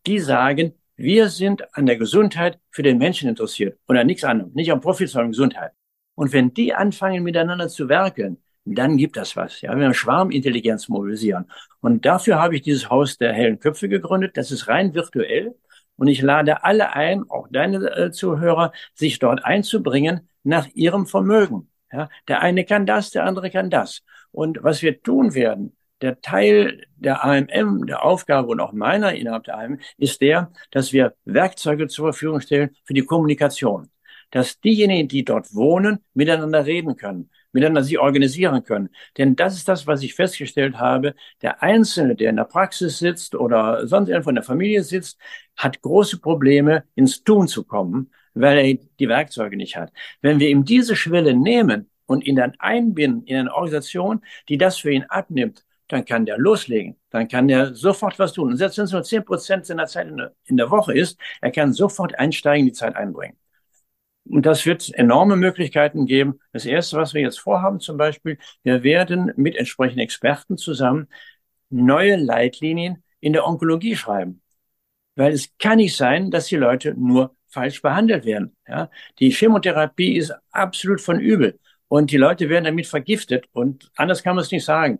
die 0.06 0.18
sagen, 0.18 0.74
wir 0.98 1.28
sind 1.28 1.76
an 1.76 1.86
der 1.86 1.96
Gesundheit 1.96 2.58
für 2.70 2.82
den 2.82 2.98
Menschen 2.98 3.28
interessiert 3.28 3.78
und 3.86 3.96
an 3.96 4.06
nichts 4.06 4.24
anderem, 4.24 4.50
nicht 4.52 4.72
am 4.72 4.80
Profit, 4.80 5.08
sondern 5.08 5.30
Gesundheit. 5.30 5.70
Und 6.16 6.32
wenn 6.32 6.52
die 6.52 6.74
anfangen, 6.74 7.22
miteinander 7.22 7.68
zu 7.68 7.88
werkeln, 7.88 8.38
dann 8.64 8.96
gibt 8.96 9.16
das 9.16 9.36
was. 9.36 9.60
Ja, 9.60 9.76
wir 9.76 9.84
haben 9.84 9.94
Schwarmintelligenz 9.94 10.88
mobilisieren. 10.88 11.46
Und 11.80 12.04
dafür 12.04 12.42
habe 12.42 12.56
ich 12.56 12.62
dieses 12.62 12.90
Haus 12.90 13.16
der 13.16 13.32
hellen 13.32 13.60
Köpfe 13.60 13.88
gegründet. 13.88 14.36
Das 14.36 14.50
ist 14.50 14.66
rein 14.66 14.92
virtuell. 14.92 15.54
Und 15.94 16.08
ich 16.08 16.20
lade 16.20 16.64
alle 16.64 16.94
ein, 16.94 17.24
auch 17.30 17.46
deine 17.48 17.78
äh, 17.96 18.10
Zuhörer, 18.10 18.72
sich 18.94 19.20
dort 19.20 19.44
einzubringen 19.44 20.28
nach 20.42 20.66
ihrem 20.74 21.06
Vermögen. 21.06 21.70
Ja, 21.92 22.08
der 22.26 22.40
eine 22.40 22.64
kann 22.64 22.86
das, 22.86 23.10
der 23.10 23.24
andere 23.24 23.50
kann 23.50 23.70
das. 23.70 24.02
Und 24.32 24.64
was 24.64 24.82
wir 24.82 25.00
tun 25.00 25.34
werden, 25.34 25.76
der 26.00 26.20
Teil 26.20 26.86
der 26.96 27.24
AMM, 27.24 27.86
der 27.86 28.04
Aufgabe 28.04 28.48
und 28.48 28.60
auch 28.60 28.72
meiner 28.72 29.14
innerhalb 29.14 29.44
der 29.44 29.58
AMM, 29.58 29.80
ist 29.96 30.20
der, 30.20 30.52
dass 30.70 30.92
wir 30.92 31.14
Werkzeuge 31.24 31.88
zur 31.88 32.12
Verfügung 32.12 32.40
stellen 32.40 32.70
für 32.84 32.94
die 32.94 33.04
Kommunikation. 33.04 33.90
Dass 34.30 34.60
diejenigen, 34.60 35.08
die 35.08 35.24
dort 35.24 35.54
wohnen, 35.54 36.00
miteinander 36.12 36.66
reden 36.66 36.96
können, 36.96 37.30
miteinander 37.52 37.82
sich 37.82 37.98
organisieren 37.98 38.62
können. 38.62 38.90
Denn 39.16 39.36
das 39.36 39.54
ist 39.56 39.68
das, 39.68 39.86
was 39.86 40.02
ich 40.02 40.14
festgestellt 40.14 40.78
habe. 40.78 41.14
Der 41.42 41.62
Einzelne, 41.62 42.14
der 42.14 42.30
in 42.30 42.36
der 42.36 42.44
Praxis 42.44 42.98
sitzt 42.98 43.34
oder 43.34 43.86
sonst 43.86 44.08
irgendwo 44.08 44.30
in 44.30 44.36
der 44.36 44.44
Familie 44.44 44.82
sitzt, 44.82 45.18
hat 45.56 45.80
große 45.80 46.18
Probleme, 46.20 46.84
ins 46.94 47.24
Tun 47.24 47.48
zu 47.48 47.64
kommen, 47.64 48.10
weil 48.34 48.58
er 48.58 48.78
die 48.98 49.08
Werkzeuge 49.08 49.56
nicht 49.56 49.76
hat. 49.76 49.92
Wenn 50.20 50.40
wir 50.40 50.48
ihm 50.48 50.64
diese 50.64 50.94
Schwelle 50.94 51.34
nehmen 51.34 51.88
und 52.06 52.24
ihn 52.24 52.36
dann 52.36 52.54
einbinden 52.58 53.24
in 53.24 53.36
eine 53.36 53.54
Organisation, 53.54 54.22
die 54.48 54.58
das 54.58 54.78
für 54.78 54.90
ihn 54.92 55.04
abnimmt, 55.04 55.64
dann 55.88 56.04
kann 56.04 56.26
der 56.26 56.38
loslegen. 56.38 56.96
Dann 57.10 57.28
kann 57.28 57.48
der 57.48 57.74
sofort 57.74 58.18
was 58.18 58.32
tun. 58.32 58.50
Und 58.50 58.56
selbst 58.58 58.78
wenn 58.78 58.84
es 58.84 58.92
nur 58.92 59.02
zehn 59.02 59.24
Prozent 59.24 59.66
seiner 59.66 59.86
Zeit 59.86 60.08
in 60.08 60.18
der, 60.18 60.32
in 60.44 60.56
der 60.56 60.70
Woche 60.70 60.92
ist, 60.96 61.18
er 61.40 61.50
kann 61.50 61.72
sofort 61.72 62.18
einsteigen, 62.18 62.66
die 62.66 62.72
Zeit 62.72 62.96
einbringen. 62.96 63.36
Und 64.24 64.44
das 64.44 64.66
wird 64.66 64.92
enorme 64.94 65.36
Möglichkeiten 65.36 66.06
geben. 66.06 66.40
Das 66.52 66.66
Erste, 66.66 66.96
was 66.98 67.14
wir 67.14 67.22
jetzt 67.22 67.40
vorhaben, 67.40 67.80
zum 67.80 67.96
Beispiel, 67.96 68.38
wir 68.62 68.82
werden 68.82 69.32
mit 69.36 69.56
entsprechenden 69.56 70.00
Experten 70.00 70.58
zusammen 70.58 71.08
neue 71.70 72.16
Leitlinien 72.16 73.02
in 73.20 73.32
der 73.32 73.46
Onkologie 73.46 73.96
schreiben. 73.96 74.42
Weil 75.16 75.32
es 75.32 75.50
kann 75.58 75.78
nicht 75.78 75.96
sein, 75.96 76.30
dass 76.30 76.46
die 76.46 76.56
Leute 76.56 76.94
nur 76.94 77.34
falsch 77.48 77.80
behandelt 77.82 78.24
werden. 78.24 78.56
Ja? 78.66 78.90
Die 79.18 79.30
Chemotherapie 79.30 80.16
ist 80.16 80.32
absolut 80.50 81.00
von 81.00 81.18
übel. 81.18 81.58
Und 81.88 82.10
die 82.10 82.18
Leute 82.18 82.50
werden 82.50 82.64
damit 82.64 82.86
vergiftet. 82.86 83.46
Und 83.52 83.90
anders 83.96 84.22
kann 84.22 84.36
man 84.36 84.44
es 84.44 84.50
nicht 84.50 84.64
sagen. 84.64 84.98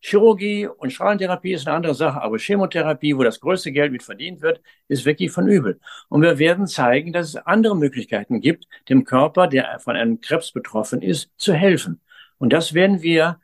Chirurgie 0.00 0.66
und 0.68 0.92
Strahlentherapie 0.92 1.52
ist 1.52 1.66
eine 1.66 1.76
andere 1.76 1.94
Sache, 1.94 2.22
aber 2.22 2.38
Chemotherapie, 2.38 3.16
wo 3.16 3.22
das 3.24 3.40
größte 3.40 3.72
Geld 3.72 3.92
mit 3.92 4.02
verdient 4.02 4.40
wird, 4.42 4.60
ist 4.88 5.04
wirklich 5.04 5.32
von 5.32 5.48
übel. 5.48 5.80
Und 6.08 6.22
wir 6.22 6.38
werden 6.38 6.66
zeigen, 6.66 7.12
dass 7.12 7.28
es 7.28 7.36
andere 7.36 7.76
Möglichkeiten 7.76 8.40
gibt, 8.40 8.66
dem 8.88 9.04
Körper, 9.04 9.48
der 9.48 9.78
von 9.80 9.96
einem 9.96 10.20
Krebs 10.20 10.52
betroffen 10.52 11.02
ist, 11.02 11.30
zu 11.36 11.54
helfen. 11.54 12.00
Und 12.38 12.52
das 12.52 12.74
werden 12.74 13.02
wir 13.02 13.40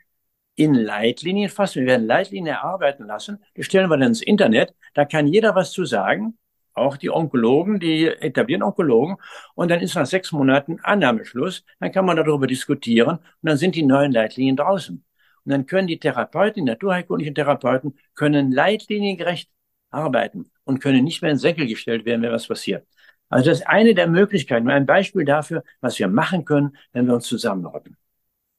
in 0.55 0.74
Leitlinien 0.74 1.48
fassen. 1.50 1.80
Wir 1.80 1.88
werden 1.88 2.07
Leitlinien 2.07 2.55
erarbeiten 2.55 3.07
lassen. 3.07 3.42
Die 3.57 3.62
stellen 3.62 3.88
wir 3.88 3.96
dann 3.96 4.09
ins 4.09 4.22
Internet. 4.22 4.74
Da 4.94 5.05
kann 5.05 5.26
jeder 5.26 5.55
was 5.55 5.72
zu 5.72 5.84
sagen. 5.84 6.38
Auch 6.74 6.96
die 6.96 7.11
Onkologen, 7.11 7.80
die 7.80 8.07
etablieren 8.07 8.62
Onkologen. 8.62 9.16
Und 9.55 9.70
dann 9.70 9.80
ist 9.80 9.94
nach 9.94 10.07
sechs 10.07 10.32
Monaten 10.32 10.78
Annahmeschluss. 10.82 11.64
Dann 11.80 11.92
kann 11.92 12.07
man 12.07 12.16
darüber 12.16 12.46
diskutieren. 12.46 13.16
Und 13.18 13.22
dann 13.42 13.57
sind 13.57 13.74
die 13.74 13.82
neuen 13.82 14.12
Leitlinien 14.12 14.57
draußen. 14.57 15.05
Und 15.45 15.53
dann 15.53 15.66
können 15.66 15.88
die 15.88 15.99
Therapeuten, 15.99 16.64
die 16.64 16.70
naturheilkundlichen 16.70 17.34
Therapeuten, 17.34 17.97
können 18.14 18.53
leitliniengerecht 18.53 19.51
arbeiten 19.90 20.51
und 20.64 20.80
können 20.80 21.05
nicht 21.05 21.22
mehr 21.22 21.30
in 21.30 21.36
den 21.36 21.40
Säckel 21.40 21.66
gestellt 21.66 22.05
werden, 22.05 22.22
wenn 22.22 22.32
was 22.32 22.49
passiert. 22.49 22.86
Also 23.28 23.51
das 23.51 23.61
ist 23.61 23.66
eine 23.66 23.95
der 23.95 24.09
Möglichkeiten, 24.09 24.68
ein 24.68 24.86
Beispiel 24.86 25.24
dafür, 25.24 25.64
was 25.80 25.99
wir 25.99 26.09
machen 26.09 26.45
können, 26.45 26.76
wenn 26.93 27.07
wir 27.07 27.14
uns 27.14 27.26
zusammenrotten. 27.26 27.97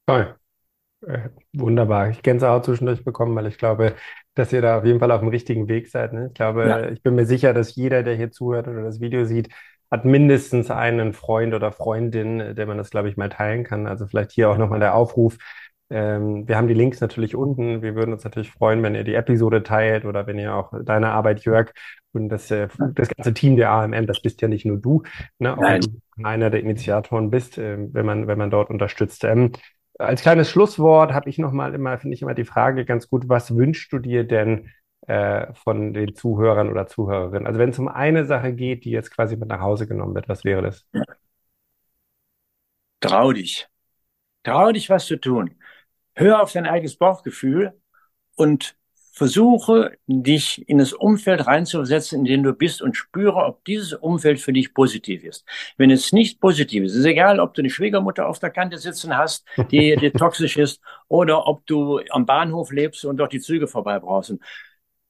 Toll. 0.08 0.36
Äh, 1.06 1.30
wunderbar. 1.54 2.10
Ich 2.10 2.22
kenne 2.24 2.38
es 2.38 2.44
auch 2.44 2.62
zwischendurch 2.62 3.04
bekommen, 3.04 3.36
weil 3.36 3.48
ich 3.48 3.58
glaube, 3.58 3.96
dass 4.36 4.54
ihr 4.54 4.62
da 4.62 4.80
auf 4.80 4.86
jeden 4.86 5.00
Fall 5.00 5.12
auf 5.12 5.20
dem 5.20 5.30
richtigen 5.30 5.68
Weg 5.68 5.90
seid. 5.90 6.14
Ne? 6.14 6.28
Ich 6.28 6.34
glaube, 6.34 6.68
ja. 6.68 6.90
ich 6.90 7.04
bin 7.04 7.16
mir 7.16 7.26
sicher, 7.26 7.54
dass 7.54 7.76
jeder, 7.76 8.04
der 8.04 8.16
hier 8.16 8.32
zuhört 8.32 8.68
oder 8.68 8.84
das 8.84 9.00
Video 9.00 9.26
sieht, 9.26 9.50
hat 9.92 10.06
mindestens 10.06 10.72
einen 10.72 11.14
Freund 11.14 11.54
oder 11.54 11.72
Freundin, 11.72 12.56
der 12.56 12.66
man 12.66 12.78
das, 12.78 12.90
glaube 12.90 13.10
ich, 13.10 13.18
mal 13.18 13.30
teilen 13.30 13.64
kann. 13.64 13.86
Also 13.86 14.08
vielleicht 14.08 14.32
hier 14.32 14.50
auch 14.50 14.58
nochmal 14.58 14.80
der 14.80 14.96
Aufruf, 14.96 15.38
ähm, 15.94 16.48
wir 16.48 16.58
haben 16.58 16.68
die 16.68 16.74
Links 16.74 17.02
natürlich 17.02 17.36
unten. 17.36 17.84
Wir 17.84 17.94
würden 17.94 18.14
uns 18.14 18.24
natürlich 18.24 18.50
freuen, 18.50 18.82
wenn 18.82 18.96
ihr 18.96 19.04
die 19.04 19.14
Episode 19.14 19.62
teilt 19.62 20.06
oder 20.06 20.26
wenn 20.26 20.40
ihr 20.40 20.56
auch 20.56 20.74
deine 20.84 21.12
Arbeit, 21.12 21.46
Jörg, 21.46 21.72
und 22.14 22.30
das, 22.30 22.50
äh, 22.50 22.68
das 22.96 23.10
ganze 23.10 23.34
Team 23.36 23.58
der 23.58 23.70
AMM, 23.70 24.08
das 24.08 24.20
bist 24.20 24.42
ja 24.42 24.48
nicht 24.48 24.66
nur 24.66 24.78
du, 24.78 25.04
ne, 25.38 25.56
auch 25.56 25.62
Nein. 25.62 25.82
du 25.82 26.24
einer 26.24 26.50
der 26.50 26.62
Initiatoren 26.62 27.30
bist, 27.30 27.60
äh, 27.60 27.78
wenn 27.94 28.08
man, 28.08 28.26
wenn 28.26 28.40
man 28.40 28.50
dort 28.50 28.72
unterstützt. 28.72 29.24
Ähm, 29.24 29.52
als 30.00 30.24
kleines 30.24 30.50
Schlusswort 30.50 31.14
habe 31.14 31.30
ich 31.30 31.38
nochmal 31.38 31.76
immer, 31.76 32.00
finde 32.00 32.16
ich 32.16 32.24
immer 32.24 32.34
die 32.34 32.46
Frage 32.46 32.86
ganz 32.86 33.08
gut, 33.08 33.30
was 33.30 33.56
wünschst 33.56 33.94
du 33.94 34.00
dir 34.00 34.24
denn 34.24 34.72
äh, 35.06 35.54
von 35.54 35.94
den 35.94 36.16
Zuhörern 36.16 36.72
oder 36.72 36.88
Zuhörerinnen? 36.88 37.46
Also 37.46 37.60
wenn 37.60 37.70
es 37.70 37.78
um 37.78 37.88
eine 37.88 38.26
Sache 38.26 38.54
geht, 38.54 38.84
die 38.86 38.92
jetzt 38.92 39.12
quasi 39.12 39.38
mit 39.38 39.50
nach 39.50 39.62
Hause 39.62 39.86
genommen 39.86 40.16
wird, 40.16 40.28
was 40.28 40.44
wäre 40.44 40.64
das? 40.64 40.88
Trau 43.00 43.32
dich. 43.32 43.68
Trau 44.44 44.72
dich, 44.72 44.90
was 44.90 45.06
zu 45.06 45.18
tun. 45.18 45.56
Hör 46.16 46.42
auf 46.42 46.52
dein 46.52 46.66
eigenes 46.66 46.96
Bauchgefühl 46.96 47.74
und 48.36 48.76
versuche, 49.14 49.92
dich 50.08 50.68
in 50.68 50.80
das 50.80 50.92
Umfeld 50.92 51.46
reinzusetzen, 51.46 52.20
in 52.20 52.26
dem 52.26 52.44
du 52.44 52.54
bist 52.54 52.82
und 52.82 52.98
spüre, 52.98 53.46
ob 53.46 53.64
dieses 53.66 53.94
Umfeld 53.94 54.40
für 54.40 54.54
dich 54.54 54.74
positiv 54.74 55.24
ist. 55.24 55.46
Wenn 55.78 55.92
es 55.92 56.12
nicht 56.12 56.42
positiv 56.42 56.84
ist, 56.84 56.96
ist 56.96 57.06
egal, 57.06 57.40
ob 57.40 57.54
du 57.54 57.62
eine 57.62 57.70
Schwiegermutter 57.70 58.28
auf 58.28 58.40
der 58.40 58.50
Kante 58.50 58.80
sitzen 58.80 59.16
hast, 59.16 59.46
die, 59.70 59.96
die 60.02 60.12
toxisch 60.12 60.58
ist, 60.58 60.82
oder 61.08 61.48
ob 61.48 61.66
du 61.68 62.00
am 62.10 62.26
Bahnhof 62.26 62.72
lebst 62.72 63.06
und 63.06 63.18
dort 63.18 63.34
die 63.34 63.40
Züge 63.40 63.68
vorbei 63.68 64.00
brauchst. 64.00 64.34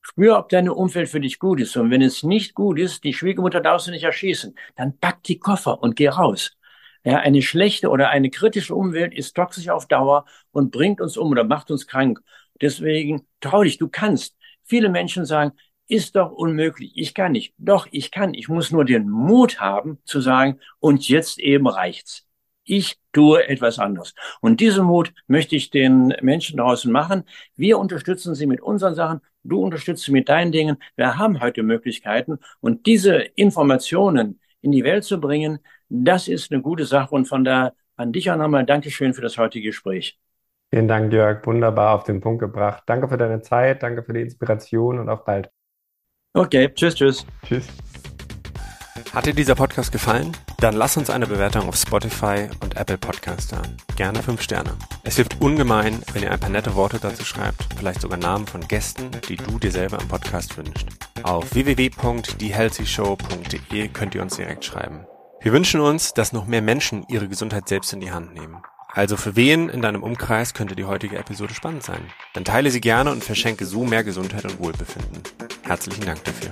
Spür, 0.01 0.37
ob 0.37 0.49
dein 0.49 0.67
Umfeld 0.67 1.07
für 1.07 1.21
dich 1.21 1.39
gut 1.39 1.61
ist. 1.61 1.77
Und 1.77 1.89
wenn 1.89 2.01
es 2.01 2.23
nicht 2.23 2.55
gut 2.55 2.77
ist, 2.77 3.05
die 3.05 3.13
Schwiegermutter 3.13 3.61
darfst 3.61 3.87
du 3.87 3.91
nicht 3.91 4.03
erschießen, 4.03 4.53
dann 4.75 4.97
pack 4.99 5.23
die 5.23 5.39
Koffer 5.39 5.81
und 5.81 5.95
geh 5.95 6.09
raus. 6.09 6.57
Ja, 7.03 7.17
eine 7.19 7.41
schlechte 7.41 7.89
oder 7.89 8.09
eine 8.09 8.29
kritische 8.29 8.75
Umwelt 8.75 9.13
ist 9.13 9.35
toxisch 9.35 9.69
auf 9.69 9.87
Dauer 9.87 10.25
und 10.51 10.71
bringt 10.71 11.01
uns 11.01 11.17
um 11.17 11.31
oder 11.31 11.43
macht 11.43 11.69
uns 11.69 11.85
krank. 11.87 12.21
Deswegen 12.61 13.27
trau 13.41 13.63
dich, 13.63 13.77
du 13.77 13.89
kannst. 13.89 14.37
Viele 14.63 14.89
Menschen 14.89 15.25
sagen, 15.25 15.51
ist 15.87 16.15
doch 16.15 16.31
unmöglich. 16.31 16.93
Ich 16.95 17.13
kann 17.13 17.33
nicht. 17.33 17.53
Doch, 17.57 17.87
ich 17.91 18.11
kann. 18.11 18.33
Ich 18.33 18.47
muss 18.47 18.71
nur 18.71 18.85
den 18.85 19.09
Mut 19.09 19.59
haben 19.59 19.99
zu 20.05 20.21
sagen, 20.21 20.59
und 20.79 21.07
jetzt 21.09 21.39
eben 21.39 21.67
reicht's. 21.67 22.25
Ich 22.65 22.97
tue 23.11 23.45
etwas 23.47 23.77
anderes. 23.79 24.13
Und 24.39 24.61
diesen 24.61 24.85
Mut 24.85 25.13
möchte 25.27 25.57
ich 25.57 25.69
den 25.69 26.13
Menschen 26.21 26.57
draußen 26.57 26.89
machen. 26.91 27.23
Wir 27.55 27.77
unterstützen 27.77 28.35
sie 28.35 28.45
mit 28.45 28.61
unseren 28.61 28.95
Sachen. 28.95 29.19
Du 29.43 29.61
unterstützt 29.61 30.03
sie 30.05 30.13
mit 30.13 30.29
deinen 30.29 30.53
Dingen. 30.53 30.77
Wir 30.95 31.17
haben 31.17 31.41
heute 31.41 31.63
Möglichkeiten. 31.63 32.39
Und 32.61 32.85
diese 32.85 33.15
Informationen 33.17 34.39
in 34.61 34.71
die 34.71 34.85
Welt 34.85 35.03
zu 35.03 35.19
bringen, 35.19 35.59
das 35.93 36.27
ist 36.27 36.51
eine 36.51 36.61
gute 36.61 36.85
Sache 36.85 37.13
und 37.13 37.25
von 37.25 37.43
da 37.43 37.73
an 37.95 38.11
dich 38.11 38.31
auch 38.31 38.37
nochmal 38.37 38.65
Dankeschön 38.65 39.13
für 39.13 39.21
das 39.21 39.37
heutige 39.37 39.69
Gespräch. 39.69 40.19
Vielen 40.71 40.87
Dank, 40.87 41.13
Jörg. 41.13 41.45
Wunderbar 41.45 41.93
auf 41.93 42.03
den 42.03 42.19
Punkt 42.19 42.39
gebracht. 42.39 42.81
Danke 42.87 43.07
für 43.07 43.17
deine 43.17 43.41
Zeit, 43.41 43.83
danke 43.83 44.01
für 44.01 44.13
die 44.13 44.21
Inspiration 44.21 44.97
und 44.97 45.07
auf 45.07 45.23
bald. 45.23 45.51
Okay, 46.33 46.71
tschüss, 46.73 46.95
tschüss. 46.95 47.27
Tschüss. 47.45 47.67
Hat 49.13 49.27
dir 49.27 49.35
dieser 49.35 49.53
Podcast 49.53 49.91
gefallen? 49.91 50.31
Dann 50.57 50.73
lass 50.73 50.97
uns 50.97 51.11
eine 51.11 51.27
Bewertung 51.27 51.67
auf 51.67 51.75
Spotify 51.75 52.49
und 52.63 52.77
Apple 52.77 52.97
Podcast 52.97 53.51
da. 53.51 53.61
Gerne 53.95 54.23
fünf 54.23 54.41
Sterne. 54.41 54.71
Es 55.03 55.17
hilft 55.17 55.39
ungemein, 55.39 56.01
wenn 56.13 56.23
ihr 56.23 56.31
ein 56.31 56.39
paar 56.39 56.49
nette 56.49 56.73
Worte 56.73 56.97
dazu 56.99 57.23
schreibt, 57.23 57.67
vielleicht 57.77 58.01
sogar 58.01 58.17
Namen 58.17 58.47
von 58.47 58.67
Gästen, 58.67 59.11
die 59.29 59.35
du 59.35 59.59
dir 59.59 59.69
selber 59.69 59.99
im 60.01 60.07
Podcast 60.07 60.57
wünschst. 60.57 60.87
Auf 61.21 61.53
www.thehealthyshow.de 61.53 63.87
könnt 63.89 64.15
ihr 64.15 64.23
uns 64.23 64.37
direkt 64.37 64.65
schreiben. 64.65 65.05
Wir 65.43 65.51
wünschen 65.51 65.81
uns, 65.81 66.13
dass 66.13 66.31
noch 66.31 66.47
mehr 66.47 66.61
Menschen 66.61 67.03
ihre 67.09 67.27
Gesundheit 67.27 67.67
selbst 67.67 67.91
in 67.91 67.99
die 67.99 68.11
Hand 68.11 68.33
nehmen. 68.33 68.61
Also 68.87 69.17
für 69.17 69.35
wen 69.35 69.67
in 69.67 69.81
deinem 69.81 70.01
Umkreis 70.01 70.53
könnte 70.53 70.73
die 70.73 70.85
heutige 70.85 71.17
Episode 71.17 71.53
spannend 71.53 71.83
sein? 71.83 71.99
Dann 72.33 72.45
teile 72.45 72.71
sie 72.71 72.79
gerne 72.79 73.11
und 73.11 73.25
verschenke 73.25 73.65
so 73.65 73.83
mehr 73.83 74.05
Gesundheit 74.05 74.45
und 74.45 74.57
Wohlbefinden. 74.59 75.21
Herzlichen 75.63 76.05
Dank 76.05 76.23
dafür. 76.23 76.49